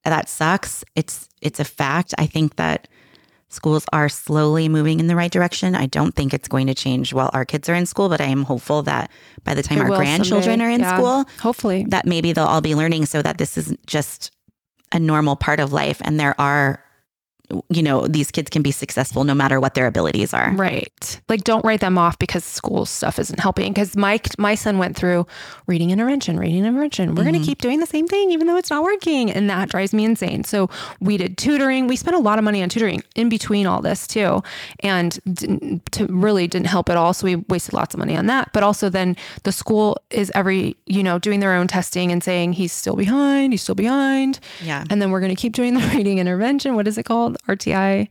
that 0.03 0.29
sucks. 0.29 0.83
It's 0.95 1.27
it's 1.41 1.59
a 1.59 1.63
fact. 1.63 2.13
I 2.17 2.25
think 2.25 2.57
that 2.57 2.87
schools 3.47 3.85
are 3.93 4.09
slowly 4.09 4.67
moving 4.69 4.99
in 4.99 5.07
the 5.07 5.15
right 5.15 5.31
direction. 5.31 5.73
I 5.73 5.85
don't 5.87 6.13
think 6.13 6.33
it's 6.33 6.47
going 6.49 6.67
to 6.67 6.73
change 6.75 7.13
while 7.13 7.31
our 7.33 7.45
kids 7.45 7.67
are 7.69 7.73
in 7.75 7.85
school, 7.85 8.09
but 8.09 8.19
I 8.21 8.25
am 8.25 8.43
hopeful 8.43 8.83
that 8.83 9.09
by 9.45 9.53
the 9.55 9.63
time 9.63 9.77
It 9.79 9.81
our 9.83 9.87
grandchildren 9.97 10.59
someday. 10.59 10.65
are 10.65 10.69
in 10.69 10.79
Yeah. 10.81 10.97
school, 10.97 11.25
Hopefully. 11.41 11.85
that 11.89 12.05
maybe 12.05 12.33
they'll 12.33 12.45
all 12.45 12.61
be 12.61 12.75
learning 12.75 13.05
so 13.07 13.21
that 13.21 13.37
this 13.37 13.57
isn't 13.57 13.83
just 13.87 14.31
a 14.91 14.99
normal 14.99 15.35
part 15.37 15.59
of 15.59 15.71
life 15.73 15.99
and 16.03 16.19
there 16.19 16.39
are 16.39 16.83
you 17.69 17.81
know 17.81 18.07
these 18.07 18.31
kids 18.31 18.49
can 18.49 18.61
be 18.61 18.71
successful 18.71 19.23
no 19.23 19.33
matter 19.33 19.59
what 19.59 19.73
their 19.73 19.87
abilities 19.87 20.33
are 20.33 20.51
Right. 20.53 21.21
Like 21.29 21.43
don't 21.43 21.63
write 21.65 21.79
them 21.81 21.97
off 21.97 22.17
because 22.19 22.43
school 22.43 22.85
stuff 22.85 23.17
isn't 23.19 23.39
helping. 23.39 23.71
Because 23.73 23.95
my 23.95 24.19
my 24.37 24.55
son 24.55 24.77
went 24.77 24.95
through 24.95 25.25
reading 25.67 25.89
intervention, 25.91 26.37
reading 26.39 26.59
intervention. 26.65 27.15
We're 27.15 27.23
Mm-hmm. 27.23 27.33
gonna 27.33 27.45
keep 27.45 27.59
doing 27.61 27.79
the 27.79 27.85
same 27.85 28.07
thing 28.07 28.31
even 28.31 28.47
though 28.47 28.57
it's 28.57 28.69
not 28.69 28.83
working. 28.83 29.31
And 29.31 29.49
that 29.49 29.69
drives 29.69 29.93
me 29.93 30.05
insane. 30.05 30.43
So 30.43 30.69
we 30.99 31.17
did 31.17 31.37
tutoring. 31.37 31.87
We 31.87 31.95
spent 31.95 32.15
a 32.15 32.19
lot 32.19 32.37
of 32.37 32.43
money 32.43 32.61
on 32.63 32.69
tutoring 32.69 33.01
in 33.15 33.29
between 33.29 33.65
all 33.67 33.81
this 33.81 34.05
too. 34.07 34.41
And 34.81 35.19
didn't, 35.31 35.91
to 35.93 36.05
really 36.07 36.47
didn't 36.47 36.67
help 36.67 36.89
at 36.89 36.97
all. 36.97 37.13
So 37.13 37.25
we 37.25 37.35
wasted 37.47 37.73
lots 37.73 37.93
of 37.95 37.99
money 37.99 38.15
on 38.15 38.25
that. 38.27 38.51
But 38.53 38.63
also 38.63 38.89
then 38.89 39.15
the 39.43 39.51
school 39.51 39.97
is 40.11 40.31
every, 40.35 40.75
you 40.85 41.03
know, 41.03 41.19
doing 41.19 41.39
their 41.39 41.53
own 41.53 41.67
testing 41.67 42.11
and 42.11 42.23
saying 42.23 42.53
he's 42.53 42.71
still 42.73 42.95
behind, 42.95 43.53
he's 43.53 43.61
still 43.63 43.75
behind. 43.75 44.39
yeah 44.61 44.83
And 44.89 45.01
then 45.01 45.11
we're 45.11 45.21
gonna 45.21 45.35
keep 45.35 45.53
doing 45.53 45.73
the 45.73 45.81
reading 45.95 46.19
intervention. 46.19 46.75
What 46.75 46.87
is 46.87 46.97
it 46.97 47.03
called? 47.03 47.37
RTI. 47.55 48.07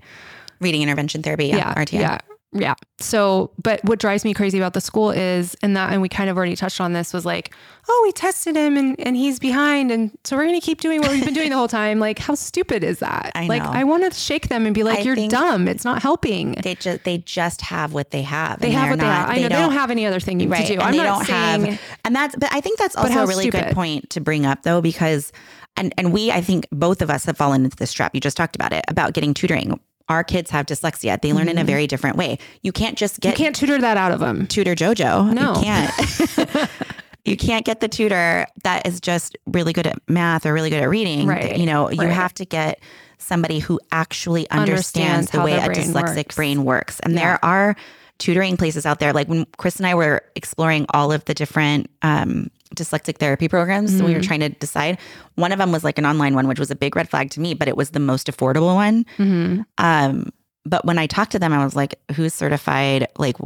reading 0.60 0.82
intervention 0.82 1.22
therapy 1.22 1.46
yeah, 1.46 1.74
RTI 1.74 2.00
Yeah. 2.00 2.18
Yeah. 2.52 2.74
So, 2.98 3.50
but 3.62 3.84
what 3.84 3.98
drives 3.98 4.24
me 4.24 4.32
crazy 4.32 4.56
about 4.56 4.72
the 4.72 4.80
school 4.80 5.10
is, 5.10 5.54
and 5.62 5.76
that, 5.76 5.92
and 5.92 6.00
we 6.00 6.08
kind 6.08 6.30
of 6.30 6.36
already 6.38 6.56
touched 6.56 6.80
on 6.80 6.94
this, 6.94 7.12
was 7.12 7.26
like, 7.26 7.54
oh, 7.88 8.00
we 8.06 8.12
tested 8.12 8.56
him 8.56 8.78
and, 8.78 8.98
and 9.00 9.16
he's 9.16 9.38
behind. 9.38 9.90
And 9.90 10.16
so 10.24 10.34
we're 10.34 10.46
going 10.46 10.58
to 10.58 10.64
keep 10.64 10.80
doing 10.80 11.02
what 11.02 11.10
we've 11.10 11.24
been 11.24 11.34
doing 11.34 11.50
the 11.50 11.56
whole 11.56 11.68
time. 11.68 11.98
Like, 11.98 12.18
how 12.18 12.34
stupid 12.34 12.82
is 12.82 13.00
that? 13.00 13.32
I 13.34 13.46
like, 13.46 13.62
know. 13.62 13.68
I 13.70 13.84
want 13.84 14.10
to 14.10 14.18
shake 14.18 14.48
them 14.48 14.64
and 14.64 14.74
be 14.74 14.82
like, 14.82 15.00
I 15.00 15.02
you're 15.02 15.28
dumb. 15.28 15.68
It's 15.68 15.84
not 15.84 16.00
helping. 16.00 16.52
they 16.52 16.74
just 16.74 17.04
they 17.04 17.18
just 17.18 17.60
have 17.60 17.92
what 17.92 18.12
they 18.12 18.22
have 18.22 18.60
They 18.60 18.70
have 18.70 18.90
what 18.90 18.98
they 18.98 19.04
have. 19.04 19.28
I 19.28 19.36
know 19.36 19.42
they 19.42 19.48
don't 19.48 19.72
have 19.72 19.90
any 19.90 20.06
other 20.06 20.18
thing 20.20 20.48
right 20.48 20.66
to 20.66 20.66
do. 20.66 20.72
and 20.74 20.82
I'm 20.82 20.92
they 20.92 20.98
not 20.98 21.04
don't 21.04 21.26
saying, 21.26 21.64
have 21.72 21.80
and 22.04 22.16
that's 22.16 22.36
but 22.36 22.52
i 22.52 22.60
think 22.60 22.78
that's 22.78 22.96
also 22.96 23.24
a 23.24 23.26
really 23.26 23.50
good 23.50 23.74
point 23.74 24.10
to 24.10 24.20
bring 24.20 24.46
up 24.46 24.62
though 24.62 24.80
because 24.80 25.32
and 25.78 25.94
and 25.96 26.12
we 26.12 26.30
i 26.30 26.40
think 26.40 26.66
both 26.70 27.00
of 27.02 27.08
us 27.10 27.24
have 27.24 27.36
fallen 27.36 27.64
into 27.64 27.76
this 27.76 27.92
trap 27.92 28.14
you 28.14 28.20
just 28.20 28.36
talked 28.36 28.54
about 28.56 28.72
it 28.72 28.84
about 28.88 29.12
getting 29.14 29.32
tutoring 29.34 29.78
our 30.08 30.24
kids 30.24 30.50
have 30.50 30.66
dyslexia 30.66 31.20
they 31.22 31.32
learn 31.32 31.48
in 31.48 31.58
a 31.58 31.64
very 31.64 31.86
different 31.86 32.16
way 32.16 32.38
you 32.62 32.72
can't 32.72 32.96
just 32.98 33.20
Mm-hmm. 33.20 33.28
you 33.28 33.32
get 33.32 33.36
can't 33.38 33.56
tutor 33.56 33.78
that 33.80 33.96
out 33.96 34.12
of 34.12 34.20
them. 34.20 34.46
tutor 34.46 34.74
jojo 34.74 35.32
No. 35.32 35.54
you 35.56 35.62
can't 35.62 36.70
you 37.24 37.36
can't 37.36 37.64
get 37.66 37.80
the 37.80 37.88
tutor 37.88 38.46
that 38.64 38.86
is 38.86 39.00
just 39.00 39.36
really 39.46 39.72
good 39.72 39.86
at 39.86 39.98
math 40.08 40.46
or 40.46 40.52
really 40.54 40.70
good 40.70 40.82
at 40.82 40.88
reading 40.88 41.26
Right, 41.26 41.56
you 41.56 41.66
know 41.66 41.90
you 41.90 42.02
right. 42.02 42.10
have 42.12 42.32
to 42.34 42.44
get 42.44 42.80
somebody 43.18 43.58
who 43.58 43.80
actually 43.92 44.48
Understands 44.50 45.28
understands, 45.28 45.30
the 45.32 45.42
way 45.42 45.52
a 45.54 45.68
dyslexic 45.68 46.16
works. 46.26 46.36
brain 46.36 46.64
works 46.64 47.00
and 47.00 47.12
Yeah. 47.14 47.20
there 47.20 47.44
are 47.44 47.76
tutoring 48.18 48.56
places 48.56 48.86
out 48.86 48.98
there 49.00 49.12
like 49.12 49.28
when 49.28 49.44
chris 49.58 49.76
and 49.76 49.86
i 49.86 49.94
were 49.94 50.22
exploring 50.36 50.86
all 50.90 51.12
of 51.12 51.24
the 51.26 51.34
different 51.34 51.88
um, 52.02 52.50
dyslexic 52.74 53.16
therapy 53.18 53.48
programs 53.48 53.92
we 53.92 53.98
Mm-hmm. 54.00 54.14
were 54.14 54.20
trying 54.22 54.40
to 54.40 54.48
decide 54.50 54.98
one 55.36 55.52
of 55.52 55.58
them 55.58 55.72
was 55.72 55.84
like 55.84 55.98
an 55.98 56.06
online 56.06 56.34
one 56.34 56.46
which 56.48 56.58
was 56.58 56.70
a 56.70 56.76
big 56.76 56.94
red 56.96 57.08
flag 57.08 57.30
to 57.30 57.40
me 57.40 57.54
but 57.54 57.68
it 57.68 57.76
was 57.76 57.90
the 57.90 58.00
most 58.00 58.26
affordable 58.26 58.74
one 58.74 59.04
Mm-hmm. 59.18 59.62
um, 59.78 60.30
but 60.64 60.84
when 60.84 60.98
I 60.98 61.06
talked 61.06 61.32
to 61.32 61.38
them, 61.38 61.54
I 61.54 61.64
was 61.64 61.74
like, 61.74 61.94
who's 62.14 62.34
certified? 62.34 63.06
Like, 63.16 63.36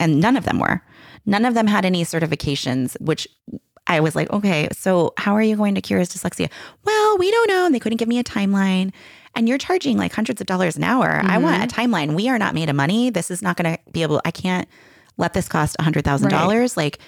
and 0.00 0.18
none 0.20 0.36
of 0.36 0.44
them 0.44 0.58
were. 0.58 0.82
None 1.26 1.44
of 1.44 1.54
them 1.54 1.68
had 1.68 1.84
any 1.84 2.02
certifications, 2.04 3.00
which 3.00 3.28
I 3.86 4.00
was 4.00 4.16
like, 4.16 4.28
okay, 4.32 4.68
so 4.72 5.12
how 5.16 5.36
are 5.36 5.42
you 5.42 5.54
going 5.54 5.76
to 5.76 5.80
cure 5.80 6.00
his 6.00 6.08
dyslexia? 6.12 6.50
Well, 6.84 7.18
we 7.18 7.30
don't 7.30 7.48
know. 7.48 7.66
And 7.66 7.74
they 7.74 7.78
couldn't 7.78 7.98
give 7.98 8.08
me 8.08 8.18
a 8.18 8.24
timeline. 8.24 8.92
And 9.36 9.48
you're 9.48 9.58
charging 9.58 9.96
like 9.96 10.12
hundreds 10.12 10.40
of 10.40 10.48
dollars 10.48 10.76
an 10.76 10.82
hour. 10.82 11.20
I 11.22 11.38
want 11.38 11.62
a 11.62 11.72
timeline. 11.72 12.14
We 12.16 12.28
are 12.28 12.38
not 12.38 12.52
made 12.52 12.68
of 12.68 12.74
money. 12.74 13.10
This 13.10 13.30
is 13.30 13.42
not 13.42 13.56
going 13.56 13.76
to 13.76 13.82
be 13.92 14.02
able, 14.02 14.20
I 14.24 14.32
can't 14.32 14.66
let 15.18 15.34
this 15.34 15.46
cost 15.46 15.76
a 15.78 15.82
hundred 15.84 16.04
thousand 16.04 16.30
dollars. 16.30 16.76
Like, 16.76 16.98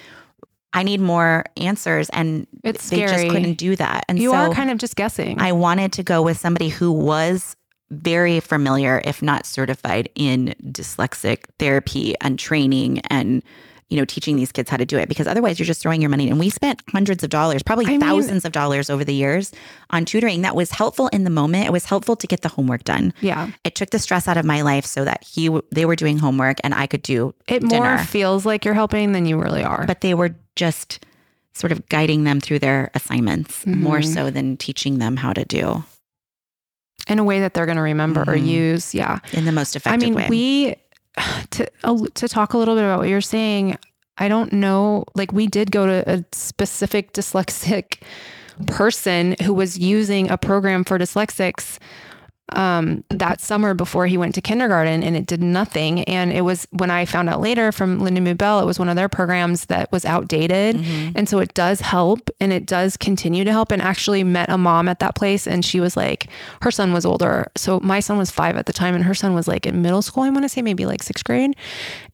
I 0.75 0.83
need 0.83 0.99
more 0.99 1.45
answers. 1.57 2.09
And 2.09 2.45
It's 2.63 2.89
they 2.89 2.97
scary. 2.97 3.23
just 3.23 3.33
couldn't 3.33 3.53
do 3.55 3.75
that. 3.77 4.05
And 4.07 4.19
You 4.19 4.31
so 4.31 4.35
are 4.35 4.53
kind 4.53 4.69
of 4.69 4.77
just 4.77 4.95
guessing. 4.95 5.39
I 5.39 5.51
wanted 5.53 5.91
to 5.93 6.03
go 6.03 6.21
with 6.21 6.37
somebody 6.37 6.69
who 6.69 6.91
was 6.91 7.55
very 7.91 8.39
familiar, 8.39 9.01
if 9.05 9.21
not 9.21 9.45
certified, 9.45 10.09
in 10.15 10.53
dyslexic 10.63 11.45
therapy 11.59 12.15
and 12.21 12.37
training 12.37 12.99
and 13.09 13.41
you 13.89 13.97
know 13.97 14.05
teaching 14.05 14.35
these 14.35 14.51
kids 14.51 14.69
how 14.69 14.77
to 14.77 14.85
do 14.85 14.97
it 14.97 15.07
because 15.07 15.27
otherwise 15.27 15.59
you're 15.59 15.65
just 15.65 15.79
throwing 15.81 16.01
your 16.01 16.09
money 16.09 16.27
and 16.29 16.39
we 16.39 16.49
spent 16.49 16.81
hundreds 16.91 17.23
of 17.23 17.29
dollars 17.29 17.61
probably 17.61 17.85
I 17.85 17.89
mean- 17.89 17.99
thousands 18.01 18.43
of 18.43 18.51
dollars 18.51 18.89
over 18.89 19.03
the 19.03 19.13
years 19.13 19.51
on 19.91 20.05
tutoring 20.05 20.41
that 20.41 20.55
was 20.55 20.71
helpful 20.71 21.07
in 21.09 21.23
the 21.23 21.29
moment 21.29 21.67
it 21.67 21.71
was 21.71 21.85
helpful 21.85 22.15
to 22.15 22.25
get 22.25 22.41
the 22.41 22.49
homework 22.49 22.83
done 22.83 23.13
yeah. 23.21 23.51
it 23.63 23.75
took 23.75 23.91
the 23.91 23.99
stress 23.99 24.27
out 24.27 24.37
of 24.37 24.45
my 24.45 24.61
life 24.63 24.85
so 24.85 25.05
that 25.05 25.23
he 25.23 25.45
w- 25.45 25.61
they 25.71 25.85
were 25.85 25.95
doing 25.95 26.17
homework 26.17 26.57
and 26.63 26.73
I 26.73 26.87
could 26.87 27.03
do 27.03 27.35
It 27.47 27.59
dinner 27.67 27.95
more 27.95 27.97
feels 28.05 28.43
like 28.45 28.65
you're 28.65 28.73
helping 28.73 29.11
than 29.11 29.27
you 29.27 29.39
really 29.39 29.63
are. 29.63 29.85
but 29.85 30.01
they 30.01 30.15
were 30.15 30.35
just 30.55 31.05
sort 31.53 31.71
of 31.71 31.87
guiding 31.87 32.23
them 32.23 32.39
through 32.41 32.59
their 32.59 32.89
assignments 32.95 33.65
more 33.67 33.99
Mhm. 33.99 34.13
so 34.13 34.29
than 34.31 34.57
teaching 34.57 34.97
them 34.97 35.15
how 35.17 35.31
to 35.31 35.45
do 35.45 35.83
in 37.07 37.19
a 37.19 37.23
way 37.23 37.39
that 37.41 37.53
they're 37.53 37.67
going 37.67 37.75
to 37.77 37.81
remember 37.83 38.21
or 38.21 38.35
Mhm. 38.35 38.47
use. 38.47 38.95
Yeah. 38.95 39.19
in 39.31 39.45
the 39.45 39.51
most 39.51 39.75
effective 39.75 40.01
I 40.01 40.05
mean, 40.05 40.15
way 40.15 40.27
we 40.29 40.75
to 41.55 42.09
to 42.13 42.27
talk 42.27 42.53
a 42.53 42.57
little 42.57 42.75
bit 42.75 42.83
about 42.83 42.99
what 42.99 43.09
you're 43.09 43.21
saying. 43.21 43.77
I 44.17 44.27
don't 44.27 44.53
know. 44.53 45.05
Like, 45.13 45.33
we 45.33 45.47
did 45.47 45.71
go 45.71 45.85
to 45.85 46.09
a 46.09 46.25
specific 46.31 47.13
dyslexic 47.13 48.01
person 48.67 49.35
who 49.43 49.53
was 49.53 49.77
using 49.77 50.29
a 50.31 50.37
program 50.37 50.83
for 50.83 50.97
dyslexics 50.97 51.77
um, 52.49 53.03
that 53.09 53.41
summer 53.41 53.73
before 53.73 54.05
he 54.05 54.17
went 54.17 54.35
to 54.35 54.41
kindergarten 54.41 55.01
and 55.03 55.15
it 55.15 55.25
did 55.25 55.41
nothing. 55.41 56.03
And 56.03 56.31
it 56.31 56.41
was 56.41 56.67
when 56.71 56.91
I 56.91 57.05
found 57.05 57.27
out 57.29 57.41
later 57.41 57.71
from 57.71 57.99
Lindamood-Bell, 57.99 58.59
it 58.59 58.65
was 58.65 58.77
one 58.77 58.87
of 58.87 58.95
their 58.95 59.09
programs 59.09 59.65
that 59.65 59.91
was 59.91 60.05
outdated. 60.05 60.75
And 61.15 61.27
so 61.27 61.39
it 61.39 61.53
does 61.53 61.81
help 61.81 62.29
and 62.39 62.53
it 62.53 62.65
does 62.65 62.97
continue 62.97 63.43
to 63.43 63.51
help. 63.51 63.71
And 63.71 63.81
actually 63.81 64.23
met 64.23 64.49
a 64.49 64.57
mom 64.57 64.87
at 64.87 64.99
that 64.99 65.15
place 65.15 65.47
and 65.47 65.65
she 65.65 65.79
was 65.79 65.97
like, 65.97 66.27
her 66.61 66.71
son 66.71 66.93
was 66.93 67.05
older. 67.05 67.51
So 67.55 67.79
my 67.81 67.99
son 67.99 68.17
was 68.17 68.29
five 68.29 68.57
at 68.57 68.67
the 68.67 68.73
time 68.73 68.93
and 68.93 69.03
her 69.03 69.15
son 69.15 69.33
was 69.33 69.47
like 69.47 69.65
in 69.65 69.81
middle 69.81 70.01
school, 70.01 70.23
I 70.23 70.29
want 70.29 70.43
to 70.43 70.49
say 70.49 70.61
maybe 70.61 70.85
like 70.85 71.01
sixth 71.01 71.25
grade. 71.25 71.55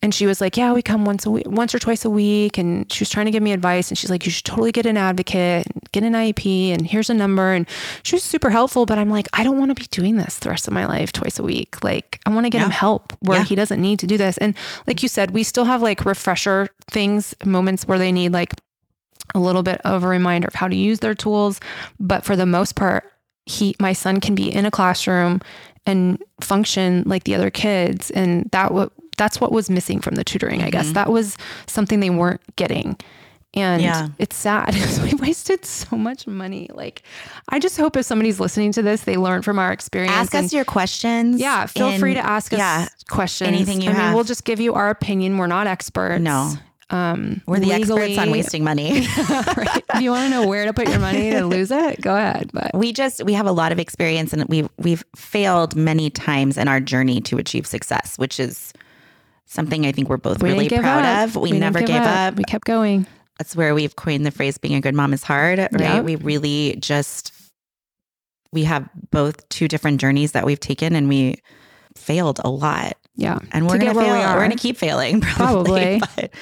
And 0.02 0.16
she 0.16 0.26
was 0.26 0.40
like, 0.42 0.56
yeah, 0.58 0.74
we 0.74 0.82
come 0.82 1.06
once 1.06 1.26
a 1.26 1.30
week, 1.32 1.48
once 1.48 1.76
or 1.76 1.80
twice 1.80 2.06
a 2.06 2.10
week. 2.10 2.58
And 2.58 2.92
she 2.92 3.02
was 3.02 3.10
trying 3.10 3.26
to 3.26 3.32
give 3.32 3.44
me 3.44 3.52
advice. 3.52 3.90
And 3.90 3.98
she's 3.98 4.10
like, 4.10 4.26
you 4.26 4.32
should 4.32 4.46
totally 4.46 4.72
get 4.72 4.86
an 4.86 4.98
advocate, 4.98 5.68
get 5.92 6.04
an 6.04 6.14
IEP, 6.14 6.70
and 6.70 6.88
here's 6.88 7.10
a 7.10 7.14
number. 7.14 7.52
And 7.52 7.68
she 8.04 8.16
was 8.16 8.24
super 8.24 8.50
helpful. 8.50 8.86
But 8.86 8.98
I'm 8.98 9.10
like, 9.10 9.28
I 9.34 9.44
don't 9.44 9.60
want 9.60 9.70
to 9.70 9.76
be 9.76 9.88
doing 9.92 10.18
this 10.24 10.40
the 10.40 10.50
rest 10.50 10.68
of 10.68 10.74
my 10.74 10.86
life 10.86 11.12
twice 11.12 11.40
a 11.40 11.44
week. 11.44 11.84
Like, 11.84 12.20
I 12.26 12.30
want 12.30 12.46
to 12.46 12.50
get 12.50 12.62
him 12.62 12.70
help 12.72 13.14
where 13.20 13.40
Yeah. 13.40 13.46
he 13.46 13.56
doesn't 13.56 13.82
need 13.82 14.00
to 14.00 14.08
do 14.08 14.18
this. 14.18 14.38
And 14.38 14.56
like 14.88 15.02
you 15.04 15.10
said, 15.10 15.32
we 15.32 15.44
still 15.44 15.66
have 15.66 15.82
like 15.82 16.06
refresher 16.06 16.70
things, 16.90 17.34
moments 17.46 17.88
where 17.88 17.98
they 18.00 18.12
need 18.12 18.32
like 18.34 18.54
a 19.34 19.40
little 19.40 19.64
bit 19.64 19.80
of 19.86 20.04
a 20.04 20.08
reminder 20.08 20.48
of 20.48 20.56
how 20.56 20.68
to 20.68 20.76
use 20.76 21.00
their 21.00 21.16
tools. 21.16 21.60
But 22.00 22.24
for 22.26 22.36
the 22.36 22.46
most 22.46 22.76
part, 22.76 23.04
he, 23.46 23.76
my 23.80 23.94
son 23.94 24.20
can 24.20 24.36
be 24.36 24.54
in 24.54 24.66
a 24.66 24.72
classroom 24.72 25.42
and 25.86 26.22
function 26.42 27.04
like 27.06 27.24
the 27.24 27.36
other 27.36 27.50
kids. 27.50 28.12
And 28.12 28.50
that 28.52 28.74
what 28.74 28.92
that's 29.18 29.40
what 29.42 29.52
was 29.52 29.70
missing 29.70 30.00
from 30.00 30.16
the 30.16 30.24
tutoring, 30.24 30.62
I 30.64 30.70
guess. 30.70 30.86
Mm-hmm. 30.86 30.94
That 30.94 31.12
was 31.12 31.38
something 31.68 32.00
they 32.00 32.10
weren't 32.10 32.42
getting. 32.56 32.98
And 33.54 33.82
Yeah. 33.82 34.08
it's 34.18 34.36
sad. 34.38 34.74
we 35.04 35.14
wasted 35.16 35.66
so 35.66 35.98
much 35.98 36.26
money. 36.26 36.70
Like, 36.74 37.04
I 37.50 37.60
just 37.60 37.76
hope 37.78 37.98
if 37.98 38.06
somebody's 38.06 38.40
listening 38.40 38.72
to 38.74 38.82
this, 38.82 39.02
they 39.02 39.18
learn 39.18 39.42
from 39.42 39.60
our 39.60 39.74
experience. 39.74 40.14
Ask 40.14 40.34
and- 40.34 40.46
us 40.46 40.54
your 40.54 40.64
questions. 40.64 41.40
yeah, 41.42 41.66
feel 41.66 41.98
free 42.00 42.14
to 42.14 42.26
ask 42.26 42.54
us 42.54 42.60
Yeah, 42.60 42.88
questions. 43.10 43.50
anything 43.50 43.82
you 43.82 43.90
I 43.90 43.94
mean, 43.94 44.02
have. 44.02 44.16
we'll 44.16 44.24
just 44.24 44.46
give 44.46 44.62
you 44.62 44.74
our 44.76 44.90
opinion. 44.90 45.38
We're 45.38 45.48
not 45.48 45.68
experts. 45.68 46.22
No. 46.22 46.54
Um, 46.92 47.42
we're 47.46 47.60
the 47.60 47.68
legally- 47.68 48.04
experts 48.14 48.18
on 48.20 48.32
wasting 48.32 48.64
money. 48.72 48.92
right. 49.58 49.84
If 49.96 50.02
you 50.02 50.12
want 50.12 50.26
to 50.26 50.30
know 50.30 50.48
where 50.48 50.66
to 50.66 50.74
put 50.74 50.90
your 50.90 51.00
money 51.00 51.32
to 51.32 51.46
lose 51.46 51.72
it, 51.72 52.02
go 52.02 52.16
ahead. 52.16 52.52
But 52.54 52.72
we 52.74 52.92
just 52.94 53.24
we 53.24 53.32
have 53.34 53.46
a 53.48 53.52
lot 53.54 53.72
of 53.72 53.80
experience 53.80 54.34
and 54.34 54.44
we've 54.50 54.68
we've 54.78 55.04
failed 55.16 55.74
many 55.76 56.10
times 56.10 56.58
in 56.58 56.68
our 56.68 56.80
journey 56.82 57.22
to 57.22 57.38
achieve 57.38 57.66
success, 57.66 58.18
which 58.18 58.40
is 58.42 58.74
something 59.46 59.86
I 59.86 59.92
think 59.94 60.10
we're 60.10 60.18
both 60.18 60.42
we 60.44 60.50
really 60.52 60.68
proud 60.70 61.04
up. 61.06 61.30
of. 61.30 61.36
We, 61.38 61.50
didn't 61.52 61.62
never 61.62 61.82
gave 61.82 62.02
up. 62.02 62.36
We 62.36 62.44
kept 62.44 62.66
going. 62.66 63.08
That's 63.42 63.56
where 63.56 63.74
we've 63.74 63.96
coined 63.96 64.24
the 64.24 64.30
phrase 64.30 64.60
being 64.60 64.76
a 64.76 64.82
good 64.82 64.94
mom 64.94 65.14
is 65.14 65.24
hard, 65.24 65.58
right? 65.58 65.72
Yep. 65.74 66.04
We 66.06 66.16
really 66.16 66.76
just 66.80 67.34
we 68.52 68.66
have 68.66 68.88
both 69.10 69.50
two 69.50 69.68
different 69.68 70.00
journeys 70.00 70.34
that 70.34 70.46
we've 70.46 70.60
taken 70.60 70.96
and 70.96 71.10
we 71.10 71.42
failed 71.96 72.40
a 72.46 72.52
lot. 72.52 72.98
Yeah. 73.16 73.40
And 73.52 73.66
we're 73.66 73.80
To 73.80 73.86
gonna 73.86 73.98
where 73.98 74.14
We 74.14 74.22
are. 74.22 74.36
We're 74.36 74.44
gonna 74.44 74.58
keep 74.58 74.78
failing 74.78 75.22
probably. 75.22 75.98
Probably. 75.98 76.02
But, 76.16 76.36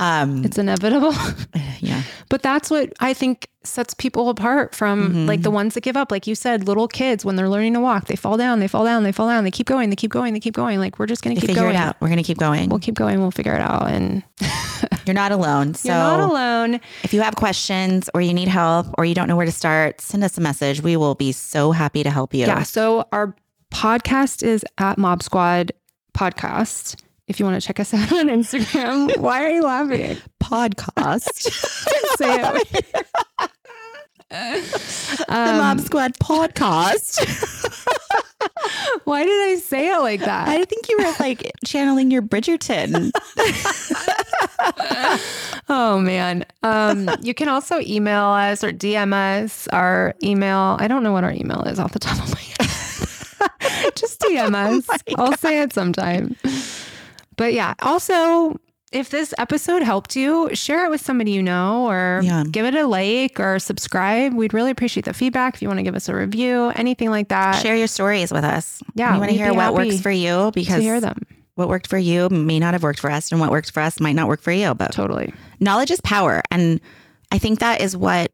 um 0.00 0.44
It's 0.44 0.58
inevitable. 0.58 1.14
yeah. 1.80 2.02
But 2.28 2.42
that's 2.42 2.70
what 2.70 2.92
I 3.00 3.12
think 3.14 3.48
sets 3.62 3.92
people 3.92 4.28
apart 4.30 4.74
from 4.74 5.12
Mhm. 5.12 5.26
like 5.28 5.42
the 5.42 5.50
ones 5.50 5.74
that 5.74 5.82
give 5.82 5.96
up. 5.96 6.10
Like 6.10 6.26
you 6.26 6.34
said, 6.34 6.66
little 6.66 6.88
kids, 6.88 7.24
when 7.24 7.36
they're 7.36 7.48
learning 7.48 7.74
to 7.74 7.80
walk, 7.80 8.06
they 8.06 8.16
fall 8.16 8.36
down, 8.38 8.60
they 8.60 8.68
fall 8.68 8.84
down, 8.84 9.02
they 9.02 9.12
fall 9.12 9.28
down, 9.28 9.44
they 9.44 9.50
keep 9.50 9.66
going, 9.66 9.90
they 9.90 9.96
keep 9.96 10.10
going, 10.10 10.32
they 10.32 10.40
keep 10.40 10.54
going. 10.54 10.78
Like 10.78 10.98
we're 10.98 11.06
just 11.06 11.22
going 11.22 11.34
to 11.36 11.40
keep 11.40 11.48
figure 11.50 11.64
going. 11.64 11.74
it 11.74 11.78
out. 11.78 11.96
We're 12.00 12.08
gonna 12.08 12.22
keep 12.22 12.38
going. 12.38 12.68
We'll 12.70 12.78
keep 12.78 12.94
going. 12.94 13.20
We'll 13.20 13.30
figure 13.30 13.54
it 13.54 13.60
out. 13.60 13.88
And 13.90 14.22
You're 15.06 15.14
not 15.14 15.32
alone. 15.32 15.74
So 15.74 15.88
you're 15.88 15.96
not 15.96 16.20
alone. 16.20 16.80
If 17.02 17.12
you 17.12 17.20
have 17.22 17.34
questions 17.36 18.08
or 18.14 18.20
you 18.20 18.32
need 18.32 18.48
help 18.48 18.86
or 18.96 19.04
you 19.04 19.14
don't 19.14 19.28
know 19.28 19.36
where 19.36 19.46
to 19.46 19.52
start, 19.52 20.00
send 20.00 20.22
us 20.24 20.38
a 20.38 20.40
message. 20.40 20.82
We 20.82 20.96
will 20.96 21.14
be 21.16 21.32
so 21.32 21.72
happy 21.72 22.02
to 22.04 22.10
help 22.10 22.32
you. 22.32 22.46
Yeah. 22.46 22.62
So 22.62 23.06
our 23.12 23.34
podcast 23.72 24.42
is 24.42 24.64
at 24.78 24.98
Mob 24.98 25.22
Squad 25.22 25.72
Podcast. 26.16 26.96
If 27.30 27.38
you 27.38 27.46
want 27.46 27.60
to 27.62 27.64
check 27.64 27.78
us 27.78 27.94
out 27.94 28.12
on 28.12 28.26
Instagram, 28.26 29.16
why 29.18 29.44
are 29.44 29.50
you 29.50 29.62
laughing? 29.62 30.16
Podcast. 30.42 31.30
Say 32.18 32.40
it. 32.42 32.86
the 34.30 35.24
Um, 35.28 35.58
Mob 35.58 35.78
Squad 35.80 36.14
podcast. 36.14 37.20
why 39.04 39.22
did 39.24 39.50
I 39.50 39.54
say 39.60 39.92
it 39.94 39.98
like 39.98 40.20
that? 40.20 40.48
I 40.48 40.64
think 40.64 40.88
you 40.88 40.98
were 40.98 41.12
like 41.20 41.52
channeling 41.64 42.10
your 42.10 42.22
Bridgerton. 42.22 43.12
Oh 45.68 46.00
man. 46.00 46.44
Um, 46.64 47.08
you 47.22 47.32
can 47.34 47.48
also 47.48 47.78
email 47.80 48.24
us 48.24 48.64
or 48.64 48.72
DM 48.72 49.12
us. 49.12 49.68
Our 49.68 50.14
email, 50.22 50.76
I 50.80 50.88
don't 50.88 51.04
know 51.04 51.12
what 51.12 51.22
our 51.22 51.32
email 51.32 51.62
is 51.62 51.78
off 51.78 51.92
the 51.92 52.00
top 52.00 52.18
of 52.18 52.34
my 52.34 52.40
head. 52.40 53.94
Just 53.94 54.20
DM 54.20 54.54
us. 54.54 54.88
I'll 55.16 55.36
say 55.36 55.60
it 55.62 55.72
sometime. 55.72 56.34
But 57.40 57.54
yeah, 57.54 57.72
also 57.80 58.60
if 58.92 59.08
this 59.08 59.32
episode 59.38 59.82
helped 59.82 60.14
you, 60.14 60.50
share 60.54 60.84
it 60.84 60.90
with 60.90 61.00
somebody 61.00 61.30
you 61.30 61.42
know 61.42 61.88
or 61.88 62.20
Yeah. 62.22 62.44
give 62.50 62.66
it 62.66 62.74
a 62.74 62.86
like 62.86 63.40
or 63.40 63.58
subscribe. 63.58 64.34
We'd 64.34 64.52
really 64.52 64.70
appreciate 64.72 65.04
the 65.06 65.14
feedback. 65.14 65.54
If 65.54 65.62
you 65.62 65.68
want 65.68 65.78
to 65.78 65.82
give 65.84 65.94
us 65.94 66.08
a 66.10 66.14
review, 66.14 66.70
anything 66.76 67.08
like 67.08 67.28
that. 67.28 67.62
Share 67.62 67.76
your 67.76 67.86
stories 67.86 68.30
with 68.30 68.44
us. 68.44 68.82
Yeah, 68.94 69.14
We 69.14 69.20
want 69.20 69.30
to 69.30 69.36
hear 69.38 69.54
what 69.54 69.72
works 69.74 70.00
for 70.00 70.10
you 70.10 70.50
because 70.54 70.82
hear 70.82 71.00
them. 71.00 71.16
what 71.54 71.68
worked 71.68 71.86
for 71.86 71.96
you 71.98 72.28
may 72.28 72.58
not 72.58 72.74
have 72.74 72.82
worked 72.82 73.00
for 73.00 73.10
us 73.10 73.30
and 73.32 73.40
what 73.40 73.50
works 73.50 73.70
for 73.70 73.80
us 73.80 74.00
might 74.00 74.16
not 74.16 74.28
work 74.28 74.42
for 74.42 74.52
you. 74.52 74.74
But 74.74 74.92
Totally. 74.92 75.32
knowledge 75.60 75.90
is 75.90 76.00
power. 76.02 76.42
And 76.50 76.78
I 77.32 77.38
think 77.38 77.60
that 77.60 77.80
is 77.80 77.96
what 77.96 78.32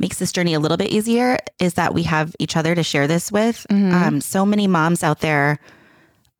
makes 0.00 0.18
this 0.18 0.32
journey 0.32 0.54
a 0.54 0.58
little 0.60 0.78
bit 0.78 0.90
easier 0.90 1.38
is 1.60 1.74
that 1.74 1.92
we 1.92 2.04
have 2.04 2.34
each 2.38 2.56
other 2.56 2.74
to 2.74 2.82
share 2.82 3.06
this 3.06 3.30
with. 3.30 3.66
Um, 3.70 4.20
so 4.20 4.44
many 4.46 4.66
moms 4.66 5.04
out 5.04 5.20
there 5.20 5.58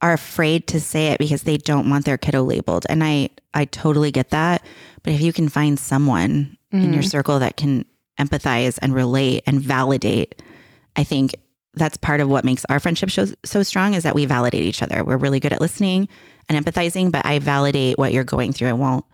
are 0.01 0.13
afraid 0.13 0.67
to 0.69 0.81
say 0.81 1.09
it 1.09 1.19
because 1.19 1.43
they 1.43 1.57
don't 1.57 1.91
want 1.91 2.05
their 2.05 2.17
kiddo 2.19 2.43
labeled. 2.45 2.87
And 2.89 3.03
I, 3.03 3.31
I 3.55 3.65
totally 3.65 4.11
get 4.13 4.31
that. 4.31 4.65
But 5.03 5.13
if 5.15 5.21
you 5.21 5.33
can 5.33 5.49
find 5.49 5.79
someone 5.79 6.57
in 6.71 6.93
your 6.93 7.03
circle 7.03 7.39
that 7.41 7.57
can 7.57 7.85
empathize 8.21 8.79
and 8.83 8.95
relate 8.95 9.43
and 9.47 9.61
validate, 9.61 10.41
I 10.97 11.03
think 11.05 11.35
that's 11.75 11.97
part 11.97 12.21
of 12.21 12.29
what 12.29 12.45
makes 12.45 12.65
our 12.67 12.79
friendship 12.81 13.11
so, 13.11 13.27
so 13.45 13.63
strong 13.63 13.95
is 13.95 14.03
that 14.03 14.15
we 14.15 14.27
validate 14.27 14.63
each 14.65 14.83
other. 14.83 15.03
We're 15.05 15.17
really 15.17 15.41
good 15.41 15.53
at 15.53 15.61
listening 15.61 16.09
and 16.49 16.65
empathizing, 16.65 17.11
but 17.11 17.25
I 17.27 17.39
validate 17.39 17.99
what 17.99 18.13
you're 18.13 18.25
going 18.25 18.53
through. 18.53 18.69
I 18.69 18.73
won't 18.75 19.05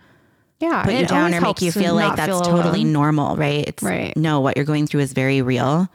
Yeah. 0.61 0.83
put 0.85 0.95
you 0.95 1.01
it 1.01 1.09
down 1.09 1.33
or 1.35 1.41
make 1.41 1.63
you 1.63 1.73
feel 1.73 1.95
like 1.95 2.17
that's 2.17 2.29
feel 2.29 2.41
totally 2.43 2.85
normal, 2.85 3.37
right? 3.37 3.67
It's 3.69 3.83
Right. 3.83 4.17
no, 4.17 4.41
what 4.41 4.57
you're 4.57 4.67
going 4.67 4.87
through 4.87 5.01
is 5.01 5.13
very 5.13 5.43
real. 5.43 5.89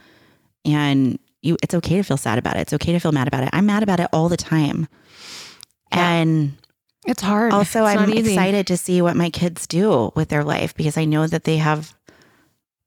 And 0.66 1.20
you 1.42 1.58
it's 1.64 1.74
okay 1.76 1.98
to 1.98 2.04
feel 2.04 2.18
sad 2.18 2.38
about 2.38 2.56
it. 2.58 2.62
It's 2.62 2.74
okay 2.74 2.92
to 2.94 3.00
feel 3.00 3.12
mad 3.12 3.28
about 3.28 3.44
it. 3.44 3.50
I'm 3.54 3.66
mad 3.66 3.84
about 3.84 4.00
it 4.00 4.08
all 4.14 4.30
the 4.30 4.38
time. 4.38 4.88
And 5.92 6.54
It's 7.08 7.22
hard. 7.22 7.54
also 7.54 7.86
It's 7.86 8.00
I'm 8.00 8.12
excited 8.14 8.68
to 8.68 8.78
see 8.78 9.02
what 9.02 9.16
my 9.16 9.30
kids 9.30 9.66
do 9.68 10.12
with 10.16 10.30
their 10.30 10.44
life 10.44 10.76
because 10.76 10.98
I 10.98 11.06
know 11.06 11.28
that 11.28 11.44
they 11.46 11.58
have 11.58 11.96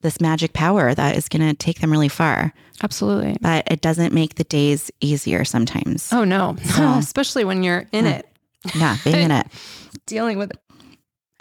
this 0.03 0.21
magic 0.21 0.53
power 0.53 0.95
that 0.95 1.17
is 1.17 1.29
going 1.29 1.49
to 1.49 1.55
take 1.55 1.81
them 1.81 1.91
really 1.91 2.09
far. 2.09 2.53
Absolutely. 2.83 3.37
But 3.41 3.71
it 3.71 3.81
doesn't 3.81 4.13
make 4.13 4.35
the 4.35 4.45
days 4.45 4.91
easier 5.01 5.45
sometimes. 5.45 6.13
Oh 6.13 6.25
no. 6.25 6.57
So- 6.65 6.95
Especially 6.99 7.45
when 7.45 7.63
you're 7.63 7.87
in 7.93 8.05
Yeah. 8.07 8.11
it. 8.19 8.27
Yeah, 8.77 8.97
being 9.03 9.17
in 9.25 9.31
it. 9.33 9.47
dealing 10.07 10.39
with 10.39 10.51
it. 10.53 10.59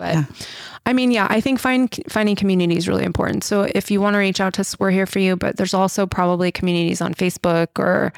But 0.02 0.16
Yeah. 0.16 0.24
I 0.88 0.94
mean, 0.94 1.12
yeah, 1.12 1.28
I 1.30 1.42
think 1.42 1.60
find, 1.60 1.88
finding 2.10 2.36
community 2.36 2.76
is 2.76 2.88
really 2.88 3.04
important. 3.06 3.44
So 3.44 3.68
if 3.76 3.92
you 3.92 4.02
want 4.02 4.16
to 4.16 4.18
reach 4.18 4.42
out 4.42 4.54
to 4.56 4.62
us, 4.62 4.80
we're 4.80 4.90
here 4.90 5.06
for 5.06 5.20
you. 5.20 5.36
But 5.36 5.58
there's 5.58 5.76
also 5.76 6.08
probably 6.08 6.52
communities 6.52 7.02
on 7.02 7.14
Facebook 7.14 7.68
or 7.78 8.12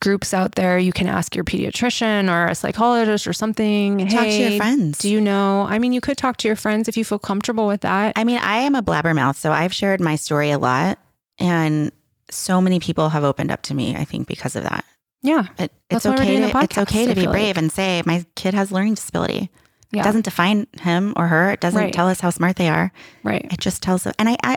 groups 0.00 0.34
out 0.34 0.54
there. 0.54 0.78
You 0.78 0.92
can 0.92 1.06
ask 1.06 1.34
your 1.34 1.44
pediatrician 1.44 2.30
or 2.30 2.46
a 2.48 2.54
psychologist 2.54 3.26
or 3.26 3.32
something. 3.32 3.98
Talk 4.08 4.24
to 4.24 4.30
your 4.30 4.50
"Hey, 4.50 4.58
friends. 4.58 4.98
Do 4.98 5.08
you 5.08 5.18
know? 5.20 5.66
I 5.68 5.78
mean, 5.78 5.94
you 5.94 6.02
could 6.02 6.18
talk 6.18 6.36
to 6.38 6.46
your 6.48 6.56
friends 6.56 6.88
if 6.88 6.96
you 6.98 7.04
feel 7.06 7.18
comfortable 7.18 7.66
with 7.66 7.80
that. 7.82 8.12
I 8.16 8.24
mean, 8.24 8.38
I 8.38 8.58
am 8.58 8.74
a 8.74 8.82
blabbermouth, 8.82 9.36
so 9.36 9.50
I've 9.50 9.72
shared 9.72 10.00
my 10.00 10.16
story 10.16 10.50
a 10.50 10.58
lot, 10.58 10.98
and 11.38 11.90
so 12.30 12.60
many 12.60 12.80
people 12.80 13.08
have 13.08 13.24
opened 13.24 13.50
up 13.50 13.62
to 13.62 13.74
me. 13.74 13.96
I 13.96 14.04
think 14.04 14.28
because 14.28 14.56
of 14.56 14.62
that, 14.64 14.84
Yeah. 15.22 15.46
it, 15.58 15.72
it's 15.88 16.04
okay. 16.06 16.36
To, 16.50 16.58
it's 16.64 16.78
okay 16.78 17.06
to 17.06 17.14
be 17.14 17.26
brave 17.26 17.56
like. 17.56 17.58
and 17.58 17.72
say 17.72 18.02
my 18.04 18.24
kid 18.36 18.52
has 18.54 18.70
learning 18.70 18.94
disability. 18.94 19.50
Yeah. 19.92 20.02
It 20.02 20.04
doesn't 20.04 20.24
define 20.24 20.66
him 20.80 21.14
or 21.16 21.26
her. 21.28 21.50
It 21.50 21.60
doesn't 21.60 21.80
Right. 21.80 21.92
tell 21.92 22.08
us 22.08 22.20
how 22.20 22.30
smart 22.30 22.56
they 22.56 22.68
are. 22.68 22.92
Right. 23.24 23.46
It 23.52 23.60
just 23.60 23.82
tells 23.82 24.04
them, 24.04 24.14
and 24.18 24.28
I, 24.28 24.36
I, 24.44 24.56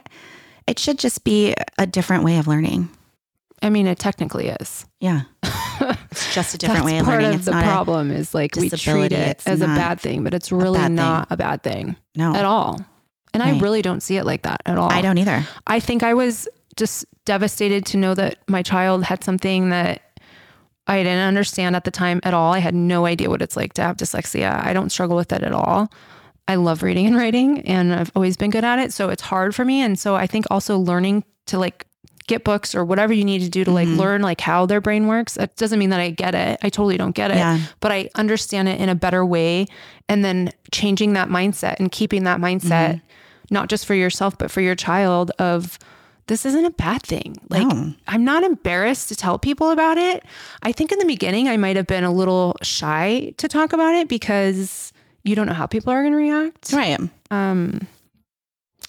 it 0.68 0.78
should 0.80 1.00
just 1.00 1.24
be 1.24 1.56
a 1.78 1.86
different 1.88 2.24
way 2.24 2.38
of 2.38 2.48
learning. 2.48 2.90
I 3.62 3.70
mean, 3.70 3.88
it 3.88 3.98
technically 3.98 4.50
is. 4.50 4.86
Yeah, 5.00 5.22
it's 6.12 6.34
just 6.36 6.54
a 6.54 6.58
different 6.58 6.84
way 6.86 6.98
of 6.98 7.06
part 7.06 7.22
learning. 7.22 7.36
of 7.36 7.36
it's 7.38 7.46
the 7.46 7.52
problem 7.54 8.12
is 8.12 8.34
like 8.36 8.56
we 8.58 8.70
treat 8.70 9.12
it 9.14 9.42
as 9.46 9.62
a 9.62 9.66
bad 9.68 10.00
thing, 10.02 10.24
but 10.24 10.34
it's 10.34 10.52
really 10.52 10.80
thing. 10.80 10.96
not 10.96 11.28
a 11.30 11.38
bad 11.38 11.64
thing 11.64 11.96
no. 12.16 12.36
at 12.36 12.44
all. 12.46 12.82
And 13.34 13.42
I 13.42 13.58
really 13.60 13.82
don't 13.82 14.02
see 14.04 14.18
it 14.18 14.26
like 14.26 14.44
that 14.44 14.62
at 14.66 14.78
all. 14.78 14.92
I 14.92 15.02
don't 15.02 15.18
either. 15.18 15.48
I 15.66 15.80
think 15.80 16.04
I 16.04 16.14
was 16.14 16.48
just 16.76 17.06
devastated 17.26 17.86
to 17.88 17.98
know 17.98 18.14
that 18.14 18.38
my 18.48 18.62
child 18.62 19.04
had 19.06 19.24
something 19.24 19.70
that 19.70 20.02
I 20.88 20.98
didn't 20.98 21.28
understand 21.28 21.76
at 21.76 21.86
the 21.86 21.92
time 21.92 22.20
at 22.24 22.34
all. 22.34 22.54
I 22.54 22.60
had 22.60 22.76
no 22.76 23.06
idea 23.06 23.30
what 23.30 23.42
it's 23.42 23.56
like 23.56 23.74
to 23.74 23.82
have 23.82 23.98
dyslexia. 23.98 24.66
I 24.66 24.74
don't 24.74 24.92
struggle 24.92 25.16
with 25.16 25.32
it 25.32 25.44
at 25.44 25.54
all. 25.54 25.90
I 26.48 26.56
love 26.56 26.84
reading 26.84 27.08
and 27.08 27.16
writing 27.16 27.62
and 27.62 27.94
I've 27.94 28.12
always 28.16 28.36
been 28.36 28.50
good 28.50 28.66
at 28.66 28.80
it. 28.80 28.92
So 28.92 29.10
it's 29.10 29.22
hard 29.22 29.56
for 29.56 29.64
me. 29.64 29.82
And 29.82 29.98
so 29.98 30.16
I 30.16 30.28
think 30.28 30.46
also 30.52 30.78
learning 30.78 31.24
to 31.46 31.58
like 31.58 31.88
get 32.28 32.44
books 32.44 32.76
or 32.76 32.84
whatever 32.86 33.14
you 33.14 33.24
need 33.24 33.40
to 33.40 33.50
do 33.50 33.64
to 33.64 33.72
like 33.72 33.88
mm-hmm. 33.88 34.00
learn 34.00 34.22
like 34.22 34.42
how 34.42 34.66
their 34.66 34.82
brain 34.82 35.08
works. 35.08 35.38
It 35.38 35.56
doesn't 35.56 35.80
mean 35.80 35.90
that 35.90 36.00
I 36.00 36.10
get 36.10 36.36
it. 36.36 36.60
I 36.62 36.70
totally 36.70 36.98
don't 36.98 37.16
get 37.16 37.32
it, 37.32 37.38
Yeah. 37.38 37.60
but 37.80 37.92
I 37.92 38.10
understand 38.16 38.68
it 38.68 38.80
in 38.80 38.90
a 38.90 38.96
better 38.96 39.26
way. 39.26 39.68
And 40.10 40.24
then 40.24 40.52
changing 40.72 41.14
that 41.14 41.30
mindset 41.30 41.76
and 41.80 41.92
keeping 41.92 42.24
that 42.24 42.40
mindset, 42.40 42.96
mm-hmm. 42.96 43.54
not 43.54 43.70
just 43.70 43.86
for 43.86 43.94
yourself, 43.94 44.38
but 44.38 44.52
for 44.52 44.62
your 44.62 44.76
child 44.76 45.32
of 45.40 45.80
this 46.28 46.45
isn't 46.45 46.65
a 46.65 46.71
bad 46.71 47.01
thing. 47.03 47.36
Like 47.49 47.67
No. 47.67 47.93
I'm 48.07 48.24
not 48.24 48.43
embarrassed 48.43 49.09
to 49.09 49.15
tell 49.15 49.38
people 49.39 49.71
about 49.71 49.97
it. 49.97 50.24
I 50.61 50.71
think 50.71 50.91
in 50.91 50.99
the 50.99 51.05
beginning 51.05 51.49
I 51.49 51.57
might 51.57 51.76
have 51.76 51.88
been 51.88 52.03
a 52.03 52.11
little 52.13 52.55
shy 52.61 53.34
to 53.38 53.47
talk 53.47 53.74
about 53.74 53.93
it 53.95 54.07
because 54.07 54.93
you 55.24 55.36
don't 55.36 55.47
know 55.47 55.53
how 55.53 55.67
people 55.67 55.91
are 55.91 56.01
going 56.01 56.13
to 56.13 56.17
react. 56.17 56.71
Right. 56.74 56.99
Um, 57.32 57.88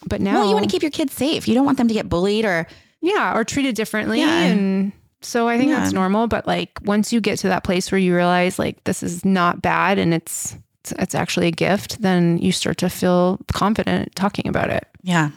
but 0.07 0.21
now, 0.21 0.35
Well, 0.41 0.49
you 0.49 0.55
want 0.55 0.65
to 0.65 0.71
keep 0.71 0.83
your 0.83 0.91
kids 0.91 1.13
safe. 1.15 1.49
You 1.49 1.55
don't 1.55 1.65
want 1.65 1.79
them 1.79 1.89
to 1.89 1.95
get 1.95 2.09
bullied 2.09 2.45
or 2.45 2.67
yeah, 3.01 3.37
or 3.37 3.45
treated 3.45 3.75
differently, 3.75 4.21
Yeah. 4.21 4.39
and 4.45 4.93
so 5.23 5.47
I 5.49 5.59
think 5.59 5.71
Yeah. 5.71 5.81
that's 5.81 5.93
normal. 5.93 6.27
But 6.27 6.47
like 6.47 6.71
once 6.85 7.13
you 7.13 7.21
get 7.21 7.39
to 7.41 7.49
that 7.49 7.65
place 7.65 7.91
where 7.93 7.99
you 7.99 8.15
realize 8.15 8.59
like 8.59 8.83
this 8.85 9.03
is 9.03 9.25
not 9.25 9.63
bad 9.63 9.99
and 9.99 10.13
it's 10.15 10.57
it's, 10.83 10.93
it's 10.99 11.15
actually 11.15 11.47
a 11.47 11.51
gift, 11.51 12.01
then 12.03 12.37
you 12.39 12.53
start 12.53 12.77
to 12.79 12.91
feel 12.91 13.41
confident 13.53 14.15
talking 14.15 14.47
about 14.49 14.69
it. 14.71 14.87
yeah. 15.03 15.31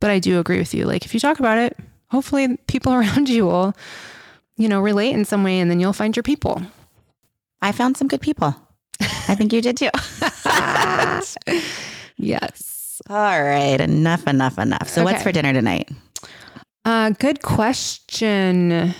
But 0.00 0.10
I 0.10 0.18
do 0.18 0.40
agree 0.40 0.58
with 0.58 0.74
you. 0.74 0.84
Like 0.86 1.04
if 1.04 1.14
you 1.14 1.20
talk 1.20 1.38
about 1.38 1.58
it, 1.58 1.76
hopefully 2.10 2.56
people 2.66 2.92
around 2.98 3.28
you 3.28 3.46
will, 3.46 3.74
you 4.56 4.68
know, 4.68 4.80
relate 4.80 5.12
in 5.12 5.24
some 5.24 5.44
way, 5.44 5.60
and 5.60 5.70
then 5.70 5.80
you'll 5.80 5.92
find 5.92 6.16
your 6.16 6.22
people. 6.22 6.62
I 7.62 7.72
found 7.72 7.96
some 7.96 8.08
good 8.08 8.20
people. 8.20 8.54
I 9.00 9.34
think 9.34 9.52
you 9.52 9.60
did 9.62 9.76
too. 9.76 9.90
Yes. 12.16 13.00
All 13.08 13.42
right, 13.42 13.80
enough, 13.80 14.26
enough, 14.26 14.58
enough. 14.58 14.88
So, 14.88 15.04
what's 15.04 15.22
for 15.22 15.32
dinner 15.32 15.54
tonight? 15.54 15.88
Uh, 16.84 17.10
good 17.10 17.40
question. 17.42 18.94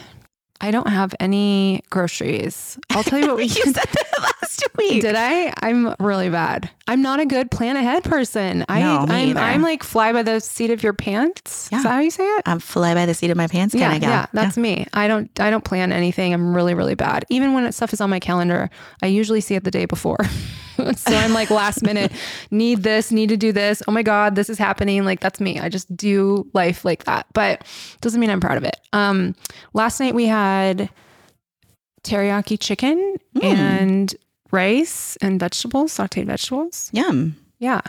I 0.61 0.71
don't 0.71 0.89
have 0.89 1.15
any 1.21 1.83
groceries. 1.91 2.79
I'll 2.91 3.03
tell 3.03 3.19
you 3.19 3.29
what 3.29 3.37
we 3.37 3.45
you 3.47 3.49
said 3.49 3.75
that 3.75 4.13
last 4.43 4.63
week. 4.77 5.03
Did 5.03 5.15
I? 5.17 5.53
I'm 5.63 5.95
really 5.99 6.29
bad. 6.29 6.69
I'm 6.87 7.03
not 7.03 7.21
a 7.21 7.27
good 7.27 7.51
plan 7.51 7.77
ahead 7.77 8.05
person. 8.05 8.65
I, 8.69 8.81
No, 8.81 9.07
me 9.07 9.15
I'm, 9.15 9.29
either. 9.31 9.41
I'm 9.41 9.63
like 9.63 9.83
fly 9.83 10.13
by 10.13 10.23
the 10.23 10.41
seat 10.41 10.71
of 10.71 10.83
your 10.83 10.93
pants. 10.93 11.69
Yeah. 11.71 11.79
Is 11.79 11.85
that 11.85 11.91
how 11.93 12.01
you 12.01 12.11
say 12.11 12.25
it? 12.25 12.43
I'm 12.47 12.59
fly 12.59 12.95
by 12.95 13.07
the 13.07 13.15
seat 13.15 13.31
of 13.31 13.37
my 13.37 13.47
pants 13.47 13.73
kind 13.75 13.83
yeah, 13.83 13.95
of 13.95 14.01
gal. 14.01 14.11
yeah, 14.11 14.27
that's 14.33 14.57
me. 14.57 14.87
I 14.93 15.09
don't, 15.09 15.31
I 15.41 15.51
don't 15.51 15.65
plan 15.65 15.93
anything. 15.93 16.35
I'm 16.35 16.55
really, 16.55 16.75
really 16.75 16.95
bad. 16.97 17.25
Even 17.31 17.55
when 17.55 17.71
stuff 17.73 17.93
is 17.93 18.01
on 18.01 18.11
my 18.11 18.21
calendar, 18.21 18.71
I 19.03 19.07
usually 19.07 19.41
see 19.41 19.55
it 19.55 19.65
the 19.65 19.71
day 19.71 19.85
before. 19.87 20.19
so 20.97 21.15
I'm 21.15 21.33
like 21.33 21.51
last 21.51 21.83
minute, 21.83 22.13
need 22.51 22.83
this, 22.83 23.11
need 23.13 23.29
to 23.31 23.37
do 23.37 23.53
this. 23.53 23.83
Oh 23.89 23.93
my 23.93 24.03
god, 24.03 24.35
this 24.35 24.49
is 24.51 24.59
happening. 24.59 25.05
Like 25.05 25.21
that's 25.21 25.41
me. 25.41 25.59
I 25.61 25.69
just 25.69 25.95
do 25.97 26.49
life 26.55 26.85
like 26.85 27.05
that. 27.05 27.27
But 27.33 27.65
doesn't 28.01 28.21
mean 28.21 28.31
I'm 28.31 28.41
proud 28.41 28.57
of 28.57 28.65
it. 28.65 28.77
Um, 28.93 29.35
last 29.75 30.01
night 30.01 30.15
we 30.15 30.27
had 30.27 30.89
teriyaki 32.03 32.59
chicken 32.59 33.17
Mm. 33.37 33.43
and 33.45 34.15
rice 34.51 35.17
and 35.21 35.39
vegetables, 35.39 35.93
sauteed 35.95 36.27
vegetables. 36.27 36.91
Yum. 36.93 37.37
Yeah. 37.59 37.81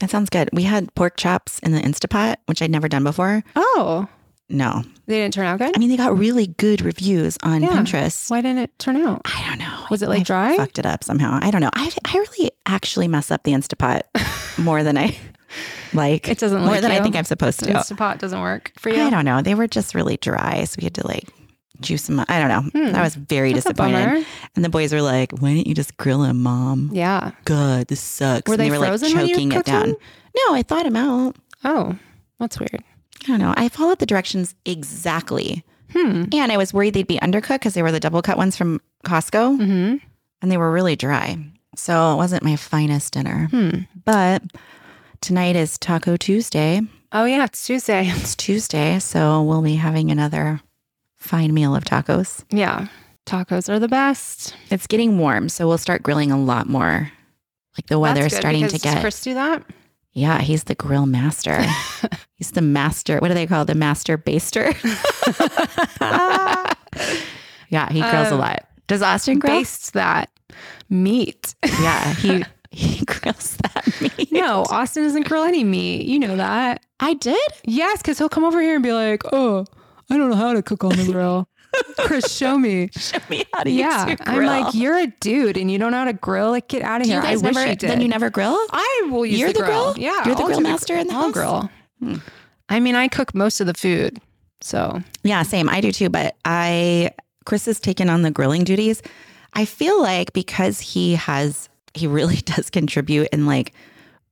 That 0.00 0.10
sounds 0.10 0.28
good. 0.30 0.50
We 0.52 0.64
had 0.64 0.92
pork 0.94 1.16
chops 1.16 1.58
in 1.60 1.72
the 1.72 1.80
Instapot, 1.80 2.36
which 2.46 2.60
I'd 2.62 2.70
never 2.70 2.88
done 2.88 3.04
before. 3.04 3.42
Oh, 3.56 4.08
No. 4.50 4.82
they 5.06 5.16
didn't 5.20 5.34
turn 5.34 5.46
out 5.46 5.58
good. 5.58 5.74
I 5.74 5.78
mean, 5.78 5.88
they 5.88 5.96
got 5.96 6.16
really 6.16 6.46
good 6.48 6.82
reviews 6.82 7.38
on 7.42 7.62
Yeah. 7.62 7.70
Pinterest. 7.70 8.30
Why 8.30 8.40
didn't 8.42 8.58
it 8.58 8.78
turn 8.78 8.96
out? 8.96 9.22
I 9.24 9.44
don't 9.48 9.58
know. 9.58 9.86
Was 9.90 10.02
it, 10.02 10.08
like, 10.08 10.20
I 10.20 10.24
dry? 10.24 10.56
Fucked 10.56 10.78
it 10.78 10.86
up 10.86 11.02
somehow. 11.02 11.38
I 11.42 11.50
don't 11.50 11.60
know. 11.62 11.70
I, 11.74 11.90
I 12.04 12.18
really 12.18 12.50
actually 12.66 13.08
mess 13.08 13.30
up 13.30 13.42
the 13.44 13.52
Instapot 13.52 14.02
more 14.58 14.82
than 14.82 14.98
I 14.98 15.16
like. 15.94 16.28
It 16.28 16.38
doesn't 16.38 16.60
more 16.60 16.72
like 16.72 16.82
than 16.82 16.90
I 16.90 17.00
think 17.00 17.16
I'm 17.16 17.24
supposed 17.24 17.60
to. 17.60 17.66
Instapot 17.72 18.18
doesn't 18.18 18.40
work 18.40 18.72
for 18.78 18.90
you. 18.90 19.00
I 19.02 19.10
don't 19.10 19.24
know. 19.24 19.40
They 19.42 19.54
were 19.54 19.66
just 19.66 19.94
really 19.94 20.16
dry, 20.18 20.64
so 20.64 20.76
we 20.78 20.84
had 20.84 20.94
to 20.96 21.06
like 21.06 21.28
juice 21.80 22.06
them. 22.06 22.20
up. 22.20 22.30
I 22.30 22.38
don't 22.46 22.74
know. 22.74 22.92
I 22.98 23.02
was 23.02 23.14
very 23.14 23.50
Hmm. 23.50 23.54
That's 23.54 23.66
disappointed. 23.66 24.26
And 24.56 24.64
the 24.64 24.68
boys 24.68 24.92
were 24.92 25.02
like, 25.02 25.32
"Why 25.32 25.54
didn't 25.54 25.68
you 25.68 25.74
just 25.74 25.96
grill 25.96 26.20
them, 26.20 26.42
mom? 26.42 26.90
Yeah. 26.92 27.30
God, 27.44 27.86
this 27.88 28.00
sucks." 28.00 28.48
Were 28.48 28.54
and 28.54 28.60
they 28.62 28.70
were 28.70 28.78
frozen 28.84 29.08
like 29.08 29.16
when 29.16 29.26
you 29.28 29.34
choking 29.34 29.52
it 29.52 29.64
down. 29.64 29.88
No, 30.48 30.54
I 30.54 30.62
thought 30.62 30.84
them 30.84 30.96
out. 30.96 31.36
Oh, 31.64 31.96
that's 32.38 32.58
weird. 32.58 32.82
I 33.24 33.26
don't 33.28 33.38
know. 33.40 33.54
I 33.56 33.68
followed 33.68 33.98
the 33.98 34.06
directions 34.06 34.54
exactly. 34.64 35.64
Hmm. 35.92 36.24
And 36.32 36.50
I 36.52 36.56
was 36.56 36.72
worried 36.74 36.94
they'd 36.94 37.06
be 37.06 37.18
undercooked 37.18 37.60
because 37.60 37.74
they 37.74 37.82
were 37.82 37.92
the 37.92 38.00
double 38.00 38.22
cut 38.22 38.36
ones 38.36 38.56
from 38.56 38.80
Costco 39.04 39.58
Mm-hmm. 39.58 39.96
and 40.42 40.52
they 40.52 40.56
were 40.56 40.70
really 40.72 40.96
dry. 40.96 41.36
So 41.76 42.12
it 42.12 42.16
wasn't 42.16 42.42
my 42.42 42.56
finest 42.56 43.12
dinner. 43.14 43.48
Hmm. 43.50 43.70
But 44.04 44.42
tonight 45.20 45.56
is 45.56 45.78
Taco 45.78 46.16
Tuesday. 46.16 46.80
Oh 47.12 47.24
yeah, 47.24 47.44
it's 47.44 47.64
Tuesday. 47.66 48.08
It's 48.16 48.34
Tuesday. 48.34 48.98
So 48.98 49.42
we'll 49.42 49.62
be 49.62 49.76
having 49.76 50.10
another 50.10 50.60
fine 51.16 51.54
meal 51.54 51.74
of 51.74 51.84
tacos. 51.84 52.44
Yeah. 52.50 52.88
Tacos 53.26 53.68
are 53.72 53.78
the 53.78 53.88
best. 53.88 54.54
It's 54.70 54.86
getting 54.86 55.18
warm. 55.18 55.48
So 55.48 55.66
we'll 55.66 55.78
start 55.78 56.02
grilling 56.02 56.30
a 56.30 56.38
lot 56.38 56.68
more. 56.68 57.10
Like 57.78 57.86
the 57.86 57.98
weather's 57.98 58.24
That's 58.24 58.34
good 58.34 58.40
starting 58.40 58.68
to 58.68 58.78
get. 58.78 59.00
Chris 59.00 59.22
do 59.22 59.34
that. 59.34 59.62
Yeah, 60.14 60.40
he's 60.40 60.64
the 60.64 60.74
grill 60.74 61.06
master. 61.06 61.62
he's 62.36 62.52
the 62.52 62.62
master. 62.62 63.18
What 63.18 63.28
do 63.28 63.34
they 63.34 63.46
call 63.46 63.62
it? 63.62 63.66
the 63.66 63.74
master 63.74 64.16
baster? 64.16 64.72
yeah, 67.68 67.90
he 67.92 68.00
grills 68.00 68.28
a 68.28 68.34
Um, 68.34 68.40
lot. 68.40 68.66
Does 68.86 69.02
Austin 69.02 69.38
grill? 69.38 69.54
Bastes 69.60 69.90
that 69.90 70.30
meat. 70.90 71.54
Yeah, 71.80 72.12
he 72.14 72.44
he 72.70 73.04
grills 73.04 73.56
that 73.58 74.00
meat. 74.00 74.30
no, 74.32 74.64
Austin 74.70 75.04
doesn't 75.04 75.26
grill 75.26 75.44
any 75.44 75.64
meat. 75.64 76.06
You 76.06 76.18
know 76.18 76.36
that. 76.36 76.84
I 77.00 77.14
did. 77.14 77.38
Yes, 77.64 77.98
because 77.98 78.18
he'll 78.18 78.28
come 78.28 78.44
over 78.44 78.60
here 78.60 78.74
and 78.74 78.82
be 78.82 78.92
like, 78.92 79.22
"Oh, 79.32 79.64
I 80.10 80.16
don't 80.18 80.30
know 80.30 80.36
how 80.36 80.52
to 80.52 80.62
cook 80.62 80.84
on 80.84 80.90
the 80.96 81.04
grill." 81.10 81.48
Chris, 81.98 82.34
show 82.34 82.58
me. 82.58 82.90
Show 82.96 83.18
me 83.30 83.44
how 83.52 83.62
to 83.62 83.70
Yeah, 83.70 84.06
use 84.08 84.18
your 84.20 84.28
I'm 84.28 84.44
like, 84.44 84.74
you're 84.74 84.96
a 84.98 85.06
dude 85.20 85.56
and 85.56 85.70
you 85.70 85.78
don't 85.78 85.90
know 85.92 85.98
how 85.98 86.04
to 86.04 86.12
grill. 86.12 86.50
Like, 86.50 86.68
get 86.68 86.82
out 86.82 87.00
of 87.00 87.06
here. 87.06 87.20
I 87.20 87.36
wish 87.36 87.42
never, 87.42 87.60
you 87.66 87.76
did. 87.76 87.90
Then 87.90 88.00
you 88.00 88.08
never 88.08 88.30
grill. 88.30 88.56
I 88.70 89.08
will 89.10 89.24
use 89.26 89.38
You're 89.40 89.52
the, 89.52 89.60
the 89.60 89.64
grill. 89.66 89.92
grill? 89.94 90.04
Yeah, 90.04 90.24
You're 90.26 90.34
the 90.34 90.42
I'll 90.42 90.46
grill 90.48 90.60
master 90.60 90.96
in 90.96 91.06
the 91.08 91.14
I'll 91.14 91.22
house? 91.24 91.32
grill. 91.32 91.70
Hmm. 92.00 92.16
I 92.68 92.80
mean, 92.80 92.94
I 92.94 93.08
cook 93.08 93.34
most 93.34 93.60
of 93.60 93.66
the 93.66 93.74
food, 93.74 94.20
so 94.60 95.00
Yeah, 95.22 95.42
same. 95.42 95.68
I 95.68 95.80
do 95.80 95.92
too. 95.92 96.08
But 96.10 96.36
I, 96.44 97.10
Chris 97.44 97.66
has 97.66 97.78
taken 97.80 98.08
on 98.10 98.22
the 98.22 98.30
grilling 98.30 98.64
duties. 98.64 99.02
I 99.52 99.64
feel 99.64 100.00
like 100.02 100.32
because 100.32 100.80
he 100.80 101.14
has, 101.14 101.68
he 101.94 102.06
really 102.06 102.36
does 102.44 102.70
contribute 102.70 103.28
in 103.32 103.46
like 103.46 103.72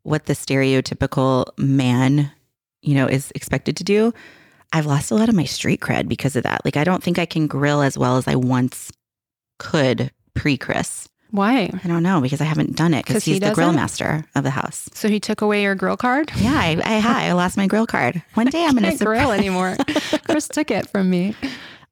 what 0.03 0.27
the 0.27 0.33
stereotypical 0.33 1.47
man, 1.59 2.31
you 2.81 2.95
know, 2.95 3.07
is 3.07 3.31
expected 3.35 3.77
to 3.77 3.85
do. 3.85 4.13
I've 4.73 4.87
lost 4.87 5.11
a 5.11 5.15
lot 5.15 5.29
of 5.29 5.35
my 5.35 5.45
street 5.45 5.81
cred 5.81 6.09
because 6.09 6.37
of 6.37 6.45
that. 6.45 6.65
Like, 6.65 6.77
I 6.77 6.85
don't 6.85 7.03
think 7.03 7.19
I 7.19 7.27
can 7.27 7.47
grill 7.47 7.83
as 7.83 7.99
well 7.99 8.17
as 8.17 8.27
I 8.27 8.37
once 8.37 8.91
could 9.59 10.11
pre 10.35 10.57
Chris. 10.57 11.09
why? 11.31 11.71
I 11.85 11.89
don't 11.89 12.03
know 12.03 12.21
because 12.21 12.41
I 12.41 12.45
haven't 12.45 12.77
done 12.77 12.95
it 12.95 13.05
because 13.07 13.25
he 13.25 13.33
he's 13.33 13.41
the 13.41 13.53
grill 13.53 13.73
master 13.73 14.25
of 14.35 14.45
the 14.45 14.51
house. 14.51 14.89
So 14.95 15.09
he 15.09 15.21
took 15.21 15.41
away 15.41 15.63
your 15.63 15.75
grill 15.75 15.97
card. 15.97 16.31
Yeah, 16.37 16.55
I, 16.59 16.81
I, 16.85 17.29
I 17.29 17.33
lost 17.33 17.57
my 17.57 17.67
grill 17.67 17.87
card. 17.87 18.23
One 18.35 18.47
day 18.47 18.65
I'm 18.65 18.77
going 18.79 18.97
to 18.97 19.05
grill 19.05 19.31
anymore. 19.33 19.77
Chris 20.27 20.49
took 20.49 20.71
it 20.71 20.89
from 20.89 21.11
me. 21.11 21.35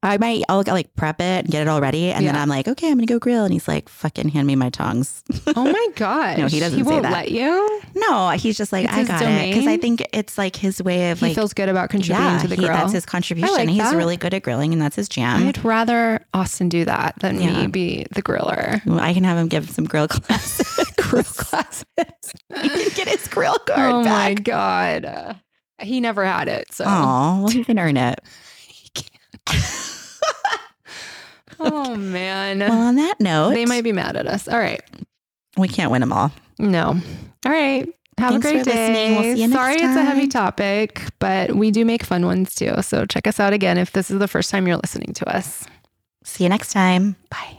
I 0.02 0.16
might, 0.16 0.44
I'll 0.48 0.62
like 0.66 0.94
prep 0.96 1.20
it 1.20 1.44
and 1.44 1.48
get 1.48 1.60
it 1.60 1.68
all 1.68 1.80
ready. 1.82 2.10
And 2.10 2.26
then 2.26 2.34
I'm 2.34 2.48
like, 2.48 2.66
okay, 2.66 2.86
I'm 2.88 2.94
going 2.94 3.06
to 3.06 3.12
go 3.12 3.18
grill. 3.18 3.44
And 3.44 3.52
he's 3.52 3.68
like, 3.68 3.88
fucking 3.90 4.30
hand 4.30 4.46
me 4.46 4.56
my 4.56 4.70
tongs. 4.70 5.22
Oh 5.56 5.64
my 5.70 5.86
god! 5.96 6.38
No, 6.38 6.46
he 6.46 6.60
doesn't 6.60 6.78
He 6.78 6.82
won't 6.82 7.02
that. 7.02 7.12
let 7.12 7.30
you. 7.32 7.82
no, 7.94 8.30
he's 8.30 8.56
just 8.56 8.72
like, 8.72 8.84
It's 8.84 8.92
I 8.94 9.04
got 9.04 9.22
it. 9.22 9.48
Because 9.52 9.66
I 9.66 9.76
think 9.76 10.02
it's 10.12 10.38
like 10.38 10.54
his 10.56 10.80
way 10.82 11.10
of 11.10 11.18
He 11.20 11.26
like, 11.26 11.34
feels 11.34 11.52
good 11.52 11.68
about 11.68 11.90
contributing 11.90 12.24
yeah, 12.32 12.38
to 12.38 12.48
the 12.48 12.54
he- 12.54 12.62
grill. 12.62 12.72
that's 12.72 12.92
his 12.92 13.04
contribution. 13.04 13.52
like 13.54 13.68
he's 13.68 13.78
that. 13.78 13.96
really 13.96 14.16
good 14.16 14.32
at 14.32 14.42
grilling 14.42 14.72
and 14.72 14.80
that's 14.80 14.96
his 14.96 15.08
jam. 15.08 15.46
I'd 15.46 15.62
rather 15.64 16.24
Austin 16.32 16.68
do 16.68 16.84
that 16.84 17.16
than 17.20 17.40
Yeah. 17.40 17.62
me 17.62 17.66
be 17.66 18.06
the 18.12 18.22
griller. 18.22 18.84
Well, 18.86 19.00
I 19.00 19.12
can 19.12 19.24
have 19.24 19.36
him 19.36 19.48
give 19.48 19.68
some 19.70 19.84
grill 19.84 20.08
classes. 20.08 20.88
grill 20.96 21.24
classes. 21.24 21.84
he 22.62 22.68
can 22.68 22.90
get 22.94 23.08
his 23.08 23.26
grill 23.28 23.58
card 23.66 23.92
Oh 23.92 24.04
my 24.04 24.34
god, 24.34 25.04
Uh, 25.04 25.34
he 25.80 26.00
never 26.00 26.24
had 26.24 26.48
it. 26.48 26.72
So 26.72 26.84
Oh, 26.86 27.40
well, 27.42 27.48
he 27.48 27.64
can 27.64 27.78
earn 27.78 27.96
it 27.96 28.20
oh 31.60 31.96
man. 31.96 32.60
Well, 32.60 32.72
on 32.72 32.96
that 32.96 33.20
note, 33.20 33.50
they 33.50 33.66
might 33.66 33.84
be 33.84 33.92
mad 33.92 34.16
at 34.16 34.26
us. 34.26 34.48
All 34.48 34.58
right. 34.58 34.82
We 35.56 35.68
can't 35.68 35.90
win 35.90 36.00
them 36.00 36.12
all. 36.12 36.32
No. 36.58 37.00
All 37.44 37.52
right. 37.52 37.88
Have 38.18 38.32
Thanks 38.32 38.46
a 38.46 38.52
great 38.52 38.64
day. 38.64 39.34
We'll 39.34 39.50
Sorry 39.50 39.74
it's 39.74 39.82
a 39.82 40.04
heavy 40.04 40.28
topic, 40.28 41.02
but 41.18 41.54
we 41.56 41.70
do 41.70 41.84
make 41.86 42.02
fun 42.04 42.26
ones 42.26 42.54
too. 42.54 42.82
So 42.82 43.06
check 43.06 43.26
us 43.26 43.40
out 43.40 43.54
again 43.54 43.78
if 43.78 43.92
this 43.92 44.10
is 44.10 44.18
the 44.18 44.28
first 44.28 44.50
time 44.50 44.66
you're 44.66 44.76
listening 44.76 45.14
to 45.14 45.34
us. 45.34 45.66
See 46.22 46.44
you 46.44 46.50
next 46.50 46.72
time. 46.72 47.16
Bye. 47.30 47.56